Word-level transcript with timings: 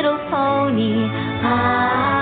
Little 0.00 0.16
Pony. 0.30 0.96
Ah, 1.44 2.19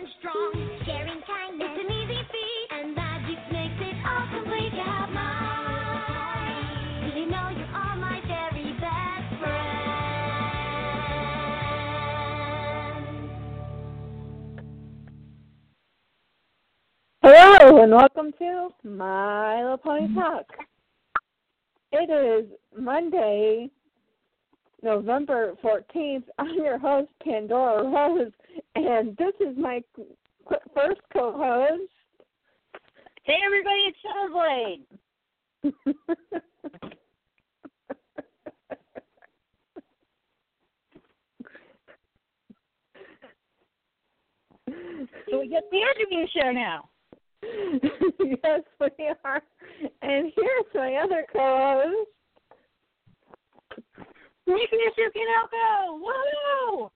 and 0.00 0.08
strong. 0.18 0.52
Sharing 0.86 1.20
kindness, 1.26 1.68
it's 1.76 1.84
an 1.84 1.92
easy 1.92 2.20
feat. 2.32 2.66
And 2.70 2.94
magic 2.94 3.38
makes 3.52 3.80
it 3.80 3.96
all 4.06 4.26
complete. 4.32 4.72
You 4.72 4.80
have 4.80 5.10
pony. 5.12 6.56
You 7.20 7.26
know 7.26 7.48
you 7.50 7.64
are 7.74 7.96
my 7.96 8.20
very 8.26 8.72
best 8.80 9.28
friend? 9.40 9.80
Hello 17.22 17.82
and 17.82 17.92
welcome 17.92 18.32
to 18.38 18.70
My 18.84 19.62
Little 19.62 19.78
Pony 19.78 20.14
Talk. 20.14 20.46
It 21.92 22.08
is 22.10 22.50
Monday, 22.78 23.68
November 24.82 25.54
14th. 25.62 26.24
I'm 26.38 26.54
your 26.54 26.78
host, 26.78 27.10
Pandora 27.22 27.82
Rose, 27.84 28.32
and 28.74 29.16
this 29.16 29.34
is 29.40 29.56
my 29.56 29.82
first 30.74 31.00
co 31.12 31.32
host. 31.32 31.90
Hey 33.24 33.36
everybody, 33.44 33.88
it's 33.88 33.98
Shadowblade. 34.04 34.86
So 45.30 45.38
we 45.38 45.48
get 45.48 45.64
the 45.70 45.78
interview 45.78 46.26
show 46.34 46.50
now. 46.52 46.88
yes, 48.42 48.60
we 48.80 48.90
are. 49.24 49.42
And 50.02 50.32
here's 50.34 50.74
my 50.74 50.96
other 50.96 51.24
co 51.32 51.82
host. 51.82 52.10
Nicholas 54.46 54.94
Yukinoko! 54.98 56.00
Woo! 56.00 56.90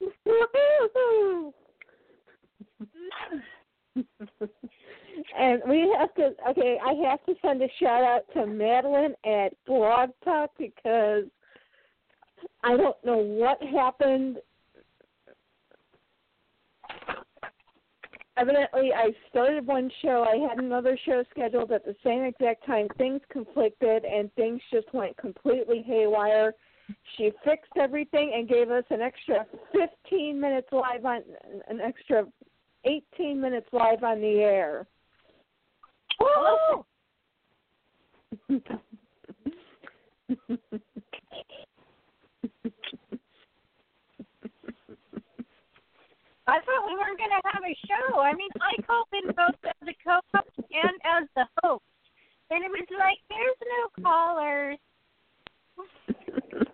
And 5.38 5.62
we 5.68 5.92
have 5.98 6.14
to 6.14 6.30
okay 6.50 6.78
i 6.84 6.92
have 7.08 7.24
to 7.26 7.34
send 7.42 7.60
a 7.62 7.68
shout 7.80 8.02
out 8.04 8.22
to 8.34 8.46
madeline 8.46 9.14
at 9.24 9.52
blog 9.66 10.10
talk 10.24 10.50
because 10.58 11.24
i 12.62 12.76
don't 12.76 12.96
know 13.04 13.16
what 13.18 13.60
happened. 13.62 14.38
Evidently 18.36 18.92
i 18.94 19.10
started 19.28 19.66
one 19.66 19.90
show 20.02 20.24
i 20.24 20.36
had 20.48 20.58
another 20.58 20.96
show 21.04 21.24
scheduled 21.30 21.72
at 21.72 21.84
the 21.84 21.96
same 22.04 22.22
exact 22.22 22.64
time 22.64 22.86
things 22.96 23.20
conflicted 23.30 24.04
and 24.04 24.32
things 24.34 24.60
just 24.72 24.92
went 24.94 25.16
completely 25.16 25.82
haywire 25.84 26.54
she 27.16 27.30
fixed 27.44 27.72
everything 27.76 28.32
and 28.34 28.48
gave 28.48 28.70
us 28.70 28.84
an 28.90 29.00
extra 29.00 29.46
15 29.72 30.40
minutes 30.40 30.68
live 30.72 31.04
on 31.04 31.22
an 31.68 31.80
extra 31.80 32.24
18 32.84 33.40
minutes 33.40 33.66
live 33.72 34.02
on 34.04 34.20
the 34.20 34.40
air. 34.40 34.86
Woo! 36.20 36.84
I 46.48 46.60
thought 46.64 46.88
we 46.88 46.96
weren't 46.96 47.18
going 47.18 47.28
to 47.28 47.42
have 47.52 47.62
a 47.62 47.76
show. 47.84 48.20
I 48.20 48.32
mean, 48.32 48.48
I 48.56 48.80
called 48.82 49.06
in 49.12 49.28
both 49.36 49.60
as 49.64 49.74
the 49.82 49.92
co-host 50.02 50.48
and 50.56 50.96
as 51.04 51.28
the 51.36 51.44
host, 51.62 51.84
and 52.50 52.64
it 52.64 52.70
was 52.70 52.88
like, 52.98 53.18
there's 53.28 53.60
no 53.60 54.02
callers. 54.02 54.78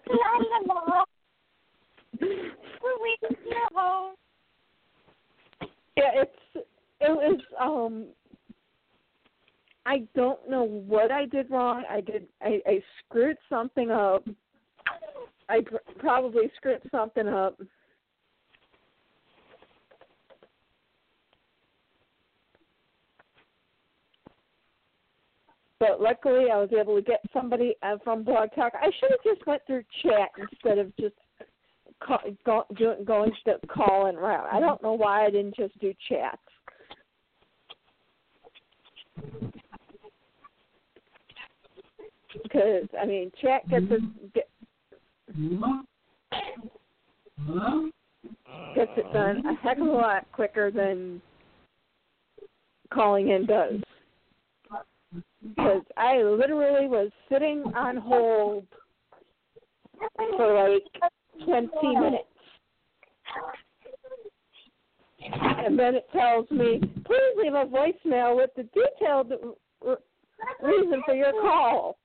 La 0.08 0.30
la 0.66 0.80
la. 0.86 1.04
We're 2.20 2.98
yeah, 5.96 6.22
it's 6.22 6.66
it 7.00 7.10
was 7.10 7.40
um 7.60 8.06
I 9.86 10.02
don't 10.14 10.48
know 10.48 10.64
what 10.64 11.10
I 11.10 11.26
did 11.26 11.50
wrong. 11.50 11.84
I 11.88 12.00
did 12.00 12.26
I, 12.42 12.60
I 12.66 12.82
screwed 13.04 13.36
something 13.48 13.90
up. 13.90 14.24
I 15.48 15.60
pr- 15.60 15.76
probably 15.98 16.50
screwed 16.56 16.82
something 16.90 17.28
up. 17.28 17.60
But 25.86 26.00
luckily, 26.00 26.46
I 26.50 26.56
was 26.56 26.70
able 26.72 26.96
to 26.96 27.02
get 27.02 27.20
somebody 27.30 27.74
uh, 27.82 27.96
from 28.02 28.24
Blog 28.24 28.48
Talk. 28.54 28.72
I 28.80 28.86
should 28.98 29.10
have 29.10 29.22
just 29.22 29.46
went 29.46 29.60
through 29.66 29.82
chat 30.02 30.30
instead 30.38 30.78
of 30.78 30.96
just 30.96 31.14
call, 32.02 32.20
go, 32.46 32.64
going 33.04 33.32
the 33.44 33.58
call 33.66 34.06
and 34.06 34.16
route. 34.16 34.48
I 34.50 34.60
don't 34.60 34.82
know 34.82 34.94
why 34.94 35.26
I 35.26 35.30
didn't 35.30 35.56
just 35.56 35.78
do 35.80 35.92
chat. 36.08 36.38
Because 42.42 42.88
I 43.00 43.04
mean, 43.04 43.30
chat 43.42 43.68
gets 43.68 43.84
us 43.90 44.00
get, 44.34 44.48
gets 48.74 48.92
it 48.96 49.12
done 49.12 49.44
a 49.44 49.54
heck 49.62 49.76
of 49.76 49.86
a 49.86 49.90
lot 49.90 50.26
quicker 50.32 50.70
than 50.70 51.20
calling 52.90 53.28
in 53.28 53.44
does. 53.44 53.80
Because 55.42 55.82
I 55.96 56.22
literally 56.22 56.88
was 56.88 57.10
sitting 57.30 57.62
on 57.76 57.96
hold 57.96 58.66
for 60.36 60.70
like 60.70 60.82
20 61.44 61.68
minutes. 61.82 62.24
And 65.32 65.78
then 65.78 65.94
it 65.94 66.06
tells 66.12 66.50
me, 66.50 66.80
please 66.80 67.36
leave 67.42 67.54
a 67.54 67.64
voicemail 67.64 68.36
with 68.36 68.50
the 68.56 68.68
detailed 68.74 69.32
r- 69.86 69.98
reason 70.62 71.02
for 71.06 71.14
your 71.14 71.32
call. 71.32 71.96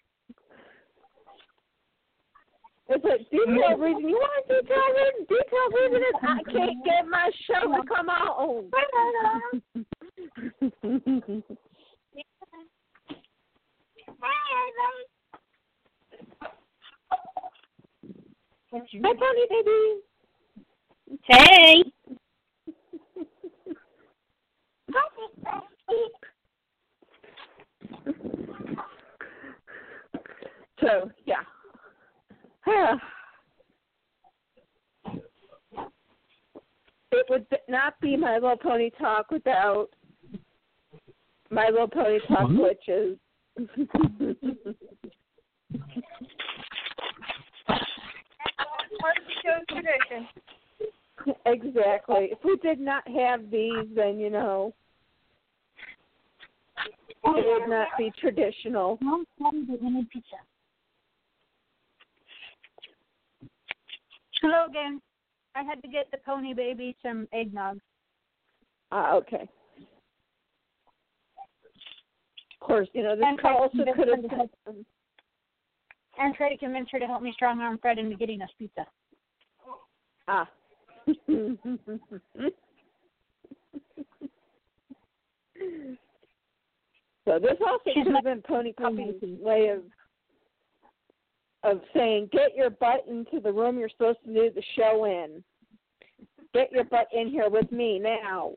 It's 2.88 3.06
a 3.06 3.18
detailed 3.30 3.58
mm-hmm. 3.58 3.82
reason. 3.82 4.10
You 4.10 4.16
want 4.16 4.46
a 4.50 4.62
detailed 4.62 4.96
reason? 4.98 5.26
Detailed 5.30 5.74
reason 5.80 6.02
is 6.02 6.16
I 6.24 6.40
can't 6.52 6.86
get 6.86 7.08
my 7.08 7.30
show 7.46 7.62
to 7.72 7.84
come 7.88 8.10
out. 8.10 8.66
Hi, 14.22 14.72
Pony 18.72 19.48
Baby. 19.50 20.02
Hey. 21.24 21.84
So 30.82 31.12
yeah. 31.26 31.44
it 37.12 37.26
would 37.30 37.46
not 37.68 38.00
be 38.00 38.16
my 38.16 38.36
little 38.36 38.56
pony 38.56 38.92
talk 39.00 39.32
without 39.32 39.90
my 41.50 41.70
little 41.70 41.88
pony 41.88 42.20
talk 42.28 42.48
glitches. 42.50 43.18
Part 43.56 43.68
of 49.18 49.24
the 49.26 49.34
show's 49.44 49.66
tradition. 49.70 50.28
exactly. 51.46 52.30
If 52.32 52.40
we 52.44 52.58
did 52.58 52.80
not 52.80 53.08
have 53.08 53.50
these, 53.52 53.88
then 53.96 54.20
you 54.20 54.30
know 54.30 54.74
it 57.26 57.62
would 57.62 57.70
not 57.70 57.90
be 57.98 58.12
traditional. 58.20 58.98
Mom 59.02 59.26
wanted 59.40 59.68
the 59.68 59.84
lemon 59.84 60.08
pizza. 60.12 60.38
Hello 64.42 64.66
again. 64.70 65.02
I 65.56 65.64
had 65.64 65.82
to 65.82 65.88
get 65.88 66.10
the 66.12 66.18
pony 66.26 66.54
baby 66.54 66.96
some 67.04 67.28
eggnog. 67.34 67.80
Ah, 68.92 69.16
okay. 69.16 69.44
Of 69.44 69.88
course, 72.70 72.88
you 72.94 73.04
know 73.04 73.16
this 73.16 73.26
call 73.42 73.64
also 73.64 73.78
could 73.96 74.08
have 74.08 74.30
help- 74.30 74.52
And 76.20 76.36
try 76.36 76.50
to 76.50 76.58
convince 76.58 76.90
her 76.92 77.00
to 77.00 77.08
help 77.08 77.22
me 77.24 77.32
strong 77.34 77.60
arm 77.60 77.80
Fred 77.80 77.98
into 77.98 78.16
getting 78.16 78.42
us 78.42 78.50
pizza. 78.58 78.86
ah. 80.28 80.48
so 87.26 87.40
this 87.40 87.58
also 87.66 87.84
She's 87.94 88.04
could 88.04 88.14
have 88.14 88.24
been 88.24 88.44
Pony 88.44 88.74
Puppy's 88.74 89.16
way 89.22 89.70
of 89.70 89.82
of 91.64 91.82
saying, 91.94 92.30
"Get 92.32 92.56
your 92.56 92.70
butt 92.70 93.06
into 93.10 93.40
the 93.42 93.52
room 93.52 93.78
you're 93.80 93.90
supposed 93.90 94.20
to 94.26 94.34
do 94.34 94.52
the 94.54 94.64
show 94.78 95.06
in. 95.06 95.44
Get 96.54 96.72
your 96.72 96.84
butt 96.86 97.08
in 97.12 97.30
here 97.30 97.50
with 97.50 97.72
me 97.72 97.98
now." 98.00 98.54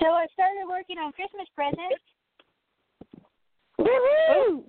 So 0.00 0.06
I 0.06 0.26
started 0.34 0.66
working 0.68 0.98
on 0.98 1.12
Christmas 1.12 1.46
presents. 1.54 2.02
Woohoo! 3.80 3.86
Oh, 4.30 4.64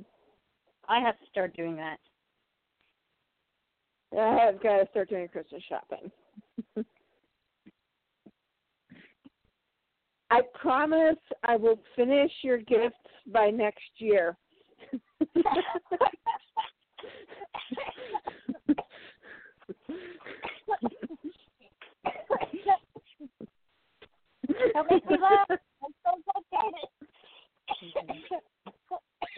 I 0.87 0.99
have 0.99 1.19
to 1.19 1.25
start 1.29 1.55
doing 1.55 1.75
that. 1.75 1.97
I've 4.17 4.61
got 4.63 4.77
to 4.77 4.87
start 4.91 5.09
doing 5.09 5.27
Christmas 5.27 5.61
shopping. 5.67 6.11
I 10.31 10.41
promise 10.59 11.17
I 11.43 11.55
will 11.55 11.79
finish 11.95 12.31
your 12.43 12.57
gifts 12.57 12.95
by 13.31 13.49
next 13.49 13.89
year. 13.97 14.37
Don't 24.73 24.91
make 24.91 25.09
me 25.09 25.17
laugh. 25.21 25.47
I'm 25.49 25.93
so 26.05 26.11
excited. 26.51 26.89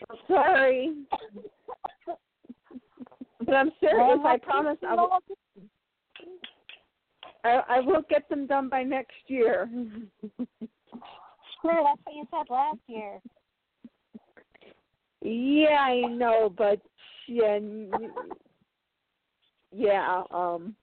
I'm 0.09 0.17
sorry. 0.27 0.95
But 3.45 3.55
I'm 3.55 3.71
serious. 3.79 4.19
I 4.25 4.37
promise 4.37 4.77
I 4.87 4.95
will, 4.95 5.19
I, 7.43 7.61
I 7.69 7.79
will 7.79 8.03
get 8.09 8.27
them 8.29 8.47
done 8.47 8.69
by 8.69 8.83
next 8.83 9.13
year. 9.27 9.69
Sure, 11.61 11.83
that's 11.83 12.01
what 12.03 12.15
you 12.15 12.25
said 12.31 12.45
last 12.49 12.79
year. 12.87 13.19
Yeah, 15.23 15.77
I 15.79 16.07
know, 16.07 16.53
but 16.55 16.81
yeah, 17.27 17.59
yeah, 19.71 20.23
um, 20.31 20.75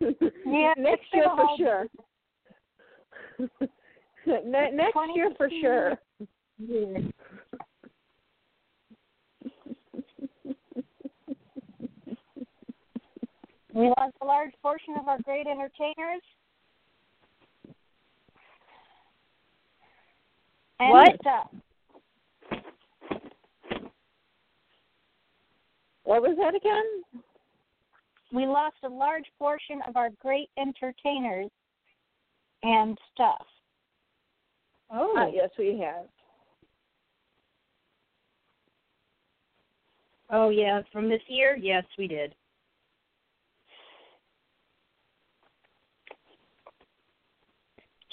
Yeah, 0.00 0.74
next 0.78 1.06
year 1.12 1.26
for 1.34 1.46
sure. 1.58 1.86
ne- 4.26 4.70
next 4.72 4.96
year 5.14 5.30
for 5.36 5.48
2015. 5.48 5.60
sure. 5.60 5.98
We 13.74 13.88
lost 13.88 14.14
a 14.22 14.24
large 14.24 14.52
portion 14.62 14.94
of 14.98 15.06
our 15.06 15.18
great 15.22 15.46
entertainers. 15.46 16.22
And 20.80 20.90
What? 20.90 21.16
stuff. 21.20 21.50
What 26.04 26.22
was 26.22 26.36
that 26.38 26.54
again? 26.54 27.22
We 28.32 28.46
lost 28.46 28.76
a 28.84 28.88
large 28.88 29.26
portion 29.38 29.82
of 29.86 29.96
our 29.96 30.10
great 30.22 30.48
entertainers 30.56 31.50
and 32.62 32.98
stuff. 33.12 33.46
Oh, 34.90 35.16
Uh, 35.16 35.26
yes, 35.32 35.50
we 35.58 35.78
have. 35.80 36.06
oh 40.30 40.48
yeah, 40.50 40.82
from 40.92 41.08
this 41.08 41.22
year, 41.28 41.56
yes, 41.56 41.84
we 41.98 42.06
did. 42.08 42.34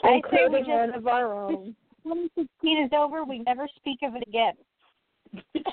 I 0.03 0.21
say 0.31 0.47
we 0.49 0.59
just- 0.59 0.69
one 0.69 0.93
of 0.93 1.07
our 1.07 1.33
own. 1.33 1.75
2016 2.03 2.77
is 2.83 2.91
over. 2.93 3.23
We 3.23 3.39
never 3.39 3.67
speak 3.77 3.99
of 4.03 4.15
it 4.15 4.23
again. 4.27 4.53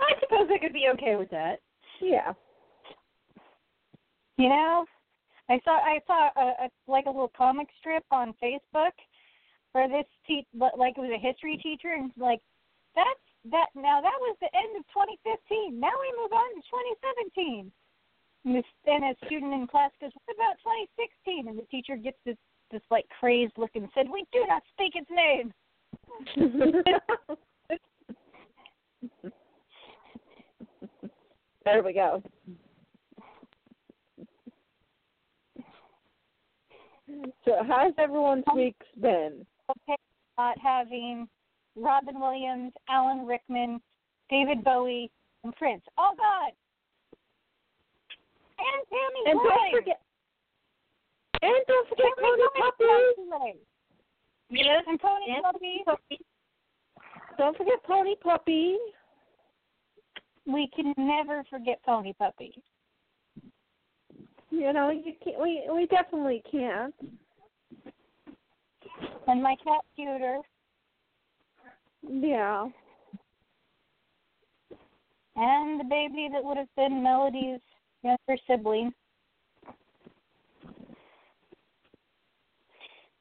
I 0.00 0.12
suppose 0.20 0.48
I 0.50 0.58
could 0.58 0.72
be 0.72 0.88
okay 0.94 1.16
with 1.16 1.28
that. 1.30 1.60
Yeah. 2.00 2.32
You 4.36 4.48
know, 4.50 4.84
I 5.48 5.60
saw 5.64 5.78
I 5.78 6.00
saw 6.06 6.28
a, 6.36 6.66
a 6.66 6.68
like 6.86 7.06
a 7.06 7.10
little 7.10 7.32
comic 7.36 7.68
strip 7.78 8.04
on 8.10 8.34
Facebook 8.42 8.92
where 9.72 9.88
this 9.88 10.06
te- 10.26 10.46
like 10.54 10.94
it 10.96 11.00
was 11.00 11.12
a 11.14 11.18
history 11.18 11.56
teacher 11.62 11.94
and 11.96 12.10
like 12.16 12.40
that's 12.94 13.20
that 13.50 13.68
now 13.74 14.00
that 14.00 14.18
was 14.20 14.36
the 14.40 14.50
end 14.56 14.76
of 14.76 14.84
2015. 14.92 15.80
Now 15.80 15.88
we 15.88 16.12
move 16.20 16.32
on 16.32 16.54
to 16.54 16.60
2017. 16.60 17.72
And, 18.44 18.54
this, 18.54 18.64
and 18.86 19.04
a 19.04 19.14
student 19.26 19.54
in 19.54 19.66
class 19.66 19.90
goes, 20.00 20.12
"What 20.24 20.36
about 20.36 20.58
2016?" 20.62 21.48
And 21.48 21.58
the 21.58 21.66
teacher 21.70 21.96
gets 21.96 22.18
this 22.24 22.36
this 22.70 22.82
like 22.90 23.06
crazed 23.18 23.56
look 23.56 23.74
and 23.74 23.88
said, 23.94 24.10
"We 24.10 24.24
do 24.32 24.44
not 24.48 24.62
speak 24.72 24.94
its 24.96 25.10
name." 25.10 25.52
there 31.64 31.82
we 31.82 31.92
go. 31.92 32.22
So, 37.44 37.52
how's 37.66 37.92
everyone's 37.98 38.44
weeks 38.54 38.86
been? 39.00 39.46
okay 39.70 39.96
not 40.38 40.58
having 40.58 41.28
Robin 41.76 42.20
Williams, 42.20 42.72
Alan 42.88 43.26
Rickman, 43.26 43.80
David 44.30 44.62
Bowie, 44.64 45.10
and 45.44 45.54
Prince. 45.56 45.82
Oh 45.98 46.12
God! 46.16 46.52
And 48.58 48.86
Tammy 48.88 49.30
And 49.30 49.40
don't 49.42 49.70
forget, 49.72 50.00
and 51.42 51.54
don't 51.66 51.88
forget 51.88 52.12
Tammy 52.18 52.42
Pony 52.42 52.42
Faye 52.54 53.28
Puppy. 53.30 53.58
Yes, 54.50 54.84
And 54.86 55.00
Pony 55.00 55.24
and 55.28 55.42
Puppy. 55.84 56.18
Don't 57.38 57.56
forget 57.56 57.82
Pony 57.84 58.14
Puppy. 58.22 58.76
We 60.46 60.70
can 60.74 60.94
never 60.96 61.44
forget 61.50 61.82
Pony 61.84 62.12
Puppy. 62.18 62.62
You 64.50 64.72
know, 64.72 64.90
you 64.90 65.12
can't. 65.22 65.40
We 65.40 65.62
we 65.72 65.86
definitely 65.86 66.42
can't. 66.50 66.94
And 69.26 69.42
my 69.42 69.56
cat 69.64 69.80
Cuter. 69.94 70.38
Yeah. 72.08 72.68
And 75.34 75.80
the 75.80 75.84
baby 75.84 76.28
that 76.32 76.42
would 76.42 76.56
have 76.56 76.74
been 76.76 77.02
Melody's 77.02 77.60
younger 78.02 78.40
sibling. 78.46 78.92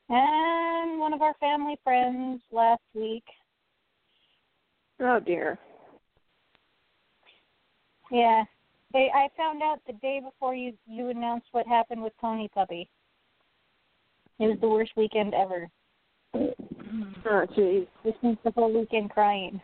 And 0.08 1.00
one 1.00 1.14
of 1.14 1.22
our 1.22 1.34
family 1.40 1.78
friends 1.84 2.42
last 2.52 2.84
week. 2.94 3.24
Oh 5.00 5.20
dear. 5.20 5.58
Yeah. 8.12 8.44
They 8.96 9.12
I 9.14 9.28
found 9.36 9.62
out 9.62 9.82
the 9.86 9.94
day 9.94 10.22
before 10.24 10.56
you 10.56 10.72
you 10.88 11.10
announced 11.10 11.48
what 11.52 11.68
happened 11.68 12.02
with 12.02 12.14
Pony 12.18 12.48
Puppy. 12.48 12.88
It 14.40 14.48
was 14.48 14.58
the 14.62 14.70
worst 14.70 14.94
weekend 14.96 15.34
ever. 15.34 15.68
Oh 16.34 17.46
jeez. 17.58 17.88
I 18.06 18.14
spent 18.20 18.42
the 18.46 18.52
whole 18.52 18.72
weekend 18.74 19.10
crying. 19.10 19.60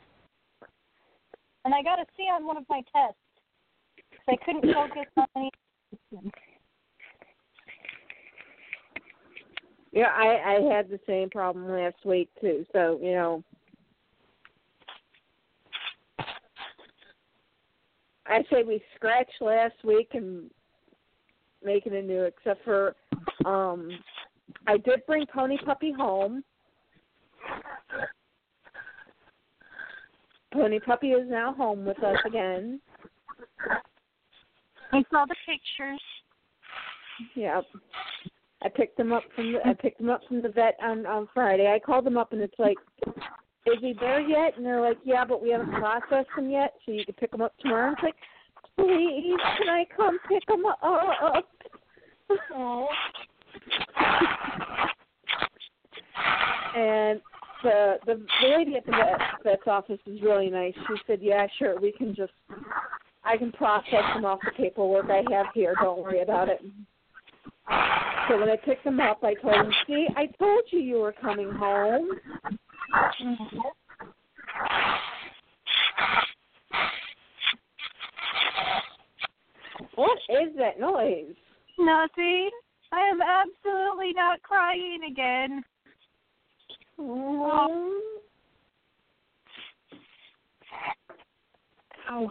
And 1.64 1.74
I 1.74 1.82
got 1.82 2.00
a 2.00 2.06
C 2.18 2.24
on 2.24 2.46
one 2.46 2.58
of 2.58 2.66
my 2.68 2.84
tests. 2.94 3.18
'cause 4.12 4.20
I 4.28 4.36
couldn't 4.44 4.74
focus 4.74 5.08
on 5.16 5.28
any 5.38 5.50
Yeah, 9.94 10.12
I 10.14 10.56
I 10.56 10.62
had 10.74 10.90
the 10.90 11.00
same 11.08 11.30
problem 11.30 11.70
last 11.70 12.04
week 12.04 12.30
too. 12.42 12.66
So 12.74 13.00
you 13.02 13.14
know, 13.14 13.44
I 18.32 18.44
say 18.50 18.64
we 18.64 18.82
scratch 18.96 19.30
last 19.42 19.76
week 19.84 20.12
and 20.14 20.50
make 21.64 21.86
it 21.86 21.94
anew. 21.94 22.24
Except 22.24 22.64
for, 22.64 22.96
um, 23.46 23.90
I 24.68 24.78
did 24.78 25.06
bring 25.06 25.26
Pony 25.34 25.58
Puppy 25.66 25.92
home. 25.92 26.44
Pony 30.54 30.80
Puppy 30.80 31.12
is 31.12 31.30
now 31.30 31.54
home 31.54 31.86
with 31.86 32.02
us 32.04 32.18
again. 32.26 32.80
I 34.94 35.04
saw 35.12 35.26
the 35.26 35.36
pictures. 35.46 36.02
Yep. 37.36 37.64
I 38.64 38.70
picked 38.70 38.98
them 38.98 39.12
up 39.12 39.24
from 39.36 39.54
the 39.54 39.60
I 39.66 39.74
picked 39.74 40.00
them 40.00 40.10
up 40.10 40.22
from 40.28 40.42
the 40.42 40.50
vet 40.50 40.78
on 40.82 41.06
on 41.06 41.28
Friday. 41.34 41.72
I 41.74 41.80
called 41.80 42.06
them 42.06 42.18
up 42.18 42.32
and 42.34 42.42
it's 42.42 42.60
like, 42.60 42.78
is 43.66 43.78
he 43.80 43.94
there 44.00 44.22
yet? 44.22 44.58
And 44.58 44.66
they're 44.66 44.82
like, 44.82 44.98
yeah, 45.04 45.24
but 45.26 45.42
we 45.42 45.52
haven't 45.52 45.72
processed 45.72 46.30
him 46.38 46.50
yet, 46.50 46.74
so 46.86 46.92
you 46.92 47.06
can 47.06 47.14
pick 47.16 47.34
him 47.34 47.42
up 47.42 47.54
tomorrow. 47.60 47.90
And 47.90 47.98
it's 47.98 48.04
like, 48.04 48.16
please, 48.78 49.40
can 49.58 49.70
I 49.70 49.86
come 49.96 50.18
pick 50.28 50.44
him 50.48 50.66
up? 50.66 51.46
And 56.74 57.20
the 57.64 57.98
the, 58.06 58.26
lady 58.44 58.76
at 58.78 58.86
the 58.86 58.92
vet, 58.92 59.20
vet's 59.44 59.68
office 59.68 60.00
is 60.06 60.22
really 60.22 60.50
nice. 60.50 60.74
She 60.88 60.96
said, 61.06 61.20
"Yeah, 61.22 61.48
sure, 61.60 61.80
we 61.80 61.92
can 61.92 62.16
just 62.16 62.32
I 63.24 63.38
can 63.38 63.52
process 63.52 64.04
them 64.14 64.26
off 64.26 64.40
the 64.44 64.52
paperwork 64.52 65.08
I 65.10 65.24
have 65.34 65.48
here. 65.54 65.76
Don't 65.82 66.02
worry 66.02 66.22
about 66.22 66.50
it." 66.50 66.62
So 68.30 68.40
when 68.40 68.50
I 68.50 68.56
picked 68.64 68.84
them 68.84 69.00
up, 69.00 69.24
I 69.24 69.34
told 69.36 69.56
him, 69.56 69.74
"See, 69.86 70.08
I 70.16 70.28
told 70.40 70.64
you 70.72 70.80
you 70.80 71.00
were 71.00 71.14
coming 71.14 71.52
home." 71.52 72.10
Mm-hmm. 72.94 73.58
What 79.96 80.18
is 80.30 80.56
that 80.58 80.80
noise? 80.80 81.36
Nothing. 81.78 82.50
I 82.92 83.02
am 83.10 83.20
absolutely 83.22 84.14
not 84.14 84.42
crying 84.42 85.02
again. 85.10 85.64
Oh. 92.10 92.30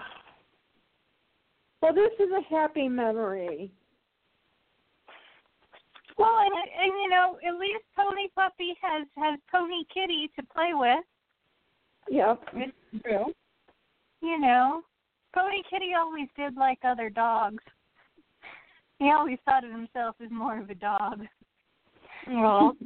Well, 1.80 1.94
this 1.94 2.12
is 2.18 2.28
a 2.32 2.54
happy 2.54 2.88
memory. 2.88 3.72
Well, 6.20 6.38
and, 6.44 6.52
and 6.52 6.92
you 7.02 7.08
know, 7.08 7.38
at 7.46 7.58
least 7.58 7.82
Pony 7.96 8.28
Puppy 8.36 8.74
has 8.82 9.06
has 9.16 9.38
Pony 9.50 9.84
Kitty 9.92 10.30
to 10.36 10.44
play 10.54 10.72
with. 10.74 11.02
Yep. 12.10 12.42
It's 12.54 13.02
true. 13.02 13.32
You 14.20 14.38
know, 14.38 14.82
Pony 15.34 15.62
Kitty 15.70 15.92
always 15.98 16.28
did 16.36 16.56
like 16.56 16.78
other 16.84 17.08
dogs. 17.08 17.64
He 18.98 19.10
always 19.10 19.38
thought 19.46 19.64
of 19.64 19.70
himself 19.70 20.16
as 20.22 20.30
more 20.30 20.58
of 20.58 20.68
a 20.68 20.74
dog. 20.74 21.24
Well, 22.28 22.76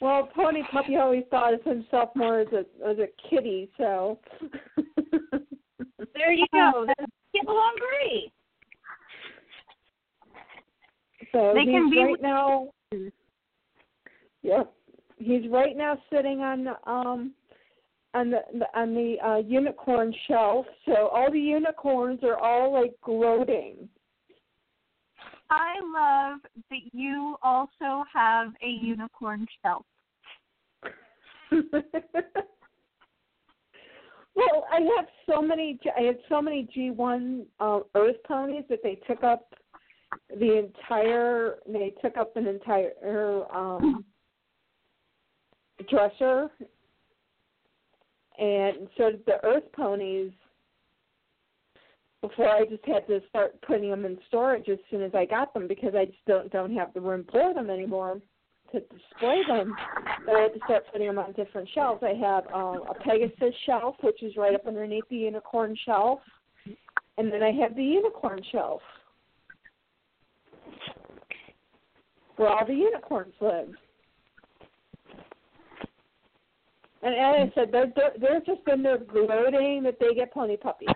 well, 0.00 0.30
Pony 0.34 0.62
Puppy 0.72 0.96
always 0.96 1.24
thought 1.30 1.52
of 1.52 1.62
himself 1.62 2.08
more 2.16 2.40
as 2.40 2.48
a 2.54 2.64
as 2.88 2.96
a 2.98 3.08
kitty, 3.28 3.68
so. 3.76 4.18
There 6.14 6.32
you 6.32 6.46
go. 6.54 6.86
Along 7.46 7.76
great. 7.78 8.32
So 11.32 11.52
They 11.54 11.60
he's 11.60 11.70
can 11.70 11.90
be- 11.90 11.98
right 11.98 12.22
now. 12.22 12.68
Yep, 14.42 14.72
he's 15.18 15.48
right 15.50 15.76
now 15.76 15.98
sitting 16.12 16.40
on 16.40 16.64
the 16.64 16.90
um 16.90 17.34
on 18.14 18.30
the 18.30 18.40
on 18.74 18.94
the 18.94 19.16
uh, 19.24 19.36
unicorn 19.36 20.14
shelf. 20.26 20.66
So 20.86 21.08
all 21.08 21.30
the 21.30 21.38
unicorns 21.38 22.20
are 22.22 22.38
all 22.38 22.72
like 22.72 22.94
gloating. 23.04 23.88
I 25.50 25.74
love 25.82 26.40
that 26.70 26.80
you 26.92 27.36
also 27.42 28.04
have 28.12 28.52
a 28.62 28.68
unicorn 28.68 29.46
shelf. 29.62 29.84
well, 31.52 31.64
I 34.72 34.80
have 34.96 35.06
so 35.28 35.42
many. 35.42 35.78
I 35.98 36.02
have 36.02 36.16
so 36.28 36.40
many 36.40 36.68
G1 36.76 37.46
uh, 37.58 37.80
Earth 37.96 38.16
ponies 38.26 38.64
that 38.70 38.78
they 38.82 38.94
took 39.06 39.24
up 39.24 39.52
the 40.38 40.58
entire. 40.58 41.56
They 41.66 41.92
took 42.02 42.16
up 42.16 42.36
an 42.36 42.46
entire 42.46 42.92
um, 43.54 44.04
dresser, 45.88 46.48
and 48.38 48.88
so 48.96 49.10
did 49.10 49.26
the 49.26 49.44
Earth 49.44 49.64
ponies. 49.72 50.32
Before 52.20 52.50
I 52.50 52.66
just 52.66 52.84
had 52.84 53.06
to 53.06 53.22
start 53.30 53.60
putting 53.62 53.88
them 53.88 54.04
in 54.04 54.18
storage 54.28 54.68
as 54.68 54.76
soon 54.90 55.02
as 55.02 55.12
I 55.14 55.24
got 55.24 55.54
them 55.54 55.66
because 55.66 55.94
I 55.94 56.04
just 56.04 56.24
don't 56.26 56.52
don't 56.52 56.74
have 56.74 56.92
the 56.92 57.00
room 57.00 57.24
for 57.32 57.54
them 57.54 57.70
anymore 57.70 58.20
to 58.72 58.80
display 58.80 59.40
them. 59.48 59.74
But 60.26 60.36
I 60.36 60.40
had 60.42 60.52
to 60.52 60.60
start 60.64 60.84
putting 60.92 61.06
them 61.06 61.18
on 61.18 61.32
different 61.32 61.68
shelves. 61.74 62.02
I 62.02 62.12
have 62.14 62.46
um, 62.52 62.82
a 62.88 62.94
Pegasus 63.02 63.54
shelf, 63.64 63.96
which 64.02 64.22
is 64.22 64.36
right 64.36 64.54
up 64.54 64.66
underneath 64.66 65.08
the 65.08 65.16
unicorn 65.16 65.74
shelf, 65.86 66.20
and 67.16 67.32
then 67.32 67.42
I 67.42 67.52
have 67.52 67.74
the 67.74 67.82
unicorn 67.82 68.42
shelf 68.52 68.82
where 72.40 72.48
all 72.48 72.64
the 72.66 72.72
unicorns 72.72 73.34
live. 73.42 73.68
And 77.02 77.14
as 77.14 77.34
I 77.34 77.52
said, 77.54 77.68
they're 77.70 77.92
they're, 78.18 78.40
just 78.40 78.62
in 78.66 78.82
there 78.82 78.96
gloating 78.96 79.82
that 79.82 79.98
they 80.00 80.14
get 80.14 80.32
pony 80.32 80.56
puppies. 80.56 80.88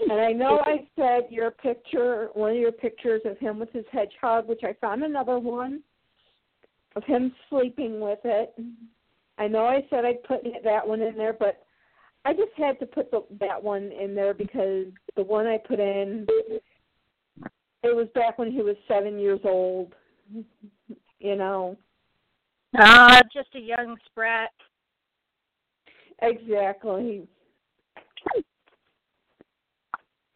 And 0.00 0.12
I 0.12 0.32
know 0.32 0.62
I 0.64 0.88
said 0.96 1.30
your 1.30 1.50
picture, 1.50 2.30
one 2.32 2.52
of 2.52 2.56
your 2.56 2.72
pictures 2.72 3.20
of 3.26 3.38
him 3.38 3.58
with 3.58 3.70
his 3.70 3.84
hedgehog, 3.92 4.48
which 4.48 4.62
I 4.64 4.74
found 4.80 5.04
another 5.04 5.38
one 5.38 5.82
of 6.96 7.04
him 7.04 7.34
sleeping 7.50 8.00
with 8.00 8.20
it. 8.24 8.54
I 9.36 9.46
know 9.46 9.66
I 9.66 9.86
said 9.90 10.06
I'd 10.06 10.22
put 10.24 10.40
that 10.64 10.88
one 10.88 11.02
in 11.02 11.18
there, 11.18 11.34
but 11.38 11.66
I 12.24 12.32
just 12.32 12.52
had 12.56 12.78
to 12.80 12.86
put 12.86 13.10
the, 13.10 13.24
that 13.40 13.62
one 13.62 13.92
in 13.92 14.14
there 14.14 14.32
because 14.32 14.86
the 15.16 15.22
one 15.22 15.46
I 15.46 15.58
put 15.58 15.80
in, 15.80 16.26
it 17.82 17.94
was 17.94 18.08
back 18.14 18.38
when 18.38 18.50
he 18.50 18.62
was 18.62 18.76
seven 18.88 19.18
years 19.18 19.40
old. 19.44 19.94
You 21.18 21.36
know. 21.36 21.76
Ah, 22.76 23.20
just 23.32 23.54
a 23.54 23.60
young 23.60 23.96
sprat. 24.06 24.50
Exactly. 26.20 27.26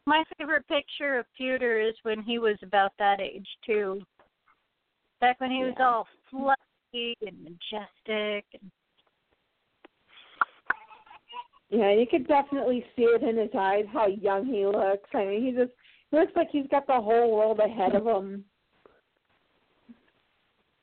My 0.06 0.22
favorite 0.38 0.66
picture 0.68 1.18
of 1.18 1.26
Pewter 1.36 1.80
is 1.80 1.94
when 2.02 2.22
he 2.22 2.38
was 2.38 2.56
about 2.62 2.92
that 2.98 3.20
age 3.20 3.48
too. 3.64 4.02
Back 5.20 5.40
when 5.40 5.50
he 5.50 5.64
was 5.64 5.74
all 5.80 6.06
fluffy 6.30 7.16
and 7.26 7.42
majestic. 7.42 8.44
And, 8.60 8.70
Yeah, 11.70 11.92
you 11.92 12.06
could 12.08 12.28
definitely 12.28 12.84
see 12.94 13.02
it 13.02 13.22
in 13.22 13.36
his 13.36 13.50
eyes 13.58 13.84
how 13.92 14.06
young 14.06 14.46
he 14.46 14.64
looks. 14.66 15.08
I 15.14 15.24
mean, 15.24 15.44
he 15.44 15.52
just 15.52 15.72
looks 16.12 16.32
like 16.36 16.48
he's 16.50 16.66
got 16.70 16.86
the 16.86 16.92
whole 16.92 17.36
world 17.36 17.60
ahead 17.60 17.94
of 17.94 18.06
him. 18.06 18.44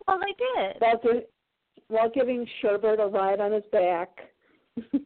well, 0.07 0.19
they 0.19 0.61
did. 0.61 0.75
While, 0.79 0.99
gi- 1.01 1.27
while 1.87 2.09
giving 2.09 2.47
Sherbert 2.61 2.99
a 2.99 3.07
ride 3.07 3.39
on 3.39 3.51
his 3.51 3.63
back. 3.71 4.09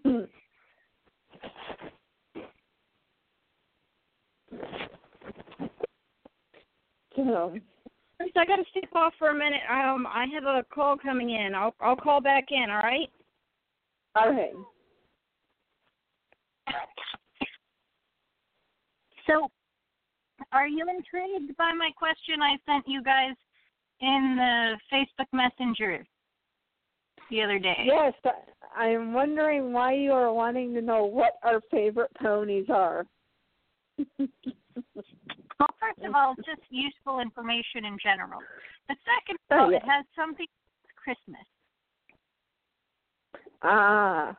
so, 7.16 7.54
I 8.20 8.46
got 8.46 8.58
to 8.58 8.66
step 8.72 8.90
off 8.96 9.14
for 9.20 9.30
a 9.30 9.34
minute. 9.34 9.62
Um, 9.70 10.08
I 10.08 10.26
have 10.34 10.44
a 10.44 10.64
call 10.74 10.98
coming 10.98 11.32
in. 11.32 11.54
I'll 11.56 11.76
I'll 11.82 11.96
call 11.96 12.22
back 12.22 12.46
in. 12.52 12.70
All 12.70 12.78
right. 12.78 13.10
all 14.16 14.32
right. 14.32 14.54
So, 19.28 19.50
are 20.52 20.68
you 20.68 20.86
intrigued 20.90 21.56
by 21.58 21.72
my 21.74 21.90
question 21.98 22.42
I 22.42 22.58
sent 22.66 22.88
you 22.88 23.02
guys 23.04 23.36
in 24.02 24.36
the 24.38 24.78
Facebook 24.94 25.28
Messenger 25.34 26.06
the 27.30 27.42
other 27.44 27.60
day? 27.60 27.78
Yes, 27.86 28.14
I- 28.24 28.84
I'm 28.86 29.14
wondering 29.14 29.74
why 29.74 29.94
you 29.94 30.12
are 30.14 30.32
wanting 30.32 30.74
to 30.76 30.82
know 30.82 31.04
what 31.06 31.40
our 31.44 31.62
favorite 31.72 32.12
ponies 32.22 32.70
are. 32.70 33.06
Well, 34.18 35.70
first 35.80 36.00
of 36.08 36.14
all, 36.14 36.36
just 36.36 36.62
useful 36.70 37.20
information 37.20 37.86
in 37.86 37.98
general. 38.02 38.40
But 38.88 38.98
second 39.04 39.40
of 39.50 39.60
Oh, 39.60 39.70
yeah. 39.72 39.78
it 39.78 39.84
has 39.84 40.06
something 40.16 40.46
to 40.46 40.52
do 40.52 40.78
with 40.84 40.96
Christmas. 40.96 41.48
ah. 43.64 44.38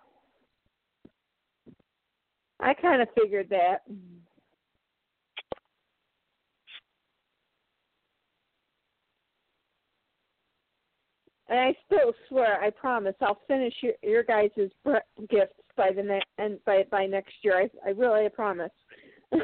I 2.60 2.74
kind 2.74 3.02
of 3.02 3.08
figured 3.14 3.48
that. 3.50 3.82
And 11.48 11.58
I 11.58 11.74
still 11.86 12.12
swear, 12.28 12.62
I 12.62 12.70
promise, 12.70 13.14
I'll 13.20 13.40
finish 13.48 13.74
your 13.82 13.94
your 14.02 14.22
guys' 14.22 14.50
gifts 15.30 15.54
by 15.76 15.92
the 15.92 16.02
next 16.02 16.26
and 16.36 16.62
by 16.64 16.84
by 16.90 17.06
next 17.06 17.32
year. 17.42 17.68
I 17.84 17.88
I 17.88 17.92
really 17.92 18.28
promise. 18.28 18.70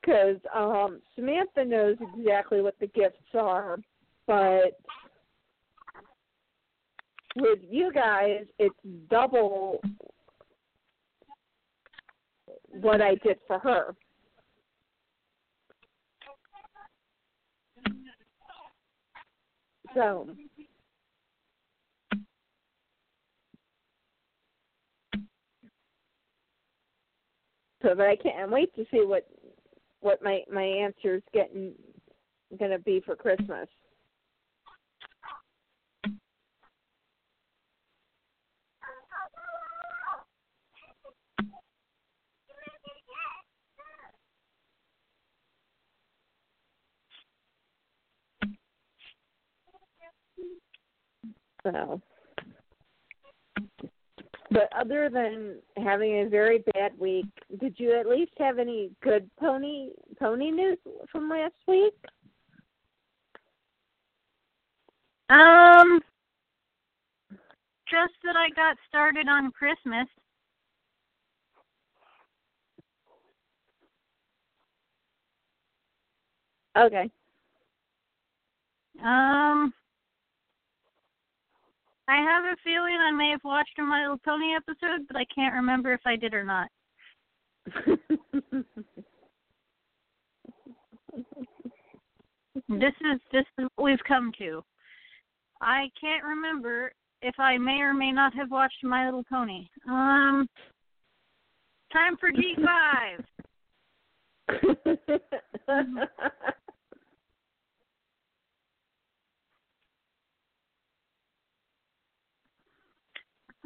Because 0.00 0.36
um, 0.54 1.02
Samantha 1.14 1.62
knows 1.66 1.96
exactly 2.16 2.62
what 2.62 2.74
the 2.80 2.86
gifts 2.86 3.18
are, 3.34 3.78
but 4.26 4.80
with 7.36 7.58
you 7.68 7.92
guys, 7.92 8.46
it's 8.58 8.74
double 9.10 9.82
what 12.80 13.00
I 13.00 13.14
did 13.16 13.38
for 13.46 13.58
her. 13.58 13.94
So, 19.94 20.28
So, 27.82 27.94
but 27.94 28.06
I 28.06 28.16
can't 28.16 28.50
wait 28.50 28.74
to 28.74 28.84
see 28.90 29.04
what 29.04 29.28
what 30.00 30.22
my 30.22 30.42
my 30.52 30.64
answer's 30.64 31.22
getting 31.32 31.74
gonna 32.58 32.78
be 32.78 33.00
for 33.04 33.14
Christmas. 33.14 33.68
So, 51.72 52.00
but 54.50 54.70
other 54.78 55.10
than 55.10 55.56
having 55.76 56.20
a 56.20 56.28
very 56.28 56.64
bad 56.72 56.98
week, 56.98 57.26
did 57.60 57.74
you 57.78 57.98
at 57.98 58.06
least 58.06 58.32
have 58.38 58.58
any 58.58 58.90
good 59.02 59.28
pony 59.38 59.90
pony 60.18 60.50
news 60.50 60.78
from 61.12 61.28
last 61.28 61.54
week? 61.66 61.94
Um, 65.28 66.00
just 67.90 68.14
that 68.24 68.36
I 68.36 68.48
got 68.54 68.76
started 68.88 69.28
on 69.28 69.50
Christmas. 69.52 70.06
Okay. 76.76 77.10
Um, 79.04 79.74
I 82.08 82.16
have 82.16 82.44
a 82.44 82.56
feeling 82.64 82.96
I 82.98 83.12
may 83.12 83.30
have 83.30 83.44
watched 83.44 83.78
a 83.78 83.82
My 83.82 84.00
Little 84.00 84.18
Pony 84.24 84.54
episode, 84.56 85.06
but 85.06 85.16
I 85.16 85.26
can't 85.34 85.54
remember 85.54 85.92
if 85.92 86.00
I 86.06 86.16
did 86.16 86.32
or 86.32 86.44
not. 86.44 86.68
This 92.68 92.94
is 93.00 93.20
this 93.32 93.44
is 93.58 93.66
what 93.76 93.84
we've 93.84 94.04
come 94.06 94.32
to. 94.38 94.62
I 95.60 95.90
can't 96.00 96.24
remember 96.24 96.92
if 97.22 97.34
I 97.38 97.56
may 97.58 97.80
or 97.80 97.94
may 97.94 98.12
not 98.12 98.34
have 98.34 98.50
watched 98.50 98.82
My 98.84 99.04
Little 99.06 99.24
Pony. 99.30 99.68
Um, 99.88 100.48
time 101.92 102.16
for 102.18 102.30
G 102.30 102.56
five. 102.64 103.24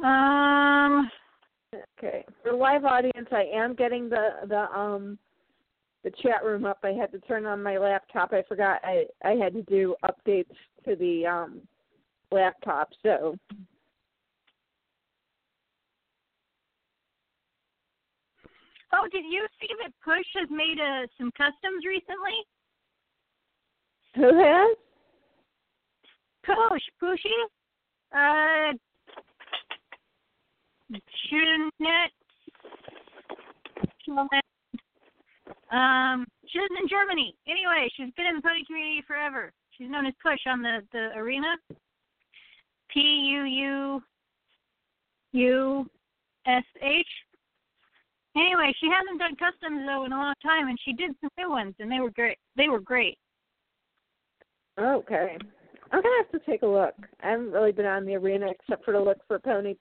Um, 0.02 1.10
okay. 1.98 2.24
For 2.42 2.52
live 2.52 2.84
audience, 2.84 3.28
I 3.30 3.44
am 3.54 3.74
getting 3.74 4.08
the 4.08 4.30
the 4.48 4.70
um 4.76 5.18
the 6.04 6.10
chat 6.22 6.44
room 6.44 6.64
up. 6.64 6.78
I 6.82 6.90
had 6.90 7.12
to 7.12 7.20
turn 7.20 7.46
on 7.46 7.62
my 7.62 7.78
laptop. 7.78 8.32
I 8.32 8.42
forgot 8.48 8.80
I 8.82 9.04
I 9.24 9.32
had 9.32 9.54
to 9.54 9.62
do 9.62 9.94
updates 10.04 10.56
to 10.84 10.96
the 10.96 11.26
um 11.26 11.60
laptop. 12.32 12.90
So 13.02 13.36
oh, 18.92 19.06
did 19.12 19.24
you 19.24 19.46
see 19.60 19.68
that 19.82 19.92
Push 20.04 20.26
has 20.34 20.48
made 20.50 20.80
uh, 20.80 21.06
some 21.16 21.30
customs 21.36 21.84
recently? 21.86 22.44
who 24.14 24.42
has? 24.42 24.76
Push, 26.44 26.82
Pushy, 27.00 27.30
uh, 28.12 28.76
Jeanette, 31.30 32.12
um, 35.72 36.26
she 36.46 36.58
lives 36.58 36.74
in 36.80 36.88
Germany. 36.88 37.34
Anyway, 37.48 37.88
she's 37.96 38.12
been 38.16 38.26
in 38.26 38.36
the 38.36 38.42
pony 38.42 38.64
community 38.66 39.02
forever. 39.06 39.52
She's 39.70 39.90
known 39.90 40.06
as 40.06 40.14
Push 40.22 40.40
on 40.46 40.62
the 40.62 40.80
the 40.92 41.16
arena. 41.16 41.56
P 42.92 43.00
U 43.00 43.44
U 43.44 44.02
U 45.32 45.86
S 46.46 46.64
H. 46.82 47.06
Anyway, 48.36 48.72
she 48.80 48.88
hasn't 48.88 49.18
done 49.18 49.36
customs 49.36 49.86
though 49.86 50.04
in 50.04 50.12
a 50.12 50.16
long 50.16 50.34
time, 50.42 50.68
and 50.68 50.78
she 50.84 50.92
did 50.92 51.12
some 51.20 51.30
new 51.38 51.50
ones, 51.50 51.74
and 51.78 51.90
they 51.90 52.00
were 52.00 52.10
great. 52.10 52.36
They 52.56 52.68
were 52.68 52.80
great. 52.80 53.16
Okay. 54.78 55.38
I'm 55.90 56.02
gonna 56.02 56.16
have 56.18 56.40
to 56.40 56.50
take 56.50 56.62
a 56.62 56.66
look. 56.66 56.94
I 57.22 57.30
haven't 57.30 57.52
really 57.52 57.72
been 57.72 57.86
on 57.86 58.04
the 58.04 58.16
arena 58.16 58.50
except 58.50 58.84
for 58.84 58.92
to 58.92 59.02
look 59.02 59.18
for 59.26 59.38
pony 59.38 59.74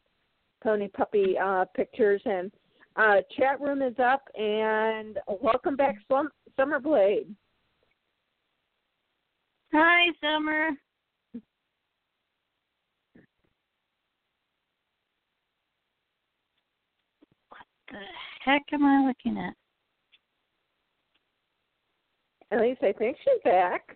pony 0.62 0.88
puppy 0.88 1.38
uh 1.38 1.66
pictures 1.76 2.22
and 2.26 2.52
uh 2.96 3.18
chat 3.38 3.60
room 3.60 3.82
is 3.82 3.96
up 4.00 4.24
and 4.38 5.18
welcome 5.42 5.76
back 5.76 5.96
Slum- 6.08 6.32
Summer 6.58 6.80
Blade. 6.80 7.34
Hi, 9.74 10.12
Summer. 10.22 10.70
What 17.50 17.66
the 17.90 18.00
heck 18.44 18.64
am 18.74 18.86
I 18.86 19.08
looking 19.08 19.38
at? 19.38 19.54
At 22.52 22.62
least 22.62 22.84
I 22.84 22.92
think 22.92 23.16
she's 23.24 23.42
back. 23.46 23.96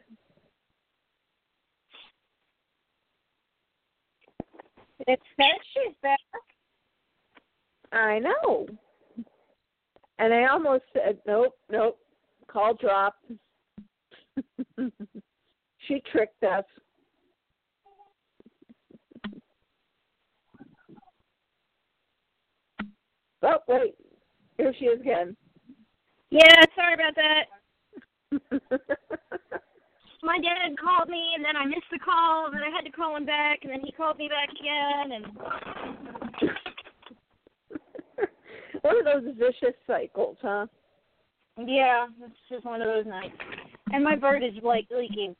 It 5.07 5.19
says 5.35 5.59
she's 5.73 5.95
back. 6.01 6.19
I 7.95 8.19
know. 8.19 8.67
And 10.19 10.33
I 10.33 10.47
almost 10.47 10.83
said, 10.93 11.17
nope, 11.25 11.53
nope, 11.71 11.97
call 12.47 12.73
dropped. 12.73 13.25
she 15.87 16.01
tricked 16.11 16.43
us. 16.43 16.65
Oh, 23.43 23.57
wait. 23.67 23.95
Here 24.57 24.73
she 24.79 24.85
is 24.85 24.99
again. 24.99 25.35
Yeah, 26.31 26.63
sorry 26.75 26.95
about 26.95 27.15
that. 27.15 27.45
My 30.23 30.37
dad 30.39 30.75
called 30.81 31.09
me, 31.09 31.33
and 31.35 31.45
then 31.45 31.55
I 31.55 31.65
missed 31.65 31.91
the 31.91 31.99
call, 31.99 32.47
and 32.47 32.55
then 32.55 32.63
I 32.63 32.75
had 32.75 32.83
to 32.85 32.91
call 32.91 33.15
him 33.15 33.25
back, 33.25 33.59
and 33.61 33.71
then 33.71 33.81
he 33.81 33.91
called 33.91 34.17
me 34.17 34.27
back 34.27 34.49
again, 34.49 35.11
and 35.11 35.25
One 38.85 38.99
of 38.99 39.05
those 39.05 39.33
vicious 39.35 39.73
cycles, 39.87 40.37
huh? 40.43 40.67
yeah, 41.57 42.05
it's 42.21 42.35
just 42.51 42.65
one 42.65 42.83
of 42.83 42.87
those 42.87 43.07
nights. 43.07 43.33
And 43.91 44.03
my 44.03 44.15
bird 44.15 44.43
is 44.43 44.53
like 44.61 44.85
leaking. 44.95 45.35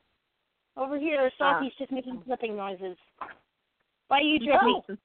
Over 0.76 0.98
here, 0.98 1.30
ah. 1.40 1.54
Softy's 1.54 1.74
just 1.78 1.92
making 1.92 2.24
flipping 2.26 2.58
noises. 2.58 2.98
Why 4.08 4.18
are 4.18 4.22
you 4.22 4.40
tripping? 4.40 4.82
Oh. 4.90 4.96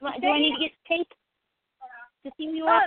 What, 0.00 0.20
Do 0.20 0.26
I 0.26 0.40
need 0.40 0.54
to 0.54 0.60
get 0.60 0.72
tape 0.88 1.08
to 2.24 2.32
see 2.36 2.50
you 2.52 2.66
out? 2.66 2.82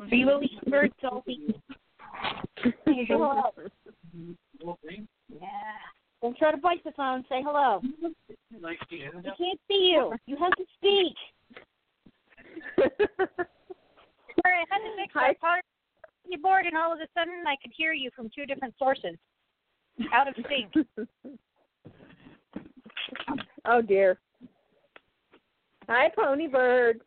Are 0.00 0.14
you 0.14 0.30
a 0.30 0.36
leaking 0.38 0.70
bird, 0.70 0.92
Sophie? 1.00 1.54
Say 2.64 3.06
hello. 3.08 3.42
Yeah. 5.28 5.48
Don't 6.22 6.36
try 6.36 6.52
to 6.52 6.56
bite 6.56 6.84
the 6.84 6.92
phone. 6.92 7.24
Say 7.28 7.42
hello. 7.42 7.80
We 7.82 8.14
can't 8.60 9.60
see 9.68 9.92
you. 9.92 10.12
You 10.26 10.36
have 10.36 10.52
to 10.52 10.64
speak. 10.78 11.16
Sorry, 12.76 14.56
I 14.56 14.64
had 14.70 14.78
to 14.78 14.96
fix 14.96 15.12
Hi. 15.14 15.28
my 15.28 15.34
power 15.40 15.60
keyboard, 16.28 16.66
and 16.66 16.76
all 16.76 16.92
of 16.92 17.00
a 17.00 17.06
sudden 17.18 17.44
I 17.46 17.56
could 17.60 17.72
hear 17.76 17.92
you 17.92 18.10
from 18.14 18.30
two 18.34 18.46
different 18.46 18.74
sources, 18.78 19.16
out 20.12 20.28
of 20.28 20.34
sync. 20.48 20.86
oh 23.66 23.82
dear. 23.82 24.18
Hi, 25.88 26.10
Pony 26.16 26.46
Bird. 26.46 27.00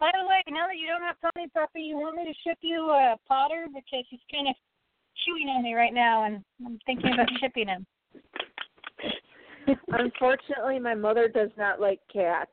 By 0.00 0.10
the 0.18 0.26
way, 0.26 0.42
now 0.48 0.66
that 0.66 0.78
you 0.78 0.86
don't 0.86 1.02
have 1.02 1.20
Pony 1.20 1.46
Puppy, 1.52 1.82
you 1.82 1.96
want 1.96 2.16
me 2.16 2.24
to 2.24 2.34
ship 2.48 2.56
you 2.62 2.88
uh, 2.88 3.16
Potter 3.28 3.66
because 3.68 4.06
he's 4.08 4.20
kind 4.32 4.48
of 4.48 4.54
chewing 5.24 5.48
on 5.48 5.62
me 5.62 5.74
right 5.74 5.92
now, 5.92 6.24
and 6.24 6.42
I'm 6.64 6.78
thinking 6.86 7.12
about 7.12 7.28
shipping 7.38 7.68
him. 7.68 7.86
Unfortunately, 9.88 10.78
my 10.78 10.94
mother 10.94 11.28
does 11.28 11.50
not 11.58 11.80
like 11.82 12.00
cats. 12.10 12.50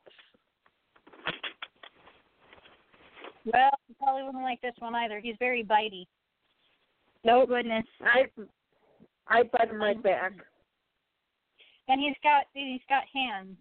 Well, 3.46 3.70
he 3.86 3.94
probably 3.94 4.24
wouldn't 4.24 4.44
like 4.44 4.60
this 4.60 4.74
one 4.78 4.94
either. 4.94 5.18
He's 5.18 5.36
very 5.38 5.64
bitey. 5.64 6.04
No, 7.24 7.46
Goodness. 7.46 7.86
I 8.02 8.26
I 9.26 9.42
bite 9.44 9.70
him 9.70 9.80
right 9.80 10.00
back. 10.02 10.32
And 11.88 12.00
he's 12.00 12.16
got 12.22 12.44
he's 12.52 12.80
got 12.88 13.04
hands. 13.12 13.56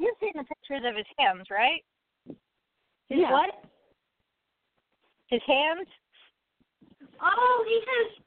You've 0.00 0.16
seen 0.18 0.32
the 0.34 0.44
pictures 0.44 0.80
of 0.88 0.96
his 0.96 1.04
hands, 1.18 1.44
right? 1.50 1.84
yeah. 3.10 3.30
what? 3.30 3.50
His 5.28 5.42
hands? 5.46 5.86
Oh, 7.20 7.64
he 7.68 7.80
has 7.84 8.24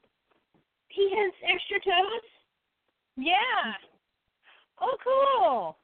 he 0.86 1.10
has 1.18 1.32
extra 1.42 1.82
toes. 1.82 2.26
Yeah. 3.16 3.74
Oh, 4.80 4.94
cool. 5.02 5.76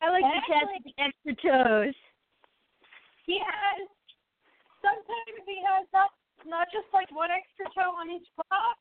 I 0.00 0.08
like 0.08 0.24
the 0.24 0.40
cat 0.48 0.64
with 0.72 0.84
the 0.88 0.96
extra 0.96 1.34
toes. 1.44 1.94
He 3.26 3.40
has. 3.44 3.88
Sometimes 4.80 5.44
he 5.44 5.60
has 5.68 5.84
not 5.92 6.16
not 6.48 6.68
just 6.72 6.88
like 6.94 7.12
one 7.12 7.28
extra 7.28 7.68
toe 7.76 7.92
on 7.92 8.08
each 8.10 8.28
paw, 8.36 8.72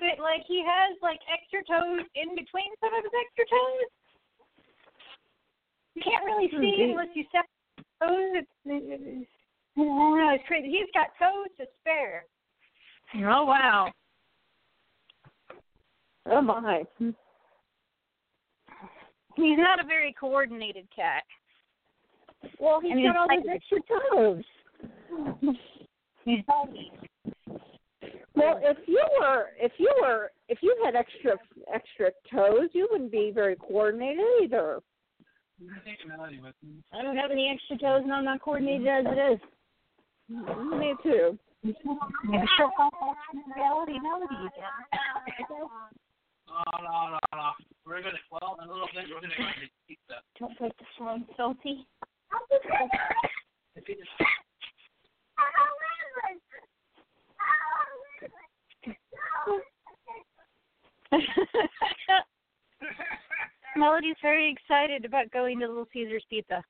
but 0.00 0.22
like 0.22 0.42
he 0.46 0.64
has 0.64 0.96
like 1.02 1.20
extra 1.26 1.62
toes 1.64 2.06
in 2.14 2.34
between 2.34 2.70
some 2.80 2.94
of 2.94 3.02
his 3.04 3.12
extra 3.14 3.44
toes. 3.50 3.90
You 5.94 6.02
can't 6.02 6.24
really 6.24 6.48
see 6.50 6.82
Mhm. 6.82 6.90
unless 6.90 7.14
you 7.14 7.24
set 7.32 7.46
toes. 8.00 8.30
It's, 8.34 8.50
it's, 8.64 9.30
I 9.76 9.80
don't 9.80 10.18
know. 10.18 10.30
It's 10.34 10.46
crazy. 10.46 10.68
He's 10.70 10.90
got 10.94 11.08
toes 11.18 11.48
to 11.58 11.66
spare. 11.80 12.26
Oh 13.16 13.44
wow. 13.44 13.92
Oh 16.26 16.42
my. 16.42 16.84
He's 19.36 19.58
not 19.58 19.80
a 19.80 19.86
very 19.86 20.12
coordinated 20.18 20.88
cat. 20.94 21.24
Well, 22.58 22.80
he's 22.80 22.92
I 22.92 22.94
mean, 22.96 23.06
got 23.06 23.16
all 23.16 23.26
it's 23.30 23.46
those 23.46 23.56
extra 23.56 23.78
toes. 24.12 25.56
He's 26.24 26.44
Well, 28.38 28.60
if 28.62 28.78
you 28.86 29.04
were 29.20 29.46
if 29.58 29.72
you 29.78 29.92
were 30.00 30.30
if 30.48 30.58
you 30.62 30.76
had 30.84 30.94
extra 30.94 31.36
extra 31.72 32.10
toes, 32.32 32.68
you 32.72 32.88
wouldn't 32.90 33.10
be 33.10 33.32
very 33.34 33.56
coordinated 33.56 34.24
either. 34.42 34.80
I 36.92 37.02
don't 37.02 37.16
have 37.16 37.30
any 37.32 37.50
extra 37.52 37.76
toes 37.78 38.02
and 38.04 38.12
I'm 38.12 38.24
not 38.24 38.40
coordinated 38.40 38.86
as 38.86 39.04
it 39.06 39.32
is. 39.32 39.40
Mm, 40.30 40.78
me 40.78 40.94
too. 41.02 41.38
maybe 41.64 41.76
she'll 42.56 42.70
fall 42.76 42.90
back 42.92 43.16
in 43.34 43.42
reality 43.56 43.98
melody 44.00 44.36
again. 44.36 44.74
No, 46.46 46.62
no, 46.78 47.10
no, 47.10 47.18
no. 47.32 47.50
We're 47.84 48.02
gonna 48.02 48.18
well 48.30 48.56
in 48.62 48.68
a 48.68 48.72
little 48.72 48.88
bit 48.94 49.06
we're 49.12 49.20
gonna 49.20 49.34
go 49.36 49.44
to 49.44 49.68
pizza. 49.88 50.22
Don't 50.38 50.56
take 50.58 50.76
the 50.78 51.04
one, 51.04 51.26
salty. 51.36 51.86
If 53.76 53.88
you 53.88 53.94
just 53.94 54.10
Melody's 63.76 64.16
very 64.22 64.50
excited 64.50 65.04
about 65.04 65.30
going 65.30 65.60
to 65.60 65.68
Little 65.68 65.86
Caesar's 65.92 66.24
Pizza. 66.28 66.64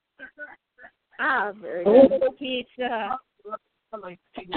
Ah, 1.21 1.53
very 1.61 1.85
good. 1.85 2.13
Oh, 2.23 2.33
pizza. 2.39 3.19
I 3.93 3.97
like 3.97 4.19
pizza. 4.37 4.57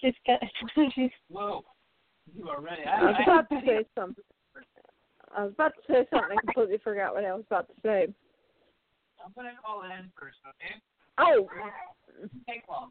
She's 0.00 0.14
got 0.26 0.40
she's 0.94 1.10
Whoa. 1.28 1.64
You 2.34 2.48
are 2.48 2.60
ready. 2.60 2.82
I 2.84 3.02
was 3.02 3.14
I, 3.18 3.22
about 3.22 3.48
to 3.50 3.60
say 3.66 3.84
something. 3.94 4.24
I 5.36 5.44
was 5.44 5.52
about 5.52 5.72
to 5.74 5.92
say 5.92 6.06
something. 6.10 6.36
I 6.36 6.40
completely 6.44 6.78
forgot 6.82 7.14
what 7.14 7.24
I 7.24 7.34
was 7.34 7.44
about 7.46 7.68
to 7.68 7.74
say. 7.82 8.08
I'm 9.26 9.32
gonna 9.34 9.50
call 9.64 9.82
it 9.82 9.90
in 9.90 10.08
first, 10.18 10.38
okay? 10.46 10.80
Oh, 11.18 11.48
Take 12.48 12.62
long. 12.70 12.90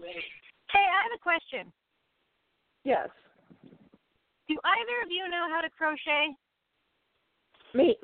Hey, 0.00 0.78
I 0.78 1.02
have 1.02 1.12
a 1.14 1.18
question. 1.20 1.72
yes, 2.84 3.08
Do 4.48 4.54
either 4.64 5.02
of 5.04 5.10
you 5.10 5.28
know 5.28 5.48
how 5.50 5.60
to 5.60 5.68
crochet? 5.70 6.36
me. 7.74 7.96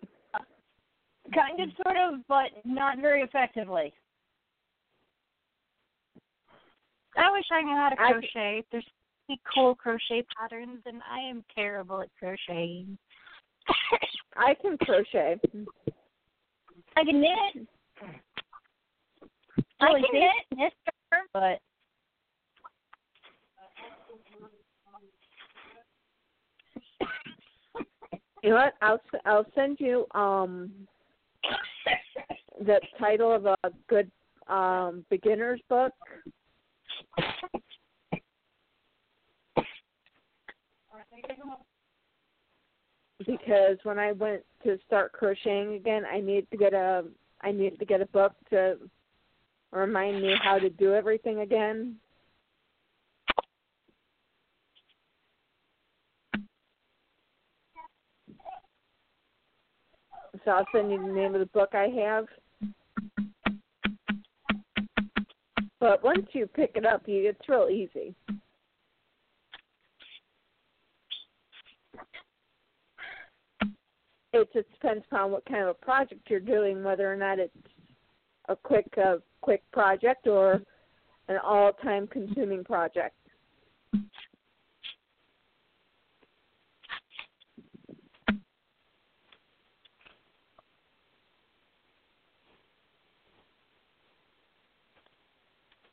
Kind 1.32 1.60
of, 1.60 1.68
sort 1.84 1.96
of, 1.96 2.20
but 2.26 2.48
not 2.64 2.98
very 2.98 3.22
effectively. 3.22 3.92
I 7.16 7.30
wish 7.30 7.44
I 7.52 7.62
knew 7.62 7.76
how 7.76 7.90
to 7.90 8.00
I- 8.02 8.12
crochet. 8.12 8.64
There's 8.72 8.84
so 9.28 9.36
cool 9.54 9.74
crochet 9.76 10.24
patterns, 10.36 10.80
and 10.86 11.00
I 11.08 11.20
am 11.20 11.44
terrible 11.54 12.00
at 12.02 12.08
crocheting. 12.18 12.98
I 14.36 14.54
can 14.54 14.76
crochet. 14.78 15.38
I 16.96 17.04
can 17.04 17.20
knit. 17.20 17.66
I 19.80 19.92
can 19.92 20.02
big, 20.12 20.12
knit. 20.12 20.30
knit, 20.56 20.72
but 21.32 21.60
You 28.42 28.50
know 28.50 28.56
what? 28.56 28.74
I'll 28.80 28.94
s- 28.94 29.20
I'll 29.26 29.46
send 29.54 29.78
you 29.80 30.06
um 30.14 30.72
the 32.60 32.80
title 32.98 33.32
of 33.32 33.46
a 33.46 33.56
good 33.88 34.10
um 34.48 35.04
beginner's 35.10 35.60
book. 35.68 35.92
Because 43.26 43.76
when 43.82 43.98
I 43.98 44.12
went 44.12 44.42
to 44.64 44.78
start 44.86 45.12
crocheting 45.12 45.74
again, 45.74 46.04
I 46.10 46.20
needed 46.20 46.50
to 46.50 46.56
get 46.56 46.72
a 46.72 47.04
I 47.42 47.52
needed 47.52 47.78
to 47.78 47.84
get 47.84 48.00
a 48.00 48.06
book 48.06 48.32
to 48.50 48.76
remind 49.72 50.22
me 50.22 50.34
how 50.42 50.58
to 50.58 50.70
do 50.70 50.94
everything 50.94 51.40
again. 51.40 51.96
So 60.44 60.50
I'll 60.52 60.66
send 60.72 60.90
you 60.90 60.98
the 60.98 61.12
name 61.12 61.34
of 61.34 61.40
the 61.40 61.46
book 61.46 61.70
I 61.74 61.88
have. 61.88 62.26
But 65.78 66.04
once 66.04 66.26
you 66.32 66.46
pick 66.46 66.72
it 66.74 66.86
up, 66.86 67.02
you 67.06 67.28
it's 67.28 67.48
real 67.48 67.68
easy. 67.70 68.14
It 74.40 74.52
just 74.52 74.70
depends 74.72 75.04
upon 75.10 75.30
what 75.30 75.44
kind 75.46 75.62
of 75.62 75.68
a 75.68 75.74
project 75.74 76.28
you're 76.28 76.40
doing, 76.40 76.82
whether 76.82 77.10
or 77.12 77.16
not 77.16 77.38
it's 77.38 77.54
a 78.48 78.56
quick 78.56 78.86
uh, 79.02 79.16
quick 79.40 79.62
project 79.72 80.26
or 80.26 80.60
an 81.28 81.38
all 81.44 81.72
time 81.72 82.06
consuming 82.06 82.64
project. 82.64 83.14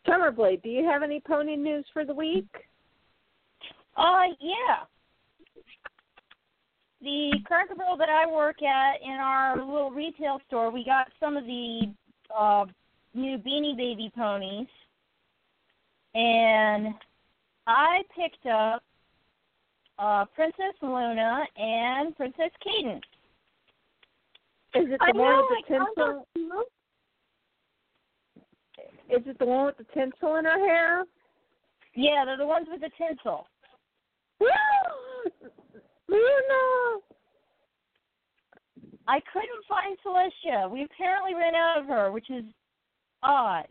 Summerblade, 0.08 0.64
do 0.64 0.70
you 0.70 0.86
have 0.86 1.04
any 1.04 1.20
pony 1.20 1.58
news 1.58 1.86
for 1.92 2.06
the 2.06 2.14
week? 2.14 2.48
uh, 3.98 4.24
yeah. 4.40 4.86
The 7.08 7.39
Cracker 7.46 7.74
that 7.98 8.10
I 8.10 8.30
work 8.30 8.62
at 8.62 9.02
in 9.02 9.13
our 9.13 9.56
little 9.56 9.91
retail 9.91 10.41
store, 10.46 10.70
we 10.70 10.84
got 10.84 11.08
some 11.22 11.38
of 11.38 11.46
the 11.46 11.93
uh, 12.38 12.65
new 13.13 13.38
Beanie 13.38 13.78
Baby 13.78 14.12
ponies, 14.13 14.67
and 16.15 16.93
I 17.65 18.02
picked 18.13 18.46
up 18.48 18.84
uh, 19.98 20.26
Princess 20.36 20.74
Luna 20.82 21.46
and 21.56 22.13
Princess 22.17 22.52
Cadance. 22.62 22.98
Is 24.76 24.91
it 24.91 25.00
the 25.00 25.06
I 25.06 25.17
one 25.17 25.32
know, 25.32 25.48
with 25.50 25.65
the 25.65 25.74
tinsel? 25.74 26.28
Is 29.10 29.24
it 29.26 29.39
the 29.39 29.46
one 29.46 29.67
with 29.67 29.78
the 29.78 29.86
tinsel 29.93 30.36
in 30.36 30.43
her 30.43 30.60
hair? 30.60 31.06
Yeah, 31.96 32.26
they're 32.26 32.36
the 32.36 32.46
ones 32.46 32.67
with 32.70 32.82
the 32.82 32.91
tinsel. 32.98 33.48
Luna! 36.08 37.02
I 39.08 39.20
couldn't 39.32 39.65
find 39.67 39.98
Celestia. 40.06 40.70
We 40.70 40.84
apparently 40.84 41.34
ran 41.34 41.56
out 41.56 41.80
of 41.80 41.86
her, 41.88 42.12
which 42.12 42.30
is 42.30 42.43
odd. 43.24 43.67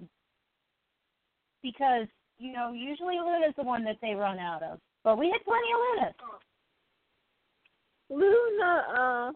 Because, 1.62 2.06
you 2.38 2.52
know, 2.52 2.72
usually 2.72 3.16
Luna's 3.18 3.54
the 3.56 3.62
one 3.62 3.84
that 3.84 3.96
they 4.00 4.14
run 4.14 4.38
out 4.38 4.62
of. 4.62 4.78
But 5.04 5.18
we 5.18 5.30
had 5.30 5.44
plenty 5.44 5.68
of 5.72 5.80
Lunas. 5.98 6.14
Luna, 8.08 8.84
uh, 8.90 9.32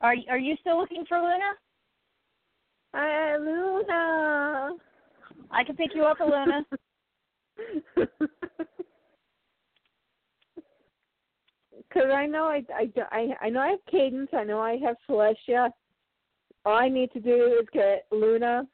Are 0.00 0.14
are 0.30 0.38
you 0.38 0.56
still 0.60 0.78
looking 0.78 1.04
for 1.08 1.18
Luna? 1.18 1.54
uh 2.94 3.36
Luna. 3.40 4.72
I 5.50 5.64
can 5.64 5.76
pick 5.76 5.90
you 5.94 6.04
up 6.04 6.18
Luna. 6.20 6.64
Because 11.94 12.10
I 12.12 12.26
know 12.26 12.44
I, 12.44 12.64
I, 12.74 12.90
I, 13.12 13.28
I 13.42 13.50
know 13.50 13.60
I 13.60 13.68
have 13.68 13.78
Cadance. 13.92 14.34
I 14.34 14.42
know 14.44 14.60
I 14.60 14.76
have 14.84 14.96
Celestia. 15.08 15.70
All 16.64 16.76
I 16.76 16.88
need 16.88 17.12
to 17.12 17.20
do 17.20 17.58
is 17.60 17.68
get 17.72 18.06
Luna, 18.10 18.66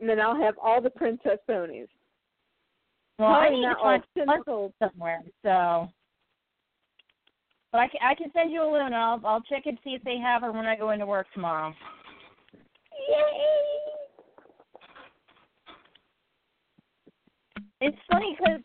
and 0.00 0.08
then 0.08 0.20
I'll 0.20 0.40
have 0.40 0.54
all 0.62 0.80
the 0.80 0.90
princess 0.90 1.38
ponies. 1.46 1.88
Well, 3.18 3.28
I 3.28 3.48
Probably 3.48 3.60
need 3.60 3.66
to 3.66 3.74
find 4.26 4.42
one 4.46 4.72
somewhere. 4.82 5.22
So, 5.42 5.88
but 7.72 7.78
I 7.78 7.88
can 7.88 8.00
I 8.02 8.14
can 8.14 8.30
send 8.32 8.52
you 8.52 8.62
a 8.62 8.84
and 8.84 8.94
I'll 8.94 9.20
I'll 9.24 9.42
check 9.42 9.66
and 9.66 9.78
see 9.84 9.90
if 9.90 10.02
they 10.04 10.16
have 10.18 10.42
her 10.42 10.52
when 10.52 10.66
I 10.66 10.76
go 10.76 10.90
into 10.90 11.06
work 11.06 11.26
tomorrow. 11.34 11.74
Yay! 13.08 13.44
It's 17.80 17.98
funny 18.10 18.36
because 18.38 18.60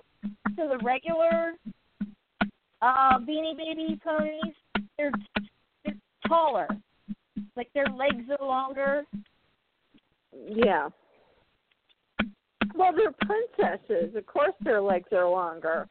so 0.56 0.70
the 0.70 0.84
regular 0.84 1.54
uh 2.82 3.20
Beanie 3.20 3.58
Baby 3.58 4.00
ponies, 4.04 4.54
they're 4.98 5.12
they're 5.84 5.96
taller, 6.28 6.68
like 7.56 7.72
their 7.74 7.88
legs 7.88 8.26
are 8.39 8.46
longer. 8.46 9.04
Yeah. 10.34 10.89
Well, 12.76 12.92
they're 12.96 13.12
princesses. 13.12 14.15
Of 14.15 14.26
course, 14.26 14.54
their 14.62 14.82
legs 14.82 15.10
are 15.12 15.30
longer. 15.30 15.88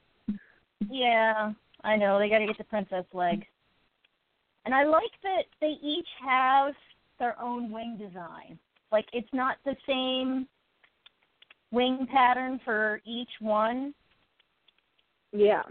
Yeah, 0.89 1.53
I 1.85 1.97
know 1.97 2.19
they 2.19 2.29
got 2.29 2.39
to 2.39 2.47
get 2.47 2.59
the 2.59 2.65
princess 2.65 3.05
legs. 3.13 3.45
And 4.65 4.75
I 4.75 4.85
like 4.85 5.11
that 5.23 5.45
they 5.61 5.75
each 5.83 6.09
have 6.25 6.75
their 7.19 7.41
own 7.41 7.71
wing 7.71 7.97
design. 7.99 8.59
Like 8.93 9.07
it's 9.13 9.29
not 9.33 9.57
the 9.65 9.77
same 9.87 10.47
wing 11.71 12.07
pattern 12.11 12.61
for 12.65 13.01
each 13.05 13.31
one. 13.41 13.95
Yeah. 15.33 15.63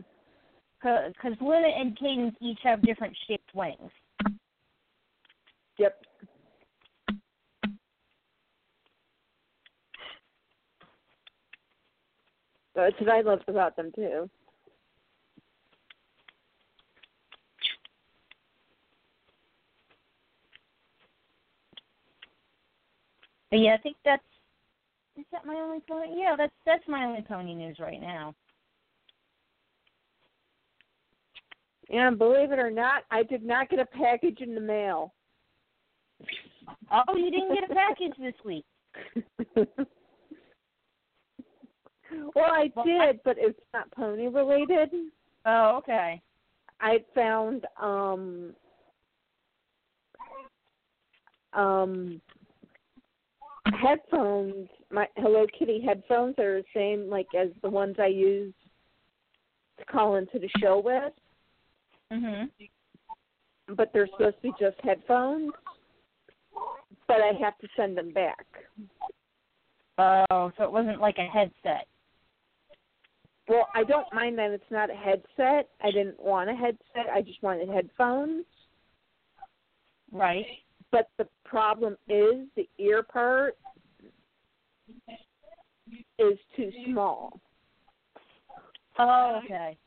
Because 0.82 1.38
Luna 1.42 1.68
and 1.68 1.98
Cadance 1.98 2.36
each 2.42 2.60
have 2.64 2.82
different 2.82 3.16
shaped 3.28 3.50
wings. 3.54 3.92
Yep. 5.80 6.02
That's 12.76 13.00
what 13.00 13.10
I 13.10 13.22
loved 13.22 13.50
about 13.50 13.76
them 13.76 13.92
too. 13.96 14.30
But 23.50 23.60
yeah, 23.60 23.74
I 23.74 23.78
think 23.78 23.96
that's 24.06 24.24
is 25.18 25.26
that 25.32 25.46
my 25.46 25.56
only 25.56 25.80
pony? 25.90 26.12
Yeah, 26.16 26.36
that's 26.38 26.54
that's 26.66 26.88
my 26.88 27.06
only 27.06 27.22
pony 27.22 27.56
news 27.56 27.78
right 27.80 28.00
now. 28.00 28.36
And 31.90 32.18
believe 32.18 32.52
it 32.52 32.60
or 32.60 32.72
not, 32.72 33.04
I 33.12 33.24
did 33.24 33.44
not 33.44 33.70
get 33.70 33.80
a 33.80 33.86
package 33.86 34.40
in 34.42 34.54
the 34.54 34.62
mail. 34.62 35.14
Oh, 36.92 37.16
you 37.16 37.32
didn't 37.32 37.54
get 37.54 37.72
a 37.72 37.74
package 37.74 38.14
this 38.20 38.34
week. 38.44 38.66
well, 42.36 42.52
I 42.52 42.72
did, 42.84 43.20
but 43.24 43.38
it's 43.38 43.60
not 43.74 43.92
pony 43.92 44.28
related. 44.28 44.90
Oh, 45.46 45.78
okay. 45.78 46.22
I 46.80 46.98
found 47.16 47.66
um 47.82 48.54
um 51.54 52.22
headphones. 53.82 54.68
My 54.92 55.08
Hello 55.16 55.46
Kitty 55.58 55.82
headphones 55.86 56.36
are 56.40 56.62
the 56.62 56.66
same 56.74 57.10
like 57.10 57.28
as 57.38 57.50
the 57.62 57.70
ones 57.70 57.96
I 58.00 58.08
use 58.08 58.54
to 59.80 59.86
call 59.86 60.16
into 60.16 60.40
the 60.40 60.50
show 60.60 60.82
with, 60.84 61.14
Mhm. 62.12 62.50
but 63.76 63.92
they're 63.92 64.08
supposed 64.08 64.38
to 64.38 64.42
be 64.42 64.54
just 64.60 64.80
headphones. 64.82 65.52
But 67.08 67.22
I 67.22 67.34
have 67.40 67.58
to 67.60 67.68
send 67.76 67.98
them 67.98 68.12
back. 68.12 68.46
Oh, 69.98 70.52
so 70.58 70.64
it 70.64 70.72
wasn't 70.72 71.02
like 71.02 71.18
a 71.18 71.26
headset. 71.26 71.88
Well, 73.48 73.68
I 73.74 73.84
don't 73.84 74.12
mind 74.14 74.38
that 74.38 74.52
it's 74.52 74.72
not 74.72 74.90
a 74.90 74.96
headset. 74.96 75.70
I 75.82 75.92
didn't 75.92 76.20
want 76.20 76.50
a 76.50 76.56
headset. 76.56 77.10
I 77.12 77.22
just 77.22 77.42
wanted 77.42 77.70
headphones. 77.70 78.46
Right. 80.12 80.46
But 80.92 81.10
the 81.18 81.28
problem 81.46 81.98
is 82.08 82.48
the 82.56 82.70
ear 82.78 83.04
part 83.04 83.58
is 86.20 86.38
too 86.56 86.72
small. 86.86 87.40
Oh, 89.00 89.42
okay. 89.44 89.78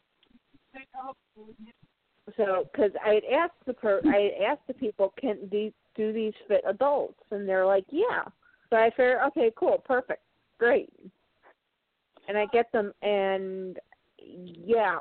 So, 2.37 2.69
because 2.73 2.93
I 3.05 3.15
had 3.15 3.25
asked 3.25 3.65
the 3.67 3.75
per, 3.75 4.01
I 4.07 4.31
had 4.33 4.51
asked 4.51 4.67
the 4.67 4.75
people, 4.75 5.13
can 5.19 5.49
these 5.51 5.73
do 5.97 6.13
these 6.13 6.35
fit 6.49 6.63
adults? 6.67 7.21
And 7.31 7.49
they're 7.49 7.67
like, 7.67 7.85
yeah. 7.91 8.25
So 8.69 8.77
I 8.77 8.91
figured, 8.91 9.19
okay, 9.29 9.51
cool, 9.57 9.83
perfect, 9.85 10.23
great. 10.59 10.93
And 12.29 12.39
I 12.39 12.47
get 12.53 12.71
them, 12.73 12.93
and 13.03 13.79
yeah, 14.19 15.01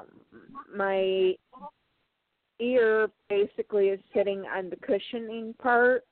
my 0.75 1.33
ear 2.59 3.09
basically 3.29 3.89
is 3.89 3.99
sitting 4.13 4.43
on 4.45 4.69
the 4.69 4.75
cushioning 4.77 5.53
part. 5.61 6.05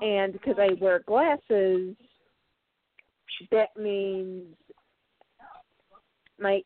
And 0.00 0.32
because 0.32 0.56
I 0.58 0.74
wear 0.80 1.00
glasses, 1.00 1.96
that 3.50 3.76
means 3.76 4.54
my 6.38 6.62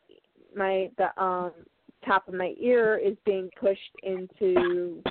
my 0.55 0.89
the 0.97 1.21
um 1.21 1.51
top 2.05 2.27
of 2.27 2.33
my 2.33 2.53
ear 2.59 2.97
is 2.97 3.15
being 3.25 3.49
pushed 3.59 3.81
into 4.03 5.01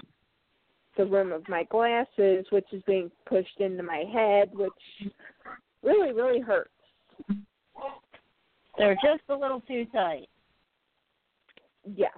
the 0.97 1.05
rim 1.05 1.33
of 1.33 1.49
my 1.49 1.65
glasses, 1.65 2.45
which 2.51 2.67
is 2.73 2.83
being 2.87 3.11
pushed 3.27 3.61
into 3.61 3.83
my 3.83 4.05
head, 4.13 4.51
which 4.53 4.73
really, 5.83 6.13
really 6.13 6.41
hurts. 6.41 6.71
They're 8.79 8.95
just 8.95 9.23
a 9.29 9.35
little 9.35 9.61
too 9.61 9.87
tight. 9.93 10.29
Yeah. 11.97 12.09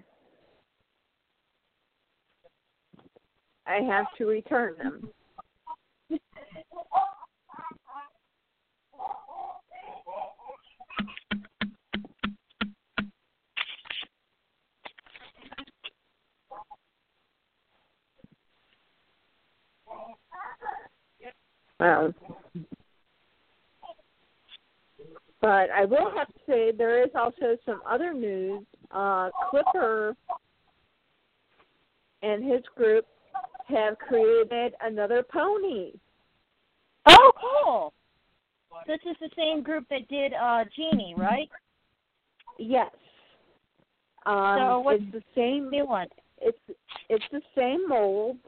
I 3.66 3.76
have 3.76 4.06
to 4.18 4.26
return 4.26 4.74
them. 4.78 5.08
Um, 21.85 22.14
but 25.42 25.68
I 25.70 25.85
will 25.85 26.11
have 26.16 26.29
to 26.29 26.40
say 26.49 26.73
there 26.73 27.03
is 27.03 27.11
also 27.14 27.59
some 27.66 27.83
other 27.88 28.14
news. 28.14 28.64
Uh, 28.90 29.29
Clipper 29.51 30.16
and 32.23 32.42
his 32.42 32.62
group 32.75 33.05
have 33.68 33.99
created 33.99 34.73
another 34.81 35.23
pony. 35.23 35.92
Oh, 37.07 37.33
cool. 37.40 37.92
This 38.87 39.01
is 39.09 39.16
the 39.20 39.31
same 39.37 39.62
group 39.62 39.85
that 39.90 40.09
did 40.09 40.33
uh 40.33 40.64
Genie, 40.75 41.14
right? 41.16 41.49
Yes. 42.59 42.90
Um, 44.27 44.57
So 44.59 44.81
what's 44.81 45.03
it's 45.03 45.12
the 45.12 45.23
same 45.35 45.70
New 45.70 45.87
one. 45.87 46.09
it's 46.38 46.59
it's 47.11 47.25
the 47.31 47.42
same 47.57 47.87
mold 47.88 48.38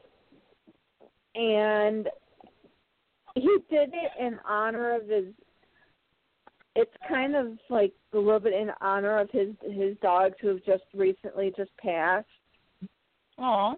and 1.35 2.07
he 3.41 3.57
did 3.69 3.89
it 3.93 4.11
in 4.19 4.39
honor 4.47 4.95
of 4.95 5.07
his 5.07 5.25
it's 6.75 6.93
kind 7.09 7.35
of 7.35 7.57
like 7.69 7.91
a 8.13 8.17
little 8.17 8.39
bit 8.39 8.53
in 8.53 8.69
honor 8.81 9.19
of 9.19 9.29
his 9.31 9.49
his 9.63 9.97
dogs 10.01 10.35
who 10.39 10.49
have 10.49 10.63
just 10.63 10.83
recently 10.93 11.51
just 11.57 11.71
passed. 11.77 12.27
Oh. 13.39 13.75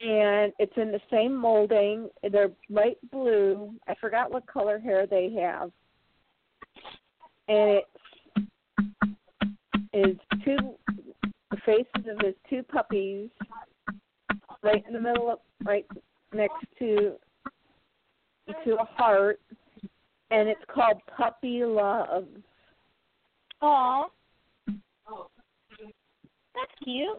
and 0.00 0.52
it's 0.58 0.76
in 0.76 0.92
the 0.92 1.00
same 1.10 1.34
molding. 1.34 2.10
They're 2.30 2.50
light 2.68 2.98
blue. 3.10 3.74
I 3.88 3.94
forgot 3.94 4.30
what 4.30 4.46
color 4.46 4.78
hair 4.78 5.06
they 5.06 5.32
have. 5.40 5.70
And 7.48 7.80
it 7.80 7.84
is 9.94 10.16
two 10.44 10.56
the 11.50 11.56
faces 11.64 12.10
of 12.10 12.24
his 12.24 12.34
two 12.50 12.62
puppies 12.62 13.30
right 14.62 14.84
in 14.86 14.92
the 14.92 15.00
middle 15.00 15.30
of 15.30 15.38
right 15.64 15.86
next 16.36 16.64
to 16.78 17.12
to 18.64 18.76
a 18.76 18.84
heart 18.84 19.40
and 20.30 20.48
it's 20.48 20.60
called 20.72 21.00
puppy 21.16 21.64
love 21.64 22.26
Aw. 23.62 24.04
That's 26.54 26.72
cute. 26.84 27.16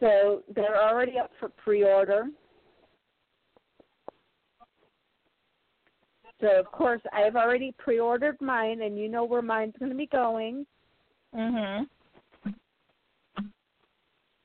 so 0.00 0.42
they're 0.54 0.82
already 0.82 1.18
up 1.18 1.30
for 1.38 1.48
pre-order 1.48 2.26
so 6.40 6.58
of 6.58 6.66
course 6.72 7.00
i've 7.12 7.36
already 7.36 7.72
pre-ordered 7.78 8.40
mine 8.40 8.82
and 8.82 8.98
you 8.98 9.08
know 9.08 9.24
where 9.24 9.42
mine's 9.42 9.74
going 9.78 9.90
to 9.90 9.96
be 9.96 10.06
going 10.06 10.66
Mhm. 11.34 11.86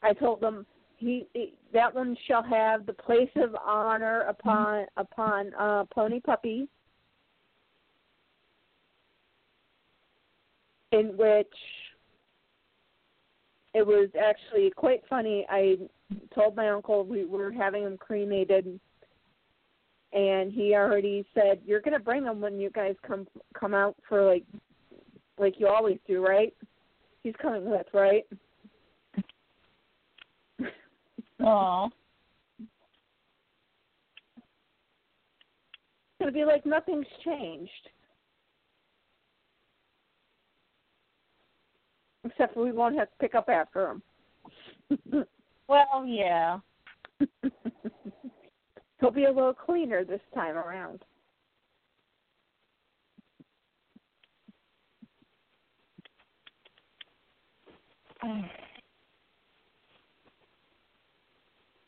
I 0.01 0.13
told 0.13 0.39
them 0.39 0.65
he, 0.97 1.27
he 1.33 1.53
that 1.73 1.93
one 1.93 2.17
shall 2.27 2.43
have 2.43 2.85
the 2.85 2.93
place 2.93 3.29
of 3.35 3.55
honor 3.55 4.21
upon 4.21 4.85
upon 4.97 5.53
uh, 5.53 5.85
pony 5.93 6.19
puppy, 6.19 6.67
in 10.91 11.15
which 11.15 11.47
it 13.73 13.85
was 13.85 14.09
actually 14.19 14.71
quite 14.75 15.01
funny. 15.07 15.45
I 15.49 15.77
told 16.33 16.55
my 16.55 16.69
uncle 16.69 17.05
we 17.05 17.25
were 17.25 17.51
having 17.51 17.83
him 17.83 17.97
cremated, 17.97 18.79
and 20.13 20.51
he 20.51 20.73
already 20.73 21.25
said 21.35 21.59
you're 21.63 21.81
gonna 21.81 21.99
bring 21.99 22.23
him 22.23 22.41
when 22.41 22.59
you 22.59 22.71
guys 22.71 22.95
come 23.05 23.27
come 23.53 23.75
out 23.75 23.95
for 24.09 24.25
like 24.25 24.45
like 25.37 25.59
you 25.59 25.67
always 25.67 25.99
do, 26.07 26.25
right? 26.25 26.55
He's 27.21 27.35
coming 27.39 27.69
with, 27.69 27.85
right? 27.93 28.25
Aw. 31.41 31.89
It's 32.59 32.69
gonna 36.19 36.31
be 36.31 36.45
like 36.45 36.65
nothing's 36.65 37.05
changed. 37.23 37.71
Except 42.23 42.57
we 42.57 42.71
won't 42.71 42.97
have 42.97 43.09
to 43.09 43.17
pick 43.19 43.35
up 43.35 43.49
after 43.49 43.91
him. 43.91 44.01
Well, 45.67 46.05
yeah. 46.05 46.59
He'll 48.99 49.11
be 49.11 49.25
a 49.25 49.31
little 49.31 49.53
cleaner 49.53 50.05
this 50.05 50.21
time 50.33 50.55
around. 50.55 51.03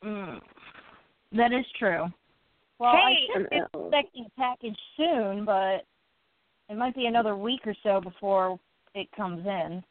Mm. 0.03 0.41
That 1.33 1.51
is 1.53 1.65
true. 1.77 2.05
Well, 2.79 2.95
Hey, 2.95 3.27
I 3.29 3.33
should 3.33 3.49
be 3.49 3.61
Oh. 3.73 3.87
expecting 3.87 4.25
a 4.25 4.29
package 4.31 4.79
soon, 4.95 5.45
but 5.45 5.85
it 6.69 6.77
might 6.77 6.95
be 6.95 7.07
another 7.07 7.35
week 7.35 7.65
or 7.67 7.73
so 7.83 7.99
before 7.99 8.59
it 8.93 9.11
comes 9.11 9.45
in. 9.45 9.83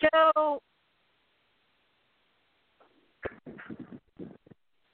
So, 0.00 0.60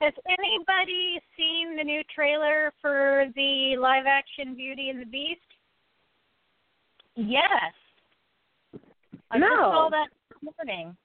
has 0.01 0.13
anybody 0.29 1.21
seen 1.37 1.77
the 1.77 1.85
new 1.85 2.05
trailer 2.15 2.73
for 2.83 3.27
the 3.35 3.77
live 3.79 4.07
action 4.07 4.55
Beauty 4.55 4.91
and 4.91 5.01
the 5.01 5.07
Beast? 5.07 5.41
Yes. 7.15 7.75
I 9.31 9.39
No. 9.39 9.47
just 9.49 9.61
saw 9.61 9.89
that 9.91 10.09
this 10.31 10.55
morning. 10.59 10.97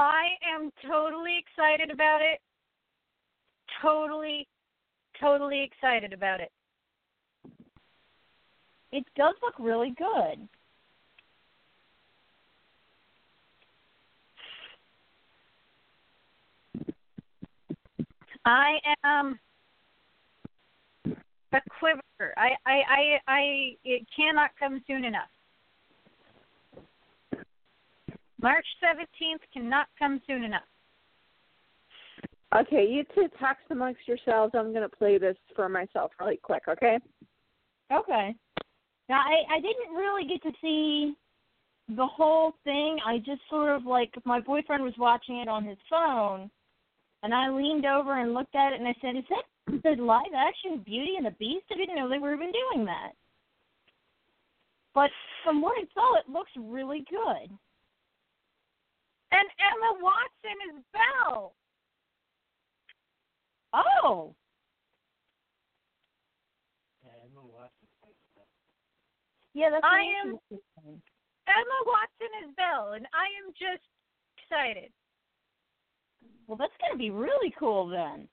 I 0.00 0.28
am 0.56 0.72
totally 0.88 1.38
excited 1.38 1.90
about 1.90 2.22
it. 2.22 2.40
Totally, 3.82 4.48
totally 5.20 5.62
excited 5.62 6.14
about 6.14 6.40
it. 6.40 6.50
It 8.92 9.04
does 9.14 9.34
look 9.42 9.54
really 9.58 9.94
good. 9.98 10.48
I 18.46 18.78
am 19.04 19.38
a 21.52 21.60
quiver. 21.78 22.00
I, 22.38 22.52
I, 22.64 22.72
I, 22.88 23.18
I, 23.28 23.76
it 23.84 24.06
cannot 24.16 24.50
come 24.58 24.82
soon 24.86 25.04
enough. 25.04 25.28
March 28.42 28.66
17th 28.82 29.42
cannot 29.52 29.86
come 29.98 30.20
soon 30.26 30.44
enough. 30.44 30.62
Okay, 32.56 32.86
you 32.88 33.04
two 33.14 33.28
talk 33.38 33.58
amongst 33.70 34.00
yourselves. 34.06 34.54
I'm 34.56 34.72
gonna 34.72 34.88
play 34.88 35.18
this 35.18 35.36
for 35.54 35.68
myself 35.68 36.10
really 36.18 36.38
quick, 36.42 36.62
okay? 36.68 36.98
Okay. 37.92 38.34
Now 39.08 39.20
I 39.20 39.54
I 39.54 39.60
didn't 39.60 39.94
really 39.94 40.24
get 40.26 40.42
to 40.42 40.52
see 40.60 41.14
the 41.88 42.06
whole 42.06 42.54
thing. 42.64 42.98
I 43.06 43.18
just 43.18 43.42
sort 43.48 43.74
of 43.74 43.86
like 43.86 44.12
my 44.24 44.40
boyfriend 44.40 44.82
was 44.82 44.94
watching 44.98 45.36
it 45.36 45.48
on 45.48 45.64
his 45.64 45.78
phone, 45.88 46.50
and 47.22 47.32
I 47.32 47.50
leaned 47.50 47.86
over 47.86 48.20
and 48.20 48.34
looked 48.34 48.56
at 48.56 48.72
it 48.72 48.80
and 48.80 48.88
I 48.88 48.94
said, 49.00 49.16
"Is 49.16 49.24
that 49.28 49.44
the 49.82 50.02
live 50.02 50.34
action 50.34 50.78
Beauty 50.78 51.14
and 51.16 51.26
the 51.26 51.32
Beast? 51.32 51.66
I 51.70 51.76
didn't 51.76 51.94
know 51.94 52.08
they 52.08 52.18
were 52.18 52.34
even 52.34 52.52
doing 52.52 52.84
that." 52.86 53.12
But 54.92 55.10
from 55.44 55.60
what 55.60 55.78
I 55.78 55.86
saw, 55.94 56.16
it 56.16 56.28
looks 56.28 56.50
really 56.56 57.04
good. 57.08 57.56
And 59.32 59.48
Emma 59.58 60.02
Watson 60.02 60.58
is 60.74 60.84
Belle. 60.92 61.54
Oh, 63.72 64.34
yeah, 67.04 67.12
Emma 67.24 67.46
Watson. 67.46 67.86
Yeah, 69.54 69.70
that's 69.70 69.84
I 69.84 70.02
am- 70.22 70.38
Emma 71.46 71.78
Watson 71.86 72.30
is 72.44 72.54
Belle, 72.56 72.92
and 72.92 73.06
I 73.14 73.26
am 73.42 73.52
just 73.52 73.82
excited. 74.38 74.92
Well, 76.46 76.56
that's 76.56 76.76
gonna 76.80 76.96
be 76.98 77.10
really 77.10 77.50
cool 77.58 77.86
then. 77.86 78.28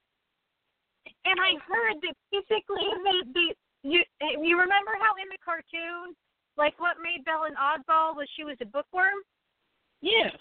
And 1.26 1.40
I 1.40 1.54
heard 1.68 1.96
that 2.02 2.16
basically 2.32 2.86
the, 3.04 3.26
the 3.34 3.56
you 3.84 4.04
you 4.20 4.60
remember 4.60 4.92
how 5.00 5.14
in 5.22 5.30
the 5.30 5.38
cartoon, 5.44 6.16
like 6.58 6.80
what 6.80 6.98
made 7.02 7.24
Belle 7.26 7.44
an 7.44 7.56
oddball 7.56 8.16
was 8.16 8.28
she 8.36 8.44
was 8.44 8.58
a 8.62 8.66
bookworm. 8.66 9.22
Yeah. 10.02 10.32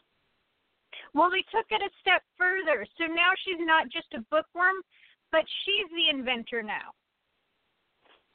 Well, 1.17 1.31
they 1.33 1.41
took 1.49 1.65
it 1.73 1.81
a 1.81 1.89
step 2.05 2.21
further, 2.37 2.85
so 3.01 3.09
now 3.09 3.33
she's 3.41 3.57
not 3.65 3.89
just 3.89 4.13
a 4.13 4.21
bookworm, 4.31 4.77
but 5.33 5.41
she's 5.65 5.89
the 5.97 6.13
inventor 6.13 6.63
now. 6.63 6.93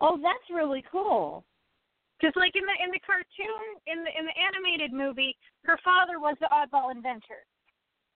Oh, 0.01 0.17
that's 0.17 0.49
really 0.49 0.83
cool. 0.91 1.45
Because 2.17 2.33
like 2.35 2.55
in 2.55 2.65
the 2.65 2.73
in 2.83 2.89
the 2.89 2.99
cartoon, 3.05 3.77
in 3.85 4.03
the 4.03 4.09
in 4.17 4.25
the 4.25 4.33
animated 4.33 4.91
movie, 4.93 5.37
her 5.65 5.77
father 5.85 6.17
was 6.19 6.35
the 6.41 6.49
oddball 6.49 6.89
inventor. 6.91 7.45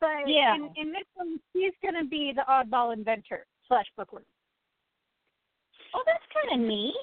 But 0.02 0.26
Yeah. 0.28 0.56
in, 0.56 0.70
in 0.78 0.92
this 0.92 1.06
one, 1.14 1.40
he's 1.54 1.74
gonna 1.84 2.06
be 2.06 2.34
the 2.36 2.46
oddball 2.50 2.92
inventor 2.94 3.46
slash 3.68 3.86
bookworm. 3.96 4.26
Oh, 5.94 6.04
that's 6.06 6.26
kind 6.34 6.60
of 6.62 6.68
neat. 6.68 6.96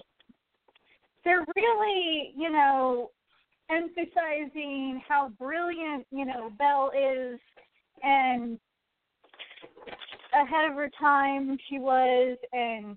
they're 1.24 1.46
really, 1.54 2.34
you 2.36 2.50
know, 2.50 3.10
emphasizing 3.70 5.00
how 5.06 5.30
brilliant, 5.38 6.06
you 6.10 6.24
know, 6.24 6.50
Belle 6.58 6.90
is 6.96 7.38
and 8.02 8.58
ahead 10.34 10.70
of 10.70 10.76
her 10.76 10.90
time 10.98 11.56
she 11.68 11.78
was 11.78 12.38
and 12.52 12.96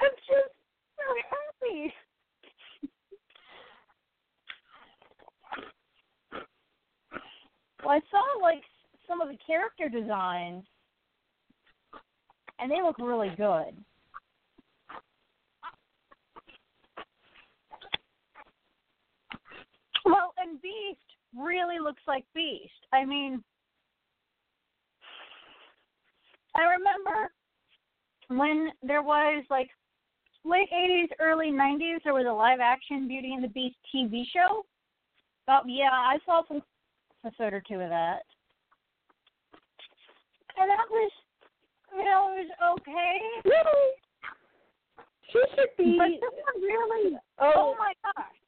I'm 0.00 0.10
just 0.26 0.54
so 0.96 1.04
happy. 1.30 1.92
Well, 7.84 7.92
I 7.92 8.00
saw 8.10 8.22
like 8.42 8.62
some 9.06 9.20
of 9.20 9.28
the 9.28 9.36
character 9.46 9.88
designs, 9.88 10.64
and 12.58 12.70
they 12.70 12.82
look 12.82 12.98
really 12.98 13.30
good. 13.36 13.76
Well, 20.04 20.34
and 20.38 20.60
Beast 20.60 21.00
really 21.38 21.78
looks 21.78 22.02
like 22.06 22.24
Beast. 22.34 22.72
I 22.92 23.04
mean, 23.04 23.42
I 26.54 26.62
remember 26.62 27.32
when 28.28 28.70
there 28.82 29.02
was 29.02 29.44
like 29.50 29.68
late 30.44 30.68
80s, 30.72 31.08
early 31.20 31.50
90s, 31.50 31.98
there 32.04 32.14
was 32.14 32.26
a 32.28 32.32
live 32.32 32.60
action 32.60 33.08
Beauty 33.08 33.32
and 33.34 33.42
the 33.42 33.48
Beast 33.48 33.76
TV 33.94 34.22
show. 34.32 34.64
Oh 35.48 35.60
yeah, 35.66 35.90
I 35.92 36.18
saw 36.24 36.42
some 36.48 36.62
episode 37.24 37.52
or 37.52 37.62
two 37.66 37.80
of 37.80 37.90
that. 37.90 38.22
And 40.56 40.70
that 40.70 40.86
was, 40.88 41.10
you 41.92 42.04
know, 42.04 42.30
it 42.36 42.46
was 42.46 42.78
okay. 42.78 43.18
Really? 43.44 43.90
She 45.32 45.40
should 45.56 45.76
be. 45.76 45.98
But 45.98 46.08
this 46.20 46.30
one 46.30 46.62
really, 46.62 47.16
oh, 47.40 47.52
oh 47.56 47.74
my 47.78 47.92
gosh. 48.04 48.43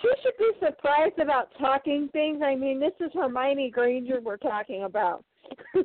She 0.00 0.08
should 0.22 0.36
be 0.38 0.50
surprised 0.60 1.18
about 1.18 1.48
talking 1.58 2.08
things. 2.12 2.42
I 2.44 2.54
mean, 2.54 2.80
this 2.80 2.92
is 3.00 3.10
Hermione 3.14 3.70
Granger 3.70 4.20
we're 4.20 4.36
talking 4.36 4.84
about. 4.84 5.24
I 5.74 5.82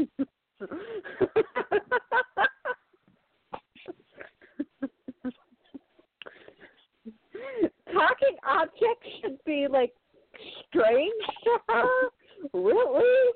know! 0.00 0.06
Talking 7.92 8.36
objects 8.46 9.08
should 9.20 9.38
be 9.44 9.66
like 9.70 9.92
strange 10.68 11.12
to 11.44 11.58
her. 11.68 12.08
Really? 12.52 13.32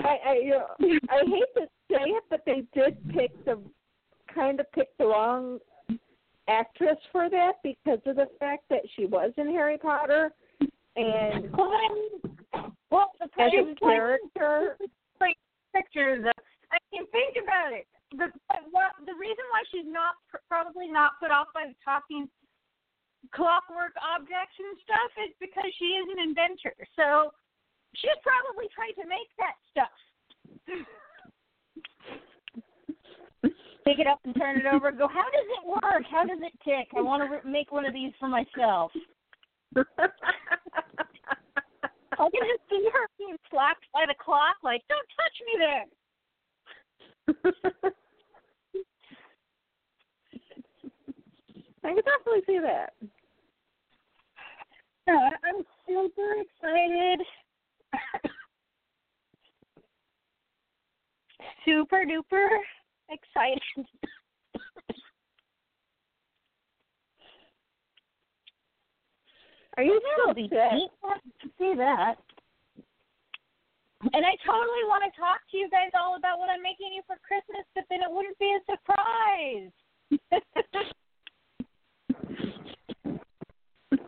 I 0.00 0.16
I 0.26 0.34
you 0.42 0.50
know, 0.50 0.66
I 1.10 1.22
hate 1.26 1.54
to 1.54 1.66
say 1.90 2.02
it, 2.04 2.24
but 2.28 2.42
they 2.44 2.64
did 2.74 2.96
pick 3.10 3.44
the 3.44 3.58
kind 4.34 4.60
of 4.60 4.70
pick 4.72 4.88
the 4.98 5.06
wrong 5.06 5.58
actress 6.48 6.98
for 7.10 7.30
that 7.30 7.54
because 7.62 8.00
of 8.06 8.16
the 8.16 8.28
fact 8.38 8.64
that 8.70 8.82
she 8.96 9.06
was 9.06 9.32
in 9.36 9.48
Harry 9.50 9.78
Potter 9.78 10.32
and 10.96 11.50
Well, 12.90 13.12
the 13.18 13.28
as 13.40 13.52
a 13.52 13.74
character 13.80 14.76
like 15.20 15.36
pictures 15.74 16.26
of, 16.26 16.44
I 16.72 16.78
mean, 16.92 17.02
mean, 17.02 17.10
think 17.10 17.36
about 17.42 17.72
it. 17.72 17.86
The 18.12 18.28
what, 18.70 18.92
the 19.06 19.16
reason 19.16 19.44
why 19.48 19.64
she's 19.72 19.88
not 19.88 20.20
probably 20.48 20.88
not 20.88 21.12
put 21.20 21.30
off 21.30 21.48
by 21.54 21.64
the 21.64 21.74
talking 21.84 22.28
clockwork 23.32 23.96
objects 24.02 24.58
and 24.58 24.76
stuff 24.84 25.10
is 25.24 25.32
because 25.40 25.70
she 25.78 25.96
is 25.96 26.06
an 26.12 26.20
inventor. 26.20 26.76
So 26.92 27.32
she's 27.96 28.20
probably 28.20 28.68
trying 28.74 28.92
to 29.00 29.06
make 29.08 29.30
that 29.40 29.56
stuff. 29.72 29.96
Pick 33.84 33.98
it 33.98 34.06
up 34.06 34.20
and 34.24 34.34
turn 34.36 34.58
it 34.58 34.66
over. 34.66 34.92
Go. 34.92 35.08
How 35.08 35.24
does 35.24 35.46
it 35.58 35.66
work? 35.66 36.04
How 36.10 36.24
does 36.24 36.38
it 36.40 36.52
tick? 36.64 36.88
I 36.96 37.00
want 37.00 37.22
to 37.24 37.28
re- 37.28 37.40
make 37.50 37.72
one 37.72 37.84
of 37.84 37.92
these 37.92 38.12
for 38.18 38.28
myself. 38.28 38.92
I 39.76 39.82
can 42.30 42.44
just 42.46 42.62
see 42.70 42.88
her 42.92 43.08
being 43.18 43.36
slapped 43.50 43.84
by 43.92 44.04
the 44.06 44.14
clock, 44.22 44.56
like, 44.62 44.82
"Don't 44.88 45.08
touch 45.16 45.42
me 45.46 45.58
there." 45.58 45.86
I 51.84 51.88
can 51.88 51.96
definitely 51.96 52.42
see 52.46 52.60
that. 52.60 52.92
I'm 55.08 55.64
super 55.86 56.34
excited. 56.40 57.26
super 61.64 62.04
duper 62.04 62.48
excited. 63.10 63.86
Are 69.76 69.82
you 69.82 70.00
still 70.12 70.34
sick? 70.34 70.50
See 71.58 71.74
that. 71.76 72.16
And 74.12 74.26
I 74.26 74.34
totally 74.44 74.84
want 74.90 75.04
to 75.06 75.18
talk 75.18 75.40
to 75.50 75.56
you 75.56 75.70
guys 75.70 75.90
all 75.94 76.16
about 76.16 76.38
what 76.38 76.50
I'm 76.50 76.62
making 76.62 76.92
you 76.92 77.02
for 77.06 77.16
Christmas, 77.22 77.64
but 77.74 77.84
then 77.88 78.02
it 78.02 78.10
wouldn't 78.10 78.38
be 78.38 78.52
a 78.52 78.60
surprise. 78.66 79.70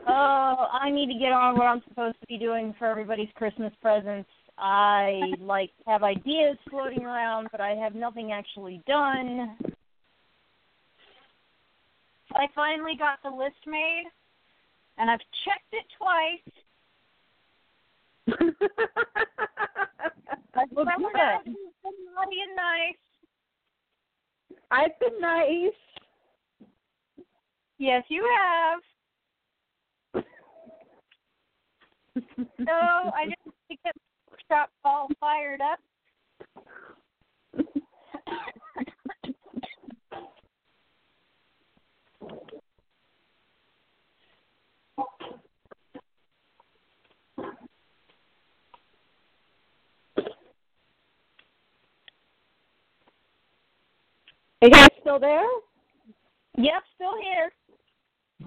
Oh, 0.07 0.67
I 0.71 0.91
need 0.91 1.07
to 1.07 1.19
get 1.19 1.33
on 1.33 1.57
what 1.57 1.67
I'm 1.67 1.83
supposed 1.89 2.21
to 2.21 2.27
be 2.27 2.37
doing 2.37 2.75
for 2.79 2.87
everybody's 2.87 3.31
Christmas 3.35 3.73
presents. 3.81 4.29
I 4.59 5.33
like 5.41 5.71
have 5.87 6.03
ideas 6.03 6.57
floating 6.71 7.05
around, 7.05 7.49
but 7.51 7.61
I 7.61 7.71
have 7.71 7.95
nothing 7.95 8.33
actually 8.33 8.83
done. 8.87 9.57
I 12.35 12.47
finally 12.55 12.95
got 12.97 13.19
the 13.23 13.31
list 13.31 13.67
made, 13.67 14.05
and 14.99 15.11
I've 15.11 15.21
checked 15.45 15.73
it 15.73 15.85
twice. 15.99 16.41
I've 20.57 20.69
Well, 20.71 20.85
remembered 20.85 21.13
good. 21.13 21.45
been 21.83 21.95
naughty 22.15 22.41
and 22.47 22.57
nice. 22.57 22.97
I've 24.71 24.99
been 25.01 25.21
nice. 25.21 25.73
Yes, 27.79 28.05
you 28.09 28.25
have. 28.39 28.81
So 32.65 32.73
I 32.73 33.27
just 33.27 33.43
to 33.85 34.01
the 34.49 34.65
all 34.85 35.09
fired 35.21 35.61
up. 35.61 35.79
Are 54.63 54.69
you 54.69 54.71
guys 54.71 54.89
still 55.01 55.19
there? 55.19 55.45
Yep, 56.57 56.83
still 56.95 57.13
here. 57.23 57.53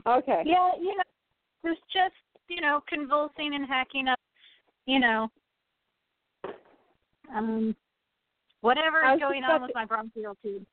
Okay. 0.08 0.42
Yeah, 0.46 0.72
you 0.80 0.98
know, 0.98 1.04
there's 1.64 1.78
just 1.94 2.16
you 2.48 2.60
know 2.60 2.82
convulsing 2.88 3.54
and 3.54 3.68
hacking 3.68 4.08
up, 4.08 4.20
you 4.88 5.00
know, 5.00 5.30
um, 7.36 7.76
whatever 8.62 9.00
is 9.14 9.20
going 9.20 9.44
on 9.44 9.56
about 9.56 9.62
with 9.68 9.76
my 9.76 9.86
bronchial 9.86 10.36
tube. 10.42 10.66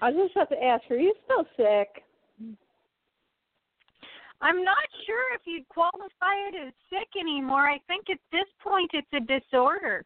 I 0.00 0.10
was 0.10 0.16
just 0.28 0.36
about 0.36 0.50
to 0.50 0.62
ask, 0.64 0.82
are 0.90 0.96
you 0.96 1.14
still 1.24 1.44
sick? 1.56 2.02
I'm 4.40 4.64
not 4.64 4.82
sure 5.06 5.34
if 5.34 5.42
you'd 5.44 5.68
qualify 5.68 6.34
it 6.50 6.66
as 6.66 6.72
sick 6.90 7.08
anymore. 7.20 7.68
I 7.68 7.78
think 7.86 8.10
at 8.10 8.18
this 8.32 8.48
point 8.62 8.90
it's 8.92 9.06
a 9.14 9.20
disorder. 9.20 10.04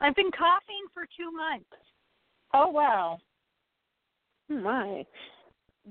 I've 0.00 0.14
been 0.14 0.30
coughing 0.32 0.84
for 0.92 1.04
two 1.16 1.32
months. 1.32 1.64
Oh 2.52 2.68
wow, 2.68 3.18
My. 4.48 5.04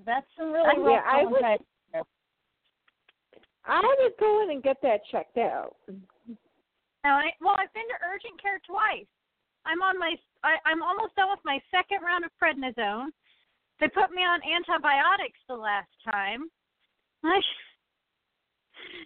that's 0.06 0.26
some 0.38 0.52
really 0.52 0.68
I- 0.68 0.80
rough 0.80 0.92
yeah, 0.92 1.12
I 1.12 1.22
going 1.24 1.32
would- 1.32 1.42
times. 1.42 1.62
I 3.66 3.82
would 3.82 4.14
go 4.20 4.44
in 4.44 4.52
and 4.52 4.64
get 4.64 4.78
that 4.84 5.02
checked 5.12 5.38
out. 5.38 5.76
Now, 7.04 7.18
I, 7.18 7.32
well, 7.42 7.56
I've 7.58 7.74
been 7.74 7.88
to 7.88 8.00
urgent 8.08 8.42
care 8.42 8.60
twice. 8.66 9.08
I'm 9.66 9.82
on 9.82 9.98
my, 10.00 10.16
I, 10.44 10.56
I'm 10.66 10.84
almost 10.84 11.16
done 11.16 11.30
with 11.32 11.40
my 11.46 11.60
second 11.72 12.04
round 12.04 12.26
of 12.26 12.32
prednisone. 12.42 13.08
They 13.80 13.88
put 13.88 14.12
me 14.12 14.22
on 14.24 14.40
antibiotics 14.44 15.40
the 15.48 15.56
last 15.56 15.92
time. 16.04 16.50
I, 17.24 17.40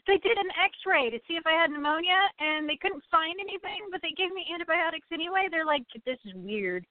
they 0.08 0.18
did 0.18 0.38
an 0.38 0.50
X-ray 0.66 1.10
to 1.12 1.20
see 1.28 1.36
if 1.36 1.46
I 1.46 1.54
had 1.54 1.70
pneumonia, 1.70 2.18
and 2.40 2.68
they 2.68 2.78
couldn't 2.82 3.04
find 3.12 3.38
anything, 3.40 3.86
but 3.92 4.02
they 4.02 4.14
gave 4.18 4.34
me 4.34 4.46
antibiotics 4.54 5.08
anyway. 5.14 5.48
They're 5.52 5.66
like, 5.66 5.84
this 6.06 6.18
is 6.26 6.34
weird. 6.36 6.86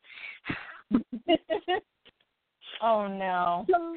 oh 2.82 3.06
no, 3.08 3.66
So, 3.70 3.96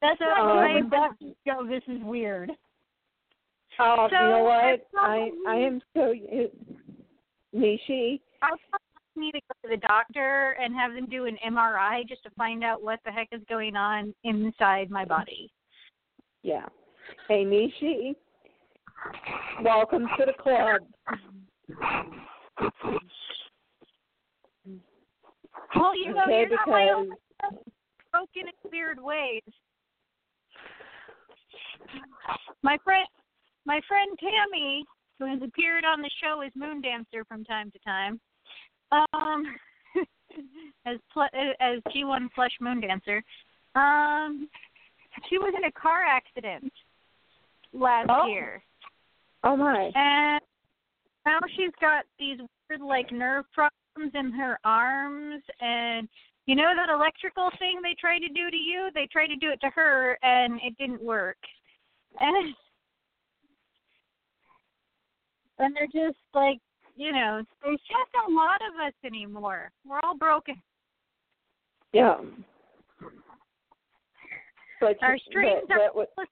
that's 0.00 0.18
So 0.18 0.24
not 0.24 0.58
I- 0.58 0.80
good. 0.80 0.90
Doctors 0.90 1.34
go. 1.46 1.66
This 1.68 1.82
is 1.88 2.02
weird. 2.02 2.50
Oh, 3.78 4.08
So, 4.10 4.16
you 4.16 4.28
know 4.28 4.44
what? 4.44 4.86
I 4.96 5.30
I 5.46 5.56
am 5.56 5.80
so 5.94 6.14
Nishi. 7.54 8.20
I 8.42 8.50
need 9.16 9.32
to 9.32 9.40
go 9.40 9.68
to 9.68 9.76
the 9.76 9.86
doctor 9.86 10.56
and 10.60 10.74
have 10.74 10.94
them 10.94 11.06
do 11.06 11.26
an 11.26 11.36
MRI 11.46 12.06
just 12.08 12.22
to 12.24 12.30
find 12.36 12.64
out 12.64 12.82
what 12.82 12.98
the 13.04 13.10
heck 13.10 13.28
is 13.32 13.42
going 13.48 13.76
on 13.76 14.14
inside 14.24 14.90
my 14.90 15.04
body. 15.04 15.50
Yeah. 16.42 16.66
Hey 17.28 17.44
Nishi. 17.44 18.14
Welcome 19.62 20.06
to 20.18 20.26
the 20.26 20.32
club. 20.32 20.80
Well, 25.74 25.96
you 25.96 26.14
know, 26.14 26.22
Okay, 26.24 26.40
you're 26.40 26.48
not 26.50 26.68
my 26.68 26.84
because 26.84 26.96
only 26.96 27.16
broken 28.12 28.42
in 28.48 28.70
weird 28.70 29.02
ways. 29.02 29.42
My 32.62 32.78
friend, 32.84 33.06
my 33.64 33.80
friend 33.88 34.18
Tammy, 34.18 34.84
who 35.18 35.26
has 35.26 35.40
appeared 35.42 35.84
on 35.84 36.02
the 36.02 36.10
show 36.22 36.40
as 36.40 36.52
Moon 36.54 36.80
Dancer 36.80 37.24
from 37.26 37.44
time 37.44 37.70
to 37.70 37.78
time, 37.80 38.20
um, 38.92 39.44
as 40.86 40.96
pl- 41.12 41.28
as 41.60 41.78
G1 41.94 42.28
Flush 42.34 42.52
Moon 42.60 42.80
Dancer, 42.80 43.22
um, 43.74 44.48
she 45.28 45.38
was 45.38 45.54
in 45.56 45.64
a 45.64 45.72
car 45.72 46.02
accident 46.04 46.72
last 47.72 48.08
Oh. 48.10 48.26
year, 48.26 48.62
Oh 49.44 49.56
my. 49.56 49.90
and 49.94 50.40
now 51.24 51.38
she's 51.56 51.70
got 51.80 52.04
these 52.18 52.38
weird 52.68 52.80
like 52.80 53.10
nerve 53.12 53.44
problems 53.52 54.12
in 54.14 54.32
her 54.32 54.58
arms 54.64 55.42
and 55.60 56.08
you 56.46 56.54
know 56.56 56.72
that 56.74 56.92
electrical 56.92 57.50
thing 57.58 57.80
they 57.82 57.94
try 58.00 58.18
to 58.18 58.28
do 58.28 58.50
to 58.50 58.56
you 58.56 58.90
they 58.94 59.06
try 59.12 59.26
to 59.26 59.36
do 59.36 59.50
it 59.50 59.60
to 59.60 59.68
her 59.70 60.18
and 60.22 60.60
it 60.64 60.76
didn't 60.78 61.02
work 61.02 61.36
and 62.20 62.54
and 65.58 65.74
they're 65.74 65.86
just 65.86 66.18
like 66.34 66.58
you 66.96 67.12
know 67.12 67.42
there's 67.62 67.80
just 67.80 68.28
a 68.28 68.32
lot 68.32 68.60
of 68.68 68.86
us 68.86 68.94
anymore 69.04 69.70
we're 69.86 70.00
all 70.02 70.16
broken 70.16 70.54
Yeah. 71.92 72.16
But 74.80 74.96
our 75.00 75.16
streams 75.18 75.62
but, 75.68 75.74
are 75.74 75.90
but, 75.94 75.96
what, 75.96 76.28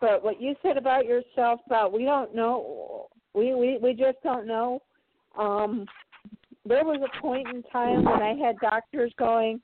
but 0.00 0.24
what 0.24 0.40
you 0.40 0.54
said 0.62 0.76
about 0.76 1.06
yourself 1.06 1.60
about 1.66 1.92
we 1.92 2.04
don't 2.04 2.34
know 2.34 3.08
we 3.34 3.54
we 3.54 3.78
we 3.82 3.94
just 3.94 4.18
don't 4.22 4.46
know. 4.46 4.82
Um 5.38 5.86
there 6.66 6.84
was 6.84 7.00
a 7.00 7.20
point 7.22 7.48
in 7.48 7.62
time 7.64 8.04
when 8.04 8.22
I 8.22 8.34
had 8.34 8.58
doctors 8.58 9.12
going, 9.18 9.60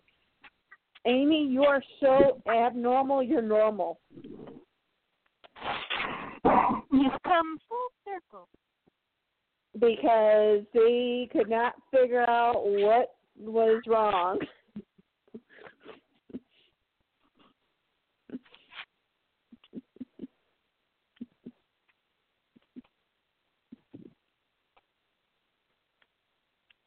Amy, 1.04 1.48
you 1.48 1.64
are 1.64 1.82
so 1.98 2.40
abnormal, 2.48 3.24
you're 3.24 3.42
normal. 3.42 3.98
You've 6.92 7.22
come 7.24 7.58
full 7.68 7.88
circle. 8.04 8.48
Because 9.74 10.64
they 10.74 11.28
could 11.32 11.48
not 11.48 11.74
figure 11.90 12.28
out 12.28 12.62
what 12.64 13.14
was 13.38 13.82
wrong. 13.86 14.38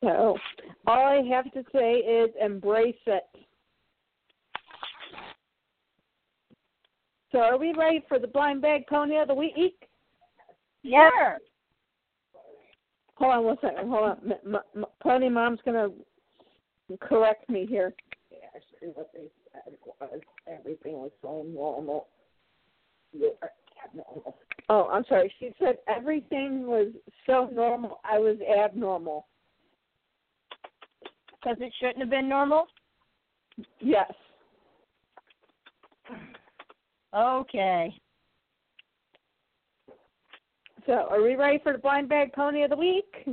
So 0.06 0.38
all 0.86 1.04
I 1.08 1.24
have 1.28 1.52
to 1.54 1.64
say 1.74 1.94
is 1.94 2.30
embrace 2.40 2.96
it. 3.08 3.24
So 7.36 7.42
are 7.42 7.58
we 7.58 7.74
ready 7.74 8.02
for 8.08 8.18
the 8.18 8.28
blind 8.28 8.62
bag 8.62 8.88
pony 8.88 9.18
of 9.18 9.28
the 9.28 9.34
week? 9.34 9.90
Sure. 10.86 11.38
Hold 13.16 13.34
on 13.34 13.44
one 13.44 13.58
second. 13.60 13.90
Hold 13.90 14.04
on. 14.04 14.18
M- 14.24 14.56
m- 14.56 14.62
m- 14.74 14.86
pony 15.04 15.28
mom's 15.28 15.60
gonna 15.66 15.90
correct 17.02 17.50
me 17.50 17.66
here. 17.66 17.94
Actually, 18.56 18.94
what 18.94 19.12
they 19.14 19.28
said 19.52 19.74
was 20.00 20.22
everything 20.48 20.94
was 20.94 21.12
so 21.22 21.46
normal. 21.54 22.08
You 23.12 23.34
are 23.42 23.52
abnormal. 23.84 24.38
Oh, 24.70 24.88
I'm 24.88 25.04
sorry. 25.10 25.34
She 25.38 25.52
said 25.60 25.80
everything 25.90 26.66
was 26.66 26.88
so 27.26 27.50
normal. 27.52 28.00
I 28.06 28.18
was 28.18 28.38
abnormal. 28.64 29.28
Because 31.32 31.58
it 31.60 31.74
shouldn't 31.82 32.00
have 32.00 32.10
been 32.10 32.30
normal? 32.30 32.68
Yes. 33.82 34.14
Okay. 37.16 37.94
So, 40.86 41.08
are 41.10 41.22
we 41.22 41.36
ready 41.36 41.60
for 41.64 41.72
the 41.72 41.80
blind 41.80 42.10
bag 42.10 42.34
pony 42.34 42.64
of 42.64 42.70
the 42.70 42.76
week? 42.76 43.28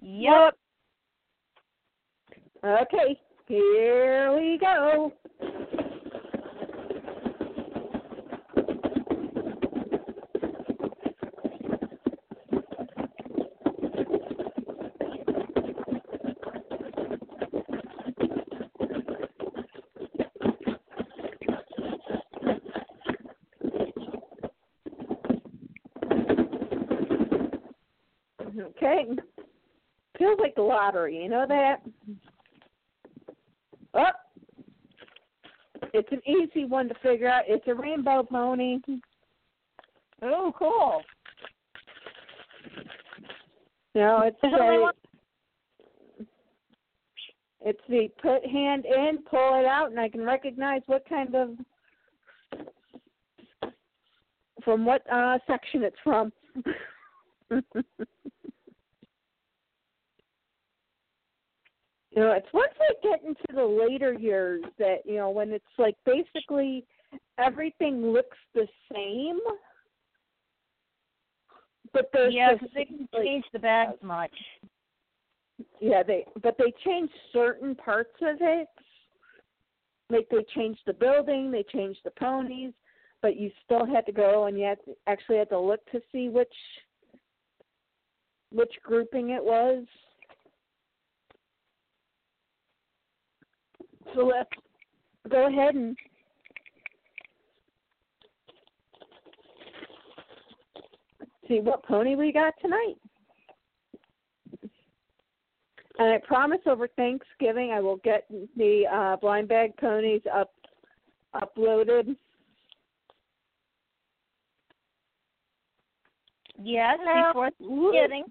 Yep. 0.00 0.56
Okay, 2.64 3.20
here 3.46 4.34
we 4.34 4.58
go. 4.58 5.12
The 30.60 30.66
lottery, 30.66 31.22
you 31.22 31.28
know 31.28 31.46
that? 31.48 31.76
Oh. 33.94 34.04
It's 35.94 36.08
an 36.12 36.20
easy 36.26 36.66
one 36.66 36.88
to 36.88 36.94
figure 37.02 37.28
out. 37.28 37.44
It's 37.48 37.66
a 37.66 37.74
rainbow 37.74 38.22
pony. 38.22 38.78
Oh, 40.22 40.52
cool. 40.56 41.02
No, 43.94 44.22
it's 44.24 44.36
a, 44.44 44.90
it's 47.62 47.80
the 47.88 48.08
put 48.22 48.46
hand 48.46 48.84
in, 48.84 49.18
pull 49.28 49.58
it 49.58 49.66
out, 49.66 49.90
and 49.90 49.98
I 49.98 50.08
can 50.08 50.22
recognize 50.22 50.82
what 50.86 51.08
kind 51.08 51.34
of 51.34 51.56
from 54.62 54.84
what 54.84 55.02
uh 55.10 55.38
section 55.46 55.82
it's 55.82 55.96
from. 56.04 56.30
you 62.10 62.22
know, 62.22 62.32
it's 62.32 62.52
once 62.52 62.72
I 62.80 62.94
get 63.06 63.22
into 63.22 63.40
the 63.54 63.64
later 63.64 64.12
years 64.14 64.64
that 64.78 64.98
you 65.04 65.16
know 65.16 65.30
when 65.30 65.50
it's 65.50 65.64
like 65.78 65.94
basically 66.04 66.84
everything 67.38 68.12
looks 68.12 68.36
the 68.54 68.66
same, 68.92 69.38
but 71.92 72.10
there's 72.12 72.34
Yeah, 72.34 72.54
because 72.54 72.70
they 72.74 72.84
didn't 72.84 73.10
like, 73.12 73.22
change 73.22 73.44
the 73.52 73.58
bags 73.58 73.98
much. 74.02 74.34
yeah, 75.80 76.02
they 76.02 76.26
but 76.42 76.56
they 76.58 76.72
changed 76.84 77.12
certain 77.32 77.74
parts 77.74 78.14
of 78.22 78.38
it. 78.40 78.68
Like 80.08 80.28
they 80.30 80.44
changed 80.56 80.80
the 80.86 80.92
building, 80.92 81.52
they 81.52 81.62
changed 81.72 82.00
the 82.04 82.10
ponies, 82.10 82.72
but 83.22 83.36
you 83.36 83.52
still 83.64 83.86
had 83.86 84.04
to 84.06 84.12
go 84.12 84.46
and 84.46 84.58
you 84.58 84.64
had 84.64 84.78
to, 84.84 84.96
actually 85.06 85.38
had 85.38 85.50
to 85.50 85.58
look 85.60 85.84
to 85.92 86.00
see 86.10 86.28
which 86.28 86.52
which 88.52 88.72
grouping 88.82 89.30
it 89.30 89.44
was. 89.44 89.84
So 94.14 94.26
let's 94.26 94.50
go 95.28 95.46
ahead 95.46 95.74
and 95.74 95.96
see 101.48 101.60
what 101.60 101.84
pony 101.84 102.16
we 102.16 102.32
got 102.32 102.54
tonight. 102.60 102.96
And 105.98 106.14
I 106.14 106.18
promise 106.26 106.60
over 106.66 106.88
Thanksgiving 106.88 107.72
I 107.72 107.80
will 107.80 107.98
get 107.98 108.24
the 108.56 108.84
uh, 108.90 109.16
blind 109.16 109.48
bag 109.48 109.76
ponies 109.76 110.22
up 110.34 110.50
uploaded. 111.34 112.16
Yes, 116.62 116.98
Now- 117.04 117.32
before. 117.32 117.50
Thanksgiving. 117.58 118.24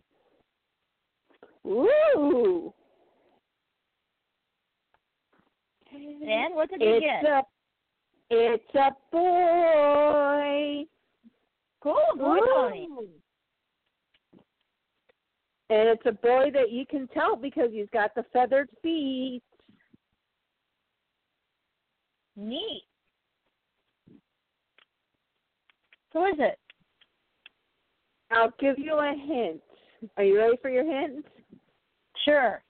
Woo! 1.64 2.74
And 5.92 6.56
what 6.56 6.70
did 6.70 6.82
you 6.82 6.96
It's 6.96 7.06
get? 7.06 7.26
a 7.26 7.44
it's 8.32 8.76
a 8.76 8.92
boy. 9.12 10.86
Cool, 11.82 11.96
boy 12.16 12.38
pony. 12.56 12.88
And 15.72 15.90
it's 15.90 16.06
a 16.06 16.12
boy 16.12 16.52
that 16.54 16.72
you 16.72 16.86
can 16.86 17.08
tell 17.08 17.36
because 17.36 17.70
he's 17.72 17.90
got 17.92 18.14
the 18.16 18.24
feathered 18.32 18.70
feet. 18.82 19.42
Neat. 22.36 22.84
Who 26.14 26.26
is 26.26 26.36
it? 26.40 26.58
I'll 28.32 28.54
give 28.60 28.78
you 28.78 28.94
a 28.94 29.14
hint. 29.14 29.62
Are 30.18 30.24
you 30.24 30.38
ready 30.38 30.58
for 30.62 30.70
your 30.70 30.86
hint? 30.86 31.26
Sure. 32.26 32.62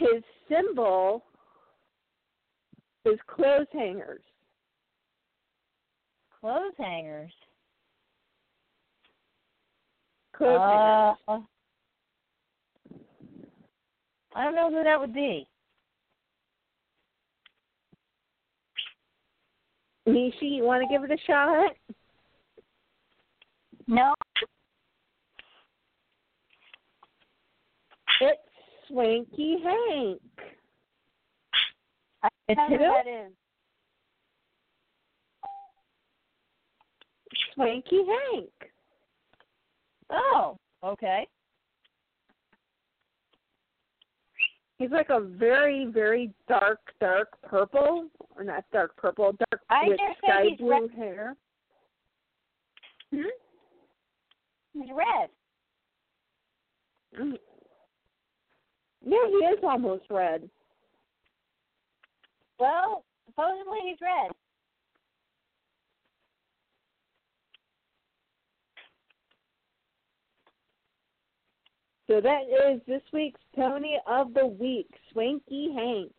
His 0.00 0.22
symbol 0.48 1.22
is 3.04 3.18
clothes 3.26 3.66
hangers. 3.70 4.22
Clothes 6.40 6.72
hangers. 6.78 7.30
Clothes 10.34 10.58
hangers. 10.58 11.16
Uh, 11.28 11.38
I 14.34 14.44
don't 14.44 14.54
know 14.54 14.70
who 14.70 14.82
that 14.82 14.98
would 14.98 15.12
be. 15.12 15.46
Nishi, 20.08 20.56
you 20.56 20.64
want 20.64 20.82
to 20.82 20.88
give 20.88 21.04
it 21.04 21.10
a 21.10 21.22
shot? 21.26 21.72
No. 23.86 24.14
It's 28.22 28.40
Swanky 28.90 29.56
Hank. 29.62 30.20
I 32.22 32.28
It's 32.48 32.60
who 32.68 32.76
who? 32.76 32.78
that 32.78 33.06
is. 33.06 33.32
Swanky 37.54 38.00
Hank. 38.32 38.50
Oh, 40.10 40.56
okay. 40.84 41.26
He's 44.78 44.90
like 44.90 45.10
a 45.10 45.20
very, 45.20 45.86
very 45.92 46.32
dark, 46.48 46.80
dark 47.00 47.28
purple, 47.42 48.06
or 48.34 48.44
not 48.44 48.64
dark 48.72 48.96
purple, 48.96 49.36
dark 49.50 49.62
I 49.68 49.88
with 49.88 50.00
sky 50.24 50.44
blue 50.58 50.70
red. 50.70 50.90
hair. 50.96 51.36
Hmm? 53.12 53.22
He's 54.72 54.88
red. 54.94 55.30
Yeah, 59.04 59.26
he 59.28 59.44
is 59.46 59.58
almost 59.62 60.04
red. 60.10 60.48
Well, 62.58 63.04
supposedly 63.26 63.78
he's 63.84 63.98
red. 64.00 64.32
So 72.06 72.20
that 72.20 72.42
is 72.42 72.80
this 72.88 73.02
week's 73.12 73.40
Pony 73.54 73.94
of 74.06 74.34
the 74.34 74.46
Week, 74.46 74.88
Swanky 75.12 75.72
Hank. 75.72 76.12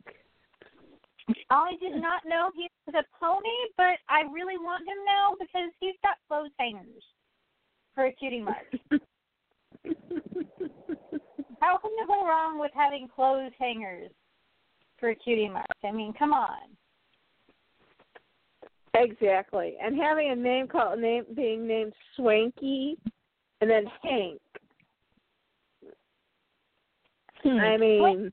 Oh, 1.52 1.68
I 1.68 1.76
did 1.82 2.02
not 2.02 2.22
know 2.26 2.50
he 2.56 2.70
was 2.88 2.96
a 2.96 3.04
pony, 3.20 3.50
but 3.76 4.00
I 4.10 4.22
really 4.32 4.58
want 4.58 4.88
him 4.88 4.96
now 5.06 5.36
because 5.38 5.70
he's 5.82 5.96
got 6.02 6.16
clothes 6.28 6.52
hangers 6.58 7.04
for 7.94 8.06
a 8.06 8.14
cutie 8.14 8.42
mark. 8.42 8.66
How 11.62 11.78
can 11.78 11.92
you 11.92 12.06
go 12.08 12.26
wrong 12.26 12.60
with 12.60 12.72
having 12.74 13.08
clothes 13.08 13.52
hangers 13.60 14.12
for 15.00 15.10
a 15.10 15.16
cutie 15.16 15.48
mark? 15.48 15.66
I 15.84 15.92
mean, 15.92 16.14
come 16.18 16.34
on. 16.34 16.58
exactly. 18.96 19.76
And 19.82 19.96
having 19.96 20.32
a 20.32 20.36
name 20.36 20.68
called 20.68 21.00
name 21.00 21.26
being 21.36 21.68
named 21.68 21.94
Swanky 22.16 22.98
and 23.62 23.70
then 23.70 23.86
Hank. 24.04 24.42
Hmm. 27.44 27.58
I 27.58 27.78
mean, 27.78 28.32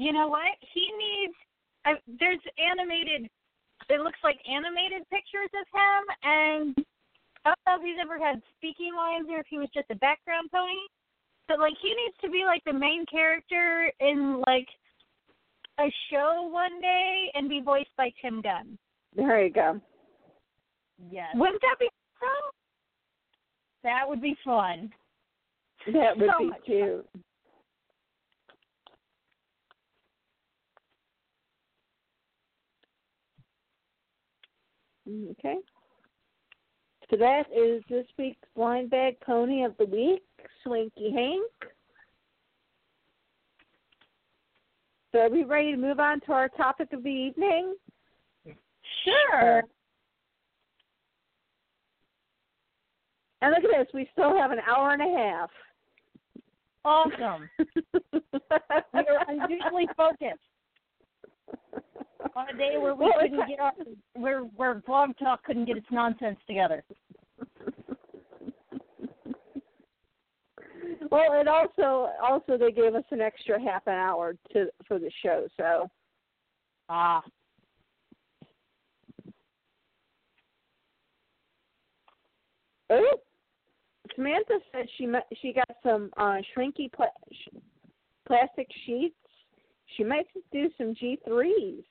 You 0.00 0.14
know 0.14 0.28
what? 0.28 0.56
He 0.72 0.88
needs. 0.96 1.34
I, 1.84 1.92
there's 2.18 2.40
animated. 2.56 3.28
It 3.90 4.00
looks 4.00 4.18
like 4.24 4.38
animated 4.48 5.06
pictures 5.10 5.50
of 5.52 5.66
him, 5.76 6.02
and 6.22 6.86
I 7.44 7.50
don't 7.50 7.58
know 7.66 7.82
if 7.82 7.82
he's 7.82 8.00
ever 8.02 8.18
had 8.18 8.42
speaking 8.56 8.94
lines 8.94 9.26
or 9.30 9.38
if 9.40 9.46
he 9.48 9.58
was 9.58 9.68
just 9.72 9.90
a 9.90 9.96
background 9.96 10.50
pony. 10.52 10.74
But 11.48 11.58
like, 11.58 11.74
he 11.80 11.88
needs 11.88 12.16
to 12.22 12.30
be 12.30 12.44
like 12.44 12.62
the 12.64 12.72
main 12.72 13.04
character 13.06 13.90
in 14.00 14.42
like 14.46 14.68
a 15.80 15.90
show 16.10 16.48
one 16.52 16.80
day 16.80 17.30
and 17.34 17.48
be 17.48 17.60
voiced 17.60 17.96
by 17.96 18.12
Tim 18.20 18.42
Gunn. 18.42 18.78
there 19.16 19.42
you 19.44 19.52
go. 19.52 19.80
Yes. 21.10 21.28
Wouldn't 21.34 21.62
that 21.62 21.76
be 21.80 21.88
fun? 22.20 22.50
That 23.82 24.06
would 24.06 24.20
be 24.20 24.36
fun. 24.44 24.90
That 25.92 26.18
would 26.18 26.28
So 26.30 26.38
be 26.38 26.44
much 26.44 26.58
fun. 26.58 26.64
cute. 26.66 27.08
Okay. 35.30 35.56
So 37.10 37.16
that 37.16 37.44
is 37.54 37.82
this 37.90 38.06
week's 38.16 38.46
blind 38.54 38.90
bag 38.90 39.18
pony 39.20 39.64
of 39.64 39.76
the 39.78 39.84
week, 39.84 40.22
Swanky 40.62 41.10
Hank. 41.12 41.72
So 45.12 45.18
are 45.18 45.28
we 45.30 45.42
ready 45.42 45.72
to 45.72 45.76
move 45.76 45.98
on 45.98 46.20
to 46.20 46.32
our 46.32 46.48
topic 46.48 46.92
of 46.92 47.02
the 47.02 47.08
evening? 47.10 47.74
Sure. 49.04 49.62
And 53.42 53.52
look 53.52 53.64
at 53.64 53.78
this, 53.84 53.88
we 53.92 54.08
still 54.12 54.36
have 54.36 54.52
an 54.52 54.60
hour 54.68 54.92
and 54.92 55.02
a 55.02 55.18
half. 55.18 55.50
Awesome. 56.84 57.50
We 58.92 59.00
are 59.00 59.24
unusually 59.28 59.88
focused 59.96 60.40
on 62.34 62.48
a 62.48 62.58
day 62.58 62.76
where 62.78 62.94
we 62.94 63.04
Well, 63.06 63.14
couldn't 63.20 63.48
get 63.48 63.60
our, 63.60 63.72
where 64.14 64.40
where 64.40 64.74
Blog 64.74 65.10
Talk 65.18 65.44
couldn't 65.44 65.66
get 65.66 65.76
its 65.76 65.86
nonsense 65.90 66.38
together. 66.46 66.82
Well, 71.10 71.40
it 71.40 71.48
also 71.48 72.10
also 72.22 72.56
they 72.56 72.70
gave 72.70 72.94
us 72.94 73.04
an 73.10 73.20
extra 73.20 73.60
half 73.60 73.86
an 73.86 73.94
hour 73.94 74.36
to 74.52 74.66
for 74.86 74.98
the 74.98 75.10
show, 75.22 75.46
so 75.56 75.90
Ah. 76.88 77.22
oh, 82.90 83.16
Samantha 84.14 84.58
said 84.72 84.86
she 84.96 85.08
she 85.40 85.52
got 85.52 85.76
some 85.82 86.10
uh 86.16 86.38
shrinky 86.56 86.92
pla- 86.92 87.06
sh- 87.32 87.56
plastic 88.26 88.68
sheets. 88.86 89.14
She 89.96 90.04
might 90.04 90.26
do 90.52 90.70
some 90.78 90.94
G 90.94 91.18
threes. 91.26 91.82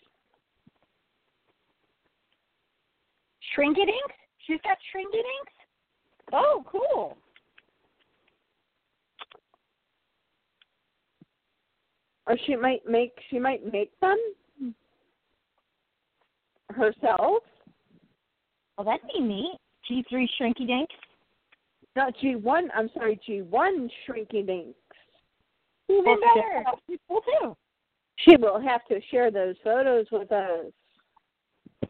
Shrinky 3.58 3.86
Dinks? 3.86 4.16
She's 4.48 4.60
got 4.64 4.78
shrinket 4.94 5.16
inks? 5.16 5.54
Oh, 6.32 6.64
cool. 6.66 7.18
Or 12.30 12.38
she 12.46 12.56
might 12.56 12.88
make 12.88 13.12
she 13.30 13.40
might 13.40 13.74
make 13.74 13.92
them 14.00 14.18
herself. 16.70 17.44
Well, 18.78 18.86
that'd 18.86 19.02
be 19.12 19.20
neat. 19.20 19.58
G 19.88 20.06
three 20.08 20.30
Shrinky 20.40 20.68
dinks. 20.68 20.96
Not 21.96 22.14
G 22.22 22.36
one. 22.36 22.70
I'm 22.76 22.90
sorry, 22.94 23.20
G 23.26 23.42
one 23.42 23.90
shrinky 24.08 24.46
dinks. 24.46 24.78
Even 25.90 26.04
better. 26.06 26.64
That'd 26.64 26.80
be 26.88 27.00
cool 27.08 27.22
too. 27.42 27.58
She 28.18 28.36
will 28.38 28.62
have 28.62 28.86
to 28.90 29.00
share 29.10 29.32
those 29.32 29.56
photos 29.64 30.06
with 30.12 30.32
us. 30.32 30.66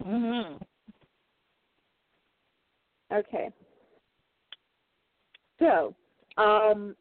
Mm-hmm. 0.01 0.55
Okay. 3.13 3.49
So, 5.59 5.93
um, 6.37 6.95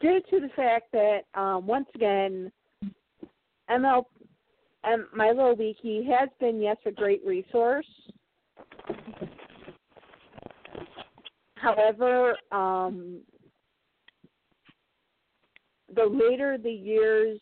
due 0.00 0.20
to 0.30 0.40
the 0.40 0.48
fact 0.54 0.92
that 0.92 1.20
um, 1.34 1.66
once 1.66 1.86
again, 1.94 2.50
ML, 3.70 4.04
um, 4.84 5.08
my 5.14 5.28
little 5.28 5.56
wiki 5.56 6.04
has 6.04 6.28
been 6.40 6.60
yes 6.60 6.76
a 6.86 6.90
great 6.90 7.24
resource. 7.24 7.86
However, 11.56 12.36
um, 12.52 13.20
the 15.94 16.04
later 16.04 16.58
the 16.58 16.70
years, 16.70 17.40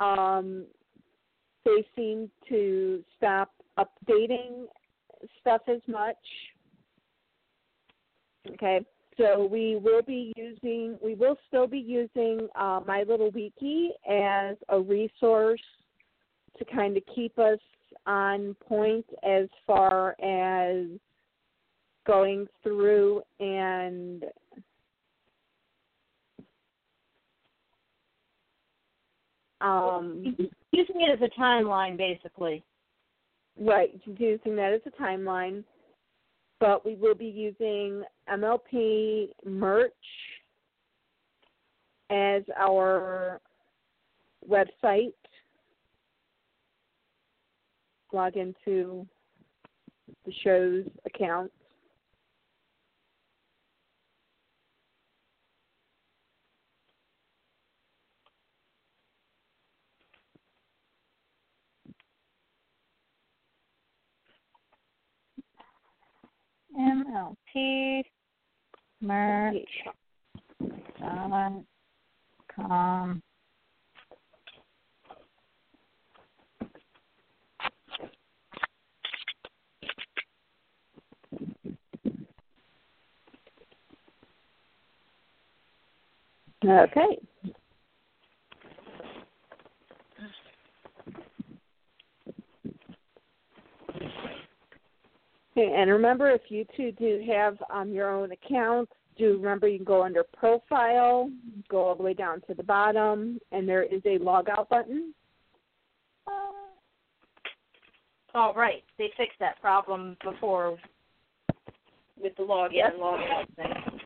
um, 0.00 0.66
they 1.64 1.86
seem 1.94 2.30
to 2.48 3.04
stop 3.16 3.52
updating 3.78 4.64
stuff 5.40 5.60
as 5.68 5.80
much. 5.86 6.16
Okay, 8.54 8.80
so 9.18 9.46
we 9.50 9.76
will 9.76 10.02
be 10.02 10.32
using, 10.36 10.96
we 11.02 11.14
will 11.14 11.36
still 11.48 11.66
be 11.66 11.78
using 11.78 12.48
uh, 12.54 12.80
My 12.86 13.04
Little 13.06 13.30
Wiki 13.30 13.90
as 14.08 14.56
a 14.68 14.80
resource 14.80 15.60
to 16.58 16.64
kind 16.64 16.96
of 16.96 17.02
keep 17.14 17.38
us 17.38 17.58
on 18.06 18.56
point 18.66 19.04
as 19.28 19.48
far 19.66 20.10
as 20.22 20.86
going 22.06 22.46
through 22.62 23.22
and 23.40 24.24
um, 29.60 30.36
Using 30.70 31.00
it 31.00 31.10
as 31.10 31.20
a 31.22 31.40
timeline, 31.40 31.96
basically. 31.96 32.62
Right, 33.60 34.00
using 34.06 34.54
that 34.56 34.72
as 34.72 34.80
a 34.86 35.02
timeline. 35.02 35.64
But 36.60 36.84
we 36.84 36.96
will 36.96 37.14
be 37.14 37.26
using 37.26 38.02
MLP 38.28 39.28
merch 39.44 39.92
as 42.10 42.42
our 42.56 43.40
website. 44.48 45.12
Log 48.12 48.36
into 48.36 49.06
the 50.24 50.32
show's 50.42 50.84
accounts. 51.04 51.54
MLP 66.78 68.02
merch 69.02 69.56
dot 71.00 71.52
com. 72.56 73.22
Okay. 86.64 87.27
Okay, 95.58 95.74
and 95.74 95.90
remember, 95.90 96.30
if 96.30 96.42
you 96.50 96.64
two 96.76 96.92
do 96.92 97.20
have 97.28 97.58
um, 97.72 97.90
your 97.90 98.10
own 98.10 98.30
accounts, 98.30 98.92
do 99.16 99.38
remember 99.38 99.66
you 99.66 99.78
can 99.78 99.84
go 99.84 100.04
under 100.04 100.22
profile, 100.22 101.32
go 101.68 101.78
all 101.78 101.96
the 101.96 102.02
way 102.02 102.14
down 102.14 102.40
to 102.42 102.54
the 102.54 102.62
bottom, 102.62 103.40
and 103.50 103.68
there 103.68 103.82
is 103.82 104.00
a 104.04 104.18
logout 104.18 104.68
button. 104.68 105.12
Oh, 108.34 108.52
right. 108.54 108.84
They 108.98 109.10
fixed 109.16 109.40
that 109.40 109.60
problem 109.60 110.16
before 110.22 110.78
with 112.22 112.36
the 112.36 112.44
login 112.44 112.74
Yes. 112.74 112.92
and 112.92 113.02
logout 113.02 113.46
thing. 113.56 113.97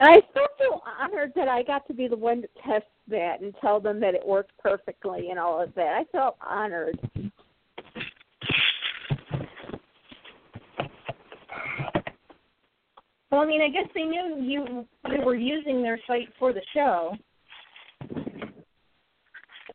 And 0.00 0.10
I 0.10 0.20
still 0.30 0.46
feel 0.58 0.82
honored 1.00 1.32
that 1.34 1.48
I 1.48 1.62
got 1.62 1.86
to 1.88 1.94
be 1.94 2.06
the 2.06 2.16
one 2.16 2.42
to 2.42 2.48
test 2.64 2.86
that 3.08 3.40
and 3.40 3.54
tell 3.60 3.80
them 3.80 3.98
that 4.00 4.14
it 4.14 4.24
worked 4.24 4.52
perfectly 4.58 5.30
and 5.30 5.38
all 5.38 5.60
of 5.60 5.74
that. 5.74 5.94
I 5.98 6.04
felt 6.12 6.36
honored. 6.46 6.98
Well, 13.30 13.42
I 13.42 13.46
mean, 13.46 13.60
I 13.60 13.68
guess 13.68 13.90
they 13.94 14.04
knew 14.04 14.40
you 14.40 14.86
you 15.10 15.22
were 15.24 15.34
using 15.34 15.82
their 15.82 15.98
site 16.06 16.28
for 16.38 16.52
the 16.52 16.62
show. 16.72 17.16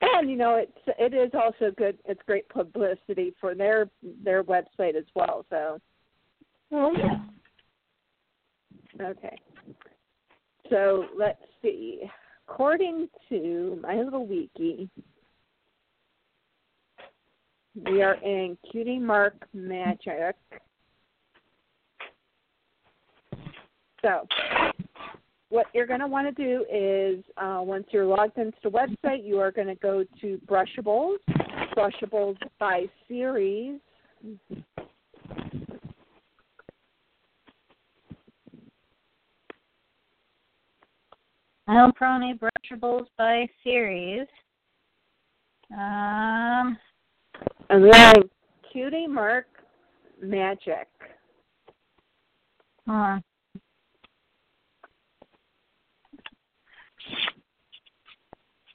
and 0.01 0.30
you 0.30 0.36
know 0.36 0.55
it's 0.55 0.97
it 0.99 1.13
is 1.13 1.32
also 1.34 1.71
good. 1.78 1.97
It's 2.05 2.21
great 2.26 2.47
publicity 2.49 3.34
for 3.39 3.55
their 3.55 3.89
their 4.24 4.43
website 4.43 4.95
as 4.95 5.05
well. 5.15 5.45
So. 5.49 5.80
Oh 6.71 6.91
yeah. 6.97 7.19
Okay. 9.09 9.38
So 10.74 11.05
let's 11.15 11.38
see. 11.61 12.01
According 12.47 13.07
to 13.30 13.80
my 13.84 14.01
little 14.01 14.26
wiki, 14.26 14.89
we 17.76 18.01
are 18.01 18.15
in 18.15 18.57
Cutie 18.71 18.97
Mark 18.97 19.36
Magic. 19.53 20.36
So, 24.01 24.28
what 25.49 25.67
you're 25.76 25.86
going 25.86 25.99
to 25.99 26.07
want 26.07 26.36
to 26.36 26.43
do 26.43 26.65
is 26.74 27.24
uh, 27.38 27.59
once 27.61 27.86
you're 27.91 28.05
logged 28.05 28.39
into 28.39 28.57
the 28.63 28.71
website, 28.71 29.24
you 29.24 29.39
are 29.39 29.51
going 29.51 29.67
to 29.67 29.76
go 29.76 30.03
to 30.21 30.41
Brushables, 30.47 31.17
Brushables 31.78 32.38
by 32.59 32.88
series. 33.07 33.80
Alproni 41.70 42.38
Brushables 42.38 43.07
by 43.18 43.47
series. 43.64 44.28
Um, 45.72 46.78
and 47.70 47.91
then 47.91 48.14
Cutie 48.72 49.07
Mark 49.07 49.45
Magic. 50.22 50.88
Hold 52.88 52.99
on. 52.99 53.24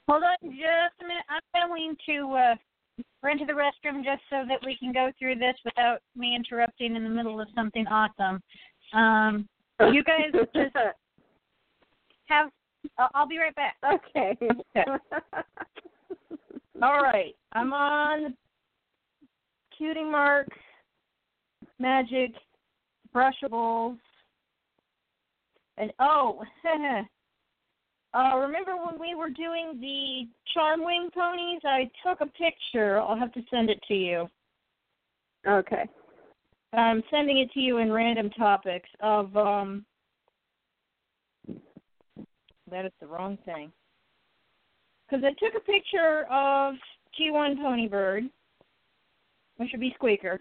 Hold 0.07 0.23
on 0.23 0.37
just 0.41 1.01
a 1.01 1.03
minute. 1.03 1.23
I'm 1.29 1.69
going 1.69 1.95
to 2.07 2.35
uh, 2.35 2.55
run 3.21 3.37
to 3.37 3.45
the 3.45 3.53
restroom 3.53 4.03
just 4.03 4.23
so 4.29 4.43
that 4.47 4.57
we 4.65 4.75
can 4.77 4.91
go 4.91 5.11
through 5.19 5.35
this 5.35 5.55
without 5.63 5.99
me 6.15 6.35
interrupting 6.35 6.95
in 6.95 7.03
the 7.03 7.09
middle 7.09 7.39
of 7.39 7.47
something 7.53 7.85
awesome. 7.87 8.41
Um, 8.93 9.47
you 9.93 10.03
guys 10.03 10.31
just 10.55 10.75
have. 12.25 12.49
I'll, 12.97 13.09
I'll 13.13 13.27
be 13.27 13.37
right 13.37 13.55
back. 13.55 13.75
Okay. 14.15 14.37
All 16.81 17.01
right. 17.01 17.35
I'm 17.53 17.73
on 17.73 18.35
Cutie 19.77 20.03
Mark, 20.03 20.47
Magic, 21.77 22.31
Brushables, 23.13 23.97
and 25.77 25.91
oh, 25.99 26.43
uh, 28.13 28.37
remember 28.37 28.75
when 28.75 28.99
we 28.99 29.15
were 29.15 29.29
doing 29.29 29.79
the 29.79 30.27
Charm 30.53 30.83
Wing 30.83 31.09
ponies? 31.13 31.61
I 31.63 31.89
took 32.05 32.21
a 32.21 32.25
picture. 32.25 32.99
I'll 32.99 33.17
have 33.17 33.33
to 33.33 33.41
send 33.49 33.69
it 33.69 33.81
to 33.87 33.93
you. 33.93 34.29
okay. 35.47 35.85
I'm 36.71 37.01
sending 37.09 37.39
it 37.39 37.51
to 37.53 37.59
you 37.59 37.77
in 37.77 37.91
random 37.91 38.29
topics 38.31 38.89
of 39.01 39.35
um. 39.35 39.85
That 42.71 42.85
is 42.85 42.91
the 42.99 43.07
wrong 43.07 43.37
thing. 43.45 43.71
Because 45.07 45.23
I 45.23 45.29
took 45.43 45.55
a 45.55 45.65
picture 45.65 46.25
of 46.31 46.75
G1 47.19 47.57
Ponybird, 47.57 48.29
which 49.57 49.69
would 49.71 49.81
be 49.81 49.93
Squeaker, 49.95 50.39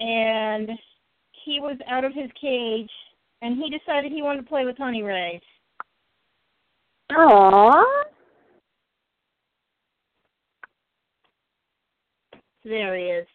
and 0.00 0.70
he 1.44 1.60
was 1.60 1.76
out 1.88 2.04
of 2.04 2.14
his 2.14 2.30
cage, 2.40 2.90
and 3.42 3.56
he 3.56 3.68
decided 3.68 4.12
he 4.12 4.22
wanted 4.22 4.42
to 4.42 4.48
play 4.48 4.64
with 4.64 4.78
Honey 4.78 5.02
Rays. 5.02 5.40
Aww. 7.10 7.84
So 12.62 12.68
there 12.68 12.96
he 12.96 13.04
is. 13.04 13.26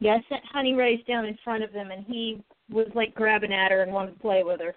Yeah, 0.00 0.12
I 0.12 0.24
sent 0.30 0.42
Honey 0.50 0.72
Rays 0.72 1.04
down 1.06 1.26
in 1.26 1.36
front 1.44 1.62
of 1.62 1.72
him, 1.72 1.90
and 1.90 2.04
he 2.06 2.42
was 2.70 2.86
like 2.94 3.14
grabbing 3.14 3.52
at 3.52 3.70
her 3.70 3.82
and 3.82 3.92
wanted 3.92 4.14
to 4.14 4.20
play 4.20 4.42
with 4.42 4.60
her. 4.60 4.74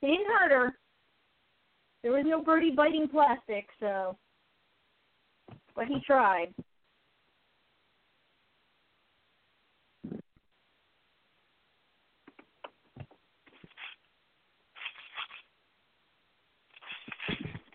He 0.00 0.06
didn't 0.08 0.26
hurt 0.26 0.50
her. 0.50 0.78
There 2.02 2.12
was 2.12 2.24
no 2.26 2.42
birdie 2.42 2.70
biting 2.70 3.08
plastic, 3.08 3.66
so. 3.78 4.16
But 5.74 5.86
he 5.86 6.00
tried. 6.06 6.54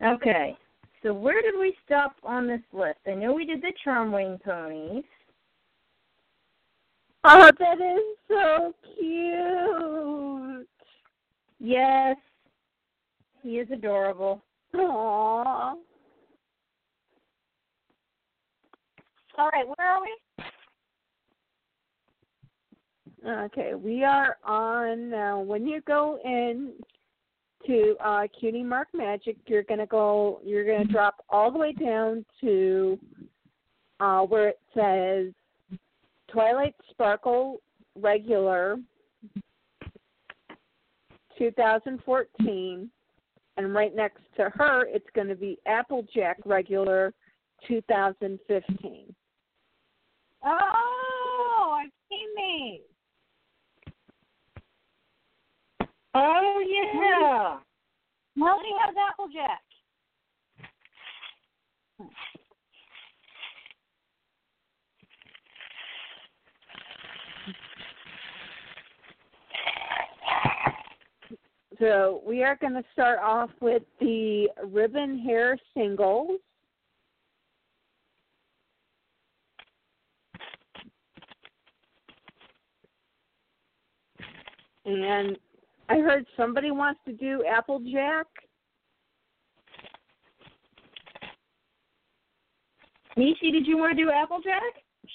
Okay, 0.04 0.58
so 1.04 1.14
where 1.14 1.44
did 1.44 1.60
we 1.60 1.76
stop 1.86 2.16
on 2.24 2.48
this 2.48 2.62
list? 2.74 2.98
I 3.06 3.14
know 3.14 3.34
we 3.34 3.46
did 3.46 3.62
the 3.62 3.72
Charmwing 3.86 4.42
ponies. 4.42 5.04
Oh, 7.24 7.51
that 7.59 7.80
is 7.80 8.17
so 8.28 8.74
cute. 8.97 10.67
Yes, 11.59 12.17
he 13.43 13.59
is 13.59 13.67
adorable. 13.72 14.41
Aww. 14.74 15.76
All 19.38 19.49
right, 19.49 19.67
where 19.67 19.88
are 19.88 20.01
we? 20.01 20.09
Okay, 23.45 23.76
we 23.76 24.03
are 24.03 24.38
on 24.43 25.11
now. 25.11 25.39
When 25.39 25.67
you 25.67 25.82
go 25.82 26.19
in 26.26 26.74
to 27.67 27.95
uh, 28.03 28.24
Cutie 28.39 28.63
Mark 28.63 28.88
Magic, 28.93 29.38
you're 29.45 29.61
gonna 29.63 29.86
go. 29.86 30.41
You're 30.43 30.65
gonna 30.65 30.86
drop 30.86 31.24
all 31.30 31.51
the 31.51 31.59
way 31.59 31.72
down 31.74 32.26
to 32.41 32.97
uh, 33.99 34.22
where 34.22 34.49
it 34.49 34.59
says 34.74 35.32
Twilight 36.32 36.76
Sparkle 36.90 37.62
Regular 37.96 38.78
2014, 41.38 42.90
and 43.58 43.74
right 43.74 43.96
next 43.96 44.22
to 44.38 44.50
her, 44.56 44.86
it's 44.88 45.06
going 45.16 45.28
to 45.28 45.36
be 45.36 45.58
Applejack 45.66 46.38
Regular 46.46 47.14
2015. 47.68 49.14
Oh, 50.44 51.80
I've 51.82 51.92
seen 52.10 52.28
these. 52.38 52.82
Oh 56.14 56.64
yeah. 56.68 57.58
Melody 58.36 58.70
has 58.86 58.96
Applejack. 59.10 59.62
So 71.82 72.22
we 72.24 72.44
are 72.44 72.56
going 72.58 72.74
to 72.74 72.84
start 72.94 73.18
off 73.24 73.50
with 73.60 73.82
the 74.00 74.48
ribbon 74.68 75.18
hair 75.18 75.58
singles. 75.76 76.38
And 84.86 85.36
I 85.90 85.96
heard 85.96 86.28
somebody 86.38 86.70
wants 86.70 87.00
to 87.08 87.14
do 87.14 87.44
Applejack. 87.52 88.28
Nishi, 93.18 93.52
did 93.52 93.66
you 93.66 93.80
want 93.80 93.98
to 93.98 94.04
do 94.04 94.12
Applejack? 94.12 94.62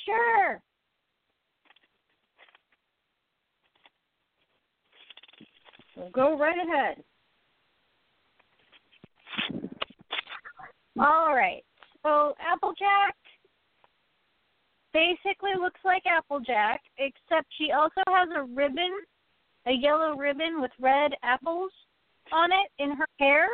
Sure. 0.04 0.60
Well, 5.96 6.10
go 6.10 6.38
right 6.38 6.56
ahead. 6.58 7.02
All 10.98 11.34
right. 11.34 11.62
So 12.02 12.34
Applejack 12.40 13.14
basically 14.92 15.50
looks 15.58 15.80
like 15.84 16.02
Applejack, 16.06 16.80
except 16.98 17.46
she 17.58 17.72
also 17.72 18.02
has 18.08 18.28
a 18.36 18.44
ribbon, 18.44 18.92
a 19.66 19.72
yellow 19.72 20.16
ribbon 20.16 20.60
with 20.60 20.70
red 20.80 21.12
apples 21.22 21.70
on 22.32 22.50
it 22.52 22.70
in 22.82 22.90
her 22.96 23.06
hair. 23.18 23.48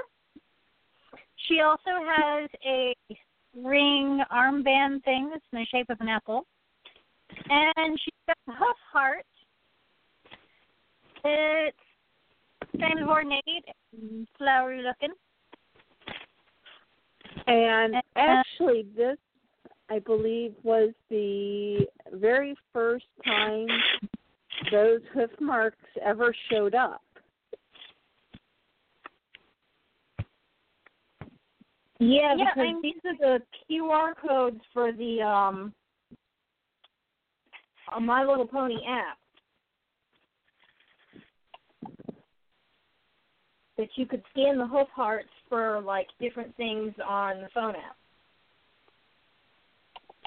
She 1.48 1.60
also 1.60 1.90
has 2.06 2.48
a 2.64 2.94
ring 3.56 4.22
armband 4.32 5.02
thing 5.04 5.30
that's 5.30 5.44
in 5.52 5.58
the 5.58 5.66
shape 5.66 5.90
of 5.90 6.00
an 6.00 6.08
apple. 6.08 6.46
And 7.48 7.98
she's 7.98 8.14
got 8.26 8.36
a 8.48 8.74
heart. 8.92 9.26
It's 11.24 11.76
kind 12.78 12.98
of 13.00 13.08
ornate 13.08 13.64
and 13.92 14.26
flowery 14.38 14.82
looking. 14.82 15.14
And 17.46 17.96
Uh, 17.96 18.00
actually, 18.16 18.82
this, 18.96 19.18
I 19.88 19.98
believe, 19.98 20.54
was 20.62 20.92
the 21.08 21.86
very 22.12 22.56
first 22.72 23.06
time 23.24 23.68
those 24.70 25.00
hoof 25.12 25.30
marks 25.40 25.78
ever 26.00 26.34
showed 26.50 26.74
up. 26.74 27.02
Yeah, 31.98 32.34
Yeah, 32.34 32.34
because 32.34 32.58
I'm- 32.58 32.82
these 32.82 33.04
are 33.04 33.16
the 33.16 33.42
QR 33.68 34.14
codes 34.14 34.64
for 34.72 34.92
the 34.92 35.22
um 35.22 35.74
uh, 37.88 38.00
My 38.00 38.24
Little 38.24 38.46
Pony 38.46 38.84
app 38.86 39.18
that 43.82 43.90
you 43.96 44.06
could 44.06 44.22
scan 44.30 44.58
the 44.58 44.66
hoof 44.66 44.86
hearts 44.94 45.28
for 45.48 45.80
like 45.80 46.06
different 46.20 46.56
things 46.56 46.94
on 47.04 47.40
the 47.40 47.48
phone 47.52 47.74
app. 47.74 47.96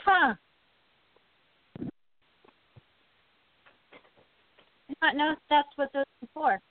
Huh. 0.04 0.34
I 4.90 4.90
did 4.90 4.98
not 5.02 5.16
know 5.16 5.36
that's 5.50 5.70
what 5.78 5.90
those 5.94 6.04
are 6.22 6.28
for. 6.34 6.62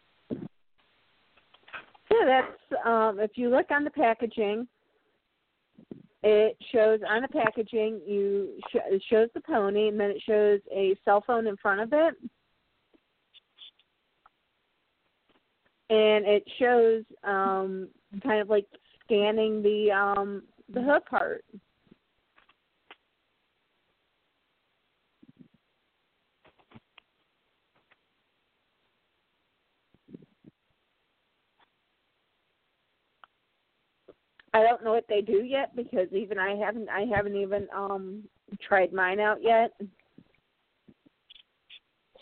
Yeah, 2.11 2.27
that's 2.27 2.87
um, 2.87 3.19
if 3.19 3.31
you 3.37 3.49
look 3.49 3.71
on 3.71 3.83
the 3.83 3.91
packaging, 3.91 4.69
it 6.23 6.59
shows 6.71 7.01
on 7.09 7.23
the 7.23 7.29
packaging 7.29 8.03
you 8.07 8.61
sh- 8.71 8.77
it 8.91 9.03
shows 9.09 9.31
the 9.33 9.41
pony 9.41 9.89
and 9.89 9.99
then 9.99 10.11
it 10.11 10.23
shows 10.29 10.61
a 10.71 10.95
cell 11.03 11.25
phone 11.27 11.47
in 11.47 11.57
front 11.57 11.81
of 11.81 11.95
it, 11.95 12.15
and 15.91 16.25
it 16.27 16.45
shows 16.59 17.05
um, 17.25 17.89
kind 18.23 18.41
of 18.41 18.49
like 18.49 18.67
scanning 19.05 19.63
the 19.63 19.91
um, 19.91 20.43
the 20.73 20.83
hoof 20.83 21.05
part. 21.05 21.45
I 34.55 34.63
don't 34.63 34.85
know 34.85 34.93
what 34.93 35.07
they 35.09 35.21
do 35.21 35.43
yet 35.43 35.75
because 35.75 36.07
even 36.13 36.39
I 36.39 36.55
haven't 36.55 36.89
I 36.89 37.05
haven't 37.13 37.37
even 37.37 37.67
um 37.77 38.23
tried 38.63 38.93
mine 38.93 39.19
out 39.19 39.43
yet. 39.43 39.73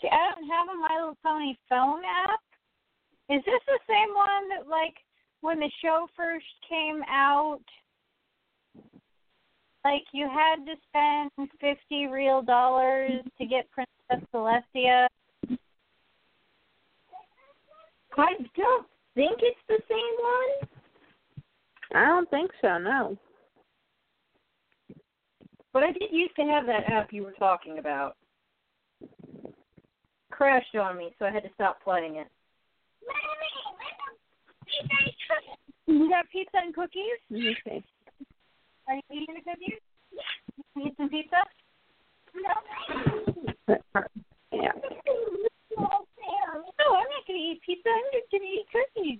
See, 0.01 0.09
I 0.11 0.33
don't 0.35 0.49
have 0.49 0.67
a 0.67 0.79
My 0.79 0.95
Little 0.99 1.17
Pony 1.23 1.55
phone 1.69 2.01
app. 2.03 2.39
Is 3.29 3.41
this 3.45 3.61
the 3.67 3.79
same 3.87 4.13
one 4.13 4.49
that, 4.49 4.67
like, 4.67 4.95
when 5.41 5.59
the 5.59 5.71
show 5.81 6.07
first 6.15 6.45
came 6.67 7.01
out, 7.09 7.61
like 9.83 10.03
you 10.13 10.29
had 10.29 10.65
to 10.65 10.75
spend 10.87 11.49
fifty 11.59 12.07
real 12.07 12.41
dollars 12.41 13.21
to 13.37 13.45
get 13.45 13.69
Princess 13.71 14.27
Celestia? 14.33 15.07
I 18.17 18.33
don't 18.55 18.87
think 19.15 19.39
it's 19.41 19.59
the 19.67 19.79
same 19.89 20.15
one. 20.21 20.69
I 21.95 22.07
don't 22.07 22.29
think 22.29 22.51
so, 22.61 22.77
no. 22.77 23.17
But 25.73 25.83
I 25.83 25.91
did 25.91 26.11
used 26.11 26.35
to 26.35 26.43
have 26.43 26.65
that 26.67 26.89
app 26.89 27.11
you 27.11 27.23
were 27.23 27.33
talking 27.33 27.79
about. 27.79 28.15
Crashed 30.31 30.75
on 30.75 30.97
me, 30.97 31.13
so 31.19 31.25
I 31.25 31.31
had 31.31 31.43
to 31.43 31.49
stop 31.55 31.83
playing 31.83 32.15
it. 32.17 32.27
You 35.87 36.09
got 36.09 36.29
pizza 36.31 36.57
and 36.63 36.73
cookies? 36.73 37.19
Okay. 37.29 37.83
Are 38.87 38.95
you 38.95 39.01
eating 39.11 39.35
the 39.35 39.41
cookies? 39.51 39.79
You 40.75 40.83
Need 40.83 40.93
some 40.97 41.09
pizza? 41.09 41.43
No. 42.35 43.77
Yeah. 44.53 44.71
No, 45.75 46.95
I'm 46.95 47.09
not 47.09 47.27
going 47.27 47.27
to 47.27 47.33
eat 47.33 47.61
pizza. 47.65 47.89
I'm 47.89 48.11
just 48.13 48.31
going 48.31 48.43
to 48.43 48.47
eat 48.47 48.67
cookies. 48.71 49.19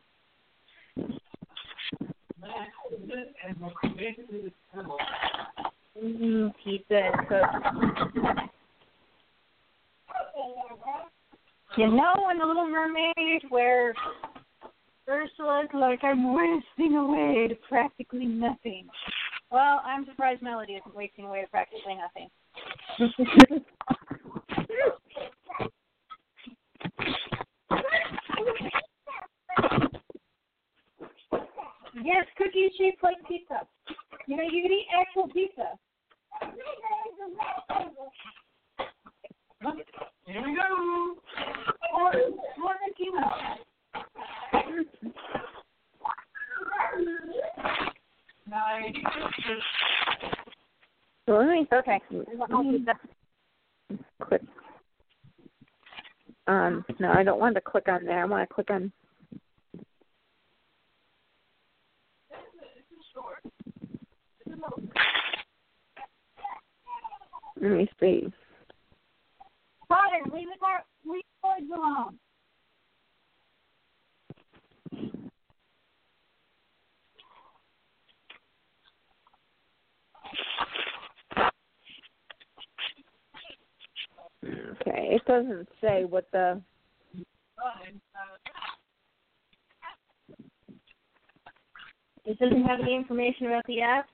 Mm, 6.02 6.54
pizza 6.64 6.96
and 6.96 7.28
cookies. 7.28 8.50
You 11.76 11.88
know, 11.88 12.30
in 12.32 12.38
The 12.38 12.46
Little 12.46 12.70
Mermaid, 12.70 13.44
where 13.50 13.94
Ursula's 15.10 15.68
like, 15.74 16.04
I'm 16.04 16.34
wasting 16.34 16.96
away 16.96 17.48
to 17.50 17.56
practically 17.68 18.26
nothing. 18.26 18.88
Well, 19.52 19.82
I'm 19.86 20.06
surprised 20.06 20.42
Melody 20.42 20.74
isn't 20.74 20.96
wasting 20.96 21.26
away 21.26 21.42
to 21.42 21.48
practically 21.48 21.96
nothing. 21.96 22.30
Yes, 32.04 32.26
cookies 32.38 32.72
shaped 32.78 33.04
like 33.04 33.18
pizza. 33.28 33.68
You 34.28 34.38
know, 34.38 34.44
you 34.44 34.62
can 34.64 34.72
eat 34.72 34.88
actual 35.00 35.28
pizza. 35.28 35.78
Here 40.26 40.42
we 40.44 40.56
go. 40.56 41.16
Or 41.94 42.14
more 42.58 42.76
me 51.54 51.68
Okay. 51.72 52.00
click 54.22 54.42
on 56.48 56.86
no, 57.00 57.12
I 57.12 57.24
don't 57.24 57.40
want 57.40 57.56
to 57.56 57.62
click 57.62 57.88
on 57.88 58.06
there. 58.06 58.22
I 58.22 58.26
want 58.26 58.48
to 58.48 58.54
click 58.54 58.70
on 58.70 58.92
Let 67.62 67.72
me 67.72 67.90
see. 68.00 68.28
Potter, 69.88 70.20
leave 70.34 70.48
the 70.52 70.60
car, 70.60 70.84
leave 71.06 71.24
the 71.42 71.76
alone. 71.76 72.20
Okay, 84.46 85.16
it 85.16 85.26
doesn't 85.26 85.68
say 85.82 86.06
what 86.06 86.28
the 86.32 86.62
It 92.26 92.40
doesn't 92.40 92.64
have 92.66 92.80
any 92.80 92.96
information 92.96 93.48
about 93.48 93.66
the 93.68 93.82
app. 93.82 94.08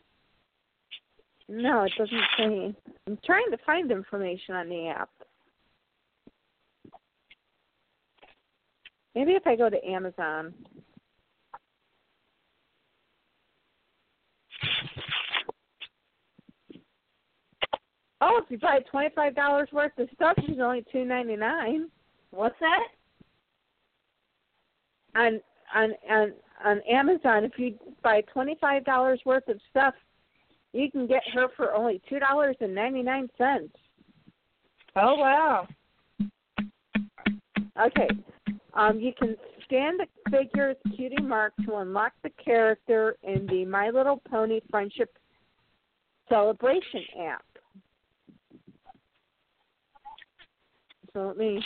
no, 1.47 1.83
it 1.83 1.91
doesn't 1.97 2.21
say. 2.37 2.75
I'm 3.07 3.19
trying 3.25 3.51
to 3.51 3.57
find 3.65 3.91
information 3.91 4.55
on 4.55 4.69
the 4.69 4.87
app. 4.87 5.09
Maybe 9.15 9.31
if 9.31 9.45
I 9.45 9.55
go 9.55 9.69
to 9.69 9.85
Amazon. 9.85 10.53
Oh, 18.21 18.41
if 18.43 18.51
you 18.51 18.57
buy 18.57 18.79
twenty 18.91 19.09
five 19.15 19.35
dollars 19.35 19.69
worth 19.71 19.97
of 19.97 20.09
stuff, 20.13 20.37
she's 20.45 20.59
only 20.59 20.85
two 20.91 21.05
ninety 21.05 21.35
nine. 21.35 21.89
What's 22.31 22.55
that? 22.59 22.83
On 25.15 25.39
on 25.73 25.93
on 26.09 26.33
on 26.63 26.81
Amazon, 26.89 27.45
if 27.45 27.53
you 27.57 27.75
buy 28.03 28.21
twenty 28.33 28.57
five 28.59 28.83
dollars 28.83 29.21
worth 29.25 29.47
of 29.47 29.59
stuff, 29.69 29.93
you 30.73 30.91
can 30.91 31.07
get 31.07 31.23
her 31.33 31.47
for 31.55 31.73
only 31.73 32.01
two 32.09 32.19
dollars 32.19 32.57
and 32.59 32.75
ninety 32.75 33.01
nine 33.01 33.29
cents. 33.37 33.73
Oh 34.95 35.15
wow. 35.15 35.67
Okay. 37.81 38.09
Um, 38.73 38.99
you 38.99 39.13
can 39.17 39.35
scan 39.63 39.97
the 39.97 40.05
figure's 40.29 40.77
cutie 40.95 41.21
mark 41.21 41.53
to 41.65 41.77
unlock 41.77 42.13
the 42.23 42.29
character 42.43 43.15
in 43.23 43.47
the 43.47 43.65
My 43.65 43.89
Little 43.89 44.21
Pony 44.29 44.59
Friendship 44.69 45.17
Celebration 46.27 47.03
app. 47.27 47.43
So 51.13 51.27
let 51.27 51.37
me. 51.37 51.59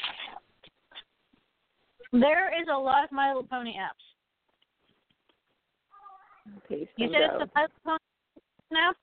There 2.14 2.50
is 2.62 2.68
a 2.74 2.78
lot 2.78 3.04
of 3.04 3.12
My 3.12 3.30
Little 3.30 3.48
Pony 3.48 3.74
apps. 3.74 4.04
Paste 6.70 6.90
You 6.98 7.10
said 7.12 7.22
it's 7.22 7.34
the 7.40 7.50
My 7.56 7.62
Little 7.62 7.76
Pony 7.86 7.98
now? 8.72 8.94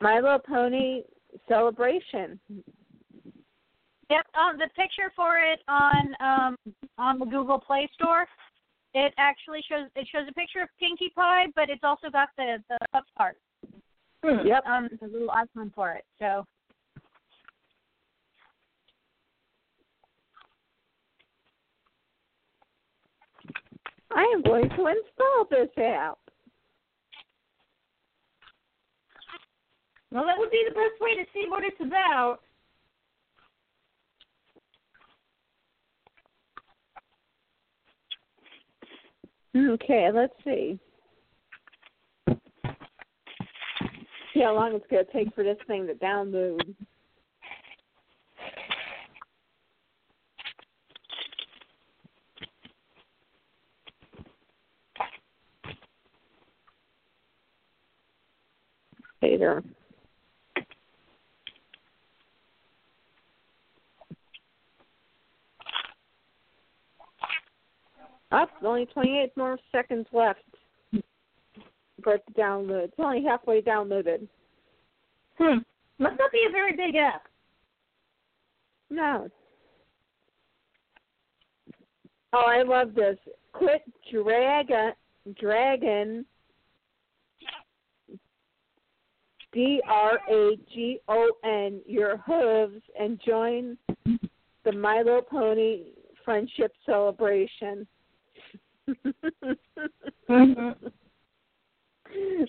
My 0.00 0.20
Little 0.20 0.38
Pony 0.38 1.02
Celebration. 1.48 2.38
Yep. 4.14 4.26
Um, 4.38 4.58
the 4.58 4.68
picture 4.76 5.10
for 5.16 5.38
it 5.38 5.60
on 5.66 6.14
um 6.20 6.56
on 6.98 7.18
the 7.18 7.24
Google 7.24 7.58
Play 7.58 7.88
Store, 7.94 8.26
it 8.94 9.12
actually 9.18 9.60
shows 9.68 9.88
it 9.96 10.06
shows 10.12 10.28
a 10.30 10.32
picture 10.34 10.62
of 10.62 10.68
Pinkie 10.78 11.12
Pie, 11.16 11.46
but 11.56 11.68
it's 11.68 11.82
also 11.82 12.10
got 12.10 12.28
the 12.36 12.62
the 12.68 12.78
pup 12.92 13.04
part. 13.18 13.36
Hmm. 14.24 14.46
Yep. 14.46 14.66
Um, 14.66 14.88
the 15.00 15.08
little 15.08 15.30
icon 15.32 15.72
for 15.74 15.92
it. 15.92 16.04
So. 16.20 16.46
I 24.16 24.22
am 24.32 24.42
going 24.42 24.68
to 24.68 24.86
install 24.86 25.46
this 25.50 25.70
app. 25.76 26.18
Well, 30.12 30.24
that 30.24 30.38
would 30.38 30.52
be 30.52 30.64
the 30.68 30.74
best 30.74 31.00
way 31.00 31.16
to 31.16 31.24
see 31.32 31.46
what 31.48 31.64
it's 31.64 31.80
about. 31.80 32.38
Okay, 39.56 40.10
let's 40.12 40.32
see. 40.44 40.78
See 44.32 44.40
how 44.40 44.52
long 44.52 44.74
it's 44.74 44.84
going 44.90 45.04
to 45.04 45.12
take 45.12 45.32
for 45.32 45.44
this 45.44 45.58
thing 45.68 45.86
to 45.86 45.94
download. 45.94 46.74
Later. 59.22 59.62
Up, 68.32 68.50
only 68.64 68.86
28 68.86 69.36
more 69.36 69.58
seconds 69.70 70.06
left 70.12 70.40
for 72.02 72.14
it 72.14 72.24
to 72.26 72.32
download. 72.34 72.84
It's 72.84 72.94
only 72.98 73.24
halfway 73.24 73.62
downloaded. 73.62 74.26
Hmm. 75.38 75.58
Must 75.98 76.18
not 76.18 76.32
be 76.32 76.44
a 76.48 76.52
very 76.52 76.76
big 76.76 76.96
app. 76.96 77.22
No. 78.90 79.28
Oh, 82.32 82.46
I 82.46 82.62
love 82.62 82.94
this. 82.94 83.16
Quit 83.52 83.82
dragon, 84.12 84.92
dragon, 85.40 86.26
D 89.52 89.80
R 89.88 90.18
A 90.28 90.56
G 90.72 90.98
O 91.08 91.30
N, 91.44 91.80
your 91.86 92.16
hooves, 92.18 92.82
and 92.98 93.20
join 93.24 93.78
the 94.64 94.72
My 94.72 94.98
Little 94.98 95.22
Pony 95.22 95.82
Friendship 96.24 96.72
Celebration. 96.84 97.86
Mm-hmm. 98.88 100.70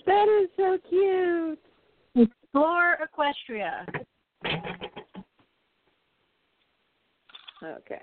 That 0.06 0.28
is 0.42 0.48
so 0.56 0.78
cute. 0.88 1.58
Explore 2.14 2.98
Equestria. 3.02 3.84
Okay. 7.64 8.00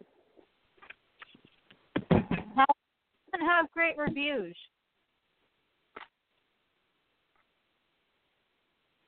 And 2.11 3.41
have 3.41 3.71
great 3.71 3.97
reviews. 3.97 4.55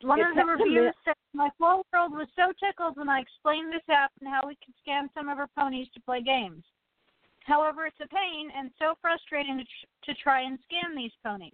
One 0.01 0.21
of 0.21 0.35
the 0.35 0.45
reviews 0.45 0.93
said, 1.03 1.15
My 1.33 1.49
whole 1.59 1.83
world 1.91 2.11
was 2.11 2.27
so 2.35 2.53
tickled 2.63 2.95
when 2.95 3.09
I 3.09 3.19
explained 3.19 3.73
this 3.73 3.81
app 3.89 4.11
and 4.21 4.29
how 4.29 4.47
we 4.47 4.55
could 4.63 4.75
scan 4.81 5.09
some 5.13 5.29
of 5.29 5.39
our 5.39 5.49
ponies 5.57 5.87
to 5.93 6.01
play 6.01 6.21
games. 6.21 6.63
However, 7.45 7.85
it's 7.85 8.01
a 8.01 8.07
pain 8.07 8.49
and 8.57 8.71
so 8.79 8.95
frustrating 9.01 9.57
to, 9.59 9.63
tr- 9.63 10.11
to 10.11 10.13
try 10.21 10.41
and 10.41 10.57
scan 10.65 10.95
these 10.95 11.11
ponies. 11.23 11.53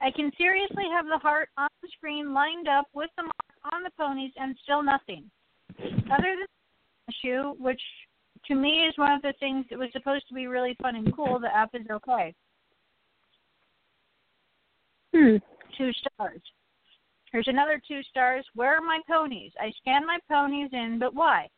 I 0.00 0.10
can 0.10 0.32
seriously 0.36 0.84
have 0.92 1.06
the 1.06 1.18
heart 1.18 1.48
on 1.56 1.68
the 1.82 1.88
screen 1.96 2.34
lined 2.34 2.68
up 2.68 2.86
with 2.94 3.10
the 3.16 3.22
mark 3.22 3.72
on 3.72 3.84
the 3.84 3.90
ponies 3.96 4.32
and 4.36 4.56
still 4.64 4.82
nothing. 4.82 5.30
Other 5.78 6.34
than 6.34 6.46
the 7.06 7.12
issue, 7.12 7.54
which 7.62 7.80
to 8.46 8.54
me 8.56 8.86
is 8.88 8.98
one 8.98 9.12
of 9.12 9.22
the 9.22 9.34
things 9.38 9.64
that 9.70 9.78
was 9.78 9.88
supposed 9.92 10.26
to 10.28 10.34
be 10.34 10.48
really 10.48 10.76
fun 10.82 10.96
and 10.96 11.14
cool, 11.14 11.38
the 11.38 11.54
app 11.54 11.70
is 11.74 11.86
okay. 11.90 12.34
Hmm. 15.14 15.36
Two 15.78 15.90
stars. 15.92 16.40
Here's 17.30 17.48
another 17.48 17.80
two 17.86 18.02
stars. 18.10 18.44
Where 18.54 18.76
are 18.76 18.80
my 18.80 19.00
ponies? 19.08 19.52
I 19.60 19.72
scan 19.80 20.04
my 20.06 20.18
ponies 20.28 20.70
in, 20.72 20.98
but 20.98 21.14
why? 21.14 21.48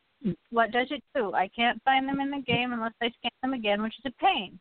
What 0.49 0.71
does 0.71 0.87
it 0.89 1.03
do? 1.15 1.33
I 1.33 1.47
can't 1.55 1.81
find 1.83 2.07
them 2.07 2.19
in 2.19 2.31
the 2.31 2.41
game 2.41 2.73
unless 2.73 2.93
I 3.01 3.09
scan 3.09 3.31
them 3.41 3.53
again, 3.53 3.81
which 3.81 3.95
is 3.99 4.11
a 4.11 4.23
pain. 4.23 4.59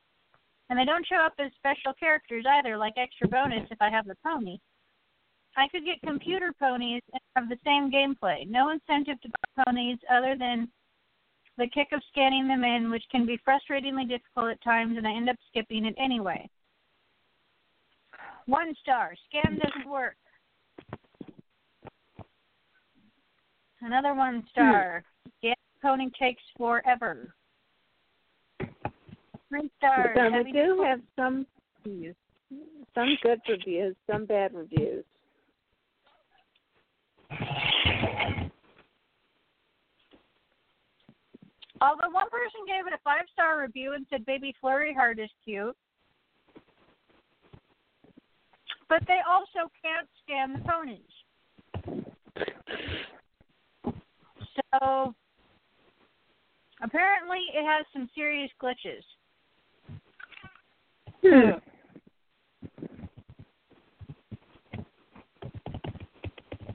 And 0.69 0.79
they 0.79 0.85
don't 0.85 1.07
show 1.07 1.17
up 1.17 1.35
as 1.39 1.51
special 1.57 1.93
characters 1.99 2.45
either, 2.49 2.77
like 2.77 2.95
extra 2.97 3.29
bonus 3.29 3.69
if 3.71 3.81
I 3.81 3.91
have 3.91 4.07
the 4.07 4.17
pony. 4.25 4.59
I 5.57 5.69
could 5.69 5.85
get 5.85 6.03
computer 6.03 6.53
ponies 6.59 7.03
and 7.13 7.21
have 7.35 7.49
the 7.49 7.59
same 7.65 7.91
gameplay. 7.91 8.47
No 8.47 8.71
incentive 8.71 9.21
to 9.23 9.29
buy 9.29 9.65
ponies 9.65 9.99
other 10.11 10.37
than 10.39 10.69
the 11.57 11.69
kick 11.69 11.89
of 11.93 12.03
scanning 12.11 12.47
them 12.47 12.65
in, 12.65 12.91
which 12.91 13.05
can 13.11 13.25
be 13.25 13.39
frustratingly 13.39 14.07
difficult 14.07 14.51
at 14.51 14.63
times, 14.63 14.99
and 14.99 15.07
I 15.07 15.13
end 15.13 15.31
up 15.31 15.37
skipping 15.49 15.87
it 15.87 15.95
anyway. 15.99 16.49
One 18.47 18.75
star. 18.83 19.15
Scan 19.29 19.59
doesn't 19.59 19.91
work. 19.91 20.17
Another 23.81 24.15
one 24.15 24.45
star. 24.51 25.03
Scan 25.03 25.16
pony 25.87 26.11
takes 26.21 26.43
forever. 26.57 27.33
Three 29.49 29.71
stars. 29.79 30.17
We 30.17 30.33
Heavy 30.33 30.53
do 30.53 30.85
have 30.85 31.01
some 31.15 31.47
some 32.95 33.17
good 33.23 33.41
reviews, 33.49 33.95
some 34.11 34.27
bad 34.27 34.53
reviews. 34.53 35.05
Although 41.81 42.11
one 42.11 42.31
person 42.31 42.61
gave 42.67 42.87
it 42.87 42.93
a 42.95 42.99
five 43.05 43.27
star 43.33 43.61
review 43.61 43.93
and 43.93 44.07
said 44.11 44.27
baby 44.27 44.55
flurry 44.61 44.93
heart 44.93 45.21
is 45.21 45.31
cute. 45.45 45.77
But 48.89 49.03
they 49.07 49.19
also 49.29 49.71
can't 49.83 50.09
scan 50.25 50.53
the 50.55 50.61
ponies. 50.69 51.01
So 54.73 55.15
apparently 56.83 57.39
it 57.55 57.65
has 57.65 57.87
some 57.93 58.09
serious 58.15 58.51
glitches. 58.63 59.03
Hmm. 61.23 61.59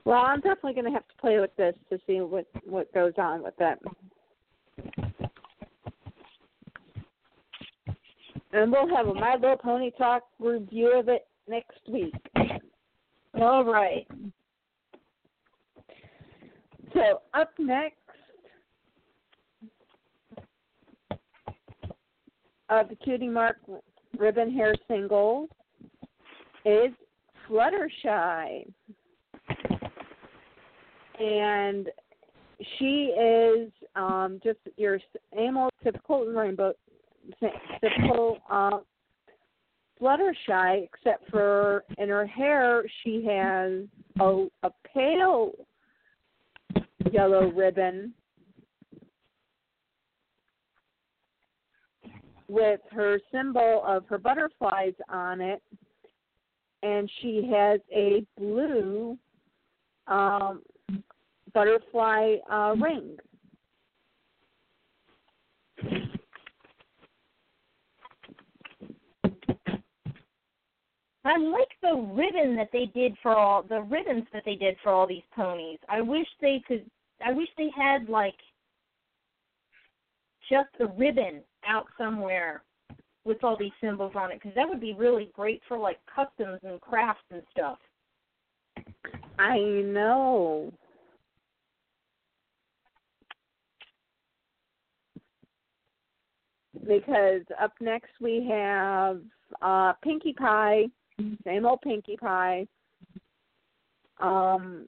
Well, 0.04 0.24
I'm 0.26 0.42
definitely 0.42 0.74
going 0.74 0.86
to 0.86 0.92
have 0.92 1.08
to 1.08 1.16
play 1.22 1.40
with 1.40 1.56
this 1.56 1.76
to 1.90 2.00
see 2.08 2.22
what 2.22 2.46
what 2.66 2.92
goes 2.94 3.14
on 3.18 3.44
with 3.44 3.56
that. 3.58 3.80
And 8.54 8.72
we'll 8.72 8.94
have 8.94 9.08
a 9.08 9.14
My 9.14 9.36
Little 9.36 9.56
Pony 9.56 9.92
Talk 9.98 10.24
review 10.40 11.00
of 11.00 11.08
it 11.08 11.28
next 11.48 11.80
week. 11.88 12.14
All 13.40 13.64
right. 13.64 14.06
So 16.94 17.22
up 17.34 17.52
next, 17.58 18.01
uh, 22.72 22.84
the 22.84 22.96
Cutie 22.96 23.28
Mark 23.28 23.58
ribbon 24.18 24.52
hair 24.52 24.74
single 24.88 25.48
is 26.66 26.92
Fluttershy, 27.48 28.66
and 31.20 31.90
she 32.78 33.14
is 33.20 33.72
um, 33.96 34.40
just 34.44 34.60
your 34.78 35.00
amo 35.38 35.70
typical 35.84 36.26
rainbow 36.26 36.74
typical 37.82 38.38
uh, 38.50 38.80
Fluttershy, 40.00 40.84
except 40.86 41.30
for 41.30 41.84
in 41.98 42.10
her 42.10 42.26
hair 42.26 42.84
she 43.04 43.26
has 43.26 43.84
a, 44.20 44.48
a 44.64 44.72
pale 44.94 45.52
yellow 47.12 47.52
ribbon 47.52 48.14
with 52.52 52.82
her 52.92 53.18
symbol 53.32 53.82
of 53.88 54.06
her 54.08 54.18
butterflies 54.18 54.94
on 55.08 55.40
it, 55.40 55.64
and 56.84 57.10
she 57.22 57.50
has 57.50 57.80
a 57.96 58.26
blue 58.38 59.18
um, 60.08 60.62
butterfly 61.54 62.36
uh, 62.52 62.76
ring. 62.78 63.16
I 71.24 71.38
like 71.38 71.70
the 71.82 71.96
ribbon 71.96 72.58
that 72.58 72.70
they 72.74 72.88
did 72.88 73.16
for 73.24 73.34
all 73.34 73.64
the 73.64 73.82
ribbons 73.84 74.26
that 74.34 74.44
they 74.44 74.56
did 74.56 74.76
for 74.84 74.92
all 74.92 75.08
these 75.08 75.22
ponies. 75.34 75.80
I 75.88 76.02
wish 76.02 76.28
they 76.42 76.62
could. 76.68 76.86
I 77.26 77.32
wish 77.32 77.48
they 77.58 77.70
had 77.78 78.10
like 78.10 78.36
just 80.50 80.68
the 80.78 80.88
ribbon 80.88 81.44
out 81.72 81.88
somewhere 81.98 82.64
with 83.24 83.44
all 83.44 83.56
these 83.58 83.72
symbols 83.80 84.14
on 84.16 84.32
it 84.32 84.40
because 84.42 84.56
that 84.56 84.68
would 84.68 84.82
be 84.82 84.94
really 84.94 85.30
great 85.34 85.62
for 85.68 85.78
like 85.78 86.00
customs 86.14 86.60
and 86.64 86.82
crafts 86.82 87.24
and 87.32 87.42
stuff. 87.52 87.78
I 89.40 89.58
know. 89.58 90.74
because 96.88 97.42
up 97.62 97.74
next 97.80 98.10
we 98.20 98.48
have 98.50 99.22
uh 99.62 99.94
Pinkie 100.04 100.34
Pie, 100.34 100.86
same 101.46 101.66
old 101.66 101.82
Pinkie 101.82 102.18
Pie. 102.18 102.66
Um 104.20 104.88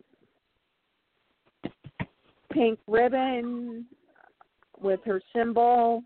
pink 2.51 2.79
ribbon 2.88 3.86
with 4.79 4.99
her 5.05 5.21
symbol. 5.36 6.03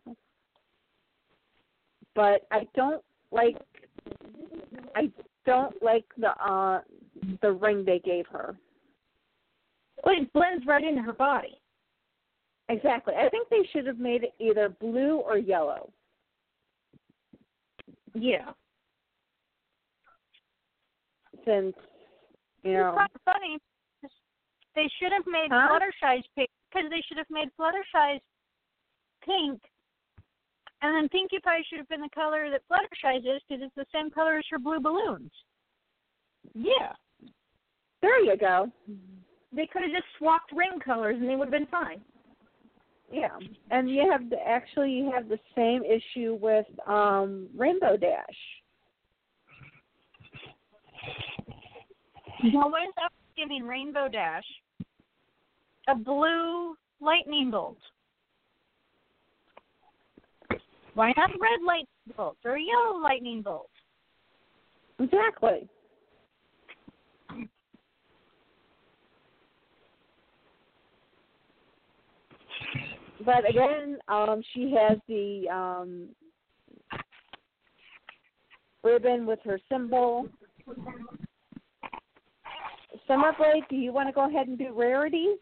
But 2.18 2.48
I 2.52 2.68
don't 2.76 3.04
like 3.32 3.58
I 4.96 5.12
don't 5.46 5.82
like 5.84 6.06
the 6.18 6.30
uh 6.30 6.82
the 7.44 7.52
ring 7.52 7.86
they 7.86 8.00
gave 8.00 8.26
her. 8.32 8.58
Well, 10.04 10.16
it 10.20 10.34
blends 10.34 10.66
right 10.66 10.84
into 10.84 11.04
her 11.04 11.14
body. 11.14 11.62
Exactly. 12.70 13.14
I 13.16 13.30
think 13.30 13.48
they 13.50 13.70
should 13.72 13.86
have 13.86 14.00
made 14.00 14.24
it 14.24 14.34
either 14.40 14.68
blue 14.68 15.18
or 15.18 15.38
yellow. 15.38 15.92
Yeah. 18.16 18.50
Since 21.46 21.76
you 22.64 22.72
It's 22.72 22.78
know 22.80 22.96
kind 22.98 23.10
of 23.14 23.22
funny. 23.26 23.60
They 24.74 24.90
should 25.00 25.12
have 25.12 25.26
made 25.28 25.50
Huh? 25.52 25.70
Fluttershy's 25.70 26.26
pink 26.36 26.50
because 26.72 26.90
they 26.90 27.04
should 27.08 27.20
have 27.20 27.30
made 27.30 27.50
Fluttershy's 27.60 28.22
pink, 29.24 29.62
and 30.82 30.96
then 30.96 31.10
Pinkie 31.10 31.40
Pie 31.44 31.64
should 31.68 31.80
have 31.80 31.90
been 31.90 32.02
the 32.02 32.10
color 32.14 32.50
that 32.52 32.62
Fluttershy's 32.70 33.26
is 33.26 33.42
because 33.48 33.64
it's 33.64 33.76
the 33.76 33.86
same 33.94 34.12
color 34.12 34.38
as 34.38 34.46
her 34.52 34.60
blue 34.60 34.80
balloons. 34.80 35.32
Yeah. 36.54 36.94
there 38.02 38.24
you 38.24 38.38
go. 38.38 38.72
They 39.52 39.66
could 39.66 39.82
have 39.84 39.92
just 39.92 40.06
swapped 40.18 40.52
ring 40.52 40.80
colors 40.84 41.18
and 41.20 41.28
they 41.28 41.36
would 41.36 41.48
have 41.48 41.52
been 41.52 41.68
fine. 41.68 42.02
Yeah. 43.12 43.38
And 43.72 43.90
you 43.90 44.10
have 44.12 44.30
the 44.30 44.38
actually 44.46 44.92
you 44.92 45.12
have 45.14 45.30
the 45.30 45.40
same 45.56 45.84
issue 45.84 46.38
with 46.42 46.66
um 46.88 47.48
Rainbow 47.56 47.98
Dash. 47.98 48.26
Well, 52.54 52.70
what 52.70 52.84
is 52.84 52.94
up 53.04 53.14
giving 53.36 53.64
Rainbow 53.64 54.08
Dash 54.10 54.44
a 55.88 55.96
blue 55.96 56.76
lightning 57.00 57.50
bolt? 57.50 57.78
Why 60.98 61.14
not 61.16 61.30
red 61.40 61.60
lightning 61.64 61.86
bolts 62.18 62.40
or 62.44 62.58
yellow 62.58 63.00
lightning 63.00 63.44
bolts? 63.44 63.70
Exactly. 65.00 65.70
But 73.24 73.48
again, 73.48 74.00
um, 74.08 74.42
she 74.56 74.74
has 74.76 74.98
the 75.08 75.48
um, 75.54 76.08
ribbon 78.84 79.28
with 79.28 79.38
her 79.44 79.60
symbol. 79.72 80.28
Summerblade, 83.08 83.70
do 83.70 83.76
you 83.76 83.94
want 83.94 84.10
to 84.10 84.14
go 84.14 84.28
ahead 84.28 84.48
and 84.48 84.58
do 84.58 84.74
rarity? 84.74 85.36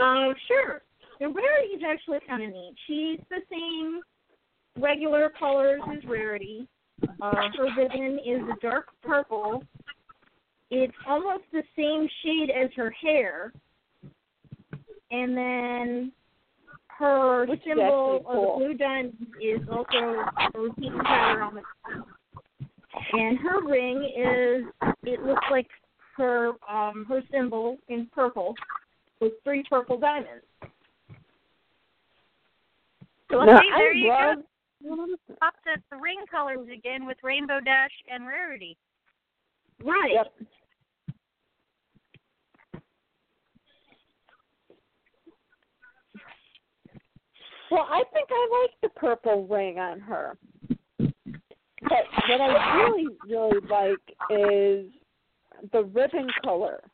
Uh, 0.00 0.28
sure. 0.46 0.82
The 1.20 1.28
Rarity 1.28 1.68
is 1.74 1.82
actually 1.86 2.18
kind 2.26 2.42
of 2.42 2.50
neat. 2.50 2.74
She's 2.86 3.20
the 3.30 3.40
same 3.50 4.00
regular 4.82 5.30
colors 5.38 5.80
as 5.92 6.04
Rarity. 6.08 6.66
Uh, 7.20 7.48
her 7.56 7.68
ribbon 7.76 8.18
is 8.24 8.40
a 8.42 8.60
dark 8.60 8.86
purple. 9.02 9.62
It's 10.70 10.94
almost 11.06 11.44
the 11.52 11.62
same 11.76 12.08
shade 12.22 12.50
as 12.50 12.70
her 12.76 12.90
hair. 12.90 13.52
And 15.10 15.36
then 15.36 16.12
her 16.98 17.46
Which 17.46 17.60
symbol 17.64 18.16
of 18.16 18.24
cool. 18.24 18.58
the 18.58 18.64
blue 18.64 18.74
diamond 18.74 19.26
is 19.42 19.60
also 19.70 20.24
a 20.54 20.60
repeating 20.60 20.98
pattern 21.04 21.42
on 21.42 21.54
the 21.54 21.62
and 23.12 23.38
her 23.38 23.60
ring 23.66 24.04
is 24.04 24.64
it 25.02 25.22
looks 25.22 25.44
like 25.50 25.66
her 26.16 26.52
um 26.70 27.04
her 27.08 27.22
symbol 27.30 27.76
in 27.88 28.08
purple 28.14 28.54
with 29.20 29.32
three 29.42 29.64
purple 29.68 29.98
diamonds. 29.98 30.44
So 33.34 33.42
Now, 33.42 33.58
see, 33.58 33.70
there 33.76 33.90
I 33.90 33.94
you 33.94 34.08
love, 34.08 34.36
go. 34.84 35.16
Offset 35.42 35.82
the 35.90 35.96
ring 35.96 36.18
colors 36.30 36.68
again 36.72 37.04
with 37.04 37.16
Rainbow 37.24 37.58
Dash 37.58 37.90
and 38.08 38.28
Rarity. 38.28 38.76
Right. 39.82 40.12
Yep. 40.12 40.26
Well, 47.72 47.86
I 47.90 48.04
think 48.12 48.28
I 48.30 48.62
like 48.62 48.70
the 48.82 49.00
purple 49.00 49.48
ring 49.48 49.80
on 49.80 49.98
her. 49.98 50.38
But 50.98 52.04
what 52.28 52.40
I 52.40 52.76
really, 52.76 53.08
really 53.28 53.60
like 53.68 54.30
is 54.30 54.92
the 55.72 55.82
ribbon 55.92 56.28
color 56.44 56.84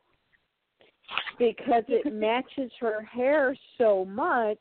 because 1.39 1.85
it 1.89 2.11
matches 2.15 2.71
her 2.81 3.03
hair 3.03 3.55
so 3.77 4.07
much 4.07 4.59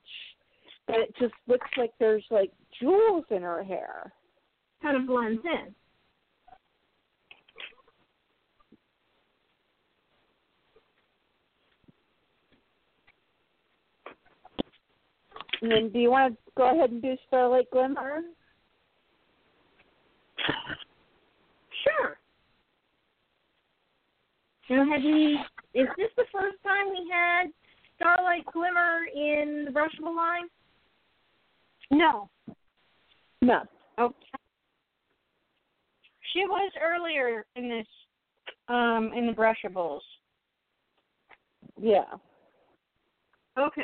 that 0.89 0.99
it 0.99 1.15
just 1.19 1.33
looks 1.47 1.69
like 1.77 1.91
there's 1.99 2.25
like 2.31 2.51
jewels 2.79 3.23
in 3.29 3.43
her 3.43 3.63
hair. 3.63 4.11
Kind 4.81 4.97
of 4.97 5.05
blends 5.05 5.41
in. 5.45 5.75
And 15.61 15.71
then, 15.71 15.89
do 15.89 15.99
you 15.99 16.09
want 16.09 16.33
to 16.33 16.37
go 16.57 16.73
ahead 16.73 16.89
and 16.89 17.01
do 17.01 17.15
Starlight 17.27 17.69
Glimmer? 17.71 18.21
Sure. 21.83 22.17
Now, 24.69 24.89
have 24.89 25.01
you? 25.03 25.37
Is 25.73 25.87
this 25.97 26.09
the 26.15 26.23
first 26.31 26.55
time 26.63 26.89
we 26.89 27.11
had 27.11 27.47
Starlight 27.97 28.45
Glimmer 28.53 29.01
in 29.13 29.65
the 29.65 29.71
brushable 29.71 30.15
line? 30.15 30.47
No. 31.91 32.29
No. 33.41 33.61
Okay. 33.99 34.15
She 36.33 36.45
was 36.45 36.71
earlier 36.81 37.45
in 37.55 37.69
this, 37.69 37.87
um, 38.67 39.11
in 39.15 39.25
the 39.27 39.33
brushables. 39.33 40.01
Yeah. 41.81 42.03
Okay. 43.57 43.81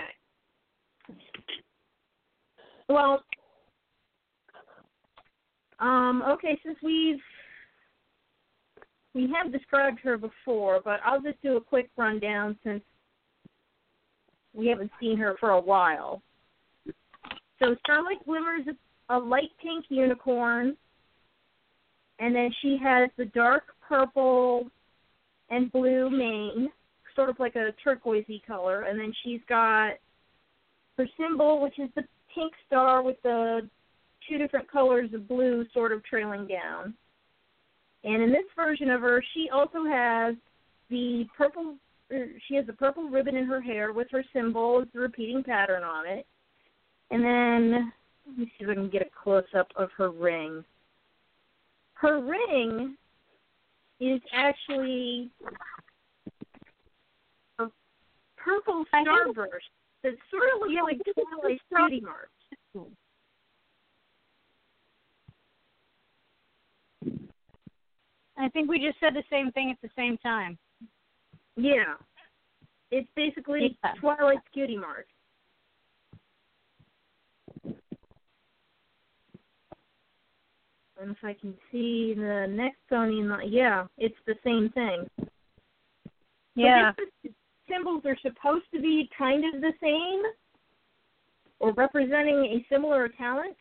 Well, 2.88 3.24
um, 5.80 6.24
okay, 6.28 6.60
since 6.64 6.78
we've 6.84 7.20
we 9.14 9.34
have 9.34 9.52
described 9.52 10.00
her 10.04 10.18
before, 10.18 10.82
but 10.84 11.00
I'll 11.06 11.22
just 11.22 11.42
do 11.42 11.56
a 11.56 11.62
quick 11.62 11.90
rundown 11.98 12.58
since 12.64 12.84
we 14.54 14.68
haven't 14.68 14.92
seen 15.00 15.18
her 15.18 15.36
for 15.40 15.52
a 15.52 15.60
while. 15.60 16.22
So 17.60 17.76
Starlight 17.84 18.26
Glimmer 18.26 18.56
is 18.60 18.68
a, 18.68 19.16
a 19.16 19.18
light 19.18 19.52
pink 19.62 19.86
unicorn, 19.90 20.76
and 22.20 22.36
then 22.36 22.50
she 22.62 22.78
has 22.82 23.10
the 23.18 23.26
dark 23.26 23.64
purple 23.88 24.68
and 25.50 25.72
blue 25.72 26.10
mane, 26.10 26.70
sort 27.16 27.30
of 27.30 27.40
like 27.40 27.56
a 27.56 27.74
turquoisey 27.84 28.42
color, 28.46 28.82
and 28.84 29.00
then 29.00 29.14
she's 29.24 29.42
got 29.48 29.94
her 30.98 31.08
symbol, 31.18 31.62
which 31.62 31.80
is 31.80 31.90
the 31.96 32.04
pink 32.34 32.52
star 32.68 33.02
with 33.02 33.22
the 33.24 33.70
two 34.28 34.38
different 34.38 34.70
colors 34.70 35.10
of 35.14 35.28
blue 35.28 35.66
sort 35.74 35.92
of 35.92 36.04
trailing 36.04 36.48
down. 36.48 36.94
And 38.04 38.22
in 38.22 38.32
this 38.32 38.46
version 38.56 38.90
of 38.90 39.02
her, 39.02 39.24
she 39.34 39.50
also 39.54 39.86
has 39.86 40.36
the 40.90 41.26
purple. 41.38 41.76
er, 42.12 42.28
She 42.48 42.56
has 42.56 42.66
the 42.66 42.74
purple 42.74 43.10
ribbon 43.10 43.36
in 43.36 43.46
her 43.46 43.62
hair 43.62 43.94
with 43.94 44.08
her 44.12 44.24
symbol, 44.34 44.86
the 44.94 45.00
repeating 45.00 45.44
pattern 45.44 45.84
on 45.84 46.08
it. 46.08 46.26
And 47.12 47.24
then 47.24 47.94
let 48.28 48.38
me 48.38 48.46
see 48.58 48.66
if 48.66 48.70
I 48.70 48.74
can 48.74 48.90
get 48.90 49.04
a 49.04 49.10
close 49.24 49.44
up 49.58 49.68
of 49.76 49.90
her 49.98 50.10
ring. 50.10 50.64
Her 51.94 52.20
ring 52.20 52.98
is 54.00 54.22
actually 54.34 55.30
a 57.60 57.66
purple 58.38 58.86
starburst 58.94 59.70
that 60.04 60.14
sort 60.30 60.44
of 60.54 60.62
looks 60.62 60.74
Yeah, 60.74 60.82
like 60.82 60.96
I 60.96 61.04
think 61.04 61.18
it's 61.18 61.62
Twilight 61.70 61.90
Beauty 61.90 62.02
marks. 62.02 62.32
I 68.38 68.50
think 68.50 68.70
we 68.70 68.80
just 68.80 69.00
said 69.00 69.14
the 69.14 69.24
same 69.30 69.52
thing 69.54 69.72
at 69.72 69.78
the 69.82 69.90
same 69.96 70.18
time. 70.18 70.58
Yeah. 71.56 71.96
It's 72.92 73.08
basically 73.16 73.78
Yeah. 73.84 73.94
Twilight's 73.94 74.48
cutie 74.54 74.78
mark. 74.78 75.08
And 81.00 81.12
if 81.12 81.18
I 81.24 81.34
can 81.34 81.54
see 81.72 82.14
the 82.14 82.48
next 82.50 82.80
in 82.92 83.28
the- 83.28 83.46
yeah, 83.46 83.88
it's 83.98 84.20
the 84.26 84.38
same 84.44 84.70
thing. 84.70 85.10
Yeah. 86.56 86.94
The 87.24 87.34
symbols 87.68 88.06
are 88.06 88.18
supposed 88.18 88.66
to 88.72 88.80
be 88.80 89.10
kind 89.18 89.44
of 89.54 89.62
the 89.62 89.74
same, 89.82 90.24
or 91.60 91.74
representing 91.74 92.46
a 92.46 92.66
similar 92.70 93.10
talent. 93.10 93.58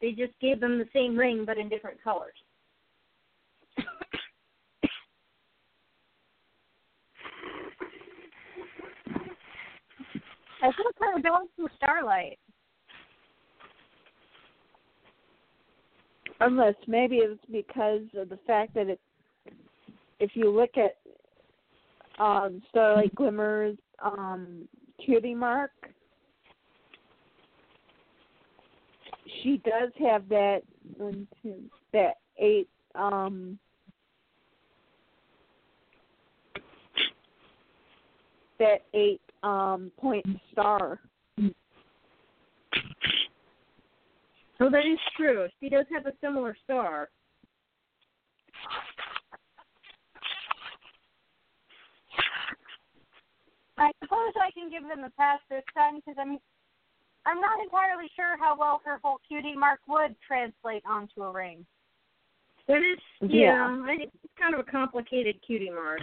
They 0.00 0.12
just 0.12 0.38
gave 0.40 0.60
them 0.60 0.78
the 0.78 0.88
same 0.92 1.16
ring 1.16 1.44
but 1.44 1.58
in 1.58 1.68
different 1.68 2.02
colors. 2.02 2.34
I 10.62 10.72
feel 10.72 10.86
think 10.86 10.96
her 11.00 11.20
belongs 11.20 11.50
to 11.56 11.68
Starlight. 11.76 12.38
Unless 16.40 16.74
maybe 16.86 17.16
it's 17.16 17.40
because 17.50 18.02
of 18.16 18.28
the 18.28 18.38
fact 18.46 18.74
that 18.74 18.88
it, 18.88 19.00
if 20.20 20.32
you 20.34 20.50
look 20.50 20.70
at 20.76 20.96
um, 22.22 22.62
Starlight 22.70 23.14
Glimmer's 23.14 23.76
um, 24.04 24.68
cutie 25.04 25.34
mark, 25.34 25.70
she 29.42 29.60
does 29.64 29.90
have 29.98 30.28
that 30.28 30.60
one, 30.96 31.26
two, 31.42 31.54
that 31.92 32.16
eight 32.38 32.68
um, 32.94 33.58
that 38.58 38.82
eight 38.94 39.20
um, 39.42 39.90
point 39.98 40.26
star. 40.52 41.00
So 44.58 44.70
that 44.70 44.86
is 44.86 44.98
true. 45.16 45.48
She 45.60 45.68
does 45.68 45.84
have 45.92 46.06
a 46.06 46.12
similar 46.20 46.56
star. 46.64 47.08
I 53.78 53.90
suppose 54.02 54.32
I 54.40 54.50
can 54.52 54.70
give 54.70 54.88
them 54.88 55.04
a 55.04 55.10
pass 55.10 55.40
this 55.50 55.62
time 55.76 55.96
because 55.96 56.16
I'm 56.18 56.38
I'm 57.26 57.40
not 57.40 57.60
entirely 57.62 58.08
sure 58.14 58.38
how 58.38 58.56
well 58.56 58.80
her 58.84 58.98
whole 59.02 59.18
cutie 59.26 59.56
mark 59.56 59.80
would 59.88 60.14
translate 60.26 60.82
onto 60.88 61.22
a 61.22 61.30
ring. 61.30 61.66
That 62.68 62.78
is, 62.78 62.98
Yeah. 63.20 63.74
yeah, 63.86 63.96
it's 64.00 64.12
kind 64.40 64.54
of 64.54 64.60
a 64.60 64.64
complicated 64.64 65.40
cutie 65.46 65.70
mark. 65.70 66.02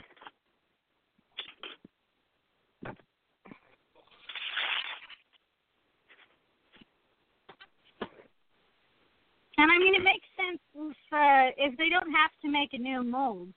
And 9.58 9.72
I 9.72 9.78
mean, 9.78 9.96
it 9.96 10.04
makes 10.04 10.28
sense 10.36 10.60
if 10.76 10.98
uh, 11.14 11.52
if 11.58 11.78
they 11.78 11.90
don't 11.90 12.12
have 12.12 12.32
to 12.42 12.50
make 12.50 12.74
a 12.74 12.78
new 12.78 13.04
mold. 13.04 13.50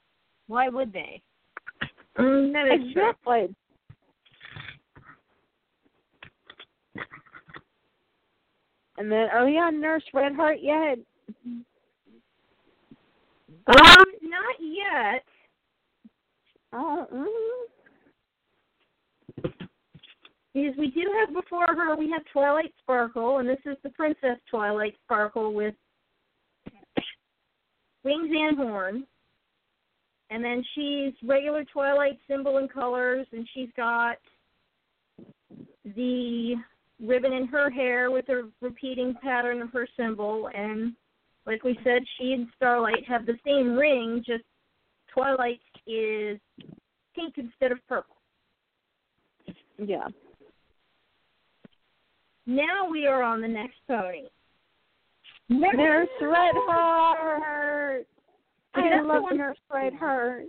Why 0.47 0.69
would 0.69 0.93
they? 0.93 1.23
Mm, 2.19 2.53
that 2.53 2.67
is 2.67 2.93
true. 2.93 3.11
Exactly. 3.11 3.55
And 8.99 9.13
then, 9.13 9.29
are 9.33 9.45
we 9.45 9.59
on 9.59 9.81
Nurse 9.81 10.05
Redheart 10.15 10.59
yet? 10.63 10.99
Um, 13.67 14.05
not 14.23 14.57
yet. 14.61 15.25
Oh, 16.73 17.07
mm. 17.13 17.27
Because 20.55 20.77
we 20.79 20.91
do 20.91 21.13
have 21.19 21.35
before 21.35 21.67
her, 21.67 21.97
we 21.97 22.11
have 22.11 22.23
Twilight 22.33 22.73
Sparkle, 22.81 23.39
and 23.39 23.49
this 23.49 23.59
is 23.67 23.77
the 23.83 23.91
Princess 23.91 24.39
Twilight 24.51 24.95
Sparkle 25.05 25.53
with 25.53 25.75
wings 28.07 28.31
and 28.31 28.57
horn. 28.57 29.05
And 30.31 30.45
then 30.45 30.65
she's 30.75 31.13
regular 31.29 31.65
Twilight 31.65 32.19
symbol 32.29 32.59
and 32.59 32.73
colors, 32.73 33.27
and 33.33 33.47
she's 33.53 33.69
got 33.77 34.17
the 35.85 36.55
ribbon 37.01 37.33
in 37.33 37.47
her 37.47 37.71
hair 37.71 38.11
with 38.11 38.29
a 38.29 38.49
repeating 38.61 39.15
pattern 39.23 39.61
of 39.61 39.73
her 39.73 39.87
symbol. 39.97 40.49
And 40.55 40.95
like 41.47 41.63
we 41.65 41.79
said, 41.85 42.03
she 42.19 42.33
and 42.33 42.47
Starlight 42.57 43.05
have 43.07 43.27
the 43.27 43.39
same 43.45 43.77
ring, 43.77 44.23
just 44.27 44.45
Twilight 45.13 45.61
is 45.87 46.39
pink 47.15 47.35
instead 47.37 47.73
of 47.73 47.79
purple. 47.89 48.17
yeah. 49.79 50.09
Now 52.47 52.89
we 52.89 53.07
are 53.07 53.23
on 53.23 53.41
the 53.41 53.49
next 53.49 53.77
pony. 53.89 54.29
Nurse 55.49 56.09
Redheart. 56.21 58.07
I 58.75 58.99
the 58.99 59.03
love 59.05 59.25
Nurse 59.33 59.57
Redheart. 59.73 60.45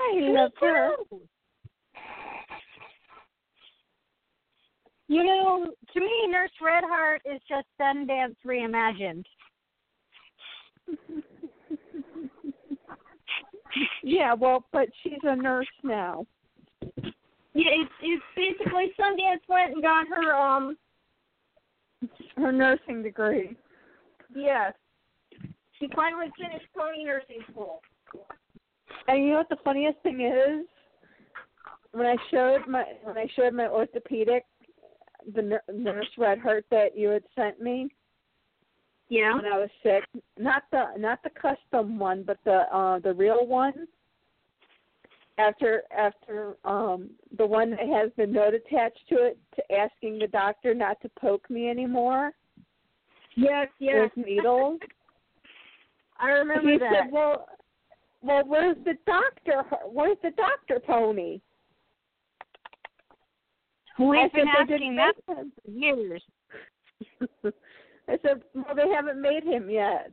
I 0.00 0.18
love 0.20 0.52
her. 0.60 0.90
You 5.08 5.24
know, 5.24 5.66
to 5.92 6.00
me, 6.00 6.26
Nurse 6.28 6.50
Redheart 6.60 7.22
is 7.24 7.40
just 7.48 7.66
Sundance 7.80 8.34
reimagined. 8.46 9.24
yeah, 14.02 14.34
well, 14.34 14.64
but 14.72 14.88
she's 15.02 15.18
a 15.22 15.36
nurse 15.36 15.66
now. 15.84 16.26
Yeah, 17.54 17.70
it's 17.72 17.92
it's 18.02 18.24
basically 18.34 18.92
Sundance 18.98 19.46
went 19.48 19.74
and 19.74 19.82
got 19.82 20.08
her 20.08 20.34
um 20.34 20.76
Her 22.36 22.50
nursing 22.50 23.02
degree. 23.02 23.56
Yes. 24.34 24.72
She 25.78 25.88
finally 25.94 26.28
finished 26.38 26.66
pony 26.76 27.04
nursing 27.04 27.40
school. 27.50 27.80
And 29.08 29.24
you 29.24 29.30
know 29.30 29.38
what 29.38 29.48
the 29.48 29.56
funniest 29.64 29.98
thing 30.02 30.20
is? 30.20 30.66
When 31.92 32.06
I 32.06 32.16
showed 32.30 32.66
my 32.68 32.84
when 33.02 33.18
I 33.18 33.26
showed 33.34 33.52
my 33.52 33.66
orthopedic 33.66 34.44
the 35.34 35.42
nur- 35.42 35.62
nurse 35.72 36.08
Redheart 36.16 36.64
that 36.70 36.96
you 36.96 37.08
had 37.08 37.22
sent 37.34 37.60
me 37.60 37.88
Yeah. 39.08 39.34
when 39.34 39.44
I 39.44 39.58
was 39.58 39.70
sick, 39.82 40.04
not 40.38 40.64
the 40.70 40.86
not 40.98 41.22
the 41.22 41.30
custom 41.30 41.98
one, 41.98 42.22
but 42.22 42.38
the 42.44 42.74
uh 42.74 42.98
the 43.00 43.12
real 43.12 43.46
one. 43.46 43.86
After 45.38 45.82
after 45.96 46.56
um 46.64 47.10
the 47.36 47.46
one 47.46 47.70
that 47.70 47.80
has 47.88 48.10
the 48.16 48.26
note 48.26 48.54
attached 48.54 49.06
to 49.08 49.16
it 49.26 49.38
to 49.56 49.72
asking 49.72 50.18
the 50.18 50.28
doctor 50.28 50.74
not 50.74 51.00
to 51.02 51.10
poke 51.20 51.48
me 51.50 51.68
anymore 51.68 52.32
Yes, 53.36 53.68
yes. 53.78 54.10
with 54.16 54.26
needles. 54.26 54.80
I 56.18 56.30
remember 56.30 56.70
he 56.70 56.78
that. 56.78 56.90
said, 57.04 57.12
"Well, 57.12 57.46
well, 58.22 58.42
where's 58.46 58.76
the 58.84 58.94
doctor? 59.06 59.64
Where's 59.86 60.18
the 60.22 60.30
doctor 60.30 60.78
pony?" 60.80 61.40
We've 63.98 64.32
been 64.32 64.48
asking 64.48 64.96
that 64.96 65.14
for 65.26 65.44
years. 65.66 66.22
I 67.44 68.18
said, 68.22 68.42
"Well, 68.54 68.74
they 68.74 68.88
haven't 68.88 69.20
made 69.20 69.44
him 69.44 69.68
yet." 69.70 70.10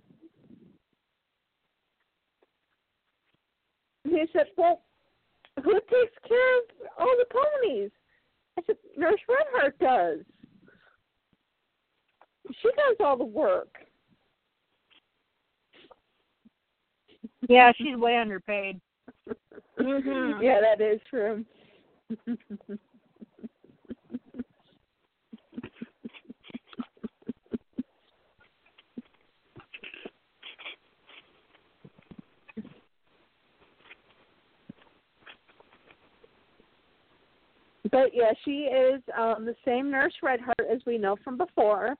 And 4.06 4.14
he 4.14 4.26
said, 4.34 4.48
"Well, 4.58 4.82
who 5.64 5.74
takes 5.74 6.18
care 6.28 6.58
of 6.58 6.64
all 6.98 7.16
the 7.18 7.26
ponies?" 7.32 7.92
I 8.58 8.62
said, 8.66 8.78
"Nurse 8.98 9.20
Redheart 9.28 9.80
does. 9.80 10.26
She 12.62 12.70
does 12.70 12.98
all 13.00 13.18
the 13.18 13.26
work." 13.26 13.78
Yeah, 17.48 17.72
she's 17.78 17.96
way 17.96 18.18
underpaid. 18.18 18.80
Mhm. 19.78 20.42
Yeah, 20.42 20.62
that 20.62 20.82
is 20.82 21.02
true. 21.10 21.46
but 37.92 38.14
yeah, 38.14 38.32
she 38.44 38.66
is 38.66 39.02
um 39.18 39.46
the 39.46 39.56
same 39.66 39.90
nurse 39.90 40.14
Redheart 40.22 40.68
as 40.70 40.86
we 40.86 40.98
know 40.98 41.16
from 41.24 41.38
before. 41.38 41.96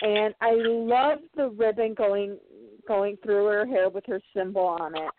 And 0.00 0.34
I 0.40 0.52
love 0.54 1.18
the 1.36 1.48
ribbon 1.48 1.94
going 1.94 2.38
going 2.86 3.16
through 3.22 3.46
her 3.46 3.66
hair 3.66 3.88
with 3.88 4.04
her 4.06 4.20
symbol 4.34 4.64
on 4.64 4.96
it. 4.96 5.10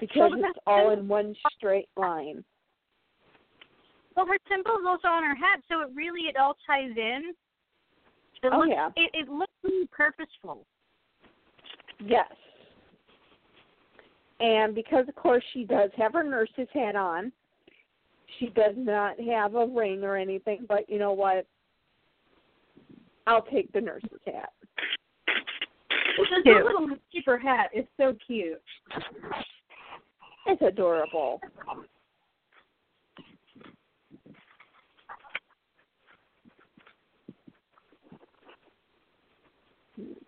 Because 0.00 0.30
it's 0.36 0.58
all 0.66 0.90
in 0.92 1.08
one 1.08 1.34
straight 1.56 1.88
line. 1.96 2.44
Well, 4.16 4.26
her 4.26 4.38
symbol's 4.48 4.86
also 4.86 5.08
on 5.08 5.24
her 5.24 5.34
hat, 5.34 5.60
so 5.68 5.80
it 5.80 5.88
really 5.94 6.22
it 6.28 6.36
all 6.36 6.56
ties 6.66 6.90
in. 6.96 7.34
It 8.42 8.52
Oh, 8.52 8.58
looks, 8.58 8.70
yeah. 8.70 8.88
It, 8.96 9.10
it 9.12 9.28
looks 9.28 9.52
really 9.64 9.88
purposeful. 9.90 10.64
Yes. 12.04 12.30
And 14.40 14.74
because 14.74 15.08
of 15.08 15.16
course 15.16 15.42
she 15.52 15.64
does 15.64 15.90
have 15.96 16.12
her 16.12 16.22
nurse's 16.22 16.68
hat 16.72 16.94
on, 16.94 17.32
she 18.38 18.46
does 18.50 18.74
not 18.76 19.18
have 19.20 19.56
a 19.56 19.66
ring 19.66 20.04
or 20.04 20.16
anything, 20.16 20.64
but 20.68 20.88
you 20.88 20.98
know 20.98 21.12
what? 21.12 21.46
I'll 23.28 23.42
take 23.42 23.70
the 23.72 23.80
nurse's 23.80 24.08
hat. 24.24 24.52
Her 26.46 26.64
little 26.64 26.88
cheaper 27.12 27.36
hat 27.36 27.68
is 27.74 27.84
so 27.98 28.16
cute. 28.26 28.60
It's 30.46 30.62
adorable. 30.62 31.38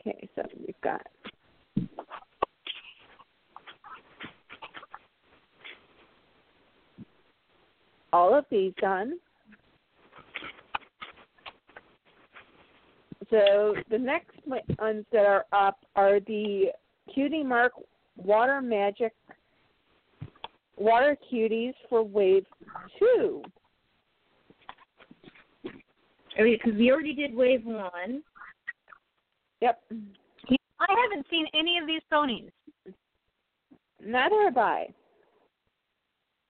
Okay, 0.01 0.29
so 0.35 0.43
we've 0.59 0.75
got 0.83 1.01
all 8.13 8.35
of 8.35 8.45
these 8.51 8.75
done. 8.79 9.15
So 13.31 13.75
the 13.91 13.99
next 13.99 14.37
ones 14.45 15.05
that 15.13 15.25
are 15.25 15.47
up 15.53 15.79
are 15.95 16.19
the 16.21 16.73
Cutie 17.15 17.45
Mark 17.45 17.73
Water 18.17 18.61
Magic 18.61 19.13
Water 20.77 21.17
Cuties 21.31 21.75
for 21.89 22.03
Wave 22.03 22.47
2. 22.99 23.43
Because 26.37 26.75
we 26.75 26.91
already 26.91 27.15
did 27.15 27.35
Wave 27.35 27.65
1. 27.65 28.23
Yep. 29.61 29.83
I 29.91 30.87
haven't 30.89 31.27
seen 31.31 31.47
any 31.53 31.79
of 31.79 31.87
these 31.87 32.01
ponies. 32.11 32.51
Neither 34.03 34.43
have 34.45 34.57
I. 34.57 34.89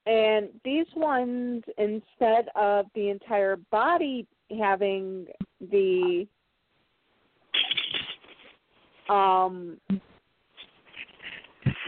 And 0.07 0.49
these 0.65 0.87
ones, 0.95 1.63
instead 1.77 2.49
of 2.55 2.87
the 2.95 3.11
entire 3.11 3.57
body 3.71 4.27
having 4.59 5.27
the 5.61 6.27
um 9.11 9.77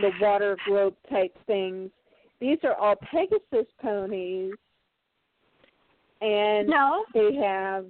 the 0.01 0.11
water 0.21 0.57
globe 0.67 0.95
type 1.09 1.37
things, 1.47 1.91
these 2.41 2.59
are 2.65 2.75
all 2.75 2.97
Pegasus 3.11 3.71
ponies, 3.81 4.53
and 6.21 6.69
No. 6.69 7.05
they 7.15 7.35
have 7.37 7.87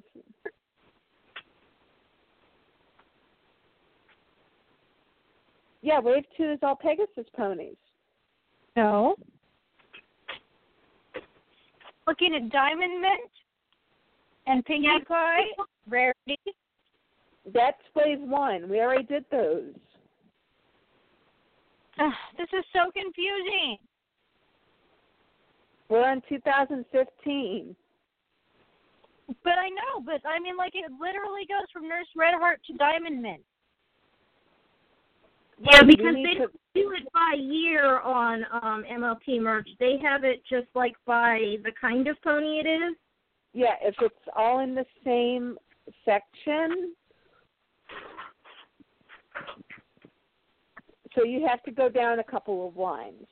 yeah, 5.80 5.98
Wave 5.98 6.24
Two 6.36 6.52
is 6.52 6.58
all 6.62 6.76
Pegasus 6.76 7.26
ponies. 7.34 7.76
No. 8.76 9.16
Looking 12.06 12.34
at 12.34 12.50
Diamond 12.50 13.00
Mint 13.00 13.30
and 14.46 14.64
Pinkie 14.64 14.88
Pie, 15.06 15.44
Rarity. 15.88 16.38
That's 17.52 17.80
phase 17.94 18.18
One. 18.20 18.68
We 18.68 18.80
already 18.80 19.04
did 19.04 19.24
those. 19.30 19.74
Ugh, 21.98 22.12
this 22.38 22.48
is 22.56 22.64
so 22.72 22.90
confusing. 22.92 23.78
We're 25.88 26.08
on 26.08 26.22
2015. 26.28 27.76
But 29.44 29.52
I 29.52 29.68
know, 29.68 30.02
but 30.04 30.20
I 30.26 30.38
mean, 30.40 30.56
like, 30.56 30.72
it 30.74 30.90
literally 31.00 31.46
goes 31.48 31.66
from 31.72 31.88
Nurse 31.88 32.06
Red 32.16 32.34
Heart 32.34 32.60
to 32.66 32.72
Diamond 32.74 33.20
Mint. 33.22 33.42
Yeah, 35.60 35.82
because 35.82 36.14
they 36.14 36.34
to- 36.34 36.38
don't 36.38 36.52
do 36.74 36.92
it 36.92 37.06
by 37.12 37.36
year 37.38 38.00
on 38.00 38.44
um 38.52 38.84
MLP 38.90 39.40
merch. 39.40 39.68
They 39.78 39.96
have 40.02 40.24
it 40.24 40.42
just 40.48 40.66
like 40.74 40.94
by 41.06 41.56
the 41.62 41.72
kind 41.80 42.08
of 42.08 42.20
pony 42.22 42.58
it 42.58 42.66
is. 42.66 42.96
Yeah, 43.52 43.74
if 43.82 43.94
it's 44.00 44.14
all 44.34 44.60
in 44.60 44.74
the 44.74 44.86
same 45.04 45.58
section. 46.04 46.94
So 51.14 51.24
you 51.24 51.46
have 51.46 51.62
to 51.64 51.70
go 51.70 51.88
down 51.88 52.18
a 52.18 52.24
couple 52.24 52.68
of 52.68 52.76
lines. 52.76 53.26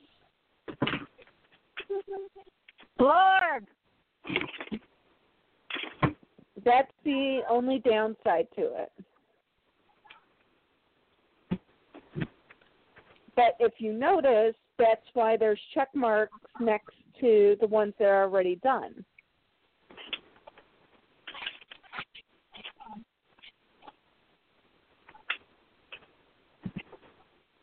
Blurb! 2.99 3.65
That's 6.63 6.91
the 7.03 7.39
only 7.49 7.79
downside 7.79 8.47
to 8.55 8.61
it. 8.61 8.91
But 13.35 13.55
if 13.59 13.73
you 13.79 13.93
notice, 13.93 14.55
that's 14.77 15.05
why 15.13 15.37
there's 15.37 15.59
check 15.73 15.87
marks 15.95 16.37
next 16.59 16.93
to 17.19 17.55
the 17.59 17.67
ones 17.67 17.93
that 17.97 18.05
are 18.05 18.23
already 18.23 18.57
done. 18.57 19.03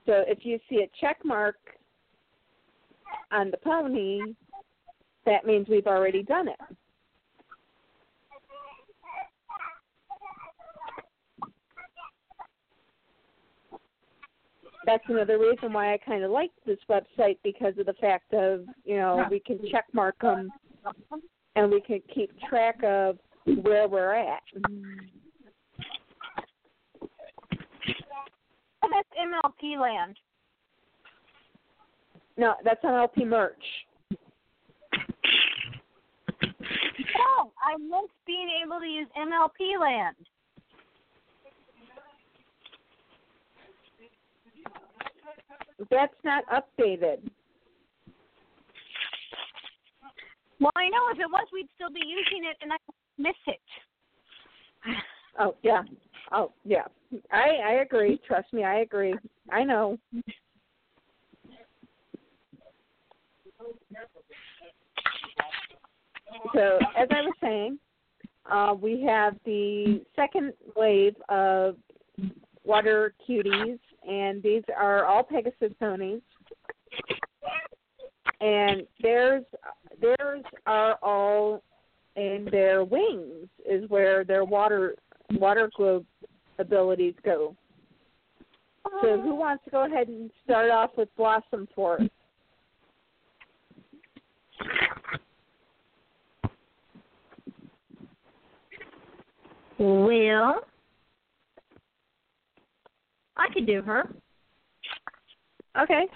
So 0.09 0.25
if 0.27 0.39
you 0.41 0.59
see 0.71 0.77
a 0.77 0.91
check 1.03 1.19
mark 1.23 1.57
on 3.31 3.51
the 3.51 3.59
pony, 3.59 4.21
that 5.27 5.45
means 5.45 5.69
we've 5.69 5.87
already 5.87 6.23
done 6.23 6.49
it. 6.49 6.57
That's 14.87 15.05
another 15.09 15.39
reason 15.39 15.75
why 15.75 15.93
I 15.93 15.99
kind 15.99 16.25
of 16.25 16.31
like 16.31 16.53
this 16.65 16.79
website 16.89 17.37
because 17.45 17.75
of 17.77 17.85
the 17.85 17.93
fact 18.01 18.33
of 18.33 18.65
you 18.87 18.97
know 18.97 19.27
we 19.31 19.41
can 19.41 19.59
check 19.71 19.85
mark 19.93 20.19
them 20.23 20.49
and 21.55 21.71
we 21.71 21.83
can 21.83 22.01
keep 22.15 22.31
track 22.49 22.83
of 22.83 23.19
where 23.61 23.87
we're 23.87 24.15
at. 24.15 24.41
Mm-hmm. 24.57 25.19
Oh, 27.03 28.69
that's 28.93 29.09
MLP 29.19 29.81
land. 29.81 30.17
No, 32.37 32.55
that's 32.65 32.81
on 32.85 32.95
LP 32.95 33.25
merch. 33.25 33.55
Oh, 37.19 37.53
I 37.63 37.77
miss 37.79 38.11
being 38.27 38.49
able 38.65 38.79
to 38.79 38.87
use 38.87 39.09
MLP 39.17 39.81
land. 39.81 40.17
That's 45.91 46.15
not 46.25 46.45
updated. 46.47 47.29
Well, 50.61 50.73
I 50.77 50.89
know 50.89 51.09
if 51.13 51.21
it 51.21 51.31
was, 51.31 51.47
we'd 51.53 51.69
still 51.77 51.91
be 51.91 52.03
using 52.05 52.49
it, 52.49 52.57
and 52.63 52.73
I 52.73 52.77
miss 53.19 53.37
it. 53.47 53.61
Oh 55.41 55.55
yeah. 55.63 55.83
Oh 56.33 56.53
yeah. 56.65 56.85
I 57.33 57.59
I 57.65 57.73
agree. 57.83 58.21
Trust 58.27 58.53
me, 58.53 58.65
I 58.65 58.81
agree. 58.81 59.15
I 59.51 59.65
know. 59.65 59.99
So 66.55 66.79
as 66.97 67.09
I 67.11 67.21
was 67.23 67.35
saying, 67.41 67.79
uh, 68.51 68.75
we 68.81 69.03
have 69.03 69.37
the 69.45 70.03
second 70.15 70.53
wave 70.77 71.15
of 71.29 71.77
water 72.65 73.15
cuties, 73.29 73.79
and 74.09 74.43
these 74.43 74.63
are 74.77 75.05
all 75.05 75.23
Pegasus 75.23 75.73
ponies. 75.81 76.21
And 78.41 78.83
theirs 79.03 79.45
theirs 80.01 80.45
are 80.67 80.99
all 81.03 81.63
in 82.17 82.49
their 82.51 82.85
wings 82.85 83.49
is 83.69 83.89
where 83.89 84.25
their 84.25 84.45
water 84.45 84.97
water 85.33 85.71
globe 85.77 86.07
abilities 86.59 87.15
go. 87.25 87.55
So 89.03 89.09
oh. 89.09 89.21
who 89.21 89.35
wants 89.35 89.65
to 89.65 89.71
go 89.71 89.85
ahead 89.85 90.09
and 90.09 90.31
start 90.45 90.71
off 90.71 90.91
with 90.97 91.09
Blossom 91.17 91.69
for 91.75 92.01
us? 92.01 92.09
Well, 99.79 100.65
I 103.37 103.47
could 103.55 103.67
do 103.67 103.83
her. 103.83 104.13
Okay. 105.81 106.07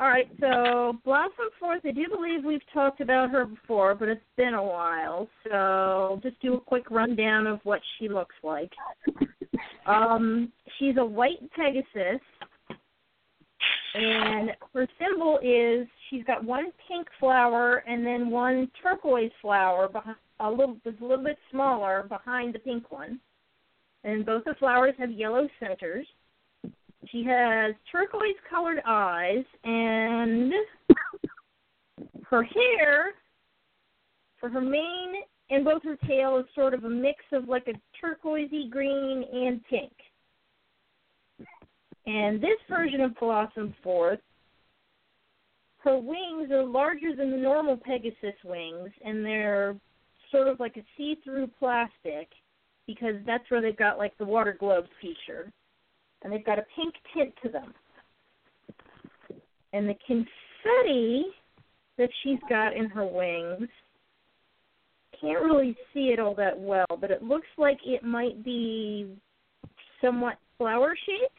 All 0.00 0.08
right, 0.08 0.28
so 0.40 0.98
Blossom 1.04 1.50
Forth, 1.60 1.82
I 1.84 1.92
do 1.92 2.06
believe 2.08 2.44
we've 2.44 2.60
talked 2.72 3.00
about 3.00 3.30
her 3.30 3.44
before, 3.44 3.94
but 3.94 4.08
it's 4.08 4.20
been 4.36 4.54
a 4.54 4.62
while. 4.62 5.28
So 5.44 5.52
I'll 5.52 6.20
just 6.20 6.40
do 6.40 6.54
a 6.54 6.60
quick 6.60 6.90
rundown 6.90 7.46
of 7.46 7.60
what 7.62 7.80
she 7.98 8.08
looks 8.08 8.34
like. 8.42 8.72
Um, 9.86 10.52
she's 10.78 10.96
a 10.98 11.04
white 11.04 11.38
Pegasus, 11.54 12.20
and 13.94 14.50
her 14.72 14.88
symbol 14.98 15.38
is 15.42 15.86
she's 16.10 16.24
got 16.24 16.42
one 16.42 16.72
pink 16.88 17.06
flower 17.20 17.84
and 17.86 18.04
then 18.04 18.30
one 18.30 18.68
turquoise 18.82 19.30
flower 19.40 19.88
behind 19.88 20.16
a 20.40 20.50
little 20.50 20.76
that's 20.84 21.00
a 21.00 21.04
little 21.04 21.24
bit 21.24 21.38
smaller 21.52 22.04
behind 22.08 22.54
the 22.54 22.58
pink 22.58 22.90
one. 22.90 23.20
And 24.02 24.26
both 24.26 24.44
the 24.44 24.54
flowers 24.58 24.94
have 24.98 25.12
yellow 25.12 25.48
centers. 25.60 26.06
She 27.10 27.24
has 27.24 27.74
turquoise 27.90 28.36
colored 28.48 28.80
eyes 28.86 29.44
and 29.64 30.52
her 32.30 32.42
hair 32.42 33.12
for 34.40 34.48
her 34.48 34.60
mane 34.60 35.14
and 35.50 35.64
both 35.64 35.82
her 35.84 35.96
tail 36.06 36.38
is 36.38 36.46
sort 36.54 36.74
of 36.74 36.84
a 36.84 36.88
mix 36.90 37.24
of 37.32 37.48
like 37.48 37.68
a 37.68 37.78
turquoisey 38.00 38.68
green 38.70 39.24
and 39.32 39.60
pink. 39.64 39.92
And 42.06 42.40
this 42.40 42.58
version 42.68 43.00
of 43.00 43.14
Blossom 43.16 43.74
Forth, 43.82 44.20
her 45.78 45.98
wings 45.98 46.50
are 46.50 46.64
larger 46.64 47.14
than 47.14 47.30
the 47.30 47.36
normal 47.36 47.76
Pegasus 47.76 48.34
wings 48.44 48.90
and 49.04 49.24
they're 49.24 49.76
sort 50.30 50.48
of 50.48 50.60
like 50.60 50.76
a 50.76 50.82
see 50.96 51.16
through 51.24 51.48
plastic. 51.58 52.28
because 52.86 53.14
that's 53.26 53.50
where 53.50 53.60
they've 53.60 53.76
got 53.76 53.98
like 53.98 54.16
the 54.18 54.24
water 54.24 54.56
globes 54.58 54.88
feature, 55.00 55.50
and 56.24 56.32
they've 56.32 56.44
got 56.44 56.58
a 56.58 56.64
pink 56.74 56.94
tint 57.14 57.32
to 57.42 57.48
them. 57.50 57.72
And 59.72 59.88
the 59.88 59.94
confetti 60.06 61.26
that 61.98 62.08
she's 62.22 62.38
got 62.48 62.74
in 62.74 62.88
her 62.88 63.06
wings 63.06 63.68
can't 65.20 65.44
really 65.44 65.76
see 65.92 66.08
it 66.08 66.18
all 66.18 66.34
that 66.34 66.58
well, 66.58 66.86
but 67.00 67.10
it 67.10 67.22
looks 67.22 67.46
like 67.56 67.78
it 67.84 68.02
might 68.02 68.44
be 68.44 69.16
somewhat 70.00 70.38
flower 70.58 70.96
shaped. 71.06 71.30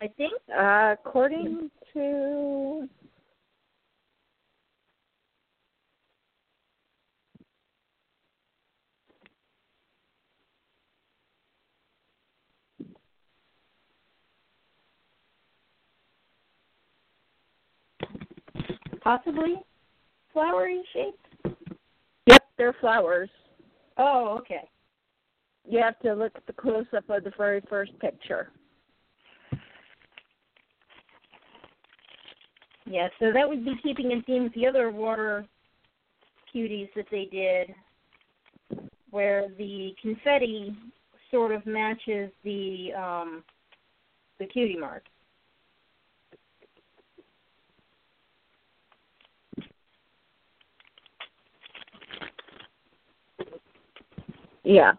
I 0.00 0.08
think. 0.16 0.32
Uh, 0.56 0.94
according 0.94 1.70
to 1.92 2.88
possibly 19.02 19.56
flowery 20.32 20.82
shaped. 20.92 21.58
Yep, 22.26 22.42
they're 22.56 22.76
flowers. 22.80 23.30
Oh, 23.98 24.36
okay. 24.40 24.68
You 25.68 25.80
have 25.80 25.98
to 26.00 26.14
look 26.14 26.32
at 26.34 26.46
the 26.46 26.52
close 26.52 26.86
up 26.96 27.08
of 27.08 27.24
the 27.24 27.32
very 27.36 27.62
first 27.68 27.92
picture. 28.00 28.50
Yeah, 32.86 33.08
so 33.20 33.32
that 33.32 33.48
would 33.48 33.64
be 33.64 33.74
keeping 33.82 34.10
in 34.10 34.22
theme 34.22 34.44
with 34.44 34.54
the 34.54 34.66
other 34.66 34.90
water 34.90 35.46
cuties 36.54 36.88
that 36.96 37.06
they 37.10 37.26
did, 37.30 37.74
where 39.10 39.48
the 39.56 39.94
confetti 40.02 40.76
sort 41.30 41.52
of 41.52 41.64
matches 41.64 42.30
the 42.44 42.90
um, 42.96 43.44
the 44.38 44.46
cutie 44.46 44.76
mark. 44.76 45.04
Yeah. 54.64 54.92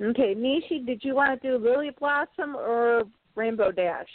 Okay, 0.00 0.34
Nishi, 0.34 0.86
did 0.86 1.02
you 1.02 1.16
want 1.16 1.42
to 1.42 1.48
do 1.48 1.64
Lily 1.64 1.90
Blossom 1.98 2.54
or 2.54 3.02
Rainbow 3.34 3.72
Dash? 3.72 4.06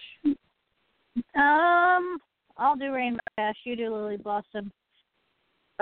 Um, 1.36 2.18
I'll 2.58 2.78
do 2.78 2.94
Rainbow 2.94 3.20
Dash. 3.38 3.56
You 3.66 3.76
do 3.76 3.94
Lily 3.94 4.18
Blossom. 4.18 4.72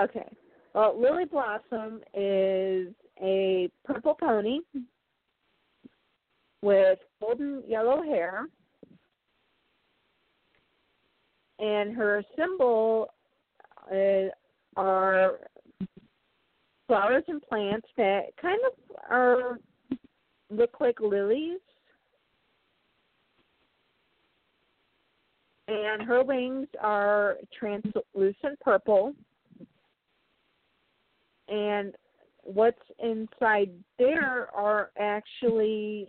Okay. 0.00 0.26
Well, 0.74 1.00
Lily 1.00 1.26
Blossom 1.26 2.00
is 2.14 2.88
a 3.22 3.70
purple 3.84 4.14
pony 4.14 4.60
with 6.62 6.98
golden 7.20 7.62
yellow 7.68 8.02
hair. 8.02 8.46
And 11.62 11.96
her 11.96 12.24
symbol 12.36 13.08
uh, 13.88 14.28
are 14.76 15.38
flowers 16.88 17.22
and 17.28 17.40
plants 17.40 17.86
that 17.96 18.36
kind 18.40 18.58
of 18.66 18.96
are 19.08 19.58
look 20.50 20.80
like 20.80 21.00
lilies. 21.00 21.60
And 25.68 26.02
her 26.02 26.24
wings 26.24 26.66
are 26.80 27.36
translucent 27.56 28.58
purple. 28.60 29.14
And 31.48 31.94
what's 32.42 32.82
inside 32.98 33.70
there 34.00 34.48
are 34.52 34.90
actually 34.98 36.08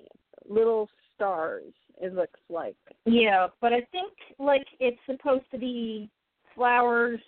little 0.49 0.89
stars, 1.13 1.73
it 2.01 2.13
looks 2.13 2.39
like. 2.49 2.75
Yeah, 3.05 3.47
but 3.61 3.73
I 3.73 3.81
think 3.91 4.11
like 4.39 4.65
it's 4.79 4.99
supposed 5.05 5.45
to 5.51 5.57
be 5.57 6.09
flowers 6.55 7.19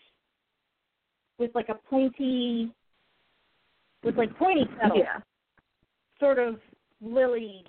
with 1.38 1.52
like 1.56 1.70
a 1.70 1.76
pointy 1.90 2.72
with 4.04 4.16
like 4.18 4.36
pointy 4.38 4.66
petals. 4.80 5.00
Yeah. 5.04 5.20
Sort 6.20 6.40
of 6.40 6.56
lily 7.02 7.64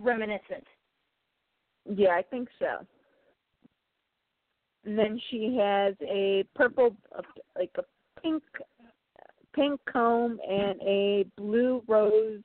reminiscent. 0.00 0.64
Yeah, 1.94 2.10
I 2.10 2.22
think 2.22 2.48
so. 2.58 2.86
And 4.84 4.98
then 4.98 5.20
she 5.30 5.56
has 5.58 5.94
a 6.02 6.44
purple, 6.54 6.96
like 7.56 7.70
a 7.76 7.82
pink, 8.20 8.42
pink 9.54 9.80
comb 9.90 10.38
and 10.48 10.80
a 10.82 11.26
blue 11.36 11.82
rose 11.88 12.42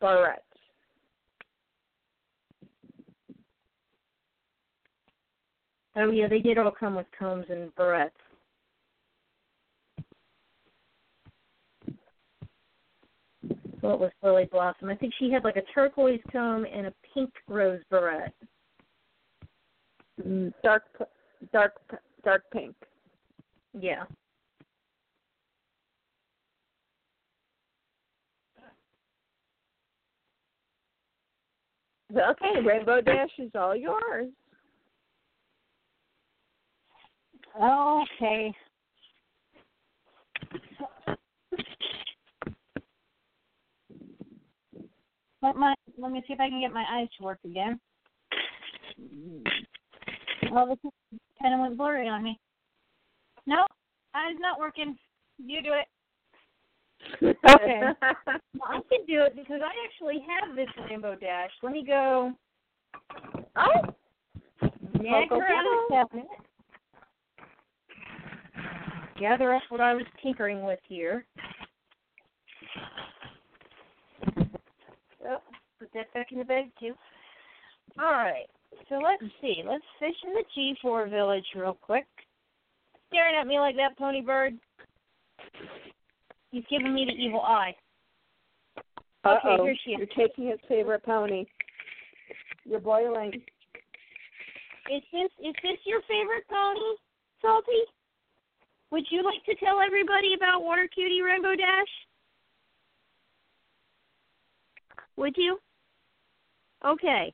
barrette. 0.00 0.44
Oh 5.94 6.10
yeah, 6.10 6.26
they 6.28 6.38
did 6.38 6.58
all 6.58 6.70
come 6.70 6.94
with 6.94 7.06
combs 7.18 7.46
and 7.50 7.74
barrettes. 7.74 8.10
What 13.82 13.98
was 13.98 14.12
Lily 14.22 14.48
Blossom? 14.50 14.88
I 14.88 14.94
think 14.94 15.12
she 15.18 15.30
had 15.30 15.44
like 15.44 15.56
a 15.56 15.62
turquoise 15.74 16.20
comb 16.30 16.64
and 16.72 16.86
a 16.86 16.92
pink 17.12 17.30
rose 17.48 17.80
barrette. 17.90 18.32
Mm, 20.24 20.52
Dark, 20.62 20.84
dark, 21.52 21.72
dark 22.24 22.44
pink. 22.52 22.74
Yeah. 23.78 24.04
Okay, 32.14 32.60
Rainbow 32.64 33.00
Dash 33.00 33.30
is 33.38 33.50
all 33.54 33.74
yours. 33.74 34.28
Okay. 37.60 38.54
Let 45.42 45.56
my 45.56 45.74
let 45.98 46.12
me 46.12 46.22
see 46.26 46.34
if 46.34 46.40
I 46.40 46.48
can 46.48 46.60
get 46.60 46.72
my 46.72 46.84
eyes 46.90 47.08
to 47.18 47.24
work 47.24 47.38
again. 47.44 47.80
Well, 50.50 50.66
this 50.66 50.78
kind 51.40 51.54
of 51.54 51.60
went 51.60 51.76
blurry 51.76 52.08
on 52.08 52.22
me. 52.22 52.38
No, 53.46 53.64
eyes 54.14 54.36
not 54.38 54.58
working. 54.58 54.96
You 55.38 55.62
do 55.62 55.72
it. 55.72 57.36
Okay. 57.44 57.80
Well, 58.54 58.68
I 58.68 58.94
can 58.94 59.04
do 59.06 59.22
it 59.22 59.34
because 59.34 59.60
I 59.60 59.72
actually 59.84 60.24
have 60.28 60.54
this 60.54 60.68
rainbow 60.88 61.16
dash. 61.16 61.50
Let 61.64 61.72
me 61.72 61.84
go 61.84 62.32
oh, 63.56 63.94
nag 65.00 65.28
Go, 65.28 65.40
her 65.40 65.46
out 65.46 65.66
of 65.66 65.78
the 65.80 65.86
cabinet. 65.90 66.26
Gather 69.22 69.54
up 69.54 69.62
what 69.68 69.80
I 69.80 69.94
was 69.94 70.02
tinkering 70.20 70.64
with 70.64 70.80
here. 70.88 71.24
Oh, 75.24 75.38
put 75.78 75.88
that 75.94 76.12
back 76.12 76.32
in 76.32 76.40
the 76.40 76.44
bag 76.44 76.72
too. 76.80 76.94
All 78.00 78.10
right. 78.10 78.48
So 78.88 78.96
let's 78.96 79.22
see. 79.40 79.62
Let's 79.64 79.84
fish 80.00 80.16
in 80.26 80.32
the 80.32 80.42
G4 80.84 81.08
village 81.08 81.44
real 81.54 81.78
quick. 81.80 82.06
Staring 83.10 83.36
at 83.40 83.46
me 83.46 83.60
like 83.60 83.76
that, 83.76 83.96
pony 83.96 84.22
bird. 84.22 84.54
He's 86.50 86.64
giving 86.68 86.92
me 86.92 87.04
the 87.04 87.12
evil 87.12 87.42
eye. 87.42 87.76
uh 89.22 89.36
Okay, 89.36 89.62
here 89.62 89.76
she 89.84 89.90
is. 89.92 89.98
You're 89.98 90.26
taking 90.26 90.48
his 90.48 90.58
favorite 90.66 91.04
pony. 91.04 91.44
You're 92.64 92.80
boiling. 92.80 93.34
Is 94.90 95.02
this 95.12 95.30
is 95.38 95.54
this 95.62 95.78
your 95.86 96.00
favorite 96.08 96.48
pony, 96.50 96.96
Salty? 97.40 97.84
Would 98.92 99.06
you 99.10 99.22
like 99.24 99.42
to 99.46 99.54
tell 99.56 99.80
everybody 99.80 100.34
about 100.36 100.62
Water 100.62 100.86
Cutie 100.86 101.22
Rainbow 101.22 101.56
Dash? 101.56 101.88
Would 105.16 105.34
you? 105.38 105.58
Okay. 106.84 107.32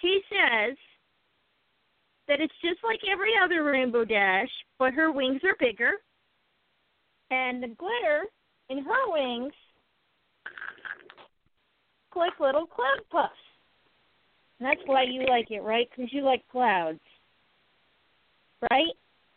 He 0.00 0.20
says 0.30 0.76
that 2.28 2.40
it's 2.40 2.54
just 2.62 2.82
like 2.82 3.00
every 3.12 3.32
other 3.42 3.62
Rainbow 3.62 4.06
Dash, 4.06 4.48
but 4.78 4.94
her 4.94 5.12
wings 5.12 5.42
are 5.44 5.56
bigger, 5.60 5.92
and 7.30 7.62
the 7.62 7.68
glitter 7.68 8.24
in 8.70 8.78
her 8.78 9.12
wings 9.12 9.52
like 12.16 12.40
little 12.40 12.66
cloud 12.66 13.00
puffs. 13.10 13.34
And 14.58 14.66
that's 14.66 14.80
why 14.86 15.02
you 15.02 15.26
like 15.28 15.50
it, 15.50 15.60
right? 15.60 15.86
Because 15.90 16.10
you 16.10 16.22
like 16.22 16.42
clouds. 16.50 17.00
Right? 18.70 18.96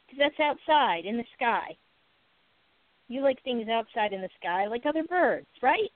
Because 0.10 0.32
that's 0.38 0.40
outside 0.40 1.06
in 1.06 1.18
the 1.18 1.24
sky. 1.36 1.78
You 3.08 3.22
like 3.22 3.42
things 3.44 3.68
outside 3.70 4.14
in 4.14 4.22
the 4.22 4.30
sky 4.40 4.68
like 4.68 4.86
other 4.86 5.04
birds, 5.04 5.48
right? 5.62 5.92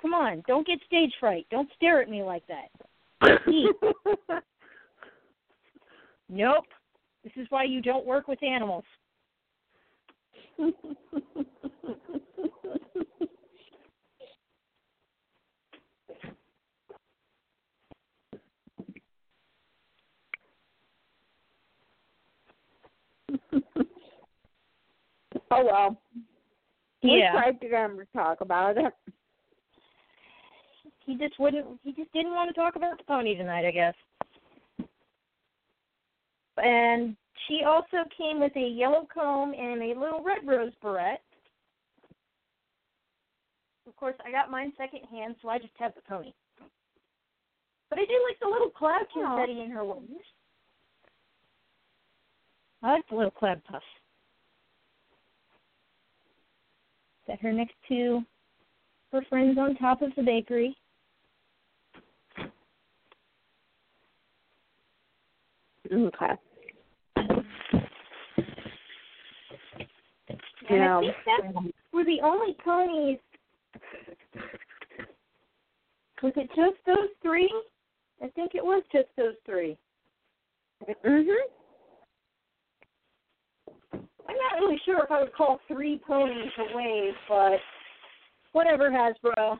Come 0.00 0.14
on, 0.14 0.42
don't 0.46 0.66
get 0.66 0.78
stage 0.86 1.12
fright. 1.20 1.46
Don't 1.50 1.68
stare 1.76 2.00
at 2.00 2.08
me 2.08 2.22
like 2.22 2.44
that. 2.46 2.70
Nope. 6.30 6.64
This 7.24 7.32
is 7.36 7.46
why 7.50 7.64
you 7.64 7.82
don't 7.82 8.06
work 8.06 8.28
with 8.28 8.40
animals. 8.42 8.84
oh 25.50 25.64
well. 25.64 26.00
Yeah. 27.02 27.34
We 27.34 27.40
tried 27.40 27.60
to 27.60 27.68
get 27.68 27.90
him 27.90 27.98
to 27.98 28.06
talk 28.14 28.40
about 28.40 28.76
it. 28.76 28.92
He 31.06 31.16
just 31.16 31.38
wouldn't. 31.38 31.66
He 31.82 31.92
just 31.92 32.12
didn't 32.12 32.34
want 32.34 32.48
to 32.48 32.54
talk 32.54 32.76
about 32.76 32.98
the 32.98 33.04
pony 33.04 33.36
tonight, 33.36 33.66
I 33.66 33.70
guess. 33.70 33.94
And 36.58 37.16
she 37.48 37.62
also 37.66 38.04
came 38.16 38.38
with 38.40 38.54
a 38.56 38.68
yellow 38.68 39.08
comb 39.12 39.54
and 39.54 39.82
a 39.82 39.98
little 39.98 40.22
red 40.22 40.46
rose 40.46 40.72
barrette. 40.82 41.22
Of 43.86 43.96
course, 43.96 44.14
I 44.24 44.30
got 44.30 44.50
mine 44.50 44.72
second 44.76 45.00
hand, 45.10 45.36
so 45.42 45.48
I 45.48 45.58
just 45.58 45.72
have 45.78 45.94
the 45.94 46.02
pony. 46.02 46.32
But 47.88 47.98
I 47.98 48.04
do 48.04 48.24
like 48.28 48.38
the 48.40 48.48
little 48.48 48.70
cloud 48.70 49.02
confetti 49.12 49.60
in 49.60 49.70
her 49.70 49.84
wings. 49.84 50.22
I 52.82 52.92
like 52.92 53.08
the 53.08 53.16
little 53.16 53.30
cloud 53.30 53.62
puff. 53.70 53.82
Set 57.26 57.40
her 57.40 57.52
next 57.52 57.74
to 57.88 58.22
her 59.12 59.22
friends 59.28 59.58
on 59.58 59.76
top 59.76 60.02
of 60.02 60.10
the 60.16 60.22
bakery. 60.22 60.76
Okay. 65.92 66.36
And 70.68 70.78
Yeah. 70.78 70.98
I 70.98 71.00
think 71.00 71.16
that 71.26 71.72
were 71.92 72.04
the 72.04 72.20
only 72.22 72.54
ponies. 72.54 73.18
Was 76.22 76.32
it 76.36 76.50
just 76.54 76.76
those 76.84 77.08
three? 77.22 77.52
I 78.22 78.28
think 78.28 78.54
it 78.54 78.64
was 78.64 78.84
just 78.92 79.08
those 79.16 79.36
three. 79.44 79.76
Mhm. 80.86 81.59
I'm 84.30 84.36
not 84.36 84.64
really 84.64 84.80
sure 84.84 85.02
if 85.02 85.10
I 85.10 85.20
would 85.20 85.34
call 85.34 85.58
three 85.66 86.00
ponies 86.06 86.52
a 86.58 86.76
wave, 86.76 87.14
but 87.28 87.58
whatever, 88.52 88.88
Hasbro. 88.88 89.58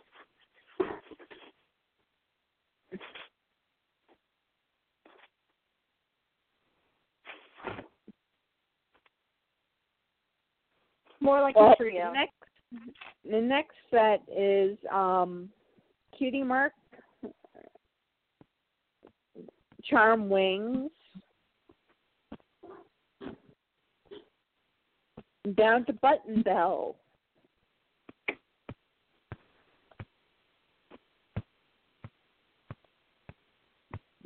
More 11.20 11.40
like 11.40 11.56
Well, 11.56 11.72
a 11.72 11.76
trio. 11.76 12.12
Next, 12.12 12.32
the 13.28 13.40
next 13.40 13.74
set 13.90 14.22
is 14.34 14.78
um, 14.92 15.50
Cutie 16.16 16.44
Mark, 16.44 16.72
Charm 19.84 20.30
Wings, 20.30 20.90
down 25.54 25.84
to 25.86 25.92
Button 25.94 26.42
Bell. 26.42 26.96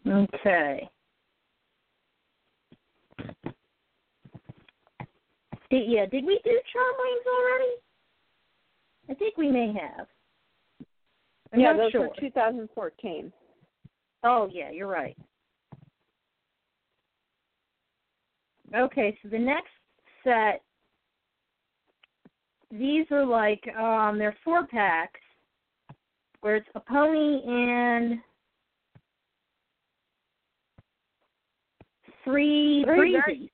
Okay. 0.06 0.88
Did, 5.70 5.90
yeah, 5.90 6.06
did 6.06 6.24
we 6.24 6.38
do 6.44 6.60
charm 6.72 6.94
wings 6.98 7.26
already? 7.26 7.72
I 9.08 9.14
think 9.14 9.36
we 9.36 9.50
may 9.50 9.72
have. 9.72 10.06
I'm 11.52 11.60
yeah, 11.60 11.76
those 11.76 11.92
sure. 11.92 12.00
were 12.02 12.10
2014. 12.20 13.32
Oh, 14.24 14.48
yeah, 14.52 14.70
you're 14.70 14.88
right. 14.88 15.16
Okay, 18.74 19.16
so 19.22 19.28
the 19.28 19.38
next 19.38 19.70
set, 20.24 20.62
these 22.78 23.06
are 23.10 23.24
like, 23.24 23.62
um, 23.76 24.18
they're 24.18 24.36
four 24.44 24.66
packs, 24.66 25.20
where 26.40 26.56
it's 26.56 26.68
a 26.74 26.80
pony 26.80 27.40
and 27.46 28.18
three 32.24 32.84
breezies. 32.86 33.12
very- 33.24 33.50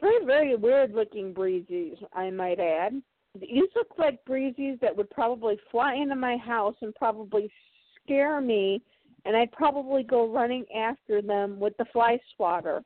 Three 0.00 0.20
very 0.24 0.54
weird 0.54 0.94
looking 0.94 1.34
breezies, 1.34 1.96
I 2.12 2.30
might 2.30 2.60
add. 2.60 3.02
These 3.34 3.64
look 3.74 3.98
like 3.98 4.24
breezies 4.24 4.78
that 4.80 4.96
would 4.96 5.10
probably 5.10 5.58
fly 5.72 5.94
into 5.94 6.14
my 6.14 6.36
house 6.36 6.76
and 6.82 6.94
probably 6.94 7.50
scare 7.96 8.40
me, 8.40 8.80
and 9.24 9.36
I'd 9.36 9.50
probably 9.50 10.04
go 10.04 10.28
running 10.28 10.64
after 10.72 11.20
them 11.20 11.58
with 11.58 11.76
the 11.78 11.84
fly 11.86 12.20
swatter. 12.36 12.84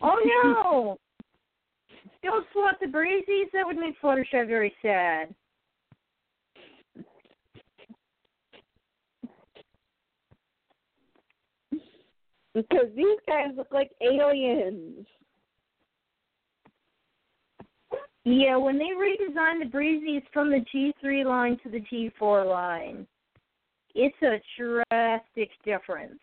Oh 0.00 0.18
no! 0.24 0.98
Don't 2.22 2.46
swat 2.52 2.76
the 2.80 2.86
breezies. 2.86 3.50
That 3.52 3.66
would 3.66 3.76
make 3.76 4.00
Fluttershy 4.00 4.46
very 4.46 4.72
sad. 4.80 5.34
Because 12.54 12.88
these 12.94 13.18
guys 13.26 13.48
look 13.56 13.72
like 13.72 13.90
aliens. 14.02 15.06
Yeah, 18.24 18.56
when 18.56 18.78
they 18.78 18.84
redesigned 18.84 19.64
the 19.64 19.70
breezies 19.70 20.22
from 20.32 20.50
the 20.50 20.64
G3 20.72 21.24
line 21.24 21.58
to 21.64 21.70
the 21.70 21.80
G4 21.80 22.46
line, 22.48 23.06
it's 23.94 24.14
a 24.22 24.40
drastic 24.56 25.50
difference. 25.64 26.20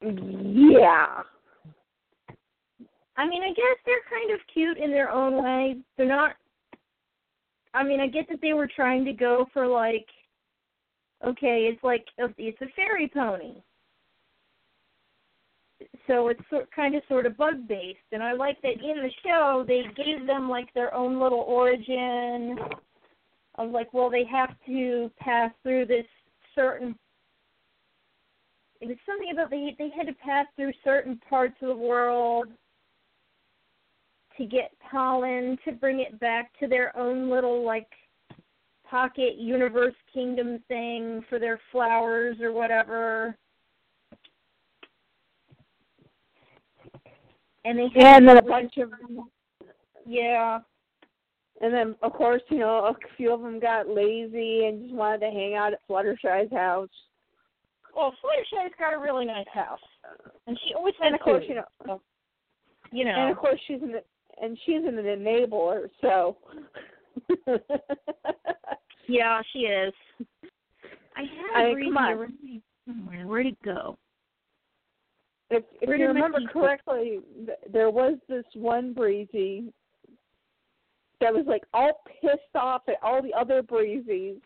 Yeah. 0.00 1.22
I 3.16 3.26
mean, 3.26 3.42
I 3.42 3.48
guess 3.48 3.78
they're 3.84 4.02
kind 4.10 4.30
of 4.32 4.40
cute 4.52 4.78
in 4.78 4.90
their 4.90 5.10
own 5.10 5.42
way. 5.42 5.76
They're 5.96 6.06
not. 6.06 6.32
I 7.74 7.82
mean, 7.82 8.00
I 8.00 8.06
get 8.06 8.28
that 8.28 8.40
they 8.40 8.52
were 8.52 8.68
trying 8.74 9.04
to 9.04 9.12
go 9.12 9.46
for 9.52 9.66
like, 9.66 10.06
okay, 11.24 11.70
it's 11.70 11.82
like 11.82 12.04
it's 12.18 12.60
a 12.60 12.66
fairy 12.74 13.10
pony, 13.12 13.62
so 16.06 16.28
it's 16.28 16.40
sort 16.50 16.70
kind 16.72 16.94
of 16.94 17.02
sort 17.08 17.26
of 17.26 17.36
bug 17.36 17.66
based, 17.68 17.98
and 18.12 18.22
I 18.22 18.32
like 18.32 18.60
that 18.62 18.82
in 18.82 19.02
the 19.02 19.10
show 19.24 19.64
they 19.66 19.82
gave 19.96 20.26
them 20.26 20.48
like 20.48 20.72
their 20.74 20.94
own 20.94 21.20
little 21.20 21.40
origin. 21.40 22.58
Of 23.58 23.70
like, 23.70 23.94
well, 23.94 24.10
they 24.10 24.24
have 24.30 24.54
to 24.66 25.10
pass 25.18 25.50
through 25.62 25.86
this 25.86 26.04
certain. 26.54 26.94
It 28.82 28.88
was 28.88 28.98
something 29.06 29.30
about 29.32 29.48
they 29.48 29.74
they 29.78 29.88
had 29.96 30.06
to 30.08 30.12
pass 30.12 30.46
through 30.56 30.72
certain 30.84 31.18
parts 31.28 31.54
of 31.62 31.68
the 31.68 31.74
world 31.74 32.48
to 34.38 34.44
get 34.44 34.72
pollen 34.90 35.58
to 35.64 35.72
bring 35.72 36.00
it 36.00 36.18
back 36.20 36.50
to 36.60 36.66
their 36.66 36.96
own 36.96 37.30
little 37.30 37.64
like 37.64 37.88
pocket 38.88 39.36
universe 39.36 39.94
kingdom 40.12 40.62
thing 40.68 41.24
for 41.28 41.38
their 41.38 41.58
flowers 41.72 42.36
or 42.40 42.52
whatever. 42.52 43.36
And 47.64 47.78
they 47.78 47.88
had 47.94 48.02
Yeah, 48.02 48.16
and 48.16 48.28
then 48.28 48.36
a 48.38 48.42
bunch 48.42 48.76
of 48.76 48.92
yeah. 50.06 50.60
and 51.60 51.74
then 51.74 51.96
of 52.02 52.12
course, 52.12 52.42
you 52.48 52.58
know, 52.58 52.86
a 52.86 52.94
few 53.16 53.32
of 53.32 53.40
them 53.40 53.58
got 53.58 53.88
lazy 53.88 54.66
and 54.66 54.82
just 54.84 54.94
wanted 54.94 55.20
to 55.20 55.30
hang 55.30 55.54
out 55.54 55.72
at 55.72 55.80
Fluttershy's 55.88 56.52
house. 56.52 56.88
Well, 57.96 58.14
Fluttershy's 58.22 58.72
got 58.78 58.94
a 58.94 58.98
really 58.98 59.24
nice 59.24 59.48
house, 59.52 59.80
and 60.46 60.56
she 60.66 60.74
always 60.74 60.94
has 61.00 61.06
And 61.06 61.14
of 61.16 61.20
course, 61.22 61.42
food, 61.42 61.48
you 61.48 61.86
know, 61.86 62.00
you 62.92 63.04
know. 63.04 63.14
and 63.16 63.30
of 63.32 63.36
course 63.36 63.58
she's 63.66 63.82
an 63.82 63.96
and 64.40 64.58
she's 64.64 64.84
an 64.84 64.96
enabler, 64.96 65.88
so 66.00 66.36
yeah, 69.08 69.40
she 69.52 69.60
is. 69.60 69.92
I 71.16 71.22
had 71.22 71.66
I 71.66 71.74
come 71.82 71.96
on. 71.96 72.60
somewhere. 72.86 73.26
Where'd 73.26 73.46
it 73.46 73.62
go? 73.62 73.96
if 75.50 75.64
if 75.80 75.88
Where 75.88 75.96
you 75.96 76.08
remember 76.08 76.38
correctly, 76.52 77.20
th- 77.46 77.58
there 77.72 77.90
was 77.90 78.18
this 78.28 78.44
one 78.54 78.92
breezy 78.92 79.72
that 81.20 81.32
was 81.32 81.44
like 81.46 81.62
all 81.72 82.02
pissed 82.20 82.54
off 82.54 82.82
at 82.88 82.96
all 83.02 83.22
the 83.22 83.32
other 83.32 83.62
breezies 83.62 84.40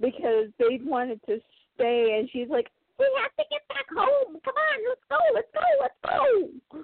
because 0.00 0.48
they 0.58 0.80
wanted 0.82 1.20
to 1.26 1.38
stay, 1.74 2.16
and 2.18 2.28
she's 2.30 2.48
like, 2.48 2.68
"We 2.98 3.06
have 3.22 3.32
to 3.36 3.44
get 3.50 3.66
back 3.68 3.86
home. 3.94 4.40
Come 4.44 4.54
on, 4.54 4.78
let's 4.88 5.04
go, 5.10 5.18
let's 5.34 5.48
go, 5.52 5.60
let's 5.80 5.94
go." 6.02 6.80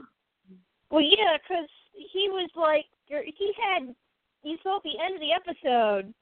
Well, 0.90 1.02
yeah, 1.02 1.38
'cause 1.46 1.68
he 1.94 2.28
was 2.28 2.50
like, 2.56 2.86
er, 3.12 3.22
he 3.24 3.52
had. 3.62 3.94
You 4.42 4.56
saw 4.62 4.76
at 4.78 4.82
the 4.82 4.98
end 4.98 5.14
of 5.14 5.20
the 5.20 5.32
episode. 5.32 6.14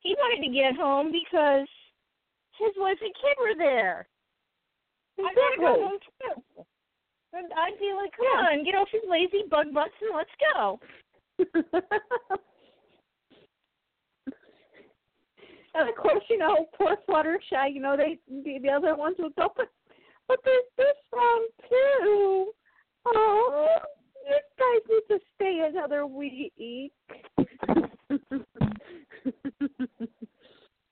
he 0.00 0.14
wanted 0.18 0.44
to 0.46 0.52
get 0.52 0.76
home 0.76 1.10
because 1.12 1.66
his 2.58 2.72
wife 2.76 2.98
and 3.00 3.14
kid 3.14 3.36
were 3.40 3.54
there. 3.56 4.06
I 5.18 5.32
gotta 5.34 5.56
go 5.58 5.88
home 5.88 5.98
too. 6.20 6.64
And 7.32 7.52
I'd 7.56 7.78
be 7.80 7.92
like, 7.94 8.12
come 8.16 8.26
on, 8.26 8.64
get 8.64 8.74
off 8.74 8.92
your 8.92 9.02
lazy 9.10 9.44
bug 9.48 9.72
butts 9.72 9.94
and 10.02 10.14
let's 10.14 10.30
go. 10.54 10.78
and 15.74 15.88
of 15.88 15.94
course, 15.96 16.22
you 16.28 16.38
know, 16.38 16.66
poor 16.76 16.96
Fluttershy, 17.08 17.72
you 17.74 17.80
know, 17.80 17.96
they 17.96 18.18
the, 18.28 18.58
the 18.60 18.70
other 18.70 18.94
ones 18.94 19.16
would 19.18 19.34
go, 19.36 19.48
but 19.56 19.68
but 20.28 20.38
there's 20.44 20.64
this 20.76 20.96
one 21.10 21.48
too. 21.68 22.52
Oh, 23.06 23.78
you 24.26 24.38
guys 24.58 24.82
need 24.88 25.02
to 25.14 25.20
stay 25.34 25.68
another 25.70 26.06
week. 26.06 26.92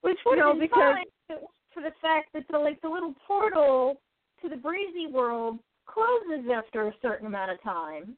Which 0.03 0.19
would 0.27 0.39
No, 0.39 0.53
been 0.53 0.61
because- 0.61 0.97
fine 1.29 1.39
for 1.73 1.81
the 1.83 1.93
fact 2.03 2.33
that 2.35 2.47
the 2.49 2.59
like 2.59 2.81
the 2.83 2.89
little 2.89 3.15
portal 3.27 4.01
to 4.43 4.49
the 4.49 4.57
breezy 4.57 5.07
world 5.07 5.59
closes 5.87 6.49
after 6.53 6.89
a 6.89 6.95
certain 7.01 7.27
amount 7.27 7.51
of 7.51 7.63
time. 7.63 8.17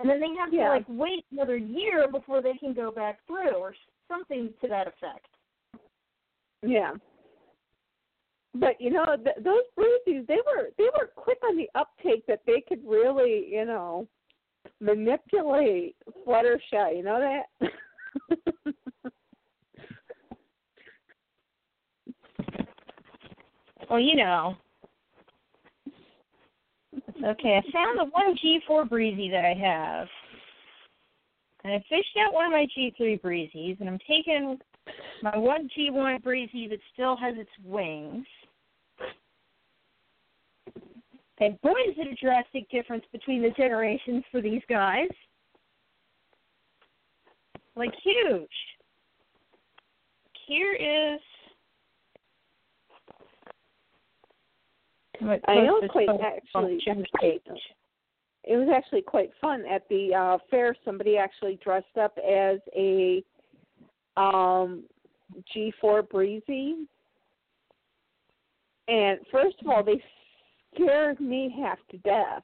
And 0.00 0.08
then 0.08 0.20
they 0.20 0.34
have 0.36 0.52
Yeah. 0.52 0.64
to 0.64 0.70
like 0.70 0.84
wait 0.88 1.24
another 1.30 1.56
year 1.56 2.08
before 2.08 2.40
they 2.40 2.54
can 2.54 2.72
go 2.72 2.90
back 2.90 3.20
through 3.26 3.54
or 3.54 3.74
something 4.08 4.52
to 4.60 4.68
that 4.68 4.86
effect. 4.88 5.28
Yeah. 6.62 6.94
But 8.54 8.80
you 8.80 8.90
know, 8.90 9.04
th- 9.16 9.44
those 9.44 9.64
breezies, 9.78 10.26
they 10.26 10.38
were 10.46 10.70
they 10.78 10.88
were 10.98 11.10
quick 11.14 11.38
on 11.48 11.56
the 11.56 11.68
uptake 11.74 12.26
that 12.26 12.40
they 12.46 12.62
could 12.66 12.80
really, 12.86 13.46
you 13.48 13.64
know, 13.64 14.08
manipulate 14.80 15.96
Fluttershy. 16.26 16.96
You 16.96 17.02
know 17.02 17.20
that? 17.20 17.70
Well, 23.88 24.00
you 24.00 24.16
know. 24.16 24.54
Okay, 27.24 27.58
I 27.58 27.72
found 27.72 27.98
the 27.98 28.04
one 28.04 28.36
G4 28.36 28.88
breezy 28.88 29.30
that 29.30 29.44
I 29.44 29.54
have. 29.54 30.08
And 31.64 31.72
I 31.72 31.78
fished 31.88 32.16
out 32.24 32.32
one 32.32 32.46
of 32.46 32.52
my 32.52 32.66
G3 32.76 33.20
breezies, 33.20 33.80
and 33.80 33.88
I'm 33.88 33.98
taking 34.06 34.58
my 35.22 35.36
one 35.36 35.68
G1 35.76 36.22
breezy 36.22 36.68
that 36.68 36.78
still 36.92 37.16
has 37.16 37.34
its 37.36 37.50
wings. 37.64 38.26
And 41.40 41.60
boy, 41.60 41.70
is 41.88 41.94
it 41.96 42.08
a 42.08 42.24
drastic 42.24 42.68
difference 42.70 43.04
between 43.12 43.42
the 43.42 43.50
generations 43.50 44.24
for 44.32 44.40
these 44.40 44.62
guys. 44.68 45.08
Like, 47.76 47.92
huge. 48.02 48.48
Here 50.46 50.74
is 50.74 51.20
I'm 55.20 55.64
know 55.64 55.80
quite 55.90 56.08
actually. 56.08 56.78
It 58.44 58.56
was 58.56 58.68
actually 58.74 59.02
quite 59.02 59.30
fun 59.40 59.64
at 59.70 59.88
the 59.88 60.14
uh 60.14 60.38
fair. 60.50 60.74
Somebody 60.84 61.16
actually 61.16 61.58
dressed 61.62 61.96
up 62.00 62.16
as 62.18 62.58
a 62.76 63.22
um 64.16 64.84
G4 65.54 66.08
breezy, 66.08 66.86
and 68.86 69.18
first 69.30 69.56
of 69.60 69.68
all, 69.68 69.84
they 69.84 70.02
scared 70.74 71.20
me 71.20 71.54
half 71.60 71.78
to 71.90 71.98
death 71.98 72.42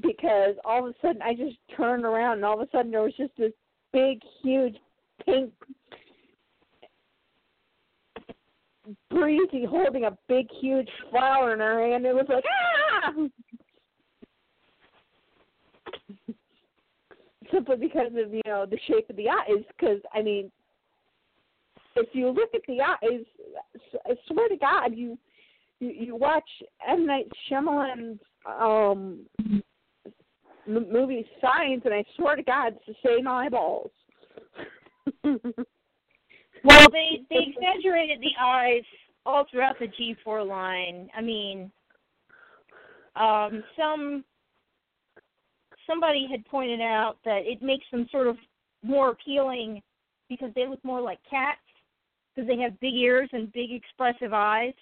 because 0.00 0.54
all 0.64 0.86
of 0.86 0.94
a 0.94 0.98
sudden 1.00 1.22
I 1.22 1.34
just 1.34 1.56
turned 1.76 2.04
around 2.04 2.34
and 2.34 2.44
all 2.44 2.60
of 2.60 2.68
a 2.68 2.70
sudden 2.70 2.90
there 2.90 3.02
was 3.02 3.14
just 3.16 3.32
this 3.36 3.52
big, 3.92 4.20
huge 4.42 4.76
pink 5.24 5.52
breezy 9.10 9.64
holding 9.64 10.04
a 10.04 10.16
big, 10.28 10.46
huge 10.60 10.88
flower 11.10 11.54
in 11.54 11.60
her 11.60 11.90
hand. 11.90 12.06
It 12.06 12.14
was 12.14 12.26
like 12.28 12.44
ah. 13.02 13.12
Simply 17.52 17.76
because 17.76 18.08
of 18.08 18.34
you 18.34 18.42
know 18.44 18.66
the 18.68 18.78
shape 18.88 19.08
of 19.08 19.14
the 19.16 19.28
eyes, 19.28 19.62
because 19.68 20.00
I 20.12 20.22
mean, 20.22 20.50
if 21.94 22.08
you 22.12 22.30
look 22.30 22.50
at 22.54 22.62
the 22.66 22.80
eyes, 22.80 23.24
I 24.06 24.14
swear 24.28 24.48
to 24.48 24.56
God, 24.56 24.94
you 24.94 25.18
you, 25.80 25.88
you 25.88 26.16
watch 26.16 26.48
M 26.86 27.06
Night 27.06 27.26
Shyamalan's 27.50 28.20
um 28.46 29.26
m- 29.48 30.92
movie 30.92 31.26
Signs, 31.40 31.82
and 31.84 31.94
I 31.94 32.04
swear 32.16 32.36
to 32.36 32.42
God, 32.42 32.74
it's 32.74 32.86
the 33.02 33.08
same 33.08 33.26
eyeballs. 33.28 33.90
Well, 36.64 36.88
they 36.90 37.20
they 37.30 37.46
exaggerated 37.46 38.20
the 38.20 38.32
eyes 38.40 38.82
all 39.24 39.46
throughout 39.50 39.76
the 39.78 39.86
G4 39.86 40.46
line. 40.46 41.08
I 41.16 41.20
mean, 41.20 41.70
um, 43.14 43.62
some 43.78 44.24
somebody 45.86 46.26
had 46.30 46.44
pointed 46.46 46.80
out 46.80 47.18
that 47.24 47.42
it 47.44 47.62
makes 47.62 47.84
them 47.92 48.08
sort 48.10 48.26
of 48.26 48.36
more 48.82 49.10
appealing 49.10 49.80
because 50.28 50.50
they 50.56 50.66
look 50.66 50.84
more 50.84 51.00
like 51.00 51.18
cats 51.28 51.60
because 52.36 52.46
they 52.46 52.58
have 52.58 52.78
big 52.80 52.94
ears 52.94 53.30
and 53.32 53.52
big 53.52 53.72
expressive 53.72 54.32
eyes, 54.32 54.74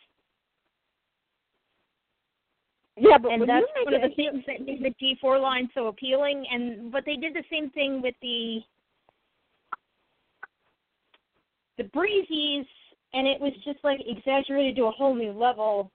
yeah, 2.97 3.19
but 3.19 3.33
and 3.33 3.43
that's 3.43 3.67
one 3.85 3.95
of 3.95 4.03
the 4.03 4.15
things 4.15 4.45
that 4.47 4.65
made 4.65 4.85
the 4.85 4.95
G4 5.25 5.41
line 5.43 5.69
so 5.75 5.89
appealing. 5.89 6.47
And 6.51 6.93
but 6.93 7.05
they 7.05 7.17
did 7.17 7.35
the 7.35 7.43
same 7.51 7.71
thing 7.71 8.01
with 8.01 8.15
the 8.23 8.61
the 11.77 11.85
breezies, 11.85 12.67
and 13.13 13.27
it 13.27 13.41
was 13.41 13.53
just 13.65 13.79
like 13.83 13.99
exaggerated 14.07 14.77
to 14.77 14.85
a 14.85 14.91
whole 14.93 15.15
new 15.15 15.33
level. 15.33 15.91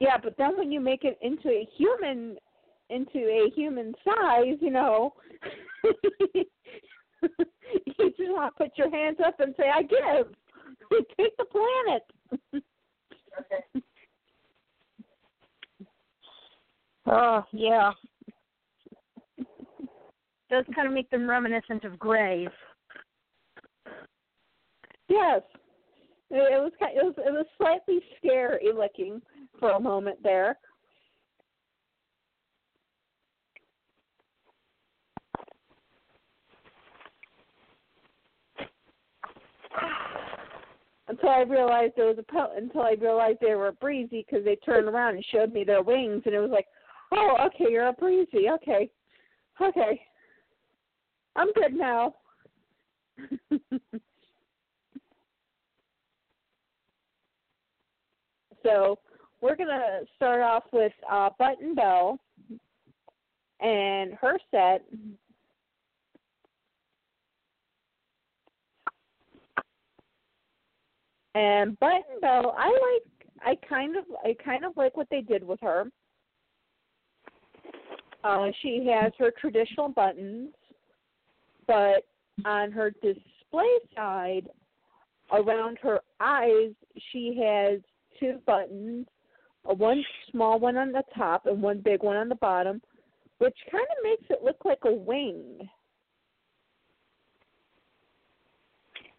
Yeah, 0.00 0.16
but 0.22 0.36
then 0.38 0.56
when 0.56 0.72
you 0.72 0.80
make 0.80 1.04
it 1.04 1.18
into 1.20 1.48
a 1.48 1.68
human, 1.76 2.36
into 2.88 3.18
a 3.18 3.50
human 3.54 3.94
size, 4.04 4.56
you 4.60 4.70
know, 4.70 5.12
you 7.98 8.12
do 8.16 8.34
not 8.34 8.56
put 8.56 8.70
your 8.76 8.90
hands 8.90 9.18
up 9.24 9.40
and 9.40 9.54
say, 9.58 9.70
"I 9.72 9.82
give." 9.82 10.34
Take 11.18 11.36
the 11.36 11.44
planet. 11.44 12.02
okay. 12.54 13.82
Oh 17.08 17.44
yeah, 17.52 17.92
does 20.50 20.64
kind 20.74 20.88
of 20.88 20.94
make 20.94 21.10
them 21.10 21.28
reminiscent 21.28 21.84
of 21.84 21.98
grays. 21.98 22.48
yes, 25.08 25.42
it, 26.30 26.60
was 26.60 26.72
kind. 26.78 26.96
It 26.96 27.04
was 27.04 27.14
it 27.18 27.32
was 27.32 27.46
slightly 27.56 28.00
scary 28.16 28.70
looking 28.74 29.20
for 29.58 29.70
a 29.70 29.80
moment 29.80 30.18
there. 30.22 30.58
Until 41.08 41.28
I 41.28 41.42
realized 41.42 41.92
there 41.96 42.06
was 42.06 42.18
a 42.18 42.24
po- 42.24 42.52
until 42.56 42.82
I 42.82 42.96
realized 43.00 43.38
they 43.40 43.54
were 43.54 43.70
breezy 43.72 44.26
because 44.28 44.44
they 44.44 44.56
turned 44.56 44.88
around 44.88 45.14
and 45.14 45.24
showed 45.30 45.52
me 45.52 45.62
their 45.62 45.82
wings 45.82 46.22
and 46.26 46.34
it 46.34 46.40
was 46.40 46.50
like, 46.50 46.66
oh, 47.12 47.36
okay, 47.46 47.66
you're 47.70 47.86
a 47.86 47.92
breezy, 47.92 48.50
okay, 48.50 48.90
okay, 49.60 50.00
I'm 51.36 51.52
good 51.52 51.74
now. 51.74 52.14
so 58.64 58.98
we're 59.40 59.56
gonna 59.56 60.00
start 60.16 60.40
off 60.42 60.64
with 60.72 60.92
uh, 61.10 61.30
Button 61.38 61.74
Bell 61.74 62.18
and 63.60 64.14
her 64.14 64.38
set. 64.50 64.84
And 71.36 71.78
Button 71.80 72.20
Bell, 72.22 72.54
I 72.56 72.68
like. 72.68 73.02
I 73.42 73.68
kind 73.68 73.94
of, 73.96 74.04
I 74.24 74.34
kind 74.42 74.64
of 74.64 74.74
like 74.74 74.96
what 74.96 75.06
they 75.10 75.20
did 75.20 75.46
with 75.46 75.60
her. 75.60 75.84
Uh, 78.24 78.46
she 78.62 78.88
has 78.90 79.12
her 79.18 79.30
traditional 79.38 79.90
buttons, 79.90 80.48
but 81.66 82.06
on 82.46 82.72
her 82.72 82.90
display 82.90 83.68
side, 83.94 84.48
around 85.30 85.76
her 85.82 86.00
eyes, 86.20 86.70
she 87.12 87.38
has 87.44 87.80
two 88.18 88.40
buttons, 88.46 89.06
a 89.66 89.74
one 89.74 90.02
small 90.30 90.58
one 90.58 90.78
on 90.78 90.90
the 90.90 91.04
top 91.14 91.44
and 91.44 91.60
one 91.60 91.80
big 91.84 92.02
one 92.02 92.16
on 92.16 92.30
the 92.30 92.36
bottom, 92.36 92.80
which 93.38 93.56
kind 93.70 93.84
of 93.84 94.02
makes 94.02 94.24
it 94.30 94.42
look 94.42 94.64
like 94.64 94.80
a 94.86 94.92
wing. 94.92 95.68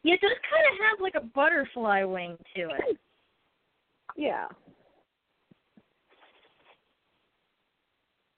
Yeah, 0.07 0.13
it 0.13 0.21
does 0.21 0.31
kind 0.49 0.63
of 0.71 0.79
have 0.85 1.01
like 1.01 1.15
a 1.15 1.27
butterfly 1.35 2.05
wing 2.05 2.37
to 2.55 2.61
it. 2.61 2.97
Yeah. 4.15 4.45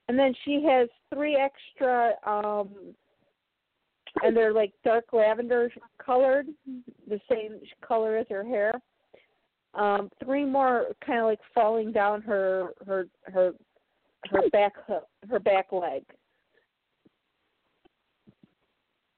And 0.08 0.18
then 0.18 0.34
she 0.44 0.66
has 0.68 0.90
three 1.14 1.36
extra 1.38 2.14
um 2.26 2.70
and 4.24 4.36
they're 4.36 4.52
like 4.52 4.74
dark 4.84 5.14
lavender 5.14 5.72
colored, 6.04 6.48
the 7.08 7.20
same 7.30 7.60
color 7.88 8.18
as 8.18 8.26
her 8.32 8.44
hair. 8.44 8.74
Um, 9.76 10.10
three 10.26 10.46
more 10.46 10.88
kind 11.06 11.20
of 11.20 11.26
like 11.26 11.40
falling 11.54 11.92
down 11.92 12.24
her 12.24 12.70
her 12.88 13.06
her 13.26 13.54
her 14.32 14.50
back 14.52 14.74
her 15.30 15.40
back 15.40 15.68
leg. 15.72 16.04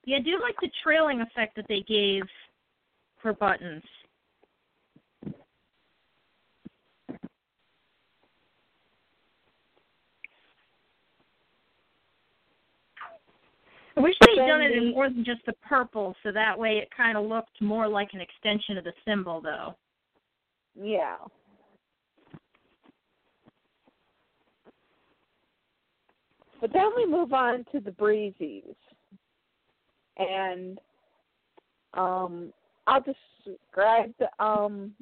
Yeah, 0.04 0.18
I 0.18 0.22
do 0.22 0.32
like 0.42 0.56
the 0.60 0.70
trailing 0.84 1.22
effect 1.22 1.56
that 1.56 1.66
they 1.70 1.86
gave 1.88 2.24
for 3.22 3.34
buttons. 3.34 3.84
I 13.98 14.00
wish 14.00 14.16
they'd 14.22 14.48
done 14.48 14.62
it 14.62 14.72
in 14.72 14.92
more 14.92 15.10
than 15.10 15.26
just 15.26 15.46
the 15.46 15.54
purple, 15.68 16.16
so 16.24 16.32
that 16.32 16.58
way 16.58 16.78
it 16.78 16.88
kind 16.96 17.18
of 17.18 17.26
looked 17.26 17.62
more 17.62 17.88
like 17.88 18.10
an 18.14 18.22
extension 18.22 18.78
of 18.78 18.86
the 18.86 18.94
symbol, 19.06 19.42
though. 19.42 19.76
Yeah. 20.82 21.18
But 26.62 26.72
then 26.72 26.92
we 26.96 27.06
move 27.06 27.34
on 27.34 27.66
to 27.72 27.80
the 27.80 27.92
breezies. 27.92 28.76
And 30.18 30.80
um 31.96 32.54
I'll 32.88 33.04
describe 33.04 34.14
the 34.20 34.44
um 34.44 34.94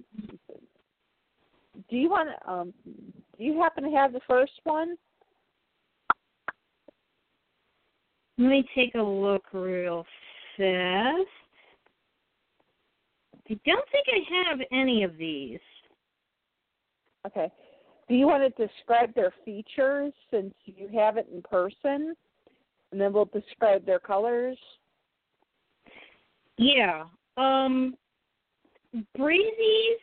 do 1.90 1.96
you 1.96 2.10
want 2.10 2.30
um 2.48 2.74
do 3.38 3.44
you 3.44 3.62
happen 3.62 3.84
to 3.84 3.90
have 3.92 4.14
the 4.14 4.22
first 4.28 4.60
one? 4.64 4.98
Let 8.38 8.50
me 8.50 8.70
take 8.76 8.96
a 8.96 9.02
look 9.02 9.44
real 9.54 10.06
fast. 10.58 11.28
I 13.50 13.60
don't 13.66 13.86
think 13.92 14.06
I 14.08 14.50
have 14.50 14.60
any 14.72 15.04
of 15.04 15.18
these. 15.18 15.60
Okay. 17.26 17.52
Do 18.08 18.16
you 18.16 18.28
want 18.28 18.56
to 18.56 18.68
describe 18.68 19.14
their 19.14 19.34
features 19.44 20.14
since 20.32 20.54
you 20.66 20.90
have 20.94 21.18
it 21.18 21.28
in 21.34 21.42
person? 21.42 22.16
And 22.92 23.00
then 23.00 23.14
we'll 23.14 23.26
describe 23.26 23.86
their 23.86 24.00
colors. 24.00 24.58
Yeah. 26.58 27.06
Um 27.38 27.96
Breezies 29.18 30.00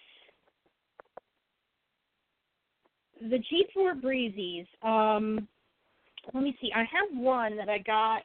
the 3.20 3.38
G4 3.38 4.00
Breezies, 4.00 4.66
um 4.86 5.48
let 6.34 6.42
me 6.42 6.56
see. 6.60 6.70
I 6.74 6.80
have 6.80 7.18
one 7.18 7.56
that 7.56 7.68
I 7.68 7.78
got 7.78 8.22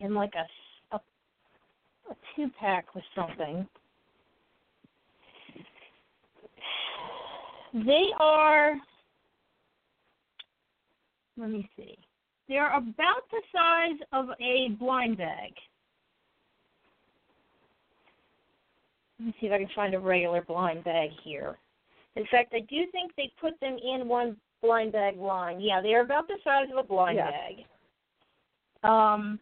in 0.00 0.14
like 0.14 0.32
a, 0.34 0.96
a, 0.96 1.00
a 2.10 2.16
two 2.34 2.50
pack 2.58 2.94
with 2.94 3.04
something. 3.14 3.66
They 7.72 8.06
are, 8.18 8.74
let 11.36 11.50
me 11.50 11.68
see, 11.76 11.96
they 12.48 12.56
are 12.56 12.76
about 12.76 13.22
the 13.30 13.42
size 13.52 14.00
of 14.12 14.26
a 14.40 14.70
blind 14.70 15.18
bag. 15.18 15.52
Let 19.20 19.26
me 19.26 19.34
see 19.38 19.46
if 19.48 19.52
I 19.52 19.58
can 19.58 19.68
find 19.76 19.94
a 19.94 19.98
regular 19.98 20.40
blind 20.40 20.82
bag 20.82 21.10
here. 21.22 21.58
In 22.16 22.24
fact, 22.30 22.54
I 22.54 22.60
do 22.60 22.86
think 22.90 23.12
they 23.16 23.30
put 23.38 23.52
them 23.60 23.76
in 23.76 24.08
one 24.08 24.38
blind 24.62 24.92
bag 24.92 25.18
line. 25.18 25.60
Yeah, 25.60 25.82
they 25.82 25.92
are 25.92 26.00
about 26.00 26.26
the 26.26 26.38
size 26.42 26.68
of 26.72 26.78
a 26.82 26.88
blind 26.88 27.18
yeah. 27.18 27.30
bag. 27.30 28.90
Um, 28.90 29.38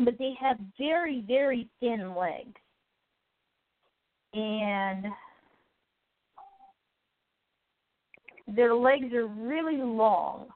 but 0.00 0.18
they 0.18 0.34
have 0.38 0.58
very, 0.78 1.24
very 1.26 1.66
thin 1.80 2.14
legs. 2.14 2.60
And 4.34 5.06
their 8.54 8.74
legs 8.74 9.14
are 9.14 9.28
really 9.28 9.78
long. 9.78 10.48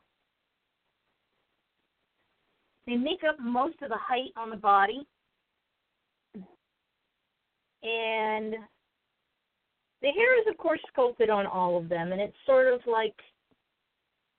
They 2.87 2.97
make 2.97 3.25
up 3.27 3.41
most 3.41 3.81
of 3.81 3.89
the 3.89 3.97
height 3.99 4.33
on 4.37 4.51
the 4.51 4.57
body. 4.57 5.07
And 7.87 8.55
the 10.03 10.09
hair 10.09 10.41
is, 10.41 10.47
of 10.49 10.59
course, 10.59 10.81
sculpted 10.93 11.31
on 11.31 11.47
all 11.47 11.77
of 11.77 11.89
them, 11.89 12.11
and 12.11 12.21
it's 12.21 12.37
sort 12.45 12.73
of 12.73 12.81
like 12.87 13.15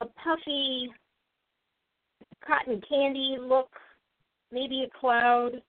a 0.02 0.06
puffy 0.06 0.90
cotton 2.46 2.82
candy 2.86 3.36
look, 3.40 3.70
maybe 4.52 4.84
a 4.86 4.98
cloud. 4.98 5.62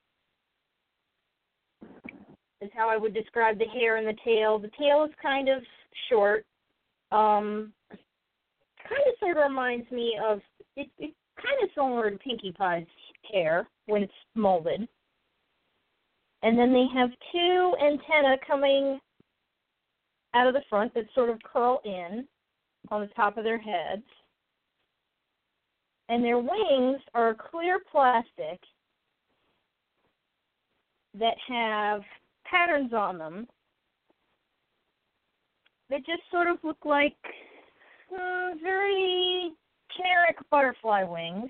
Is 2.62 2.70
how 2.76 2.90
I 2.90 2.98
would 2.98 3.14
describe 3.14 3.58
the 3.58 3.66
hair 3.66 3.96
and 3.96 4.06
the 4.06 4.18
tail. 4.26 4.60
The 4.60 4.72
tail 4.78 5.06
is 5.06 5.12
kind 5.22 5.48
of 5.48 5.64
short. 6.10 6.46
Um, 7.14 7.72
kind 7.90 9.02
of 9.08 9.14
sort 9.22 9.38
of 9.38 9.50
reminds 9.50 9.90
me 9.90 10.20
of 10.22 10.42
it. 10.76 10.90
It's 11.00 11.16
kind 11.38 11.64
of 11.64 11.70
similar 11.74 12.12
to 12.12 12.18
Pinkie 12.18 12.52
Pie's 12.52 12.86
hair 13.32 13.70
when 13.86 14.04
it's 14.04 14.12
molded. 14.36 14.90
And 16.42 16.58
then 16.58 16.72
they 16.72 16.86
have 16.94 17.10
two 17.32 17.74
antennae 17.82 18.40
coming 18.48 19.00
out 20.34 20.48
of 20.48 20.54
the 20.54 20.62
front 20.70 20.94
that 20.94 21.06
sort 21.14 21.30
of 21.30 21.42
curl 21.44 21.82
in 21.84 22.26
on 22.90 23.02
the 23.02 23.08
top 23.08 23.38
of 23.38 23.44
their 23.44 23.60
heads. 23.60 24.04
And 26.08 26.24
their 26.24 26.40
wings 26.40 27.02
are 27.14 27.36
clear 27.52 27.80
plastic 27.92 28.60
that 31.20 31.36
have 31.48 32.02
patterns 32.46 32.94
on 32.94 33.18
them 33.18 33.48
that 35.90 36.06
just 36.06 36.22
sort 36.32 36.48
of 36.48 36.58
look 36.64 36.78
like 36.86 37.16
uh, 38.14 38.52
very 38.62 39.52
generic 39.96 40.38
butterfly 40.50 41.04
wings. 41.04 41.50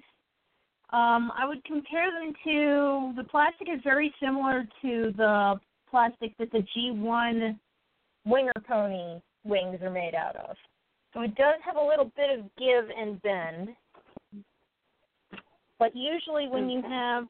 Um, 0.91 1.31
I 1.37 1.47
would 1.47 1.63
compare 1.65 2.11
them 2.11 2.33
to 2.45 3.13
the 3.15 3.23
plastic 3.29 3.67
is 3.71 3.79
very 3.83 4.13
similar 4.19 4.63
to 4.81 5.13
the 5.15 5.59
plastic 5.89 6.35
that 6.39 6.51
the 6.51 6.65
G1 6.75 7.57
winger 8.25 8.53
pony 8.67 9.21
wings 9.43 9.79
are 9.83 9.91
made 9.91 10.15
out 10.15 10.35
of. 10.35 10.55
So 11.13 11.21
it 11.21 11.35
does 11.35 11.55
have 11.63 11.75
a 11.75 11.85
little 11.85 12.11
bit 12.15 12.39
of 12.39 12.45
give 12.57 12.85
and 12.95 13.21
bend. 13.21 13.69
But 15.77 15.95
usually 15.95 16.47
when 16.47 16.69
you 16.69 16.81
have 16.81 17.25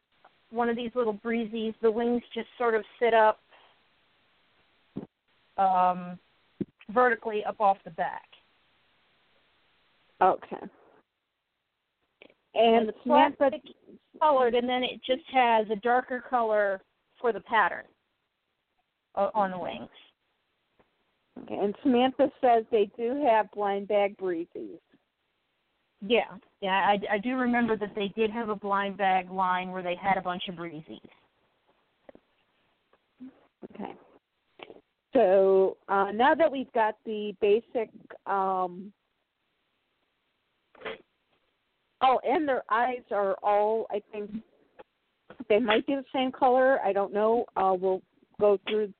one 0.51 0.69
of 0.69 0.75
these 0.75 0.91
little 0.95 1.13
breezies, 1.13 1.73
the 1.81 1.91
wings 1.91 2.21
just 2.33 2.47
sort 2.57 2.75
of 2.75 2.83
sit 2.99 3.13
up 3.13 3.39
um, 5.57 6.17
vertically 6.93 7.43
up 7.45 7.59
off 7.59 7.77
the 7.83 7.91
back. 7.91 8.23
Okay. 10.21 10.65
And, 12.55 12.89
the 12.89 12.93
plastic 12.93 13.61
colored, 14.19 14.55
and 14.55 14.67
then 14.67 14.83
it 14.83 14.99
just 15.05 15.23
has 15.31 15.67
a 15.71 15.75
darker 15.77 16.23
color 16.27 16.81
for 17.21 17.31
the 17.31 17.41
pattern 17.41 17.85
on 19.15 19.51
the 19.51 19.59
wings. 19.59 19.89
Okay, 21.43 21.57
and 21.57 21.75
Samantha 21.83 22.31
says 22.41 22.65
they 22.71 22.89
do 22.97 23.23
have 23.25 23.51
blind 23.51 23.87
bag 23.87 24.17
breezies. 24.17 24.79
Yeah, 26.01 26.37
yeah, 26.61 26.87
I, 26.87 27.15
I 27.15 27.17
do 27.17 27.35
remember 27.35 27.75
that 27.77 27.93
they 27.95 28.07
did 28.15 28.31
have 28.31 28.49
a 28.49 28.55
blind 28.55 28.97
bag 28.97 29.29
line 29.29 29.71
where 29.71 29.83
they 29.83 29.95
had 29.95 30.17
a 30.17 30.21
bunch 30.21 30.43
of 30.47 30.55
breezies. 30.55 30.99
Okay. 33.75 33.93
So 35.13 35.77
uh, 35.89 36.11
now 36.13 36.35
that 36.35 36.51
we've 36.51 36.71
got 36.73 36.95
the 37.05 37.35
basic, 37.41 37.89
um, 38.25 38.93
oh, 42.01 42.19
and 42.23 42.47
their 42.47 42.63
eyes 42.69 43.03
are 43.11 43.35
all, 43.43 43.87
I 43.91 44.01
think, 44.11 44.31
they 45.47 45.59
might 45.59 45.85
be 45.87 45.95
the 45.95 46.05
same 46.13 46.31
color. 46.31 46.79
I 46.81 46.93
don't 46.93 47.13
know. 47.13 47.45
Uh, 47.55 47.75
we'll 47.79 48.01
go 48.39 48.59
through 48.67 48.93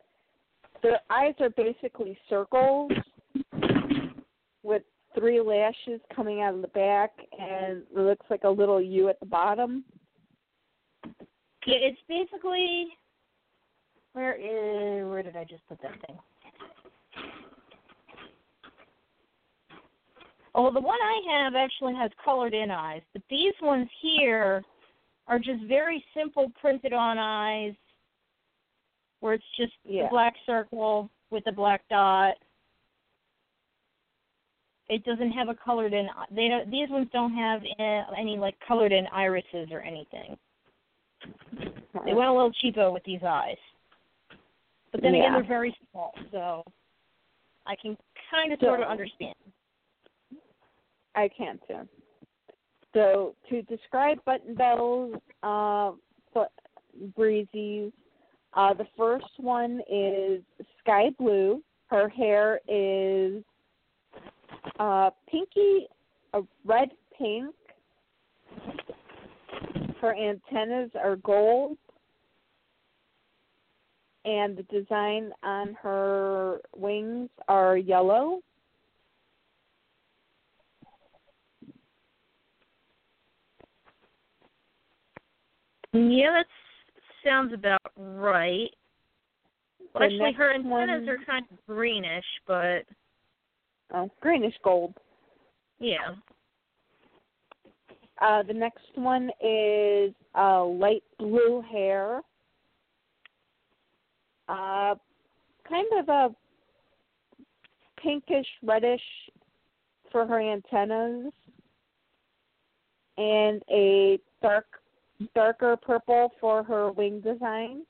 their 0.81 0.99
eyes 1.09 1.34
are 1.39 1.49
basically 1.49 2.17
circles 2.30 2.91
with 4.63 4.84
three 5.17 5.41
lashes 5.41 5.99
coming 6.15 6.41
out 6.41 6.53
of 6.53 6.61
the 6.61 6.67
back, 6.69 7.11
and 7.38 7.80
it 7.80 7.97
looks 7.97 8.26
like 8.30 8.43
a 8.43 8.49
little 8.49 8.81
U 8.81 9.09
at 9.09 9.19
the 9.19 9.26
bottom. 9.26 9.84
Yeah, 11.65 11.76
it's 11.76 11.99
basically 12.07 12.88
where 14.13 14.35
is 14.35 15.09
where 15.09 15.23
did 15.23 15.35
I 15.35 15.43
just 15.43 15.67
put 15.67 15.81
that 15.81 15.93
thing? 16.05 16.17
Oh, 20.55 20.71
the 20.71 20.81
one 20.81 20.97
I 21.01 21.21
have 21.31 21.55
actually 21.55 21.95
has 21.95 22.11
colored 22.23 22.53
in 22.53 22.71
eyes, 22.71 23.01
but 23.13 23.21
these 23.30 23.53
ones 23.61 23.88
here 24.01 24.63
are 25.27 25.39
just 25.39 25.63
very 25.65 26.03
simple 26.15 26.51
printed 26.59 26.91
on 26.91 27.17
eyes 27.17 27.73
where 29.19 29.34
it's 29.34 29.43
just 29.57 29.73
yeah. 29.85 30.07
black 30.09 30.34
circle 30.45 31.09
with 31.30 31.43
the 31.45 31.51
black 31.51 31.81
dot. 31.89 32.35
It 34.89 35.03
doesn't 35.03 35.31
have 35.31 35.49
a 35.49 35.53
colored 35.53 35.93
in. 35.93 36.07
They 36.35 36.47
don't. 36.47 36.71
These 36.71 36.89
ones 36.89 37.07
don't 37.13 37.34
have 37.35 37.61
any 38.17 38.38
like 38.38 38.55
colored 38.67 38.91
in 38.91 39.05
irises 39.13 39.69
or 39.71 39.81
anything. 39.81 40.35
They 42.05 42.13
went 42.13 42.30
a 42.30 42.34
little 42.34 42.51
cheapo 42.63 42.91
with 42.91 43.03
these 43.03 43.21
eyes. 43.23 43.57
But 44.91 45.01
then 45.03 45.13
again, 45.13 45.34
they're 45.34 45.43
very 45.43 45.76
small, 45.91 46.13
so 46.31 46.63
I 47.67 47.76
can 47.76 47.95
kind 48.31 48.51
of 48.51 48.59
sort 48.59 48.81
of 48.81 48.88
understand. 48.88 49.35
I 51.19 51.29
can 51.29 51.59
too. 51.67 51.87
So 52.93 53.35
to 53.49 53.61
describe 53.63 54.23
Button 54.25 54.55
Bells, 54.55 55.15
uh, 55.43 55.91
breezies, 57.17 57.91
uh, 58.53 58.73
the 58.73 58.87
first 58.97 59.25
one 59.37 59.81
is 59.91 60.41
sky 60.79 61.09
blue. 61.17 61.61
Her 61.87 62.07
hair 62.09 62.59
is 62.67 63.43
uh, 64.79 65.09
pinky, 65.29 65.87
a 66.33 66.41
red 66.65 66.89
pink. 67.17 67.53
Her 70.01 70.15
antennas 70.15 70.91
are 70.95 71.17
gold. 71.17 71.77
And 74.25 74.57
the 74.57 74.63
design 74.63 75.31
on 75.43 75.75
her 75.81 76.61
wings 76.75 77.29
are 77.47 77.77
yellow. 77.77 78.41
Yeah, 85.93 86.31
that 86.31 86.45
sounds 87.25 87.53
about 87.53 87.81
right. 87.97 88.69
Well, 89.93 90.03
actually, 90.03 90.33
her 90.33 90.53
antennas 90.53 91.01
one- 91.07 91.09
are 91.09 91.17
kind 91.25 91.45
of 91.51 91.65
greenish, 91.65 92.25
but 92.45 92.85
Oh, 93.91 94.09
greenish 94.21 94.55
gold. 94.63 94.93
yeah. 95.79 96.15
Uh, 98.19 98.43
the 98.43 98.53
next 98.53 98.95
one 98.95 99.31
is 99.41 100.13
uh, 100.35 100.63
light 100.63 101.03
blue 101.17 101.61
hair. 101.61 102.21
Uh, 104.47 104.95
kind 105.67 105.87
of 105.97 106.09
a 106.09 106.35
pinkish 107.97 108.47
reddish 108.61 109.01
for 110.11 110.25
her 110.27 110.39
antennas, 110.39 111.31
and 113.17 113.63
a 113.71 114.19
dark 114.41 114.78
darker 115.35 115.77
purple 115.77 116.31
for 116.39 116.63
her 116.63 116.91
wing 116.91 117.21
design. 117.21 117.83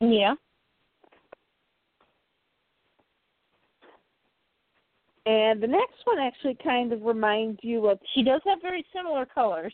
Yeah. 0.00 0.34
And 5.26 5.62
the 5.62 5.66
next 5.66 5.94
one 6.04 6.18
actually 6.18 6.58
kind 6.62 6.92
of 6.92 7.02
reminds 7.02 7.60
you 7.62 7.88
of 7.88 7.98
She 8.14 8.22
does 8.22 8.42
have 8.44 8.60
very 8.60 8.84
similar 8.94 9.24
colors. 9.24 9.72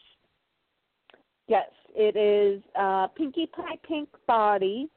Yes, 1.48 1.68
it 1.96 2.16
is 2.16 2.62
uh, 2.78 3.08
Pinkie 3.08 3.48
Pie 3.48 3.78
pink 3.86 4.08
body, 4.28 4.88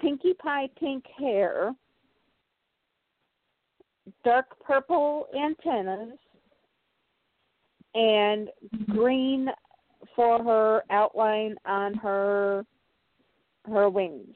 Pinkie 0.00 0.34
Pie 0.34 0.68
pink 0.78 1.04
hair, 1.18 1.74
dark 4.24 4.46
purple 4.64 5.26
antennas, 5.36 6.18
and 7.94 8.48
green 8.90 9.48
for 10.14 10.42
her 10.42 10.82
outline 10.90 11.54
on 11.64 11.94
her 11.94 12.64
her 13.66 13.88
wings. 13.88 14.34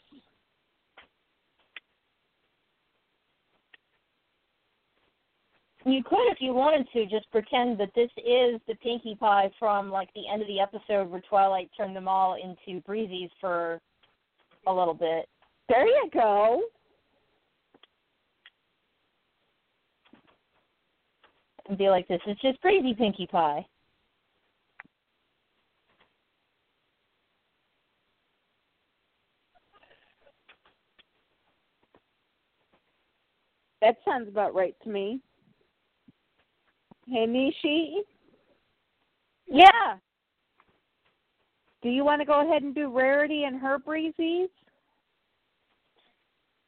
You 5.84 6.02
could, 6.04 6.30
if 6.30 6.38
you 6.40 6.54
wanted 6.54 6.86
to, 6.92 7.06
just 7.06 7.28
pretend 7.32 7.78
that 7.78 7.90
this 7.96 8.10
is 8.18 8.60
the 8.68 8.74
Pinkie 8.80 9.16
Pie 9.16 9.50
from 9.58 9.90
like 9.90 10.10
the 10.14 10.28
end 10.32 10.40
of 10.40 10.48
the 10.48 10.60
episode 10.60 11.10
where 11.10 11.20
Twilight 11.28 11.70
turned 11.76 11.96
them 11.96 12.06
all 12.06 12.36
into 12.36 12.80
breezies 12.82 13.30
for 13.40 13.80
a 14.68 14.72
little 14.72 14.94
bit. 14.94 15.28
There 15.68 15.86
you 15.86 16.08
go. 16.12 16.62
And 21.72 21.78
be 21.78 21.88
like, 21.88 22.06
this 22.06 22.20
is 22.26 22.36
just 22.42 22.60
breezy 22.60 22.92
Pinkie 22.92 23.26
Pie. 23.26 23.64
That 33.80 33.96
sounds 34.04 34.28
about 34.28 34.54
right 34.54 34.76
to 34.84 34.90
me. 34.90 35.22
Hey 37.08 37.26
Nishi, 37.26 38.02
Yeah. 39.46 39.96
do 41.82 41.88
you 41.88 42.04
want 42.04 42.20
to 42.20 42.26
go 42.26 42.46
ahead 42.46 42.62
and 42.62 42.74
do 42.74 42.94
Rarity 42.94 43.44
and 43.44 43.58
her 43.58 43.78
breezies? 43.78 44.50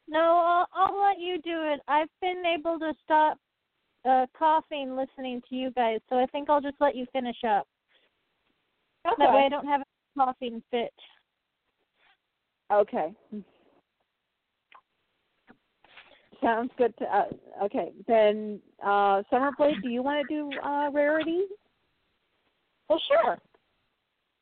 No, 0.07 0.19
I'll, 0.19 0.67
I'll 0.73 0.99
let 0.99 1.19
you 1.19 1.39
do 1.43 1.61
it. 1.61 1.79
I've 1.87 2.09
been 2.21 2.41
able 2.43 2.79
to 2.79 2.91
stop 3.03 3.37
uh, 4.07 4.25
coughing 4.37 4.95
listening 4.95 5.41
to 5.49 5.55
you 5.55 5.71
guys, 5.71 5.99
so 6.09 6.17
I 6.17 6.25
think 6.27 6.49
I'll 6.49 6.61
just 6.61 6.77
let 6.79 6.95
you 6.95 7.05
finish 7.11 7.37
up. 7.47 7.67
That 9.03 9.33
way 9.33 9.43
I 9.45 9.49
don't 9.49 9.67
have 9.67 9.81
a 9.81 9.85
coughing 10.17 10.63
fit. 10.71 10.93
Okay. 12.71 13.13
Sounds 16.41 16.71
good 16.77 16.93
to 16.97 17.05
us. 17.05 17.33
Okay, 17.63 17.91
then 18.07 18.59
uh, 18.83 19.23
Summer 19.29 19.51
Blade, 19.57 19.77
do 19.83 19.89
you 19.89 20.03
want 20.03 20.27
to 20.27 20.35
do 20.35 20.49
uh, 20.63 20.89
Rarity? 20.91 21.43
Well, 22.89 23.01
sure. 23.07 23.37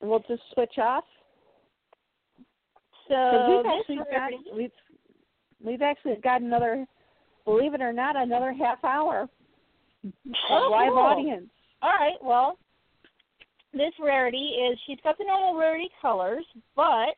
And 0.01 0.09
we'll 0.09 0.23
just 0.27 0.41
switch 0.53 0.77
off. 0.77 1.05
So 3.07 3.63
we've 3.63 3.65
actually 3.65 3.97
got 4.11 4.31
we've 4.55 4.71
we've 5.63 5.81
actually 5.81 6.15
got 6.23 6.41
another, 6.41 6.85
believe 7.45 7.73
it 7.73 7.81
or 7.81 7.93
not, 7.93 8.15
another 8.15 8.53
half 8.53 8.83
hour 8.83 9.29
Oh, 10.49 10.69
live 10.71 10.89
cool. 10.89 10.99
audience. 10.99 11.49
All 11.81 11.93
right. 11.99 12.17
Well, 12.21 12.57
this 13.73 13.93
rarity 13.99 14.37
is 14.37 14.77
she's 14.85 14.99
got 15.03 15.17
the 15.17 15.25
normal 15.25 15.59
rarity 15.59 15.89
colors, 16.01 16.45
but 16.75 17.15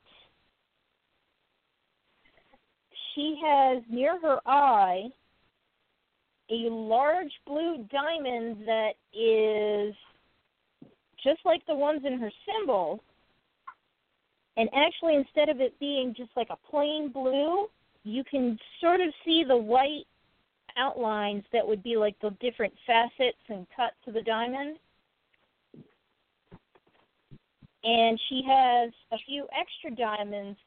she 3.14 3.40
has 3.44 3.84
near 3.90 4.20
her 4.22 4.40
eye 4.46 5.10
a 6.52 6.70
large 6.70 7.32
blue 7.48 7.86
diamond 7.92 8.68
that 8.68 8.94
is 9.14 9.96
just 11.24 11.40
like 11.44 11.66
the 11.66 11.76
ones 11.76 12.02
in 12.06 12.20
her 12.20 12.32
symbol. 12.46 13.02
And 14.58 14.70
actually, 14.74 15.16
instead 15.16 15.50
of 15.50 15.60
it 15.60 15.78
being 15.80 16.14
just 16.16 16.30
like 16.36 16.50
a 16.50 16.70
plain 16.70 17.12
blue, 17.12 17.66
you 18.04 18.24
can 18.30 18.58
sort 18.80 19.02
of 19.02 19.08
see 19.26 19.44
the 19.46 19.58
white 19.58 20.06
outlines 20.78 21.44
that 21.54 21.68
would 21.68 21.84
be 21.84 21.96
like 21.98 22.16
the 22.22 22.32
different 22.42 22.74
facets 22.86 23.38
and 23.50 23.66
cuts 23.76 23.96
of 24.08 24.14
the 24.14 24.22
diamond. 24.22 24.78
And 27.84 28.20
she 28.30 28.42
has 28.48 28.92
a 29.12 29.18
few 29.26 29.48
extra 29.58 29.96
diamonds 29.96 30.58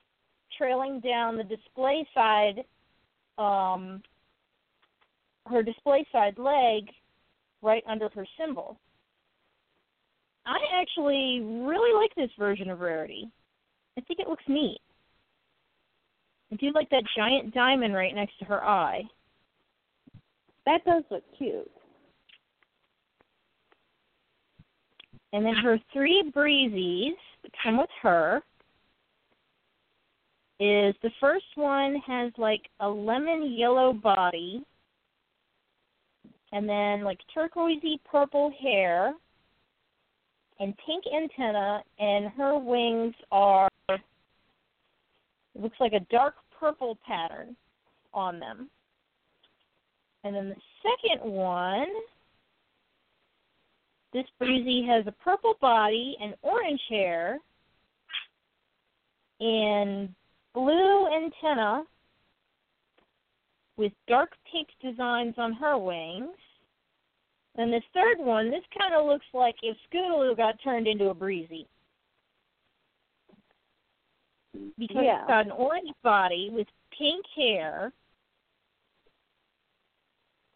trailing 0.57 1.01
down 1.01 1.37
the 1.37 1.45
display 1.45 2.07
side, 2.15 2.65
um, 3.39 4.03
her 5.47 5.63
display 5.63 6.07
side 6.13 6.39
leg, 6.39 6.85
right 7.63 7.83
under 7.89 8.09
her 8.15 8.27
symbol. 8.39 8.79
I 10.47 10.59
actually 10.81 11.41
really 11.43 11.95
like 12.01 12.15
this 12.17 12.31
version 12.39 12.71
of 12.71 12.81
Rarity. 12.81 13.31
I 13.97 14.01
think 14.03 14.21
it 14.21 14.29
looks 14.29 14.45
neat. 14.49 14.81
I 16.53 16.57
do 16.57 16.71
like 16.73 16.89
that 16.91 17.03
giant 17.17 17.53
diamond 17.53 17.95
right 17.95 18.15
next 18.15 18.39
to 18.39 18.45
her 18.47 18.65
eye. 18.65 19.03
That 20.69 20.85
does 20.85 21.03
look 21.11 21.23
cute. 21.39 21.71
And 25.33 25.47
then 25.47 25.55
her 25.55 25.79
three 25.95 26.31
breezies 26.37 27.17
that 27.43 27.53
come 27.63 27.79
with 27.79 27.89
her 28.03 28.43
is 30.61 30.95
the 31.03 31.11
first 31.21 31.47
one 31.55 31.97
has 32.07 32.33
like 32.37 32.61
a 32.81 32.89
lemon 32.89 33.55
yellow 33.57 33.95
body 33.95 34.63
and 36.53 36.69
then 36.69 37.03
like 37.03 37.19
turquoisey 37.35 37.99
purple 38.05 38.53
hair 38.61 39.15
and 40.61 40.75
pink 40.85 41.05
antenna 41.15 41.83
and 41.99 42.29
her 42.37 42.59
wings 42.59 43.15
are 43.33 43.71
it 43.89 44.03
looks 45.55 45.81
like 45.81 45.95
a 45.95 46.07
dark 46.11 46.35
purple 46.61 46.99
pattern 47.07 47.57
on 48.13 48.39
them. 48.39 48.69
And 50.25 50.35
then 50.35 50.49
the 50.49 50.57
second 50.83 51.31
one 51.31 51.87
this 54.13 54.25
breezy 54.39 54.87
has 54.87 55.07
a 55.07 55.13
purple 55.13 55.55
body 55.61 56.17
and 56.21 56.35
orange 56.43 56.81
hair 56.89 57.39
and 59.41 60.09
blue 60.55 61.07
antenna 61.09 61.85
with 63.77 63.93
dark 64.09 64.31
pink 64.51 64.69
designs 64.83 65.35
on 65.37 65.53
her 65.53 65.79
wings. 65.79 66.37
And 67.57 67.73
this 67.73 67.83
third 67.93 68.19
one, 68.19 68.51
this 68.51 68.65
kind 68.79 68.95
of 68.95 69.07
looks 69.07 69.27
like 69.35 69.57
if 69.63 69.77
Scootaloo 69.93 70.37
got 70.37 70.55
turned 70.63 70.87
into 70.87 71.11
a 71.11 71.15
breezy. 71.15 71.67
Because 74.79 75.05
Yeah. 75.05 75.21
it's 75.21 75.29
got 75.29 75.47
an 75.47 75.53
orange 75.53 75.93
body 76.03 76.51
with 76.51 76.67
pink 76.91 77.25
hair 77.37 77.93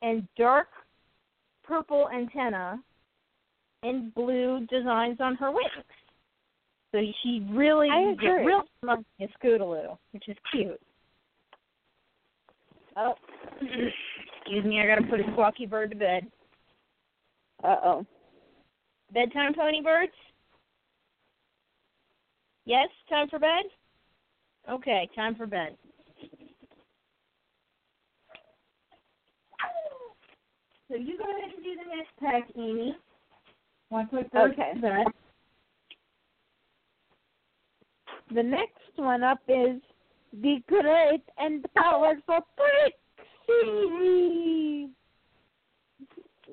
and 0.02 0.26
dark 0.36 0.68
purple 1.64 2.08
antenna 2.14 2.78
and 3.82 4.14
blue 4.14 4.66
designs 4.70 5.18
on 5.20 5.36
her 5.36 5.50
wings. 5.50 5.70
So 6.92 7.00
she 7.22 7.46
really 7.50 7.88
get 8.20 8.44
real 8.44 8.62
in 9.18 9.28
Scootaloo, 9.42 9.96
which 10.12 10.28
is 10.28 10.36
cute. 10.52 10.80
Oh, 12.96 13.14
excuse 13.62 14.64
me, 14.64 14.80
I 14.80 14.86
gotta 14.86 15.08
put 15.08 15.20
a 15.20 15.24
squawky 15.32 15.68
bird 15.68 15.90
to 15.90 15.96
bed. 15.96 16.26
Uh 17.64 17.76
oh. 17.82 18.06
Bedtime, 19.14 19.54
pony 19.54 19.82
birds? 19.82 20.12
Yes, 22.64 22.88
time 23.08 23.28
for 23.28 23.38
bed? 23.38 23.64
Okay, 24.70 25.08
time 25.14 25.34
for 25.34 25.46
bed. 25.46 25.76
So 30.92 30.98
you 30.98 31.16
go 31.16 31.24
ahead 31.24 31.54
and 31.54 31.64
do 31.64 31.74
the 31.74 31.88
next 31.96 32.12
pack, 32.20 32.44
Amy. 32.54 32.94
To 33.92 34.06
put 34.10 34.26
Okay. 34.34 34.72
The 38.34 38.42
next 38.42 38.96
one 38.96 39.22
up 39.22 39.38
is 39.48 39.80
the 40.34 40.58
great 40.68 41.22
and 41.38 41.64
powerful 41.74 42.40
Trixie 43.46 44.90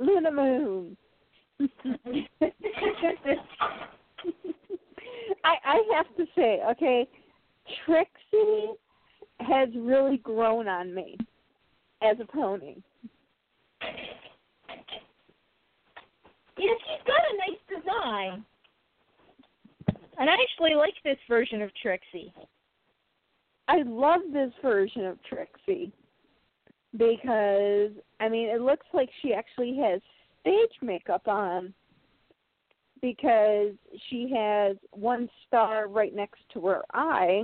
Lulamoon. 0.01 0.95
I 5.43 5.55
I 5.65 5.83
have 5.95 6.15
to 6.15 6.25
say, 6.33 6.61
okay, 6.71 7.09
Trixie 7.85 8.71
has 9.41 9.67
really 9.75 10.17
grown 10.17 10.69
on 10.69 10.95
me 10.95 11.17
as 12.01 12.17
a 12.21 12.25
pony. 12.25 12.77
Yeah, 16.59 16.75
she's 16.83 17.03
got 17.07 17.23
a 17.23 17.39
nice. 18.03 18.39
And 20.17 20.29
I 20.29 20.33
actually 20.33 20.75
like 20.75 20.93
this 21.03 21.17
version 21.27 21.61
of 21.61 21.71
Trixie. 21.81 22.33
I 23.67 23.83
love 23.85 24.21
this 24.33 24.51
version 24.61 25.05
of 25.05 25.17
Trixie 25.23 25.91
because 26.97 27.91
I 28.19 28.27
mean 28.29 28.49
it 28.49 28.61
looks 28.61 28.87
like 28.93 29.09
she 29.21 29.33
actually 29.33 29.77
has 29.77 30.01
stage 30.41 30.81
makeup 30.81 31.27
on 31.27 31.73
because 33.01 33.73
she 34.09 34.31
has 34.35 34.75
one 34.91 35.29
star 35.47 35.87
right 35.87 36.13
next 36.13 36.41
to 36.53 36.65
her 36.65 36.81
eye 36.93 37.43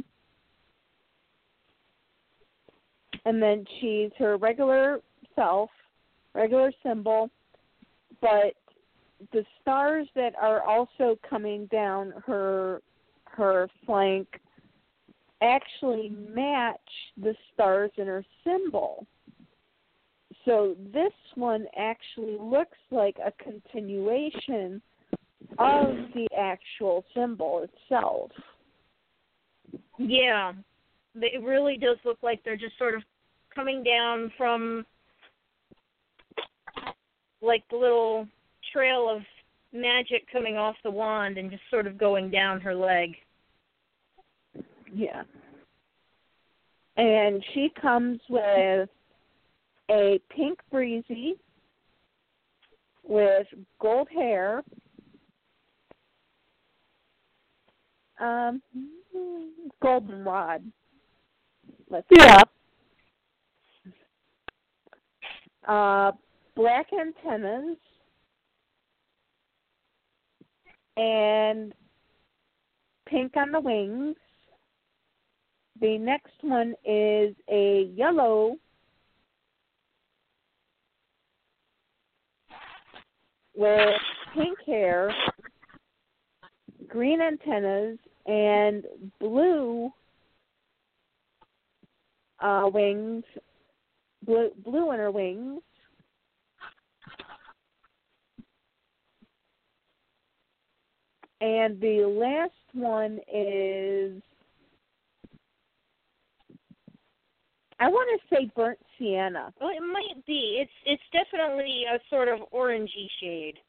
and 3.25 3.41
then 3.41 3.65
she's 3.79 4.11
her 4.17 4.37
regular 4.37 4.99
self, 5.35 5.69
regular 6.33 6.71
symbol, 6.83 7.29
but 8.21 8.53
the 9.31 9.45
stars 9.61 10.07
that 10.15 10.33
are 10.41 10.61
also 10.61 11.17
coming 11.27 11.67
down 11.67 12.13
her 12.25 12.81
her 13.25 13.67
flank 13.85 14.27
actually 15.41 16.09
match 16.09 16.79
the 17.21 17.35
stars 17.53 17.91
in 17.97 18.07
her 18.07 18.23
symbol. 18.43 19.05
So 20.45 20.75
this 20.93 21.13
one 21.35 21.65
actually 21.77 22.37
looks 22.39 22.77
like 22.91 23.17
a 23.23 23.31
continuation 23.43 24.81
of 25.57 25.87
the 26.13 26.27
actual 26.37 27.03
symbol 27.13 27.65
itself. 27.67 28.31
Yeah, 29.97 30.53
it 31.15 31.43
really 31.43 31.77
does 31.77 31.97
look 32.05 32.19
like 32.21 32.43
they're 32.43 32.57
just 32.57 32.77
sort 32.77 32.95
of 32.95 33.01
coming 33.53 33.83
down 33.83 34.31
from 34.37 34.85
like 37.41 37.63
the 37.69 37.77
little 37.77 38.27
trail 38.75 39.09
of 39.09 39.21
magic 39.71 40.25
coming 40.31 40.57
off 40.57 40.75
the 40.83 40.91
wand 40.91 41.37
and 41.37 41.49
just 41.49 41.63
sort 41.69 41.87
of 41.87 41.97
going 41.97 42.29
down 42.29 42.59
her 42.59 42.75
leg. 42.75 43.15
Yeah. 44.93 45.23
And 46.97 47.43
she 47.53 47.71
comes 47.81 48.19
with 48.29 48.89
a 49.89 50.19
pink 50.35 50.59
breezy 50.71 51.35
with 53.03 53.47
gold 53.81 54.07
hair. 54.13 54.63
Um 58.19 58.61
goldenrod. 59.81 60.63
Let's 61.89 62.07
Yeah. 62.11 62.41
uh 65.67 66.11
black 66.55 66.87
antennas 66.93 67.77
and 70.97 71.73
pink 73.07 73.33
on 73.37 73.51
the 73.51 73.59
wings. 73.59 74.15
The 75.81 75.97
next 75.97 76.33
one 76.41 76.73
is 76.85 77.35
a 77.49 77.91
yellow 77.93 78.55
with 83.55 83.95
pink 84.33 84.57
hair, 84.65 85.13
green 86.87 87.21
antennas, 87.21 87.97
and 88.25 88.85
blue 89.19 89.91
uh, 92.39 92.69
wings, 92.73 93.23
blue, 94.25 94.51
blue 94.63 94.91
in 94.91 94.99
her 94.99 95.11
wings. 95.11 95.61
And 101.45 101.79
the 101.79 102.07
last 102.07 102.51
one 102.73 103.19
is 103.31 104.19
I 107.79 107.87
want 107.87 108.19
to 108.19 108.35
say 108.35 108.51
burnt 108.55 108.79
sienna. 108.97 109.53
Well, 109.61 109.69
it 109.69 109.81
might 109.81 110.25
be. 110.25 110.57
It's 110.59 110.71
it's 110.87 111.03
definitely 111.13 111.83
a 111.83 111.99
sort 112.09 112.29
of 112.29 112.39
orangey 112.51 113.07
shade 113.21 113.59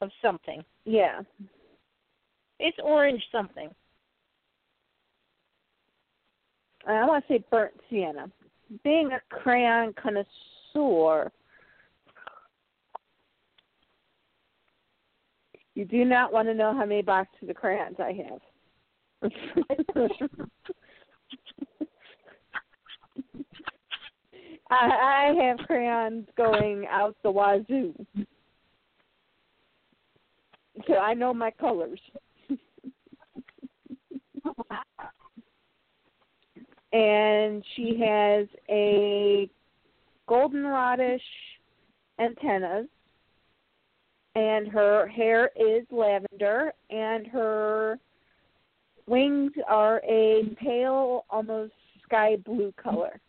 of 0.00 0.10
something. 0.20 0.64
Yeah. 0.84 1.20
It's 2.58 2.78
orange 2.82 3.22
something. 3.30 3.70
I 6.88 7.06
want 7.06 7.24
to 7.28 7.34
say 7.34 7.44
burnt 7.52 7.74
sienna. 7.88 8.32
Being 8.82 9.12
a 9.12 9.20
crayon 9.32 9.94
connoisseur, 9.94 11.30
you 15.74 15.84
do 15.84 16.04
not 16.04 16.32
want 16.32 16.48
to 16.48 16.54
know 16.54 16.72
how 16.74 16.84
many 16.84 17.02
boxes 17.02 17.48
of 17.48 17.56
crayons 17.56 17.96
I 17.98 18.12
have. 18.12 18.40
I, 24.70 25.30
I 25.30 25.34
have 25.42 25.58
crayons 25.66 26.26
going 26.36 26.86
out 26.90 27.16
the 27.22 27.30
wazoo. 27.30 27.94
So 30.86 30.94
I 30.94 31.14
know 31.14 31.34
my 31.34 31.50
colors. 31.50 32.00
and 36.92 37.64
she 37.76 37.98
has 38.04 38.46
a 38.68 39.48
goldenrodish 40.28 41.20
antennas 42.18 42.88
and 44.34 44.68
her 44.68 45.06
hair 45.06 45.50
is 45.56 45.84
lavender 45.90 46.72
and 46.90 47.26
her 47.26 47.98
wings 49.06 49.52
are 49.68 50.00
a 50.08 50.42
pale 50.58 51.24
almost 51.28 51.72
sky 52.04 52.36
blue 52.44 52.72
color 52.82 53.20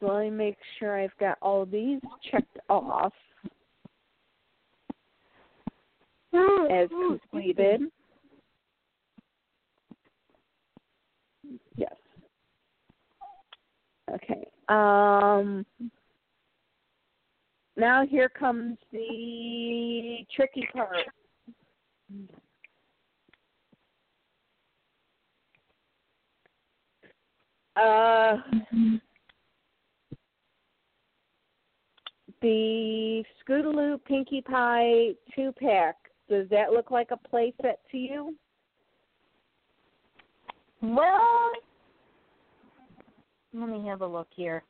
so 0.00 0.06
let 0.06 0.24
me 0.24 0.30
make 0.30 0.58
sure 0.78 0.98
i've 1.00 1.16
got 1.18 1.36
all 1.42 1.66
these 1.66 2.00
checked 2.30 2.58
off 2.68 3.12
as 6.70 6.88
completed. 6.88 7.82
Yes. 11.76 11.94
Okay. 14.14 14.46
Um 14.68 15.64
now 17.76 18.04
here 18.06 18.28
comes 18.28 18.76
the 18.92 20.26
tricky 20.34 20.68
part. 20.72 21.06
Uh, 27.76 28.36
the 32.42 33.24
Scootaloo 33.48 33.98
Pinkie 34.04 34.42
Pie 34.42 35.12
two 35.34 35.52
pack. 35.52 35.96
Does 36.28 36.48
that 36.50 36.72
look 36.72 36.90
like 36.90 37.10
a 37.10 37.16
play 37.16 37.54
set 37.62 37.80
to 37.90 37.96
you? 37.96 38.36
Well, 40.82 41.50
let 43.52 43.68
me 43.68 43.86
have 43.86 44.02
a 44.02 44.06
look 44.06 44.28
here. 44.34 44.62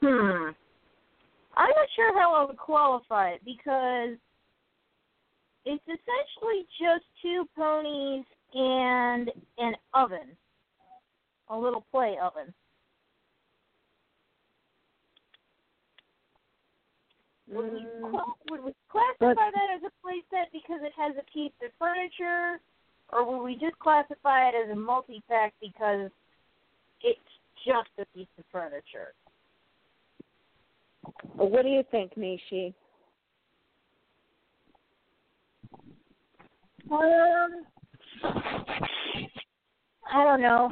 Hmm. 0.00 0.50
I'm 1.54 1.68
not 1.68 1.88
sure 1.94 2.18
how 2.18 2.34
I 2.34 2.44
would 2.44 2.56
qualify 2.56 3.30
it 3.30 3.40
because 3.44 4.16
it's 5.64 5.84
essentially 5.84 6.66
just 6.80 7.04
two 7.20 7.46
ponies 7.56 8.24
and 8.54 9.30
an 9.58 9.74
oven, 9.94 10.36
a 11.48 11.56
little 11.56 11.84
play 11.90 12.16
oven. 12.22 12.52
Would 17.48 17.72
we, 17.72 17.80
Mm, 17.80 18.22
would 18.50 18.64
we 18.64 18.72
classify 18.88 19.34
that 19.50 19.68
as 19.76 19.82
a 19.84 19.92
play 20.02 20.22
set 20.30 20.50
because 20.52 20.80
it 20.82 20.92
has 20.96 21.14
a 21.16 21.30
piece 21.32 21.52
of 21.62 21.70
furniture, 21.78 22.60
or 23.12 23.24
will 23.24 23.44
we 23.44 23.54
just 23.54 23.78
classify 23.78 24.48
it 24.48 24.54
as 24.54 24.70
a 24.70 24.78
multi-pack 24.78 25.52
because 25.60 26.10
it's 27.02 27.20
just 27.66 27.90
a 27.98 28.06
piece 28.16 28.26
of 28.38 28.44
furniture? 28.50 29.14
what 31.34 31.62
do 31.62 31.68
you 31.68 31.82
think, 31.90 32.14
Nishi? 32.14 32.72
Um, 36.90 37.64
I 40.12 40.24
don't 40.24 40.42
know. 40.42 40.70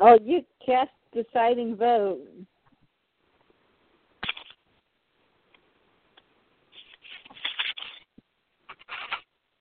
Oh, 0.00 0.18
you 0.22 0.42
cast 0.64 0.90
deciding 1.12 1.76
vote. 1.76 2.20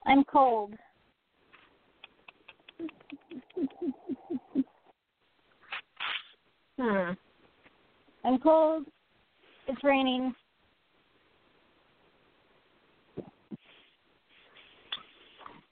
I'm 0.08 0.24
cold. 0.24 0.74
Hmm. 6.80 7.12
I'm 8.24 8.40
cold. 8.40 8.86
It's 9.68 9.84
raining. 9.84 10.34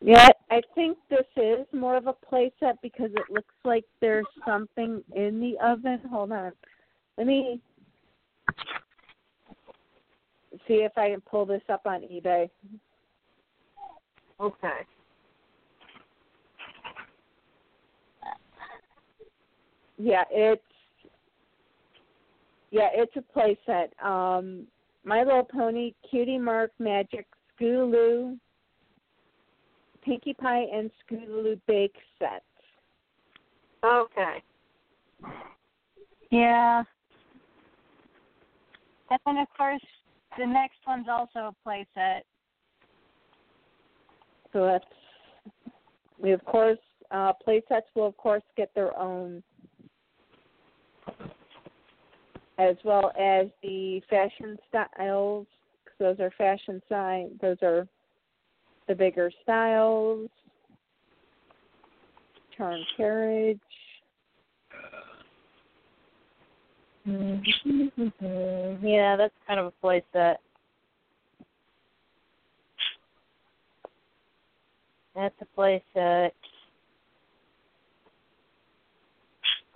Yeah, 0.01 0.27
I 0.51 0.61
think 0.75 0.97
this 1.09 1.25
is 1.37 1.65
more 1.71 1.95
of 1.95 2.07
a 2.07 2.13
play 2.13 2.51
set 2.59 2.75
because 2.81 3.11
it 3.13 3.31
looks 3.31 3.53
like 3.63 3.85
there's 4.01 4.25
something 4.45 5.01
in 5.15 5.39
the 5.39 5.55
oven. 5.65 6.01
Hold 6.11 6.33
on. 6.33 6.51
Let 7.17 7.25
me 7.25 7.61
see 10.67 10.83
if 10.83 10.91
I 10.97 11.11
can 11.11 11.21
pull 11.21 11.45
this 11.45 11.61
up 11.69 11.83
on 11.85 12.01
eBay. 12.01 12.49
Okay. 14.39 14.79
Yeah, 19.97 20.23
it's 20.29 20.61
yeah, 22.71 22.89
it's 22.93 23.15
a 23.15 23.21
play 23.21 23.57
set. 23.65 23.93
Um 24.05 24.67
My 25.03 25.23
Little 25.23 25.43
Pony, 25.43 25.93
Cutie 26.09 26.37
Mark, 26.37 26.71
Magic, 26.79 27.25
Scootaloo, 27.59 28.37
Pinkie 30.03 30.33
Pie, 30.33 30.65
and 30.73 30.91
Scootaloo 31.09 31.59
Bake 31.67 31.95
set. 32.19 32.43
Okay. 33.83 34.43
Yeah. 36.31 36.83
And 39.09 39.19
then 39.25 39.37
of 39.37 39.47
course 39.55 39.81
the 40.37 40.45
next 40.45 40.79
one's 40.85 41.07
also 41.09 41.39
a 41.39 41.55
play 41.63 41.87
So 44.55 44.79
we 46.17 46.31
of 46.31 46.43
course 46.45 46.79
uh 47.11 47.33
play 47.43 47.61
sets 47.67 47.87
will 47.93 48.07
of 48.07 48.15
course 48.15 48.41
get 48.55 48.73
their 48.73 48.97
own 48.97 49.43
as 52.57 52.77
well 52.85 53.11
as 53.19 53.47
the 53.61 54.01
fashion 54.09 54.57
styles. 54.69 55.45
Those 55.99 56.21
are 56.21 56.31
fashion 56.37 56.81
sign. 56.87 57.31
Those 57.41 57.57
are 57.61 57.85
the 58.87 58.95
bigger 58.95 59.29
styles. 59.43 60.29
Charm 62.55 62.79
carriage. 62.95 63.59
Mm-hmm. 67.05 68.87
Yeah, 68.87 69.17
that's 69.17 69.33
kind 69.45 69.59
of 69.59 69.65
a 69.65 69.71
play 69.81 70.01
set. 70.13 70.39
That's 75.15 75.35
a 75.41 75.45
play 75.55 75.81
set. 75.93 76.33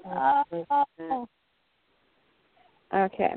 Oh, 0.06 0.44
That's 0.52 0.68
a 0.70 0.86
play 0.98 1.08
set. 1.10 1.28
Okay. 2.94 3.36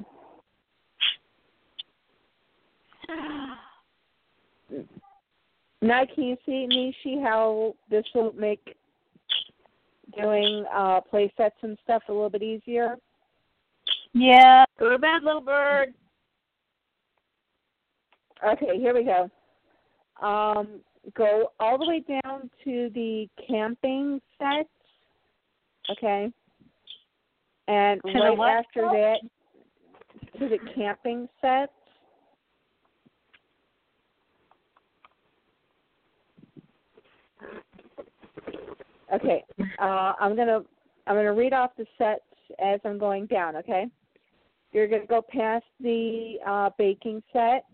Now 5.82 6.02
can 6.14 6.24
you 6.24 6.36
see 6.46 6.68
Nishi 6.70 7.22
how 7.22 7.74
this 7.90 8.04
will 8.14 8.32
make 8.32 8.76
doing 10.16 10.64
uh 10.72 11.00
play 11.00 11.32
sets 11.36 11.56
and 11.62 11.76
stuff 11.82 12.02
a 12.08 12.12
little 12.12 12.30
bit 12.30 12.42
easier? 12.42 12.96
yeah. 14.14 14.64
Go 14.78 14.90
to 14.90 14.98
bed, 14.98 15.22
little 15.24 15.40
bird. 15.40 15.94
Okay, 18.46 18.78
here 18.78 18.94
we 18.94 19.04
go. 19.04 19.30
Um, 20.26 20.80
go 21.14 21.52
all 21.58 21.78
the 21.78 21.86
way 21.86 22.00
down 22.00 22.50
to 22.64 22.90
the 22.94 23.28
camping 23.48 24.20
sets. 24.38 24.68
Okay. 25.90 26.32
And 27.68 28.00
To 28.02 28.12
right 28.12 28.58
after 28.58 28.88
set? 28.92 28.92
that 28.92 30.38
to 30.38 30.48
the 30.48 30.58
camping 30.74 31.28
sets. 31.40 31.72
Okay. 39.14 39.44
Uh, 39.78 40.12
I'm 40.20 40.34
gonna 40.34 40.62
I'm 41.06 41.16
gonna 41.16 41.34
read 41.34 41.52
off 41.52 41.72
the 41.76 41.86
sets 41.98 42.22
as 42.62 42.80
I'm 42.84 42.98
going 42.98 43.26
down, 43.26 43.56
okay? 43.56 43.86
You're 44.72 44.88
gonna 44.88 45.06
go 45.06 45.22
past 45.22 45.64
the 45.80 46.36
uh, 46.46 46.70
baking 46.78 47.22
set, 47.32 47.66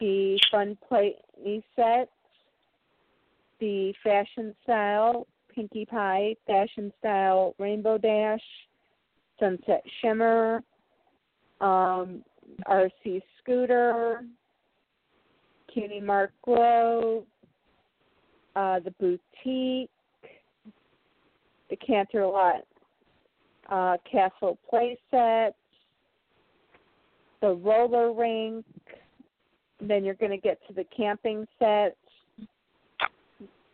the 0.00 0.38
fun 0.50 0.76
play 0.86 1.16
set, 1.76 2.08
the 3.60 3.92
fashion 4.02 4.54
style, 4.62 5.26
Pinkie 5.54 5.86
Pie, 5.86 6.36
fashion 6.46 6.92
style, 6.98 7.54
Rainbow 7.58 7.98
Dash, 7.98 8.40
Sunset 9.40 9.82
Shimmer, 10.00 10.62
um, 11.60 12.22
RC 12.66 13.22
Scooter, 13.40 14.24
Cutie 15.72 16.00
Mark 16.00 16.32
Glow, 16.44 17.24
uh, 18.56 18.80
the 18.80 18.90
Boutique, 18.92 19.90
the 21.70 21.76
Canterlot 21.76 22.62
uh, 23.68 23.96
Castle 24.10 24.58
Playset, 24.72 25.52
the 27.40 27.54
roller 27.54 28.12
rink, 28.12 28.64
then 29.80 30.04
you're 30.04 30.14
going 30.14 30.32
to 30.32 30.38
get 30.38 30.58
to 30.66 30.74
the 30.74 30.84
camping 30.84 31.46
set. 31.58 31.96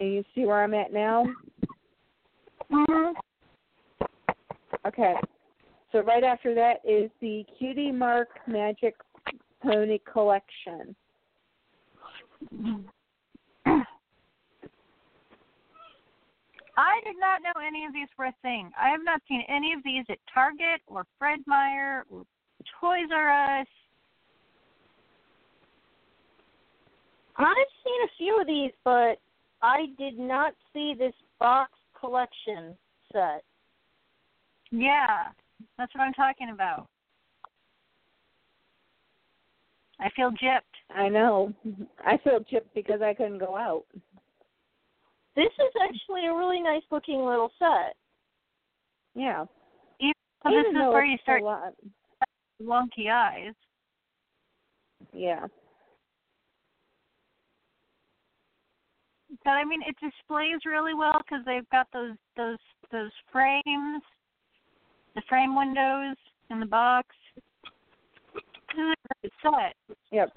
And 0.00 0.12
you 0.12 0.24
see 0.34 0.44
where 0.44 0.62
I'm 0.62 0.74
at 0.74 0.92
now? 0.92 1.26
Mhm. 2.70 3.14
Okay. 4.86 5.14
So 5.92 6.00
right 6.00 6.24
after 6.24 6.54
that 6.54 6.80
is 6.84 7.10
the 7.20 7.46
Cutie 7.56 7.92
Mark 7.92 8.28
Magic 8.46 8.96
Pony 9.62 9.98
Collection. 10.10 10.96
I 16.76 17.00
did 17.04 17.16
not 17.20 17.40
know 17.42 17.52
any 17.64 17.84
of 17.86 17.92
these 17.92 18.08
were 18.18 18.26
a 18.26 18.34
thing. 18.42 18.72
I 18.76 18.88
have 18.88 19.04
not 19.04 19.22
seen 19.28 19.42
any 19.48 19.72
of 19.72 19.84
these 19.84 20.04
at 20.08 20.18
Target 20.32 20.82
or 20.88 21.06
Fred 21.18 21.38
Meyer 21.46 22.04
or 22.10 22.24
Toys 22.80 23.10
R 23.12 23.60
Us. 23.60 23.66
I've 27.36 27.72
seen 27.84 28.02
a 28.04 28.16
few 28.16 28.40
of 28.40 28.46
these, 28.46 28.72
but 28.84 29.18
I 29.62 29.86
did 29.98 30.18
not 30.18 30.54
see 30.72 30.94
this 30.96 31.14
box 31.40 31.72
collection 31.98 32.76
set. 33.12 33.42
Yeah, 34.70 35.28
that's 35.78 35.94
what 35.94 36.02
I'm 36.02 36.12
talking 36.12 36.50
about. 36.50 36.88
I 40.00 40.10
feel 40.16 40.30
gypped. 40.32 40.60
I 40.94 41.08
know. 41.08 41.52
I 42.04 42.18
feel 42.18 42.40
gypped 42.40 42.72
because 42.74 43.00
I 43.00 43.14
couldn't 43.14 43.38
go 43.38 43.56
out. 43.56 43.84
This 45.36 45.46
is 45.46 45.72
actually 45.82 46.26
a 46.26 46.34
really 46.34 46.60
nice 46.60 46.82
looking 46.90 47.24
little 47.24 47.50
set. 47.58 47.94
Yeah. 49.14 49.44
So 50.42 50.50
this 50.50 50.60
Even 50.60 50.76
is 50.76 50.82
though 50.82 50.90
where 50.92 51.04
it's 51.04 51.10
you 51.10 51.14
a 51.14 51.22
start 51.22 51.42
lot- 51.42 51.74
wonky 52.62 53.10
eyes. 53.10 53.54
Yeah. 55.12 55.46
But 59.42 59.50
I 59.50 59.64
mean, 59.64 59.80
it 59.82 59.96
displays 60.00 60.60
really 60.64 60.94
well 60.94 61.18
because 61.18 61.44
they've 61.44 61.68
got 61.70 61.86
those 61.92 62.16
those 62.36 62.58
those 62.92 63.10
frames, 63.32 64.02
the 65.14 65.22
frame 65.28 65.56
windows 65.56 66.16
in 66.50 66.60
the 66.60 66.66
box. 66.66 67.08
This 69.22 69.30
set. 69.42 69.74
Yep. 70.10 70.32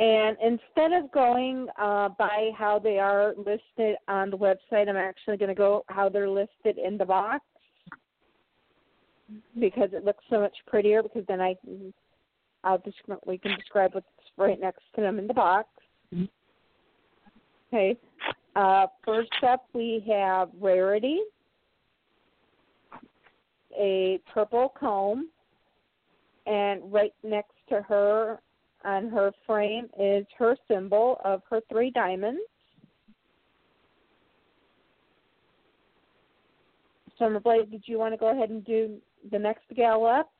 And 0.00 0.36
instead 0.42 0.92
of 0.92 1.12
going 1.12 1.68
uh, 1.80 2.08
by 2.18 2.50
how 2.56 2.80
they 2.80 2.98
are 2.98 3.32
listed 3.36 3.96
on 4.08 4.30
the 4.30 4.36
website, 4.36 4.88
I'm 4.88 4.96
actually 4.96 5.36
going 5.36 5.50
to 5.50 5.54
go 5.54 5.84
how 5.88 6.08
they're 6.08 6.28
listed 6.28 6.78
in 6.84 6.98
the 6.98 7.04
box 7.04 7.44
because 9.60 9.90
it 9.92 10.04
looks 10.04 10.24
so 10.28 10.40
much 10.40 10.56
prettier. 10.66 11.02
Because 11.02 11.24
then 11.28 11.40
I, 11.40 11.54
I'll 12.64 12.78
describe. 12.78 13.20
We 13.24 13.38
can 13.38 13.54
describe 13.56 13.94
what's 13.94 14.06
right 14.36 14.60
next 14.60 14.82
to 14.96 15.00
them 15.00 15.18
in 15.18 15.28
the 15.28 15.34
box. 15.34 15.68
Okay. 17.74 17.98
Uh, 18.54 18.86
first 19.04 19.32
up, 19.44 19.66
we 19.72 20.04
have 20.08 20.48
Rarity, 20.60 21.18
a 23.76 24.20
purple 24.32 24.72
comb, 24.78 25.28
and 26.46 26.80
right 26.92 27.12
next 27.24 27.56
to 27.70 27.82
her 27.82 28.38
on 28.84 29.08
her 29.08 29.32
frame 29.44 29.88
is 29.98 30.24
her 30.38 30.56
symbol 30.68 31.20
of 31.24 31.42
her 31.50 31.60
three 31.68 31.90
diamonds. 31.90 32.42
Summerblade, 37.20 37.72
did 37.72 37.82
you 37.86 37.98
want 37.98 38.14
to 38.14 38.18
go 38.18 38.30
ahead 38.30 38.50
and 38.50 38.64
do 38.64 38.98
the 39.32 39.38
next 39.38 39.64
gal 39.74 40.06
up? 40.06 40.30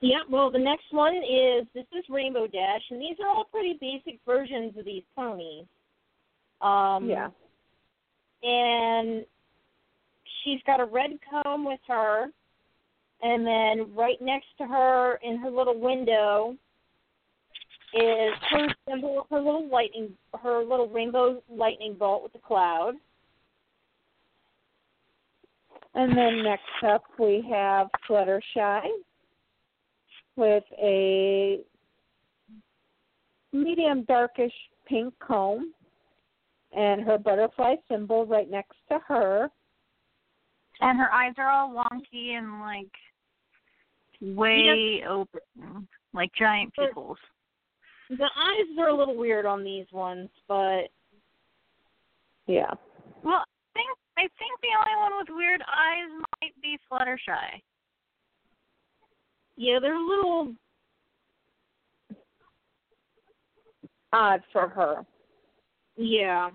Yeah, 0.00 0.18
well, 0.30 0.50
the 0.50 0.58
next 0.58 0.84
one 0.90 1.16
is 1.16 1.66
this 1.74 1.86
is 1.98 2.04
Rainbow 2.10 2.46
Dash, 2.46 2.82
and 2.90 3.00
these 3.00 3.16
are 3.22 3.28
all 3.28 3.44
pretty 3.44 3.78
basic 3.80 4.20
versions 4.26 4.76
of 4.76 4.84
these 4.84 5.02
ponies. 5.14 5.64
Um, 6.60 7.08
yeah. 7.08 7.28
and 8.42 9.24
she's 10.42 10.60
got 10.66 10.80
a 10.80 10.84
red 10.84 11.10
comb 11.30 11.64
with 11.66 11.80
her, 11.86 12.26
and 13.22 13.46
then 13.46 13.94
right 13.94 14.20
next 14.20 14.46
to 14.58 14.66
her 14.66 15.18
in 15.22 15.38
her 15.38 15.50
little 15.50 15.78
window 15.78 16.56
is 17.94 18.32
her 18.50 18.68
symbol, 18.88 19.26
her 19.30 19.38
little 19.38 19.68
lightning, 19.68 20.12
her 20.42 20.62
little 20.62 20.88
rainbow 20.88 21.42
lightning 21.50 21.94
bolt 21.98 22.22
with 22.22 22.32
the 22.32 22.38
cloud. 22.38 22.94
And 25.94 26.16
then 26.16 26.42
next 26.42 26.64
up 26.86 27.04
we 27.18 27.46
have 27.50 27.88
Fluttershy 28.08 28.82
with 30.36 30.64
a 30.80 31.60
medium 33.52 34.04
darkish 34.04 34.52
pink 34.86 35.14
comb 35.18 35.72
and 36.76 37.02
her 37.02 37.18
butterfly 37.18 37.76
symbol 37.88 38.26
right 38.26 38.50
next 38.50 38.76
to 38.90 38.98
her. 39.06 39.48
And 40.80 40.98
her 40.98 41.10
eyes 41.12 41.32
are 41.38 41.48
all 41.48 41.70
wonky 41.70 42.32
and 42.32 42.60
like 42.60 42.90
way 44.20 45.02
open, 45.08 45.40
like 46.12 46.30
giant 46.38 46.74
pupils. 46.74 47.18
The 48.10 48.24
eyes 48.24 48.78
are 48.78 48.88
a 48.88 48.96
little 48.96 49.16
weird 49.16 49.46
on 49.46 49.64
these 49.64 49.86
ones, 49.92 50.28
but 50.46 50.88
Yeah. 52.46 52.72
Well, 53.22 53.42
I 53.42 53.74
think 53.74 53.98
I 54.16 54.22
think 54.38 54.60
the 54.62 54.68
only 54.78 55.00
one 55.00 55.18
with 55.18 55.36
weird 55.36 55.62
eyes 55.62 56.08
might 56.40 56.54
be 56.62 56.78
Fluttershy. 56.90 57.62
Yeah, 59.56 59.78
they're 59.80 59.94
a 59.96 60.06
little 60.08 60.54
Odd 64.12 64.40
for 64.52 64.68
her. 64.68 65.04
yeah. 65.96 66.50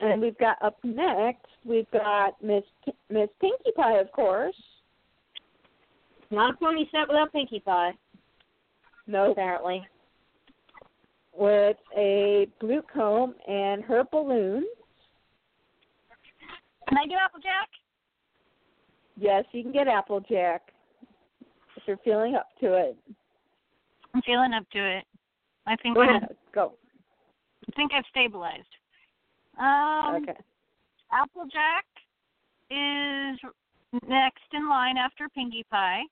And 0.00 0.20
we've 0.20 0.36
got 0.38 0.56
up 0.62 0.76
next, 0.84 1.46
we've 1.64 1.90
got 1.90 2.40
Miss 2.42 2.62
Miss 3.08 3.28
Pinkie 3.40 3.72
Pie, 3.74 3.98
of 3.98 4.12
course. 4.12 4.54
Not 6.30 6.54
a 6.54 6.56
pony 6.58 6.84
set 6.92 7.08
without 7.08 7.32
Pinkie 7.32 7.60
Pie, 7.60 7.92
No, 9.06 9.30
apparently. 9.32 9.86
with 11.32 11.76
a 11.96 12.48
blue 12.60 12.82
comb 12.92 13.34
and 13.48 13.82
her 13.84 14.04
balloon. 14.10 14.66
Can 16.88 16.98
I 16.98 17.06
do 17.06 17.14
Applejack? 17.22 17.68
Yes, 19.16 19.44
you 19.52 19.62
can 19.62 19.72
get 19.72 19.88
Applejack 19.88 20.62
if 21.76 21.82
you're 21.86 21.96
feeling 22.04 22.34
up 22.34 22.48
to 22.60 22.74
it. 22.74 22.96
I'm 24.14 24.22
feeling 24.22 24.52
up 24.54 24.68
to 24.70 24.98
it. 24.98 25.04
I 25.66 25.76
think 25.76 25.96
Go 25.96 26.02
I'm- 26.02 26.16
ahead, 26.16 26.36
go. 26.52 26.74
I 27.68 27.72
think 27.72 27.92
I've 27.92 28.06
stabilized. 28.06 28.76
Um, 29.58 30.16
Okay. 30.22 30.36
Applejack 31.10 31.86
is 32.70 33.38
next 34.06 34.52
in 34.52 34.68
line 34.68 34.96
after 34.96 35.28
Pinkie 35.28 35.64
Pie. 35.64 36.04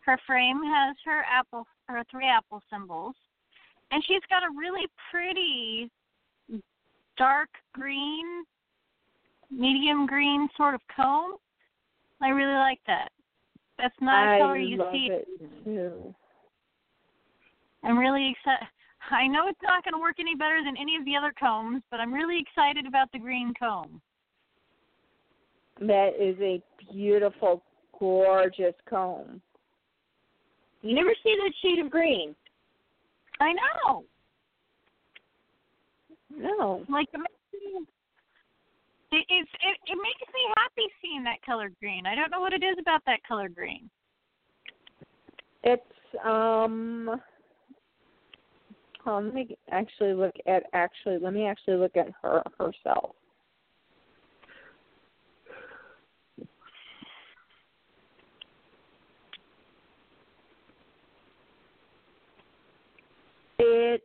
Her 0.00 0.18
frame 0.26 0.62
has 0.64 0.96
her 1.04 1.22
apple, 1.24 1.66
her 1.88 2.02
three 2.04 2.26
apple 2.26 2.60
symbols, 2.70 3.14
and 3.90 4.02
she's 4.04 4.22
got 4.28 4.42
a 4.42 4.50
really 4.50 4.86
pretty 5.10 5.90
dark 7.16 7.50
green, 7.72 8.44
medium 9.52 10.06
green 10.06 10.48
sort 10.56 10.74
of 10.74 10.80
comb. 10.94 11.36
I 12.20 12.28
really 12.28 12.54
like 12.54 12.80
that. 12.86 13.10
That's 13.78 13.94
not 14.00 14.36
a 14.36 14.38
color 14.38 14.56
you 14.56 14.78
love 14.78 14.92
see. 14.92 15.08
it 15.10 15.28
too. 15.64 16.14
I'm 17.82 17.98
really 17.98 18.30
excited. 18.30 18.68
I 19.10 19.26
know 19.26 19.48
it's 19.48 19.58
not 19.62 19.84
going 19.84 19.94
to 19.94 20.00
work 20.00 20.16
any 20.20 20.36
better 20.36 20.60
than 20.64 20.76
any 20.76 20.96
of 20.96 21.04
the 21.04 21.16
other 21.16 21.32
combs, 21.38 21.82
but 21.90 21.98
I'm 21.98 22.14
really 22.14 22.38
excited 22.38 22.86
about 22.86 23.10
the 23.12 23.18
green 23.18 23.52
comb. 23.58 24.00
That 25.80 26.10
is 26.20 26.36
a 26.40 26.62
beautiful, 26.92 27.62
gorgeous 27.98 28.74
comb. 28.88 29.40
You 30.82 30.94
never 30.94 31.14
see 31.22 31.36
that 31.36 31.52
shade 31.62 31.84
of 31.84 31.90
green. 31.90 32.34
I 33.40 33.52
know. 33.52 34.04
No. 36.36 36.84
Like 36.88 37.08
it 39.12 39.24
it's 39.28 39.50
it, 39.62 39.76
it 39.86 39.96
makes 39.96 40.32
me 40.32 40.40
happy 40.56 40.88
seeing 41.00 41.22
that 41.24 41.42
color 41.44 41.70
green. 41.80 42.06
I 42.06 42.14
don't 42.14 42.30
know 42.30 42.40
what 42.40 42.52
it 42.52 42.62
is 42.62 42.76
about 42.80 43.02
that 43.06 43.20
color 43.26 43.48
green. 43.48 43.88
It's 45.62 45.82
um 46.24 47.20
um, 49.04 49.26
let 49.26 49.34
me 49.34 49.56
actually 49.70 50.14
look 50.14 50.34
at 50.46 50.64
actually 50.72 51.18
let 51.18 51.32
me 51.32 51.46
actually 51.46 51.76
look 51.76 51.96
at 51.96 52.08
her 52.22 52.42
herself. 52.58 53.14
It's 63.58 64.04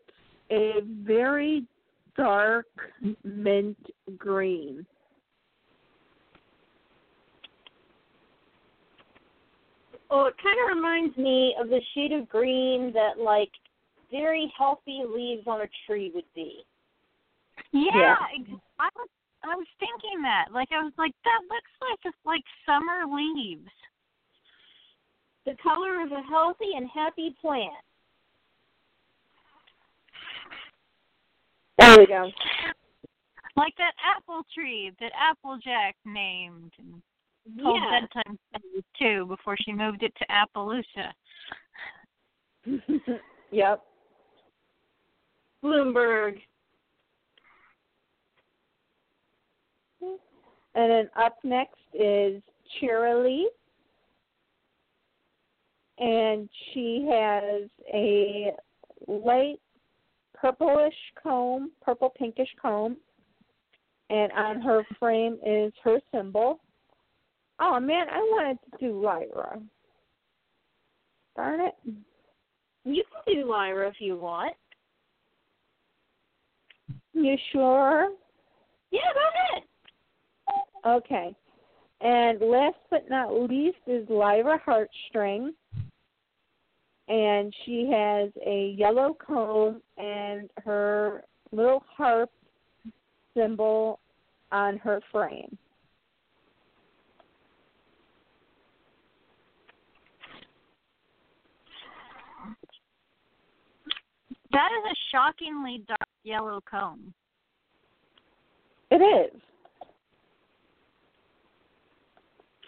a 0.51 0.81
very 0.83 1.65
dark 2.15 2.67
mint 3.23 3.77
green. 4.17 4.85
Oh, 10.09 10.25
it 10.25 10.35
kind 10.41 10.57
of 10.61 10.75
reminds 10.75 11.17
me 11.17 11.55
of 11.59 11.67
the 11.69 11.81
shade 11.93 12.13
of 12.13 12.29
green 12.29 12.93
that 12.93 13.21
like 13.21 13.51
very 14.09 14.51
healthy 14.57 15.01
leaves 15.07 15.43
on 15.47 15.61
a 15.61 15.69
tree 15.85 16.11
would 16.15 16.25
be. 16.33 16.63
Yeah, 17.71 17.91
Yeah. 17.93 18.15
I 18.79 18.89
was 18.95 19.09
I 19.43 19.55
was 19.55 19.67
thinking 19.79 20.21
that. 20.23 20.45
Like 20.53 20.69
I 20.71 20.83
was 20.83 20.93
like 20.97 21.13
that 21.25 21.41
looks 21.49 21.71
like 21.81 21.99
just 22.03 22.25
like 22.25 22.43
summer 22.65 23.03
leaves. 23.13 23.69
The 25.45 25.55
color 25.61 26.01
of 26.01 26.11
a 26.11 26.21
healthy 26.29 26.71
and 26.75 26.89
happy 26.93 27.35
plant. 27.41 27.71
There 31.79 31.97
we 31.99 32.07
go. 32.07 32.31
Like 33.55 33.73
that 33.77 33.93
apple 34.05 34.43
tree 34.53 34.91
that 34.99 35.11
Applejack 35.17 35.95
named 36.05 36.71
told 37.61 37.81
yeah. 37.81 38.01
bedtime 38.01 38.37
too 38.99 39.25
before 39.27 39.55
she 39.61 39.73
moved 39.73 40.03
it 40.03 40.13
to 40.17 40.25
Appleloosa. 40.27 41.11
yep. 43.51 43.81
Bloomberg. 45.63 46.39
And 50.01 50.91
then 50.91 51.09
up 51.19 51.37
next 51.43 51.79
is 51.93 52.41
Cheerilee. 52.79 53.45
And 55.97 56.47
she 56.71 57.09
has 57.09 57.67
a 57.91 58.51
light 59.07 59.59
purplish 60.35 60.93
comb, 61.21 61.71
purple 61.81 62.13
pinkish 62.15 62.53
comb. 62.61 62.97
And 64.11 64.31
on 64.33 64.61
her 64.61 64.85
frame 64.99 65.39
is 65.45 65.73
her 65.83 65.99
symbol. 66.13 66.59
Oh 67.59 67.79
man, 67.79 68.07
I 68.09 68.19
wanted 68.19 68.59
to 68.71 68.77
do 68.79 69.01
Lyra. 69.01 69.59
Darn 71.35 71.61
it. 71.61 71.73
You 72.83 73.03
can 73.25 73.35
do 73.35 73.49
Lyra 73.49 73.89
if 73.89 73.95
you 73.99 74.17
want. 74.17 74.55
You 77.13 77.35
sure? 77.51 78.09
Yeah, 78.91 78.99
go 79.13 79.19
ahead. 79.29 79.63
Okay. 80.85 81.35
And 82.01 82.39
last 82.41 82.77
but 82.91 83.09
not 83.09 83.33
least 83.33 83.77
is 83.87 84.07
Lyra 84.07 84.61
Heartstring. 84.65 85.49
And 87.07 87.53
she 87.65 87.89
has 87.91 88.29
a 88.45 88.75
yellow 88.77 89.15
comb 89.15 89.81
and 89.97 90.49
her 90.63 91.23
little 91.51 91.83
harp 91.89 92.29
symbol 93.35 93.99
on 94.51 94.77
her 94.77 95.01
frame. 95.11 95.57
That 104.51 104.69
is 104.71 104.91
a 104.91 104.95
shockingly 105.11 105.83
dark 105.87 106.09
yellow 106.23 106.59
comb. 106.69 107.13
It 108.89 108.95
is. 108.95 109.41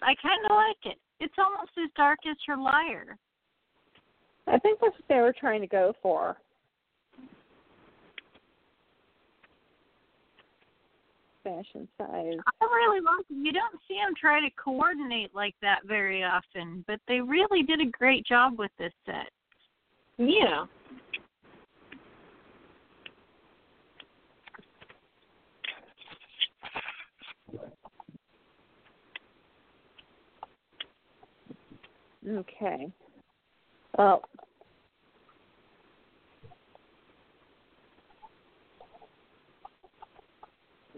I 0.02 0.14
kind 0.22 0.44
of 0.48 0.56
like 0.56 0.92
it. 0.92 0.98
It's 1.20 1.34
almost 1.38 1.72
as 1.82 1.90
dark 1.96 2.18
as 2.28 2.36
her 2.46 2.56
lyre. 2.56 3.16
I 4.46 4.58
think 4.58 4.80
that's 4.80 4.94
what 4.94 5.08
they 5.08 5.20
were 5.20 5.34
trying 5.38 5.60
to 5.60 5.66
go 5.66 5.92
for. 6.02 6.36
Fashion 11.44 11.88
size. 11.96 12.36
I 12.60 12.64
really 12.64 13.00
like 13.00 13.24
it. 13.30 13.34
You 13.34 13.52
don't 13.52 13.80
see 13.88 13.94
them 13.94 14.14
try 14.18 14.40
to 14.40 14.50
coordinate 14.62 15.34
like 15.34 15.54
that 15.62 15.80
very 15.86 16.22
often, 16.22 16.84
but 16.86 17.00
they 17.08 17.20
really 17.20 17.62
did 17.62 17.80
a 17.80 17.90
great 17.90 18.26
job 18.26 18.58
with 18.58 18.70
this 18.78 18.92
set. 19.06 19.30
Yeah. 20.18 20.66
Okay. 32.28 32.92
Well, 33.96 34.22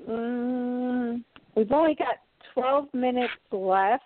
mm, 0.09 1.23
we've 1.57 1.73
only 1.73 1.95
got 1.95 2.17
12 2.55 2.93
minutes 2.93 3.33
left. 3.51 4.03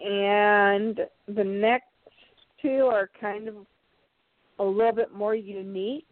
And 0.00 1.00
the 1.28 1.44
next 1.44 1.86
two 2.60 2.88
are 2.92 3.08
kind 3.20 3.48
of 3.48 3.54
a 4.58 4.64
little 4.64 4.92
bit 4.92 5.12
more 5.12 5.34
unique. 5.34 6.06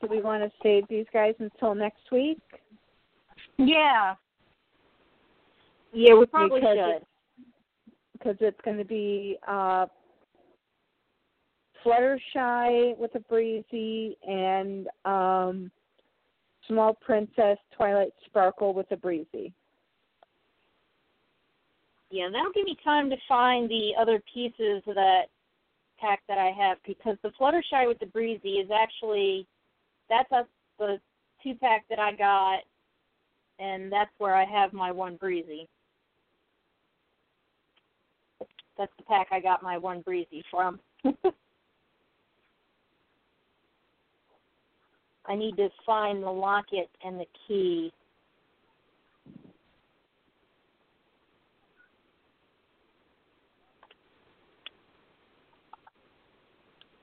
Do 0.00 0.06
we 0.08 0.20
want 0.20 0.42
to 0.44 0.50
save 0.62 0.86
these 0.88 1.06
guys 1.12 1.34
until 1.38 1.74
next 1.74 2.10
week? 2.12 2.38
Yeah. 3.56 4.14
Yeah, 5.92 6.14
we 6.14 6.26
probably 6.26 6.60
because 6.60 6.76
should. 6.76 6.96
It's, 6.96 7.04
because 8.12 8.36
it's 8.40 8.60
going 8.64 8.78
to 8.78 8.84
be 8.84 9.38
uh, 9.46 9.86
Fluttershy 11.84 12.96
with 12.96 13.14
a 13.14 13.20
breezy 13.20 14.16
and 14.26 14.88
um, 15.04 15.70
Small 16.66 16.94
Princess 16.94 17.58
Twilight 17.76 18.12
Sparkle 18.26 18.74
with 18.74 18.90
a 18.92 18.96
breezy. 18.96 19.52
Yeah, 22.10 22.28
that'll 22.32 22.52
give 22.52 22.64
me 22.64 22.76
time 22.82 23.10
to 23.10 23.16
find 23.28 23.68
the 23.68 23.92
other 24.00 24.22
pieces 24.32 24.82
of 24.86 24.94
that 24.94 25.24
pack 26.00 26.22
that 26.28 26.38
I 26.38 26.52
have 26.58 26.78
because 26.86 27.16
the 27.22 27.30
Fluttershy 27.38 27.86
with 27.86 27.98
the 27.98 28.06
Breezy 28.06 28.54
is 28.54 28.70
actually 28.70 29.46
that's 30.08 30.30
a, 30.32 30.46
the 30.78 30.98
two 31.42 31.54
pack 31.56 31.84
that 31.90 31.98
I 31.98 32.12
got, 32.12 32.60
and 33.58 33.92
that's 33.92 34.10
where 34.18 34.34
I 34.34 34.44
have 34.44 34.72
my 34.72 34.90
one 34.90 35.16
Breezy. 35.16 35.68
That's 38.78 38.92
the 38.96 39.04
pack 39.04 39.28
I 39.30 39.40
got 39.40 39.62
my 39.62 39.76
one 39.76 40.00
Breezy 40.02 40.42
from. 40.50 40.80
I 45.26 45.34
need 45.34 45.56
to 45.56 45.68
find 45.84 46.22
the 46.22 46.30
locket 46.30 46.88
and 47.04 47.20
the 47.20 47.26
key. 47.46 47.92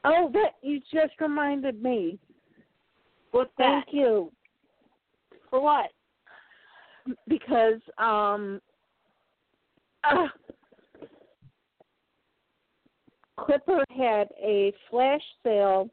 Oh, 0.06 0.30
that 0.34 0.52
you 0.61 0.80
just 0.94 1.19
reminded 1.19 1.82
me. 1.82 2.19
What's 3.32 3.52
that? 3.57 3.86
Thank 3.86 3.95
you. 3.95 4.32
For 5.49 5.60
what? 5.61 5.91
Because 7.27 7.82
um 7.98 8.61
uh, 10.03 10.27
Clipper 13.40 13.84
had 13.95 14.30
a 14.41 14.73
flash 14.90 15.22
sale 15.44 15.90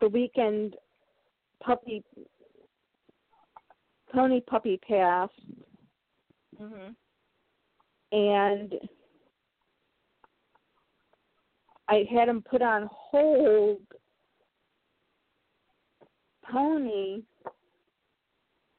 the 0.00 0.08
weekend 0.08 0.76
puppy 1.62 2.02
pony 4.12 4.40
puppy 4.40 4.78
pass 4.86 5.28
Mhm. 6.60 6.94
and 8.12 8.74
I 11.90 12.06
had 12.10 12.28
him 12.28 12.42
put 12.48 12.62
on 12.62 12.88
hold 12.92 13.80
pony 16.50 17.22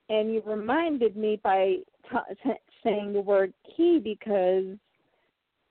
and 0.10 0.34
you 0.34 0.42
reminded 0.46 1.16
me 1.18 1.40
by 1.44 1.76
t- 2.10 2.36
t- 2.44 2.52
saying 2.84 3.14
the 3.14 3.22
word 3.22 3.54
key 3.76 4.00
because 4.02 4.78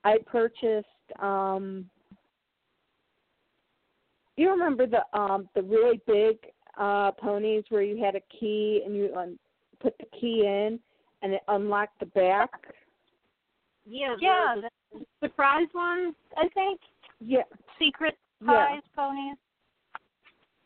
I 0.04 0.18
purchased 0.26 0.86
um 1.18 1.88
you 4.36 4.50
remember 4.50 4.86
the 4.86 5.02
um 5.18 5.48
the 5.54 5.62
really 5.62 6.00
big 6.06 6.36
uh 6.78 7.10
ponies 7.12 7.64
where 7.70 7.82
you 7.82 8.02
had 8.02 8.16
a 8.16 8.22
key 8.38 8.82
and 8.84 8.94
you 8.94 9.14
um, 9.16 9.38
put 9.80 9.96
the 9.98 10.06
key 10.18 10.44
in 10.46 10.78
and 11.22 11.32
it 11.32 11.42
unlocked 11.48 11.98
the 12.00 12.06
back 12.06 12.50
Yeah. 13.86 14.14
Yeah, 14.20 14.56
the- 14.56 14.70
the 14.92 15.06
surprise 15.26 15.68
ones, 15.74 16.14
I 16.36 16.48
think. 16.48 16.80
Yeah. 17.20 17.42
Secret 17.78 18.18
size 18.44 18.46
yeah. 18.74 18.80
ponies. 18.96 19.36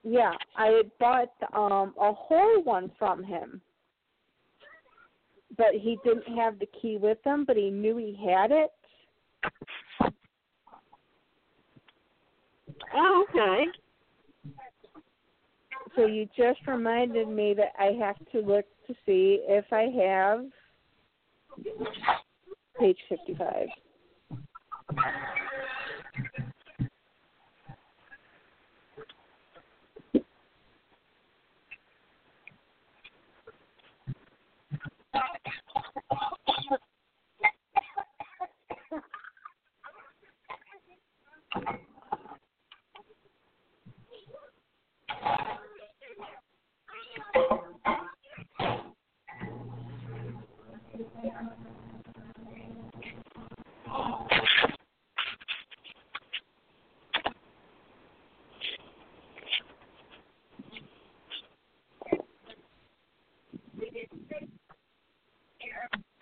Yeah, 0.07 0.33
I 0.57 0.83
bought 1.01 1.33
um 1.55 1.95
a 2.01 2.13
whole 2.13 2.63
one 2.63 2.91
from 2.99 3.25
him. 3.25 3.61
But 5.57 5.75
he 5.81 5.99
didn't 6.05 6.37
have 6.37 6.59
the 6.59 6.67
key 6.81 6.99
with 7.01 7.19
him, 7.25 7.45
but 7.45 7.57
he 7.57 7.71
knew 7.71 7.97
he 7.97 8.19
had 8.29 8.51
it. 8.51 8.71
Oh, 12.95 13.25
okay. 13.29 13.67
So 15.97 16.07
you 16.07 16.29
just 16.37 16.59
reminded 16.67 17.29
me 17.29 17.55
that 17.55 17.73
I 17.79 17.97
have 18.05 18.17
to 18.33 18.41
look 18.41 18.65
to 18.89 18.95
see 19.07 19.45
if 19.49 19.65
I 19.73 19.91
have 20.05 20.47
page 22.79 22.99
55. 23.09 23.69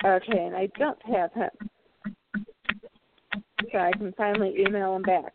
Okay, 0.04 0.46
and 0.46 0.56
I 0.56 0.68
don't 0.78 0.98
have 1.06 1.32
him. 1.32 1.50
So 3.72 3.78
I 3.78 3.92
can 3.92 4.12
finally 4.16 4.54
email 4.60 4.96
him 4.96 5.02
back. 5.02 5.34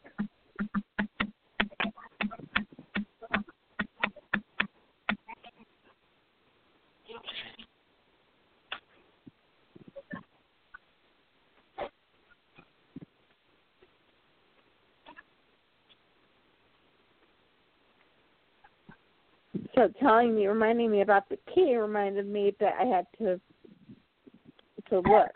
Telling 19.99 20.35
me, 20.35 20.47
reminding 20.47 20.91
me 20.91 21.01
about 21.01 21.29
the 21.29 21.37
key 21.53 21.75
reminded 21.75 22.27
me 22.27 22.53
that 22.59 22.73
I 22.79 22.85
had 22.85 23.05
to 23.19 23.39
to 24.89 24.99
look. 24.99 25.31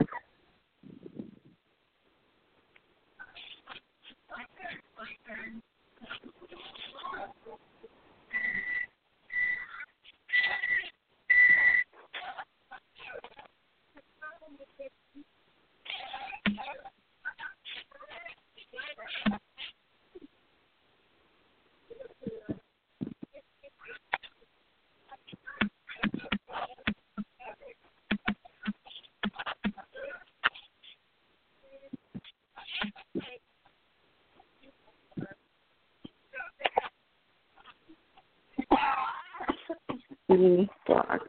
the 40.31 40.67
block 40.87 41.21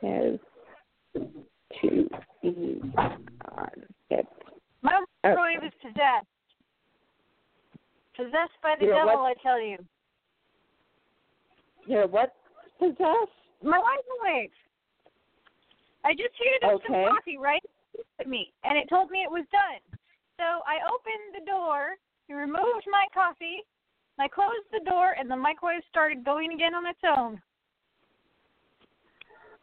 has 0.00 0.38
to 1.82 2.08
be 2.42 2.80
on 3.52 3.70
it. 4.10 4.26
My 4.82 4.96
Okay. 4.96 5.34
microwave 5.34 5.64
is 5.64 5.72
possessed. 5.80 6.26
Possessed 8.16 8.52
by 8.74 8.84
the 8.84 8.90
Yeah, 8.90 9.04
devil, 9.04 9.22
what- 9.22 9.36
I 9.38 9.42
tell 9.42 9.60
you. 9.60 9.78
Here, 11.86 12.06
what 12.06 12.34
possessed? 12.78 13.32
My 13.62 13.78
microwave. 13.78 14.52
I 16.02 16.14
just 16.14 16.34
heated 16.36 16.64
up 16.64 16.72
Okay. 16.72 17.04
some 17.04 17.14
coffee 17.14 17.38
right 17.38 17.64
at 18.18 18.26
me, 18.26 18.52
and 18.64 18.76
it 18.76 18.88
told 18.88 19.10
me 19.10 19.22
it 19.22 19.30
was 19.30 19.46
done. 19.48 19.80
So 20.36 20.62
I 20.66 20.80
opened 20.86 21.34
the 21.34 21.40
door, 21.50 21.96
removed 22.28 22.86
my 22.88 23.06
coffee, 23.14 23.64
I 24.18 24.28
closed 24.28 24.70
the 24.70 24.80
door, 24.80 25.12
and 25.12 25.30
the 25.30 25.36
microwave 25.36 25.84
started 25.84 26.24
going 26.24 26.52
again 26.52 26.74
on 26.74 26.86
its 26.86 27.02
own. 27.04 27.42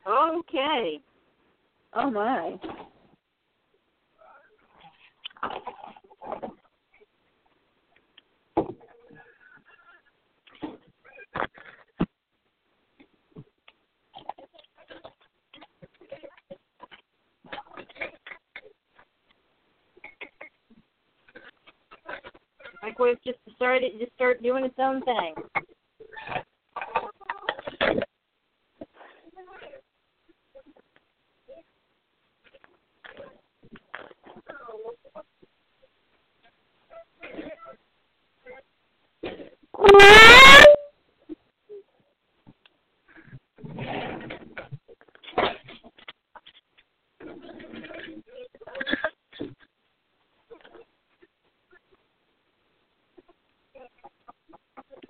Okay. 0.06 1.02
Oh 1.94 2.10
my. 2.10 2.60
Microwave 23.12 23.24
just 23.24 23.56
started 23.56 23.92
just 24.00 24.14
start 24.14 24.42
doing 24.42 24.66
its 24.66 24.76
own 24.78 25.02
thing. 25.04 25.34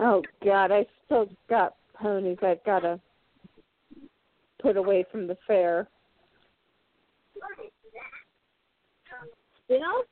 Oh 0.03 0.23
God, 0.43 0.71
I 0.71 0.87
still 1.05 1.29
got 1.51 1.75
ponies 1.93 2.37
I've 2.41 2.63
gotta 2.65 2.97
put 4.61 4.77
away 4.77 5.05
from 5.11 5.27
the 5.27 5.37
fair. 5.45 5.89
Still? 9.65 10.05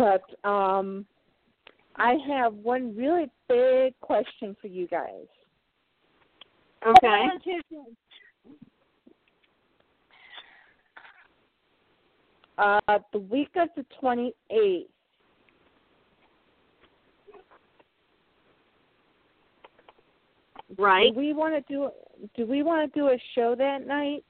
But 0.00 0.48
um 0.48 1.04
I 1.96 2.14
have 2.26 2.54
one 2.54 2.96
really 2.96 3.26
big 3.50 3.92
question 4.00 4.56
for 4.58 4.68
you 4.68 4.86
guys. 4.86 5.26
Okay. 6.86 7.26
Uh 12.56 12.98
the 13.12 13.18
week 13.18 13.50
of 13.56 13.68
the 13.76 13.84
twenty 14.00 14.32
eighth. 14.50 14.88
Right. 20.78 21.12
Do 21.12 21.20
we 21.20 21.34
want 21.34 21.54
to 21.54 21.72
do 21.72 21.90
do 22.34 22.46
we 22.46 22.62
want 22.62 22.90
to 22.90 22.98
do 22.98 23.08
a 23.08 23.18
show 23.34 23.54
that 23.54 23.86
night? 23.86 24.24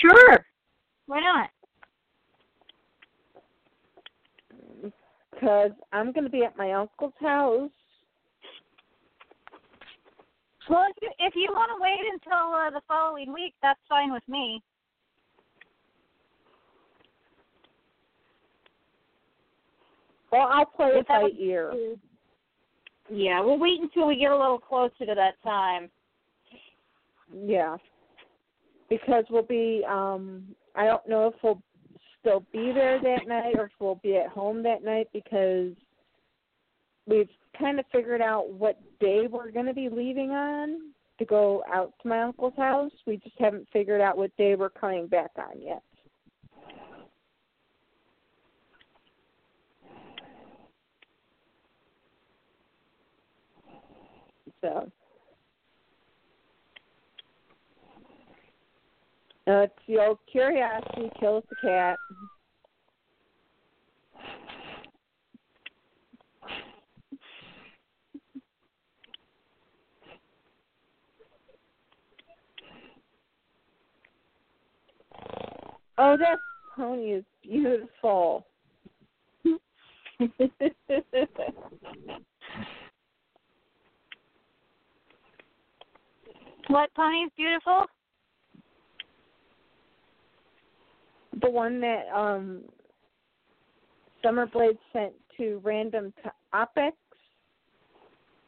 Sure. 0.00 0.44
Why 1.06 1.20
not? 1.20 1.50
Because 5.38 5.70
I'm 5.92 6.12
going 6.12 6.24
to 6.24 6.30
be 6.30 6.42
at 6.42 6.56
my 6.56 6.72
uncle's 6.72 7.12
house. 7.20 7.70
Well, 10.68 10.84
if 10.90 10.96
you, 11.00 11.10
if 11.20 11.34
you 11.36 11.48
want 11.52 11.70
to 11.70 11.80
wait 11.80 12.12
until 12.12 12.54
uh, 12.54 12.70
the 12.70 12.82
following 12.88 13.32
week, 13.32 13.54
that's 13.62 13.78
fine 13.88 14.12
with 14.12 14.22
me. 14.28 14.62
Well, 20.32 20.48
I'll 20.50 20.66
play 20.66 20.88
it 20.88 21.08
by 21.08 21.30
ear. 21.38 21.72
Yeah, 23.10 23.40
we'll 23.40 23.58
wait 23.58 23.80
until 23.80 24.06
we 24.06 24.16
get 24.16 24.30
a 24.30 24.36
little 24.36 24.58
closer 24.58 25.06
to 25.06 25.14
that 25.14 25.34
time. 25.42 25.88
Yeah. 27.32 27.76
Because 28.90 29.24
we'll 29.30 29.42
be 29.42 29.84
um 29.88 30.44
I 30.74 30.84
don't 30.84 31.08
know 31.08 31.28
if 31.28 31.34
we'll 31.42 31.62
still 32.20 32.44
be 32.52 32.72
there 32.72 33.00
that 33.00 33.26
night 33.26 33.54
or 33.56 33.66
if 33.66 33.72
we'll 33.80 34.00
be 34.02 34.16
at 34.16 34.28
home 34.28 34.62
that 34.62 34.84
night 34.84 35.08
because 35.12 35.72
we've 37.06 37.28
kind 37.58 37.78
of 37.78 37.86
figured 37.92 38.20
out 38.20 38.50
what 38.52 38.78
day 39.00 39.26
we're 39.30 39.50
going 39.50 39.66
to 39.66 39.74
be 39.74 39.88
leaving 39.88 40.30
on 40.30 40.92
to 41.18 41.24
go 41.24 41.62
out 41.72 41.92
to 42.02 42.08
my 42.08 42.22
uncle's 42.22 42.54
house. 42.56 42.92
We 43.06 43.16
just 43.16 43.36
haven't 43.38 43.68
figured 43.72 44.00
out 44.00 44.16
what 44.16 44.36
day 44.36 44.54
we're 44.54 44.68
coming 44.70 45.06
back 45.06 45.30
on 45.36 45.60
yet. 45.60 45.82
So 54.60 54.90
It's 59.50 59.72
the 59.88 59.96
old 59.96 60.18
curiosity 60.30 61.10
kills 61.18 61.42
the 61.48 61.56
cat. 61.56 61.98
Oh, 75.96 76.18
that 76.18 76.38
pony 76.76 77.12
is 77.12 77.24
beautiful. 77.42 78.46
What 86.68 86.92
pony 86.94 87.24
is 87.24 87.30
beautiful? 87.34 87.86
The 91.40 91.50
one 91.50 91.80
that 91.80 92.06
um 92.14 92.62
Summerblade 94.24 94.78
sent 94.92 95.12
to 95.36 95.60
random 95.62 96.12
topics 96.52 96.96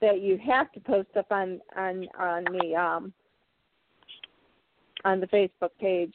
that 0.00 0.20
you 0.20 0.38
have 0.44 0.72
to 0.72 0.80
post 0.80 1.08
up 1.16 1.30
on 1.30 1.60
on 1.76 2.06
on 2.18 2.44
the 2.44 2.74
um 2.74 3.12
on 5.04 5.20
the 5.20 5.26
Facebook 5.26 5.70
page. 5.80 6.14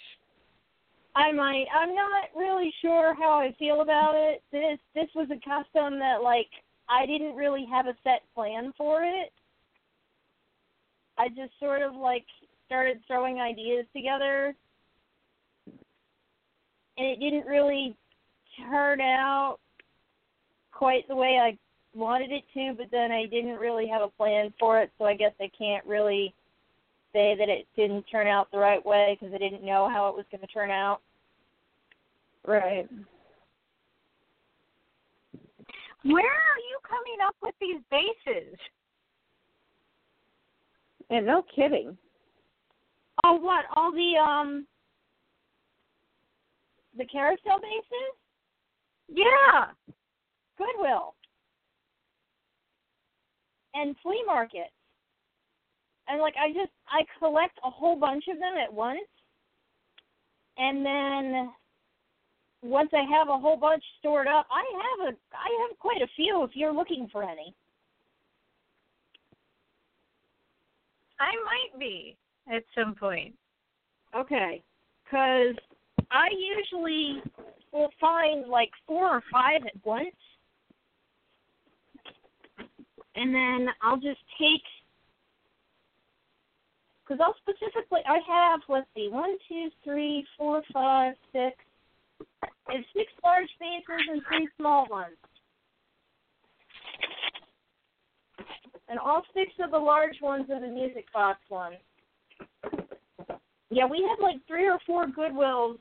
I 1.15 1.31
might. 1.31 1.65
I'm 1.73 1.95
not 1.95 2.29
really 2.35 2.73
sure 2.81 3.15
how 3.15 3.39
I 3.39 3.55
feel 3.57 3.81
about 3.81 4.13
it. 4.15 4.43
This 4.51 4.79
this 4.93 5.09
was 5.15 5.27
a 5.31 5.39
custom 5.47 5.99
that 5.99 6.21
like 6.21 6.49
I 6.89 7.05
didn't 7.05 7.35
really 7.35 7.65
have 7.71 7.87
a 7.87 7.95
set 8.03 8.21
plan 8.33 8.73
for 8.77 9.03
it. 9.03 9.31
I 11.17 11.29
just 11.29 11.57
sort 11.59 11.81
of 11.81 11.95
like 11.95 12.25
started 12.65 12.99
throwing 13.07 13.39
ideas 13.39 13.85
together 13.95 14.55
and 16.97 17.07
it 17.07 17.19
didn't 17.19 17.45
really 17.45 17.95
turn 18.69 19.01
out 19.01 19.57
quite 20.71 21.07
the 21.07 21.15
way 21.15 21.37
I 21.41 21.57
wanted 21.97 22.31
it 22.31 22.43
to, 22.53 22.73
but 22.77 22.87
then 22.91 23.11
I 23.11 23.25
didn't 23.25 23.57
really 23.57 23.87
have 23.87 24.01
a 24.01 24.09
plan 24.09 24.53
for 24.59 24.79
it, 24.79 24.91
so 24.97 25.05
I 25.05 25.15
guess 25.15 25.33
I 25.39 25.49
can't 25.57 25.85
really 25.85 26.33
say 27.13 27.35
that 27.37 27.49
it 27.49 27.65
didn't 27.75 28.03
turn 28.03 28.27
out 28.27 28.51
the 28.51 28.57
right 28.57 28.85
way 28.85 29.17
because 29.19 29.33
I 29.33 29.37
didn't 29.37 29.63
know 29.63 29.89
how 29.89 30.09
it 30.09 30.15
was 30.15 30.25
going 30.31 30.41
to 30.41 30.47
turn 30.47 30.69
out. 30.69 30.99
Right. 32.45 32.87
Where 36.03 36.23
are 36.23 36.59
you 36.69 36.77
coming 36.87 37.17
up 37.25 37.35
with 37.41 37.55
these 37.59 37.81
bases? 37.89 38.57
And 41.09 41.25
no 41.25 41.43
kidding. 41.55 41.97
Oh, 43.23 43.35
what? 43.37 43.65
All 43.75 43.91
the 43.91 44.13
um 44.21 44.67
the 46.97 47.05
carousel 47.05 47.59
bases? 47.59 48.13
Yeah. 49.09 49.71
Goodwill. 50.57 51.15
And 53.73 53.95
flea 54.01 54.23
markets. 54.25 54.71
And 56.07 56.21
like 56.21 56.35
I 56.39 56.49
just 56.49 56.71
I 56.87 57.01
collect 57.19 57.57
a 57.65 57.69
whole 57.69 57.95
bunch 57.95 58.25
of 58.31 58.37
them 58.37 58.53
at 58.63 58.73
once. 58.73 58.99
And 60.57 60.85
then 60.85 61.49
once 62.61 62.89
I 62.93 63.03
have 63.17 63.27
a 63.27 63.37
whole 63.37 63.57
bunch 63.57 63.83
stored 63.99 64.27
up, 64.27 64.47
I 64.51 64.63
have 64.73 65.13
a 65.13 65.17
I 65.33 65.67
have 65.67 65.77
quite 65.79 66.01
a 66.01 66.07
few 66.15 66.43
if 66.43 66.51
you're 66.53 66.73
looking 66.73 67.09
for 67.11 67.23
any. 67.23 67.53
I 71.19 71.31
might 71.45 71.79
be 71.79 72.17
at 72.53 72.63
some 72.75 72.95
point. 72.95 73.33
Okay. 74.15 74.63
Cuz 75.09 75.55
I 76.15 76.29
usually 76.31 77.21
will 77.73 77.89
find 77.99 78.47
like 78.47 78.69
four 78.87 79.05
or 79.05 79.21
five 79.29 79.61
at 79.65 79.85
once, 79.85 80.15
and 83.15 83.35
then 83.35 83.67
I'll 83.81 83.97
just 83.97 84.21
take 84.39 84.63
because 87.03 87.19
I'll 87.21 87.35
specifically 87.41 87.99
I 88.07 88.19
have 88.27 88.61
let's 88.69 88.87
see 88.95 89.09
one 89.11 89.35
two 89.49 89.67
three 89.83 90.25
four 90.37 90.63
five 90.71 91.15
six 91.33 91.57
and 92.69 92.85
six 92.95 93.11
large 93.21 93.49
bases 93.59 94.07
and 94.09 94.21
three 94.29 94.47
small 94.57 94.87
ones. 94.89 95.17
And 98.87 98.99
all 98.99 99.23
six 99.33 99.51
of 99.61 99.71
the 99.71 99.77
large 99.77 100.15
ones 100.21 100.45
are 100.49 100.61
the 100.61 100.67
music 100.67 101.11
box 101.13 101.39
ones. 101.49 101.75
Yeah, 103.69 103.85
we 103.85 104.07
have 104.07 104.19
like 104.21 104.37
three 104.47 104.69
or 104.69 104.79
four 104.85 105.07
Goodwills 105.07 105.79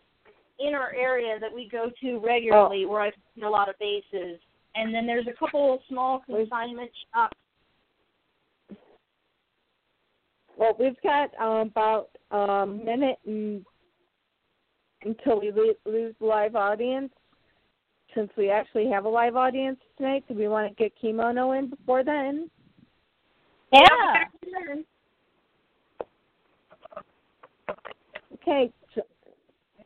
in 0.58 0.74
our 0.74 0.94
area 0.94 1.38
that 1.40 1.52
we 1.52 1.68
go 1.68 1.90
to 2.00 2.18
regularly 2.18 2.84
oh. 2.84 2.90
where 2.90 3.02
I 3.02 3.10
find 3.10 3.44
a 3.44 3.50
lot 3.50 3.68
of 3.68 3.74
bases. 3.78 4.38
And 4.74 4.94
then 4.94 5.06
there's 5.06 5.26
a 5.26 5.38
couple 5.38 5.80
small 5.88 6.20
consignment 6.26 6.90
shops. 7.12 7.36
Well, 10.56 10.76
we've 10.78 11.00
got 11.02 11.30
um, 11.40 11.68
about 11.68 12.10
a 12.30 12.66
minute 12.66 13.18
and, 13.26 13.64
until 15.02 15.40
we 15.40 15.52
lose 15.84 16.14
live 16.20 16.56
audience. 16.56 17.12
Since 18.14 18.30
we 18.36 18.48
actually 18.48 18.88
have 18.90 19.06
a 19.06 19.08
live 19.08 19.34
audience 19.34 19.78
tonight, 19.96 20.24
do 20.28 20.34
we 20.34 20.46
want 20.46 20.68
to 20.68 20.82
get 20.82 20.92
Kimono 21.00 21.52
in 21.52 21.68
before 21.68 22.04
then? 22.04 22.48
Yeah. 23.72 24.24
Okay, 28.34 28.72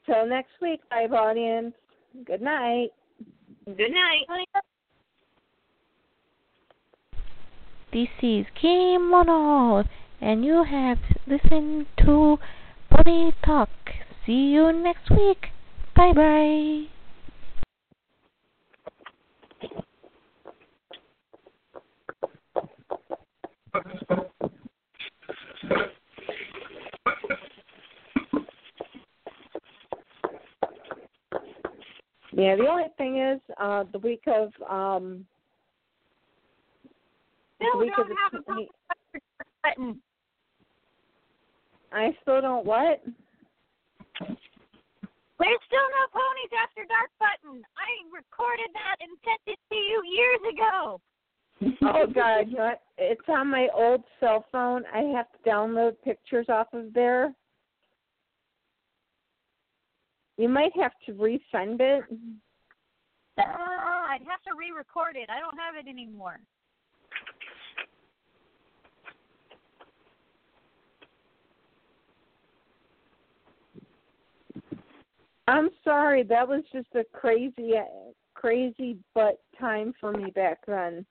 Till 0.09 0.27
next 0.27 0.53
week, 0.63 0.81
live 0.91 1.13
audience. 1.13 1.75
Good 2.25 2.41
night. 2.41 2.89
Good 3.67 3.93
night. 3.93 4.47
This 7.93 8.09
is 8.23 8.47
Kim 8.59 9.11
Kimono, 9.11 9.85
and 10.23 10.47
you 10.47 10.65
have 10.65 10.97
listened 11.27 11.89
to 11.99 12.39
Pony 12.91 13.33
Talk. 13.45 13.69
See 14.25 14.49
you 14.53 14.73
next 14.73 15.11
week. 15.11 15.49
Bye 15.95 16.15
bye. 16.15 16.87
Yeah, 32.39 32.55
the 32.55 32.69
only 32.69 32.85
thing 32.97 33.19
is, 33.19 33.41
uh, 33.59 33.83
the 33.91 33.99
week 33.99 34.23
of 34.29 34.53
um 34.71 35.27
Still 37.57 37.73
the 37.73 37.79
week 37.79 37.93
don't 37.97 38.13
of 38.13 38.17
have 38.17 38.33
the 38.33 38.39
a 38.39 38.43
20, 38.43 38.69
button. 39.65 40.01
I 41.93 42.17
still 42.23 42.41
don't 42.41 42.65
what? 42.65 43.03
There's 45.41 45.65
still 45.67 45.89
no 45.91 46.07
ponies 46.15 46.55
after 46.63 46.87
dark 46.87 47.11
button. 47.19 47.61
I 47.75 48.07
recorded 48.15 48.71
that 48.73 48.97
and 49.01 49.19
sent 49.25 49.41
it 49.47 49.59
to 49.71 49.77
you 49.77 50.03
years 50.07 50.41
ago. 50.55 51.01
oh 51.91 52.07
God, 52.07 52.51
you 52.51 52.57
know 52.57 52.67
what? 52.67 52.83
It's 52.99 53.29
on 53.29 53.49
my 53.51 53.67
old 53.75 54.05
cell 54.21 54.45
phone. 54.53 54.85
I 54.95 55.01
have 55.17 55.27
to 55.33 55.51
download 55.51 55.97
pictures 56.05 56.47
off 56.49 56.69
of 56.73 56.95
there. 56.95 57.35
You 60.39 60.49
might 60.49 60.73
have 60.77 60.93
to 61.07 61.13
resend 61.13 61.81
it. 61.81 62.05
Uh, 63.37 63.43
I'd 63.43 64.21
have 64.27 64.43
to 64.45 64.55
re-record 64.57 65.17
it. 65.17 65.29
I 65.29 65.41
don't 65.41 65.59
have 65.59 65.75
it 65.75 65.89
anymore. 65.89 66.39
I'm 75.49 75.71
sorry. 75.83 76.23
That 76.23 76.47
was 76.47 76.63
just 76.73 76.89
a 76.95 77.03
crazy, 77.13 77.73
crazy 78.35 78.97
but 79.15 79.41
time 79.59 79.93
for 80.01 80.13
me 80.13 80.31
back 80.31 80.59
then. 80.67 81.05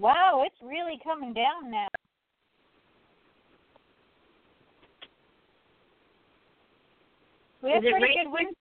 Wow, 0.00 0.44
it's 0.46 0.56
really 0.62 0.98
coming 1.04 1.34
down 1.34 1.70
now. 1.70 1.88
We 7.62 7.70
have 7.72 7.82
pretty 7.82 8.14
good 8.24 8.32
wind, 8.32 8.56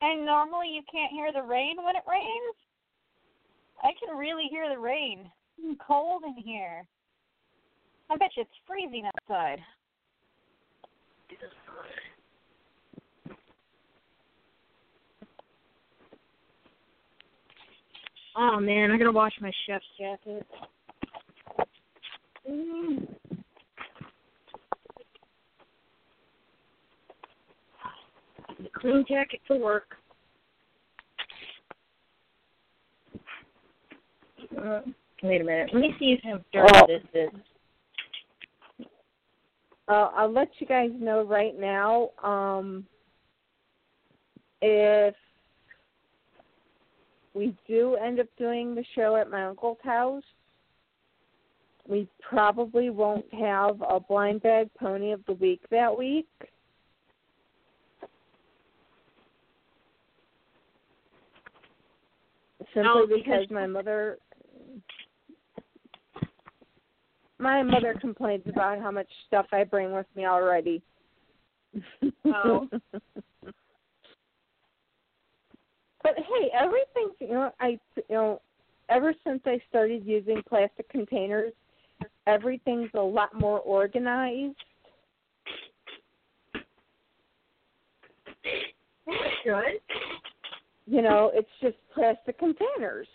and 0.00 0.24
normally 0.24 0.68
you 0.68 0.82
can't 0.90 1.10
hear 1.10 1.32
the 1.32 1.42
rain 1.42 1.78
when 1.84 1.96
it 1.96 2.02
rains. 2.08 2.54
I 3.82 3.90
can 3.98 4.16
really 4.16 4.46
hear 4.48 4.68
the 4.68 4.78
rain. 4.78 5.28
It's 5.58 5.80
cold 5.84 6.22
in 6.24 6.40
here. 6.40 6.86
I 8.08 8.16
bet 8.16 8.30
you 8.36 8.42
it's 8.42 8.50
freezing 8.68 9.06
outside. 9.06 9.58
Oh 18.36 18.58
man, 18.60 18.90
I 18.90 18.96
gotta 18.96 19.12
wash 19.12 19.32
my 19.40 19.52
chef's 19.66 19.84
jacket. 19.98 20.46
Mm. 22.50 23.06
The 28.58 28.68
clean 28.74 29.04
jacket 29.08 29.40
for 29.46 29.58
work. 29.58 29.96
Uh, 34.56 34.80
wait 35.22 35.40
a 35.40 35.44
minute. 35.44 35.70
Let 35.72 35.80
me 35.80 35.94
see 35.98 36.16
if 36.18 36.20
how 36.22 36.40
dirty 36.52 36.72
Oh. 36.74 36.86
this 36.86 37.02
is. 37.14 38.86
Uh, 39.88 40.10
I'll 40.14 40.32
let 40.32 40.48
you 40.58 40.66
guys 40.66 40.90
know 40.98 41.22
right 41.22 41.58
now. 41.58 42.10
Um, 42.22 42.86
if 44.60 45.14
we 47.34 47.56
do 47.66 47.96
end 47.96 48.20
up 48.20 48.26
doing 48.38 48.74
the 48.74 48.84
show 48.94 49.16
at 49.16 49.30
my 49.30 49.44
uncle's 49.44 49.78
house, 49.82 50.22
we 51.88 52.08
probably 52.20 52.90
won't 52.90 53.26
have 53.32 53.80
a 53.82 53.98
blind 53.98 54.42
bag 54.42 54.68
pony 54.78 55.12
of 55.12 55.24
the 55.26 55.32
week 55.34 55.60
that 55.70 55.96
week. 55.96 56.28
Simply 62.74 62.90
Oh, 62.90 63.06
because- 63.06 63.22
because 63.24 63.50
my 63.50 63.66
mother 63.66 64.18
my 67.38 67.60
mother 67.60 67.94
complains 68.00 68.46
about 68.46 68.78
how 68.78 68.92
much 68.92 69.08
stuff 69.26 69.46
I 69.52 69.64
bring 69.64 69.92
with 69.92 70.06
me 70.14 70.26
already. 70.26 70.80
Oh. 72.24 72.68
but 76.02 76.14
hey, 76.16 76.50
everything's 76.58 77.16
you 77.20 77.28
know 77.28 77.52
I 77.60 77.78
you 77.96 78.02
know 78.10 78.40
ever 78.88 79.14
since 79.24 79.40
I 79.46 79.60
started 79.68 80.04
using 80.04 80.42
plastic 80.48 80.88
containers, 80.88 81.52
everything's 82.26 82.90
a 82.94 83.00
lot 83.00 83.38
more 83.38 83.60
organized. 83.60 84.56
Good. 89.44 89.80
You 90.86 91.02
know, 91.02 91.30
it's 91.34 91.48
just 91.60 91.76
plastic 91.94 92.38
containers. 92.38 93.06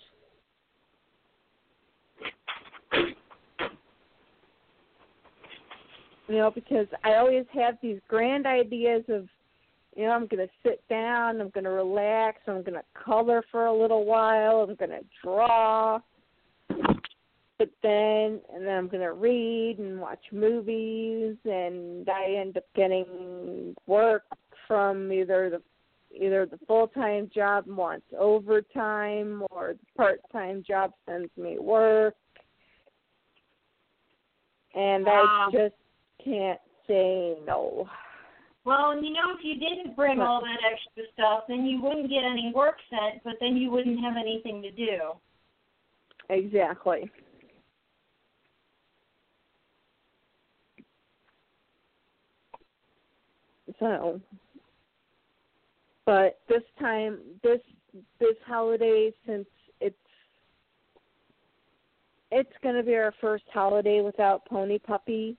You 6.27 6.35
know, 6.35 6.51
because 6.51 6.87
I 7.03 7.15
always 7.15 7.45
have 7.53 7.77
these 7.81 7.99
grand 8.09 8.45
ideas 8.45 9.03
of, 9.07 9.27
you 9.97 10.03
know, 10.03 10.11
I'm 10.11 10.27
going 10.27 10.47
to 10.47 10.53
sit 10.63 10.87
down, 10.89 11.41
I'm 11.41 11.49
going 11.49 11.63
to 11.63 11.71
relax, 11.71 12.41
I'm 12.47 12.61
going 12.61 12.75
to 12.75 12.83
color 12.93 13.43
for 13.51 13.65
a 13.65 13.73
little 13.73 14.05
while, 14.05 14.57
I'm 14.57 14.75
going 14.75 14.91
to 14.91 15.03
draw. 15.23 15.99
But 17.57 17.71
then, 17.81 18.39
and 18.53 18.63
then 18.63 18.77
I'm 18.77 18.87
going 18.87 19.01
to 19.01 19.13
read 19.13 19.77
and 19.79 19.99
watch 19.99 20.23
movies, 20.31 21.35
and 21.45 22.07
I 22.07 22.35
end 22.39 22.57
up 22.57 22.65
getting 22.75 23.75
work 23.87 24.25
from 24.67 25.11
either 25.11 25.49
the 25.49 25.61
either 26.15 26.45
the 26.45 26.59
full 26.67 26.87
time 26.87 27.29
job 27.33 27.65
wants 27.67 28.05
overtime 28.17 29.43
or 29.49 29.73
the 29.73 29.97
part 29.97 30.21
time 30.31 30.63
job 30.65 30.91
sends 31.07 31.31
me 31.35 31.57
work. 31.59 32.13
And 34.75 35.05
Wow. 35.05 35.49
I 35.49 35.51
just 35.51 35.75
can't 36.23 36.61
say 36.87 37.37
no. 37.47 37.89
Well, 38.67 38.91
and 38.91 39.01
you 39.01 39.13
know, 39.13 39.31
if 39.33 39.45
you 39.45 39.53
didn't 39.53 39.95
bring 39.95 40.19
all 40.19 40.41
that 40.41 40.59
extra 40.69 41.03
stuff, 41.13 41.45
then 41.47 41.65
you 41.65 41.81
wouldn't 41.81 42.09
get 42.09 42.25
any 42.25 42.51
work 42.53 42.75
sent, 42.89 43.23
but 43.23 43.35
then 43.39 43.55
you 43.55 43.71
wouldn't 43.71 43.97
have 44.01 44.15
anything 44.17 44.61
to 44.61 44.71
do. 44.71 45.13
Exactly. 46.29 47.09
So, 53.79 54.19
but 56.05 56.41
this 56.49 56.63
time, 56.77 57.19
this 57.41 57.61
this 58.19 58.35
holiday, 58.45 59.13
since 59.25 59.47
it's 59.79 59.95
it's 62.31 62.51
going 62.61 62.75
to 62.75 62.83
be 62.83 62.95
our 62.95 63.13
first 63.21 63.45
holiday 63.53 64.01
without 64.01 64.45
Pony 64.45 64.77
Puppy. 64.77 65.37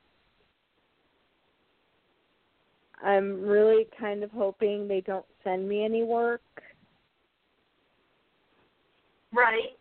I'm 3.02 3.42
really 3.42 3.86
kind 3.98 4.22
of 4.22 4.30
hoping 4.30 4.88
they 4.88 5.00
don't 5.00 5.26
send 5.44 5.68
me 5.68 5.84
any 5.84 6.02
work. 6.02 6.40
Right. 9.32 9.76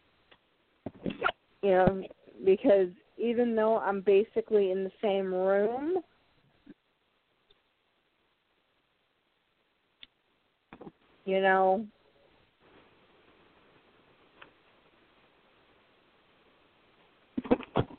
you 1.63 1.71
know, 1.71 2.03
because 2.45 2.89
even 3.17 3.55
though 3.55 3.77
I'm 3.77 4.01
basically 4.01 4.71
in 4.71 4.83
the 4.83 4.91
same 5.01 5.33
room, 5.33 5.99
you 11.25 11.41
know, 11.41 11.85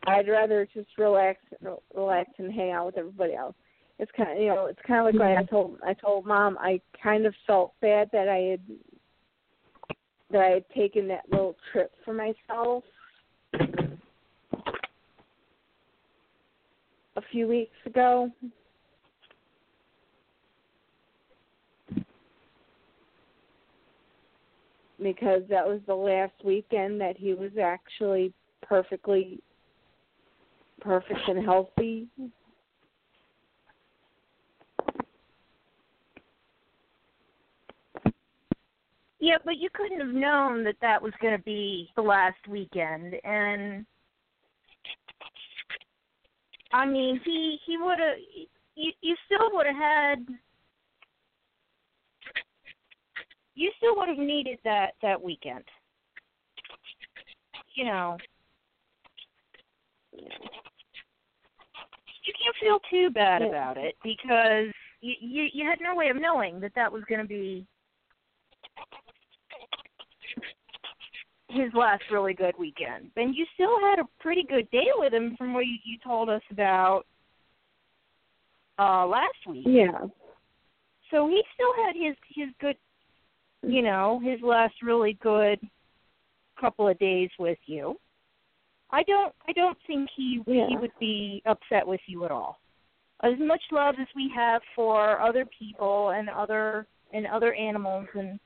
I'd 0.06 0.28
rather 0.28 0.66
just 0.72 0.88
relax, 0.97 1.40
relax 1.94 2.30
and 2.38 2.52
hang 2.52 2.70
out 2.70 2.86
with 2.86 2.98
everybody 2.98 3.34
else. 3.34 3.55
It's 3.99 4.10
kind 4.17 4.31
of, 4.31 4.39
you 4.39 4.49
know, 4.49 4.67
it's 4.67 4.78
kind 4.86 5.01
of 5.01 5.15
like 5.15 5.20
what 5.20 5.39
I 5.39 5.44
told 5.44 5.78
I 5.85 5.94
told 5.94 6.25
mom. 6.25 6.57
I 6.60 6.81
kind 7.02 7.27
of 7.27 7.35
felt 7.47 7.73
bad 7.81 8.09
that 8.12 8.28
I 8.28 8.36
had 8.36 8.60
that 10.31 10.41
I 10.41 10.51
had 10.51 10.68
taken 10.70 11.09
that 11.09 11.25
little 11.31 11.57
trip 11.73 11.91
for 12.05 12.15
myself 12.15 12.85
a 17.17 17.23
few 17.33 17.49
weeks 17.49 17.77
ago. 17.86 18.31
Because 25.01 25.43
that 25.49 25.67
was 25.67 25.81
the 25.86 25.94
last 25.94 26.33
weekend 26.44 27.01
that 27.01 27.17
he 27.17 27.33
was 27.35 27.52
actually 27.60 28.33
perfectly 28.62 29.41
perfect 30.81 31.20
and 31.28 31.44
healthy. 31.44 32.09
Yeah, 39.20 39.38
but 39.49 39.57
you 39.57 39.70
couldn't 39.73 39.99
have 39.99 40.15
known 40.15 40.62
that 40.62 40.77
that 40.83 41.01
was 41.01 41.15
going 41.23 41.35
to 41.35 41.43
be 41.43 41.89
the 41.97 42.02
last 42.02 42.36
weekend, 42.47 43.15
and 43.25 43.86
I 46.70 46.85
mean, 46.85 47.18
he 47.25 47.57
he 47.65 47.78
would 47.78 47.99
have. 47.99 48.18
You 48.75 48.93
you 49.01 49.17
still 49.25 49.49
would 49.55 49.65
have 49.65 49.75
had. 49.75 50.27
You 53.55 53.70
still 53.78 53.97
would 53.97 54.10
have 54.10 54.18
needed 54.18 54.59
that 54.65 54.91
that 55.01 55.23
weekend. 55.23 55.65
You 57.75 57.86
know. 57.86 58.18
You 60.12 60.27
can't 62.43 62.57
feel 62.60 62.81
too 62.91 63.09
bad 63.15 63.41
about 63.41 63.78
it 63.78 63.94
because 64.05 64.67
you, 65.01 65.15
you 65.18 65.49
you 65.55 65.67
had 65.67 65.78
no 65.81 65.94
way 65.94 66.10
of 66.10 66.20
knowing 66.20 66.60
that 66.60 66.75
that 66.75 66.93
was 66.93 67.02
going 67.09 67.23
to 67.23 67.27
be 67.27 67.67
his 71.49 71.73
last 71.75 72.02
really 72.10 72.35
good 72.35 72.55
weekend. 72.59 73.10
And 73.17 73.35
you 73.35 73.47
still 73.55 73.78
had 73.81 73.99
a 73.99 74.09
pretty 74.20 74.44
good 74.49 74.70
day 74.70 74.86
with 74.97 75.12
him 75.12 75.35
from 75.36 75.55
what 75.55 75.67
you, 75.67 75.77
you 75.85 75.99
told 76.05 76.28
us 76.28 76.43
about 76.51 77.05
uh 78.78 79.07
last 79.07 79.39
week. 79.49 79.67
Yeah. 79.67 80.07
So 81.10 81.28
he 81.28 81.43
still 81.55 81.73
had 81.85 81.94
his 81.97 82.17
his 82.35 82.49
good 82.60 82.77
you 83.62 83.83
know, 83.83 84.20
his 84.23 84.41
last 84.43 84.75
really 84.83 85.18
good 85.23 85.59
couple 86.60 86.89
of 86.89 86.99
days 86.99 87.31
with 87.39 87.59
you. 87.67 87.97
I 88.91 89.02
don't 89.02 89.35
I 89.47 89.52
don't 89.52 89.78
think 89.86 90.09
he 90.17 90.41
he 90.47 90.77
would 90.78 90.93
be 91.01 91.43
upset 91.47 91.86
with 91.86 92.01
you 92.07 92.25
at 92.25 92.31
all. 92.31 92.59
As 93.23 93.35
much 93.39 93.60
love 93.73 93.97
as 94.01 94.07
we 94.15 94.31
have 94.35 94.62
for 94.77 95.20
other 95.20 95.44
people 95.59 96.10
and 96.10 96.28
other 96.28 96.86
and 97.12 97.27
other 97.27 97.55
animals 97.55 98.07
and 98.15 98.39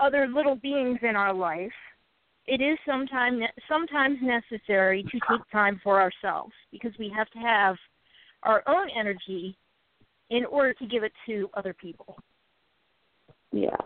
other 0.00 0.26
little 0.26 0.56
beings 0.56 0.98
in 1.02 1.16
our 1.16 1.32
life, 1.32 1.72
it 2.46 2.60
is 2.60 2.78
sometimes 2.86 3.42
sometimes 3.68 4.18
necessary 4.22 5.02
to 5.02 5.18
take 5.28 5.50
time 5.50 5.80
for 5.82 6.00
ourselves 6.00 6.52
because 6.70 6.92
we 6.98 7.12
have 7.16 7.28
to 7.30 7.38
have 7.38 7.76
our 8.42 8.62
own 8.66 8.88
energy 8.98 9.56
in 10.30 10.44
order 10.44 10.72
to 10.74 10.86
give 10.86 11.02
it 11.02 11.12
to 11.26 11.48
other 11.54 11.74
people. 11.74 12.16
Yeah. 13.52 13.76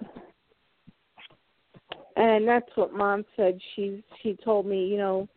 And 2.16 2.46
that's 2.46 2.68
what 2.74 2.92
mom 2.92 3.24
said. 3.36 3.58
She 3.74 4.02
she 4.22 4.36
told 4.44 4.66
me, 4.66 4.86
you 4.86 4.98
know, 4.98 5.28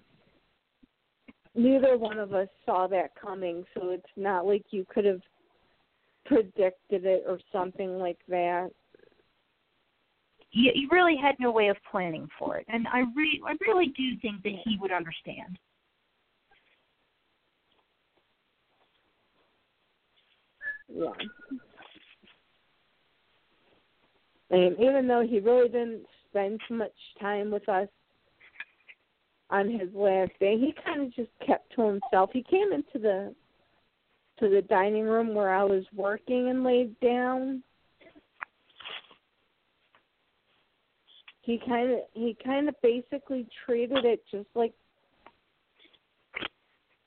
neither 1.56 1.98
one 1.98 2.20
of 2.20 2.34
us 2.34 2.50
saw 2.66 2.88
that 2.88 3.12
coming, 3.20 3.64
so 3.74 3.92
it's 3.92 4.04
not 4.18 4.46
like 4.46 4.64
you 4.72 4.86
could 4.90 5.06
have 5.06 5.22
predicted 6.26 7.06
it 7.06 7.24
or 7.28 7.40
something 7.52 8.00
like 8.00 8.20
that. 8.28 8.72
You, 10.54 10.72
you 10.74 10.88
really 10.92 11.18
had 11.18 11.36
no 11.40 11.52
way 11.52 11.68
of 11.68 11.78
planning 11.90 12.28
for 12.40 12.58
it, 12.58 12.66
and 12.70 12.88
I 12.88 13.00
re- 13.16 13.42
I 13.46 13.56
really 13.68 13.88
do 13.88 14.18
think 14.22 14.44
that 14.44 14.54
he 14.64 14.78
would 14.80 14.92
understand. 14.92 15.58
Yeah. 20.88 21.10
And 24.52 24.80
even 24.80 25.08
though 25.08 25.26
he 25.28 25.40
really 25.40 25.68
didn't 25.68 26.06
spend 26.30 26.62
much 26.70 26.92
time 27.20 27.50
with 27.50 27.68
us 27.68 27.88
on 29.50 29.70
his 29.70 29.90
last 29.96 30.32
day, 30.40 30.58
he 30.60 30.76
kind 30.86 31.02
of 31.02 31.16
just 31.16 31.32
kept 31.46 31.74
to 31.76 31.82
himself. 31.82 32.30
He 32.32 32.44
came 32.44 32.72
into 32.72 33.00
the 33.00 33.34
to 34.40 34.50
the 34.50 34.62
dining 34.64 35.06
room 35.06 35.34
where 35.34 35.54
I 35.54 35.64
was 35.64 35.84
working 35.96 36.50
and 36.50 36.64
laid 36.64 37.00
down. 37.00 37.64
He 41.44 41.60
kind 41.68 41.92
of 41.92 42.00
he 42.14 42.38
kind 42.44 42.70
of 42.70 42.76
basically 42.82 43.46
treated 43.66 44.06
it 44.06 44.24
just 44.32 44.48
like 44.56 44.74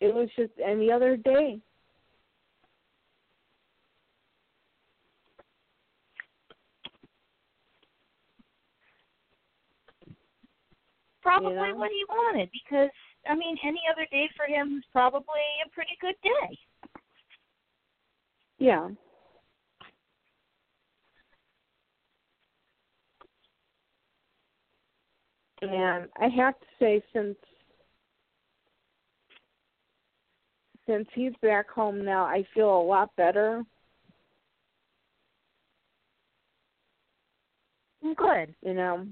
it 0.00 0.14
was 0.14 0.28
just 0.36 0.52
any 0.64 0.92
other 0.92 1.16
day. 1.16 1.58
Probably 11.22 11.50
You 11.50 11.56
know? 11.56 11.74
what 11.74 11.90
he 11.90 12.04
wanted, 12.08 12.50
because 12.52 12.90
I 13.28 13.34
mean, 13.34 13.56
any 13.64 13.80
other 13.90 14.06
day 14.10 14.28
for 14.36 14.46
him 14.46 14.74
was 14.74 14.84
probably 14.92 15.40
a 15.64 15.70
pretty 15.70 15.96
good 16.00 16.14
day. 16.22 16.58
Yeah. 18.58 18.88
And 25.62 26.08
I 26.20 26.28
have 26.28 26.58
to 26.60 26.66
say 26.78 27.02
since 27.12 27.36
since 30.86 31.08
he's 31.14 31.32
back 31.42 31.68
home 31.68 32.04
now, 32.04 32.24
I 32.24 32.44
feel 32.54 32.68
a 32.68 32.82
lot 32.82 33.10
better. 33.16 33.64
Good. 38.16 38.54
You 38.62 38.74
know. 38.74 39.06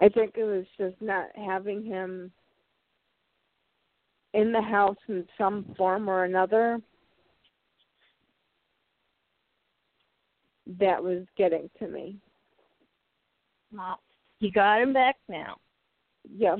I 0.00 0.08
think 0.08 0.34
it 0.36 0.44
was 0.44 0.64
just 0.76 1.00
not 1.02 1.26
having 1.34 1.84
him 1.84 2.30
in 4.34 4.52
the 4.52 4.62
house 4.62 4.96
in 5.08 5.26
some 5.36 5.74
form 5.76 6.08
or 6.08 6.24
another 6.24 6.78
that 10.78 11.02
was 11.02 11.24
getting 11.36 11.70
to 11.78 11.88
me. 11.88 12.16
Well, 13.72 14.00
you 14.40 14.52
got 14.52 14.82
him 14.82 14.92
back 14.92 15.16
now. 15.28 15.56
Yeah. 16.36 16.56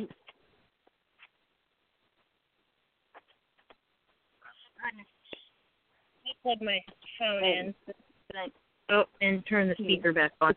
I 6.25 6.33
plug 6.43 6.59
my 6.63 6.79
phone 7.19 7.45
in. 7.45 7.75
Oh, 8.91 9.05
and 9.21 9.45
turn 9.47 9.69
the 9.69 9.75
speaker 9.75 10.13
back 10.13 10.33
on. 10.41 10.55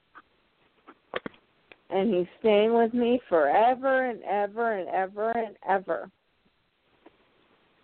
And 1.90 2.14
he's 2.14 2.28
staying 2.40 2.74
with 2.74 2.94
me 2.94 3.20
forever 3.28 4.10
and 4.10 4.24
ever 4.24 4.78
and 4.78 4.88
ever 4.90 5.32
and 5.32 5.58
ever. 5.70 6.10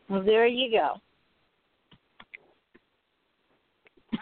Well, 0.09 0.23
there 0.23 0.47
you 0.47 0.71
go. 0.71 1.01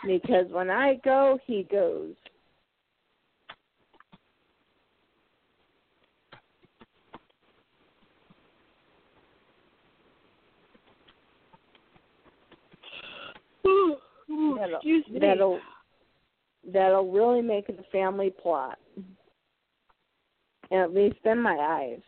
Because 0.05 0.45
when 0.51 0.69
I 0.69 0.95
go, 1.03 1.39
he 1.45 1.67
goes. 1.71 2.13
That'll, 14.57 14.75
Excuse 14.75 15.05
me. 15.09 15.19
that'll 15.19 15.59
that'll 16.73 17.11
really 17.11 17.41
make 17.41 17.69
it 17.69 17.79
a 17.79 17.91
family 17.91 18.31
plot. 18.41 18.77
At 20.71 20.93
least 20.93 21.17
in 21.25 21.39
my 21.39 21.55
eyes. 21.55 22.01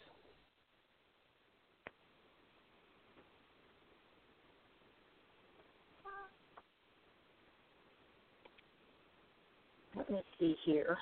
Let 10.09 10.17
me 10.17 10.23
see 10.39 10.55
here. 10.63 10.97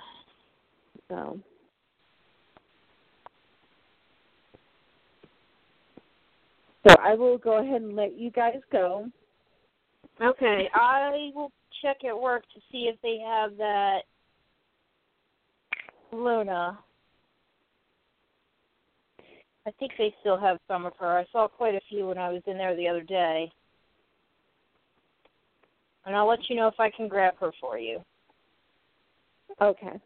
So 1.10 1.40
So 6.88 6.96
I 7.04 7.16
will 7.16 7.38
go 7.38 7.58
ahead 7.58 7.82
and 7.82 7.96
let 7.96 8.18
you 8.18 8.30
guys 8.30 8.60
go. 8.72 9.10
Okay, 10.22 10.70
I 10.74 11.32
will 11.34 11.52
check 11.82 11.98
at 12.08 12.20
work 12.20 12.44
to 12.54 12.62
see 12.72 12.90
if 12.94 12.96
they 13.02 13.18
have 13.26 13.58
that 13.58 14.02
Luna. 16.12 16.78
I 19.68 19.72
think 19.80 19.94
they 19.98 20.14
still 20.20 20.38
have 20.38 20.60
some 20.68 20.86
of 20.86 20.94
her. 21.00 21.18
I 21.18 21.26
saw 21.32 21.48
quite 21.48 21.74
a 21.74 21.82
few 21.90 22.08
when 22.08 22.20
I 22.20 22.30
was 22.30 22.44
in 22.46 22.58
there 22.58 22.76
the 22.76 22.88
other 22.88 23.02
day. 23.02 23.52
And 26.06 26.16
I'll 26.16 26.28
let 26.28 26.48
you 26.50 26.56
know 26.56 26.68
if 26.68 26.80
I 26.80 26.92
can 26.92 27.08
grab 27.08 27.34
her 27.40 27.52
for 27.60 27.80
you. 27.80 28.00
Okay. 29.62 30.00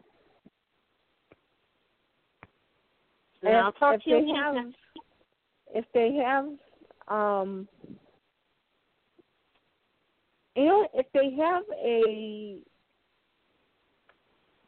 And 3.42 3.58
I'll 3.58 3.72
talk 3.72 3.96
if 3.96 4.04
to 4.04 4.10
you 4.10 4.18
again. 4.18 4.36
have, 4.36 4.66
if 5.74 5.86
they 5.94 6.14
have 6.24 6.46
um 7.08 7.68
you 10.56 10.66
know 10.66 10.88
if 10.94 11.06
they 11.14 11.32
have 11.42 11.64
a 11.82 12.58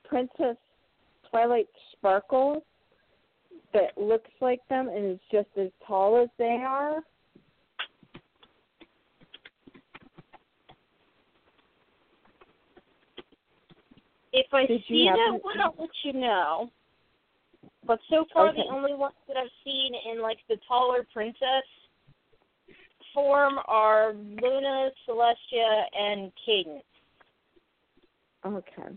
princess 0.08 0.58
twilight 1.30 1.68
sparkle 1.92 2.64
that 3.74 3.98
looks 3.98 4.30
like 4.42 4.60
them 4.69 4.90
and 4.90 5.11
is 5.11 5.19
just 5.32 5.48
as 5.58 5.69
tall 5.85 6.22
as 6.22 6.30
they 6.38 6.61
are 6.66 7.01
If 14.34 14.48
I 14.53 14.66
Did 14.66 14.84
see 14.88 15.06
that 15.06 15.40
one, 15.43 15.60
I'll 15.60 15.76
let 15.77 15.90
you 16.03 16.14
know. 16.14 16.69
But 17.85 18.00
so 18.10 18.26
far, 18.34 18.50
Okay. 18.50 18.64
the 18.66 18.74
only 18.74 18.93
ones 18.93 19.16
that 19.27 19.38
I've 19.38 19.50
seen 19.64 19.93
in 20.10 20.22
like 20.22 20.38
the 20.48 20.58
taller 20.68 21.06
princess 21.11 21.64
form 23.14 23.60
are 23.68 24.14
Luna, 24.14 24.90
Celestia, 25.08 25.84
and 26.00 26.32
Cadance. 26.48 26.84
okay 28.43 28.90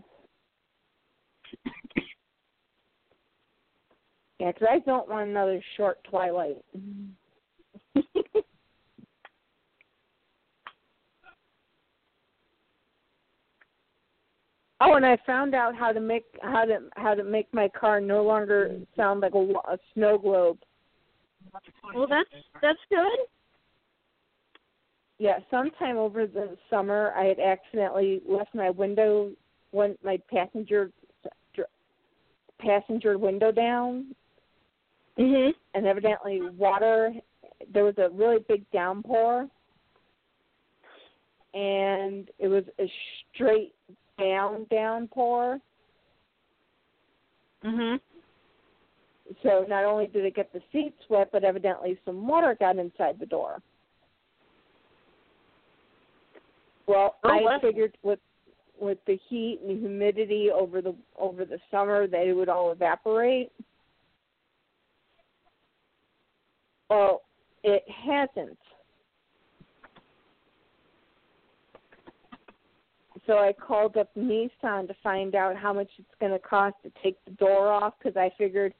yeah 4.39 4.51
because 4.51 4.67
i 4.71 4.79
don't 4.79 5.07
want 5.07 5.29
another 5.29 5.61
short 5.77 6.03
twilight 6.03 6.57
Oh, 14.81 14.95
and 14.95 15.05
I 15.05 15.17
found 15.25 15.55
out 15.55 15.75
how 15.75 15.91
to 15.91 15.99
make 16.01 16.25
how 16.41 16.65
to 16.65 16.79
how 16.95 17.13
to 17.13 17.23
make 17.23 17.53
my 17.53 17.69
car 17.69 18.01
no 18.01 18.23
longer 18.23 18.77
sound 18.95 19.21
like 19.21 19.33
a, 19.33 19.37
a 19.37 19.77
snow 19.93 20.17
globe. 20.17 20.57
Well, 21.93 22.07
that's 22.07 22.29
that's 22.61 22.79
good. 22.89 23.19
Yeah, 25.17 25.39
sometime 25.49 25.97
over 25.97 26.27
the 26.27 26.57
summer, 26.69 27.13
I 27.15 27.23
had 27.25 27.39
accidentally 27.39 28.21
left 28.27 28.53
my 28.53 28.69
window, 28.69 29.31
one 29.71 29.95
my 30.03 30.19
passenger 30.29 30.91
passenger 32.59 33.17
window 33.17 33.51
down, 33.51 34.13
Mhm. 35.17 35.53
and 35.73 35.85
evidently 35.85 36.41
water. 36.51 37.13
There 37.69 37.85
was 37.85 37.97
a 37.97 38.09
really 38.09 38.39
big 38.39 38.69
downpour, 38.71 39.49
and 41.53 42.29
it 42.39 42.47
was 42.49 42.65
a 42.79 42.91
straight 43.33 43.73
down 44.19 44.65
downpour. 44.69 45.59
Mhm. 47.63 47.99
So 49.41 49.65
not 49.67 49.85
only 49.85 50.07
did 50.07 50.25
it 50.25 50.35
get 50.35 50.53
the 50.53 50.61
seats 50.71 51.01
wet, 51.09 51.31
but 51.31 51.43
evidently 51.43 51.99
some 52.05 52.27
water 52.27 52.55
got 52.59 52.77
inside 52.77 53.19
the 53.19 53.25
door. 53.25 53.61
Well, 56.87 57.17
Oh, 57.23 57.29
I 57.29 57.41
wow. 57.41 57.59
figured 57.59 57.97
with 58.03 58.19
with 58.77 59.03
the 59.05 59.15
heat 59.29 59.61
and 59.61 59.79
humidity 59.79 60.51
over 60.51 60.81
the 60.81 60.95
over 61.17 61.45
the 61.45 61.59
summer 61.71 62.07
that 62.07 62.27
it 62.27 62.33
would 62.33 62.49
all 62.49 62.71
evaporate. 62.71 63.51
Well, 66.89 67.23
it 67.63 67.83
hasn't. 67.89 68.59
So 73.27 73.33
I 73.33 73.53
called 73.53 73.97
up 73.97 74.09
Nissan 74.15 74.87
to 74.87 74.95
find 75.03 75.35
out 75.35 75.55
how 75.55 75.73
much 75.73 75.89
it's 75.97 76.07
going 76.19 76.31
to 76.31 76.39
cost 76.39 76.75
to 76.83 76.91
take 77.03 77.23
the 77.25 77.31
door 77.31 77.71
off 77.71 77.93
because 77.97 78.17
I 78.17 78.31
figured, 78.37 78.73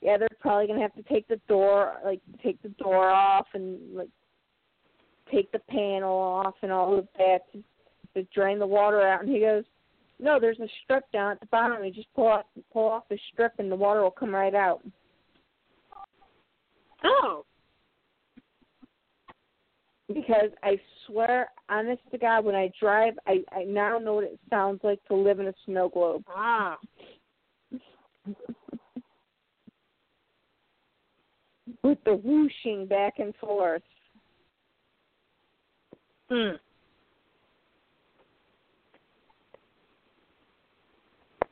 yeah, 0.00 0.16
they're 0.16 0.28
probably 0.40 0.66
going 0.66 0.78
to 0.78 0.82
have 0.82 0.94
to 0.94 1.02
take 1.12 1.26
the 1.28 1.40
door, 1.48 1.94
like 2.04 2.20
take 2.42 2.60
the 2.62 2.68
door 2.70 3.08
off 3.10 3.46
and 3.54 3.78
like 3.94 4.10
take 5.32 5.50
the 5.52 5.58
panel 5.58 6.16
off 6.16 6.54
and 6.62 6.72
all 6.72 6.98
of 6.98 7.08
that 7.18 7.40
to, 7.52 7.62
to 8.14 8.28
drain 8.34 8.58
the 8.58 8.66
water 8.66 9.02
out. 9.02 9.22
And 9.22 9.30
he 9.30 9.40
goes, 9.40 9.64
no, 10.20 10.38
there's 10.40 10.60
a 10.60 10.68
strip 10.84 11.10
down 11.12 11.32
at 11.32 11.40
the 11.40 11.46
bottom. 11.46 11.84
You 11.84 11.92
just 11.92 12.12
pull 12.14 12.26
off 12.26 12.44
pull 12.72 12.88
off 12.88 13.04
the 13.08 13.18
strip 13.32 13.52
and 13.58 13.70
the 13.70 13.76
water 13.76 14.02
will 14.02 14.10
come 14.10 14.34
right 14.34 14.54
out. 14.54 14.80
Oh. 17.04 17.44
Because 20.08 20.50
I 20.62 20.80
swear, 21.06 21.50
honest 21.68 22.00
to 22.12 22.18
God, 22.18 22.44
when 22.44 22.54
I 22.54 22.72
drive, 22.80 23.14
I 23.26 23.44
I 23.52 23.64
now 23.64 23.98
know 23.98 24.14
what 24.14 24.24
it 24.24 24.38
sounds 24.48 24.80
like 24.82 25.04
to 25.08 25.14
live 25.14 25.38
in 25.38 25.48
a 25.48 25.54
snow 25.66 25.90
globe. 25.90 26.24
Ah. 26.28 26.78
With 31.82 31.98
the 32.04 32.14
whooshing 32.14 32.86
back 32.86 33.18
and 33.18 33.34
forth. 33.36 33.82
Hmm. 36.30 36.56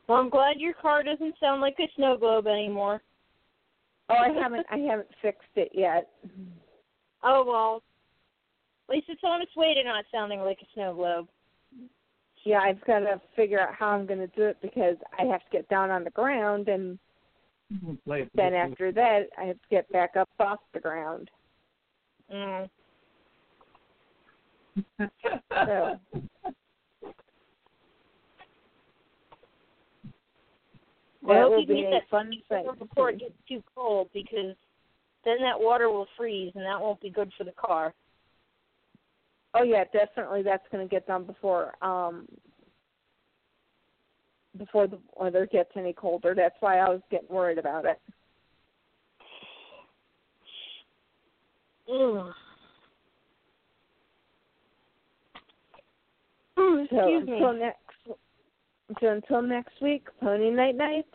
Well, 0.07 0.19
I'm 0.19 0.29
glad 0.29 0.59
your 0.59 0.73
car 0.73 1.03
doesn't 1.03 1.35
sound 1.39 1.61
like 1.61 1.75
a 1.79 1.91
snow 1.95 2.17
globe 2.17 2.47
anymore. 2.47 3.01
Oh, 4.09 4.15
I 4.15 4.29
haven't 4.29 4.65
I 4.71 4.77
haven't 4.77 5.09
fixed 5.21 5.41
it 5.55 5.69
yet. 5.73 6.09
Oh 7.23 7.43
well. 7.45 7.83
At 8.89 8.95
least 8.95 9.07
it's 9.09 9.23
on 9.23 9.41
its 9.41 9.55
way 9.55 9.73
to 9.73 9.83
not 9.83 10.05
sounding 10.11 10.39
like 10.41 10.59
a 10.61 10.65
snow 10.73 10.93
globe. 10.93 11.27
Yeah, 12.43 12.59
I've 12.59 12.83
got 12.85 12.99
to 12.99 13.19
figure 13.35 13.59
out 13.59 13.75
how 13.75 13.87
I'm 13.89 14.05
going 14.05 14.19
to 14.19 14.27
do 14.27 14.43
it 14.43 14.57
because 14.61 14.95
I 15.19 15.25
have 15.25 15.41
to 15.41 15.49
get 15.51 15.67
down 15.67 15.89
on 15.89 16.05
the 16.05 16.09
ground, 16.11 16.69
and 16.69 16.97
then 18.35 18.53
after 18.53 18.93
that, 18.93 19.23
I 19.37 19.43
have 19.43 19.57
to 19.57 19.67
get 19.69 19.91
back 19.91 20.15
up 20.15 20.29
off 20.39 20.59
the 20.73 20.79
ground. 20.79 21.29
Mm. 22.33 22.69
So 24.99 25.99
Well, 31.21 31.37
I 31.37 31.41
that 31.41 31.49
will 31.49 31.65
be 31.65 31.83
a 31.83 31.89
that 31.89 32.07
fun 32.09 32.29
thing. 32.29 32.41
sight. 32.47 32.79
before 32.79 33.09
it 33.09 33.19
gets 33.19 33.33
too 33.49 33.61
cold 33.75 34.09
because 34.13 34.55
then 35.25 35.37
that 35.41 35.59
water 35.59 35.89
will 35.89 36.07
freeze 36.15 36.53
and 36.55 36.63
that 36.63 36.79
won't 36.79 37.01
be 37.01 37.09
good 37.09 37.31
for 37.37 37.43
the 37.43 37.51
car. 37.51 37.93
Oh 39.53 39.63
yeah, 39.63 39.83
definitely. 39.91 40.43
That's 40.43 40.65
going 40.71 40.87
to 40.87 40.89
get 40.89 41.07
done 41.07 41.23
before 41.25 41.73
um 41.83 42.27
before 44.57 44.87
the 44.87 44.99
weather 45.15 45.45
gets 45.45 45.69
any 45.75 45.93
colder. 45.93 46.33
That's 46.35 46.55
why 46.59 46.79
I 46.79 46.89
was 46.89 47.01
getting 47.11 47.29
worried 47.29 47.57
about 47.57 47.85
it. 47.85 47.99
Ugh. 51.89 52.33
Mm, 56.57 56.87
So 56.89 56.97
excuse 56.97 57.27
me. 57.27 57.33
until 57.33 57.53
next 57.53 57.77
so 59.01 59.07
until 59.07 59.41
next 59.41 59.81
week, 59.81 60.07
pony 60.21 60.49
night 60.49 60.75
nights. 60.75 61.07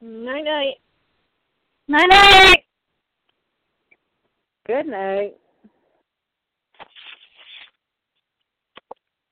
Night 0.00 0.44
night. 0.44 0.74
Night 1.88 2.08
night. 2.08 2.64
Good 4.66 4.86
night. 4.86 5.39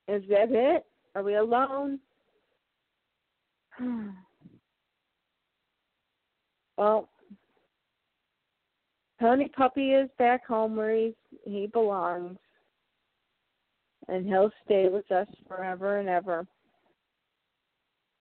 Is 0.08 0.22
that 0.30 0.50
it? 0.50 0.84
Are 1.14 1.22
we 1.22 1.36
alone? 1.36 2.00
well, 6.76 7.08
Pony 9.20 9.48
Puppy 9.48 9.92
is 9.92 10.08
back 10.18 10.46
home 10.46 10.76
where 10.76 10.96
he's, 10.96 11.12
he 11.44 11.66
belongs, 11.66 12.38
and 14.08 14.26
he'll 14.26 14.50
stay 14.64 14.88
with 14.88 15.10
us 15.12 15.28
forever 15.46 15.98
and 15.98 16.08
ever. 16.08 16.46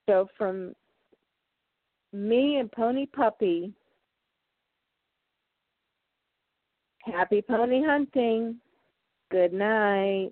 So, 0.10 0.28
from 0.38 0.74
me 2.12 2.58
and 2.58 2.72
Pony 2.72 3.06
Puppy, 3.06 3.74
happy 7.06 7.42
pony 7.42 7.84
hunting. 7.84 8.58
Good 9.30 9.54
night. 9.54 10.32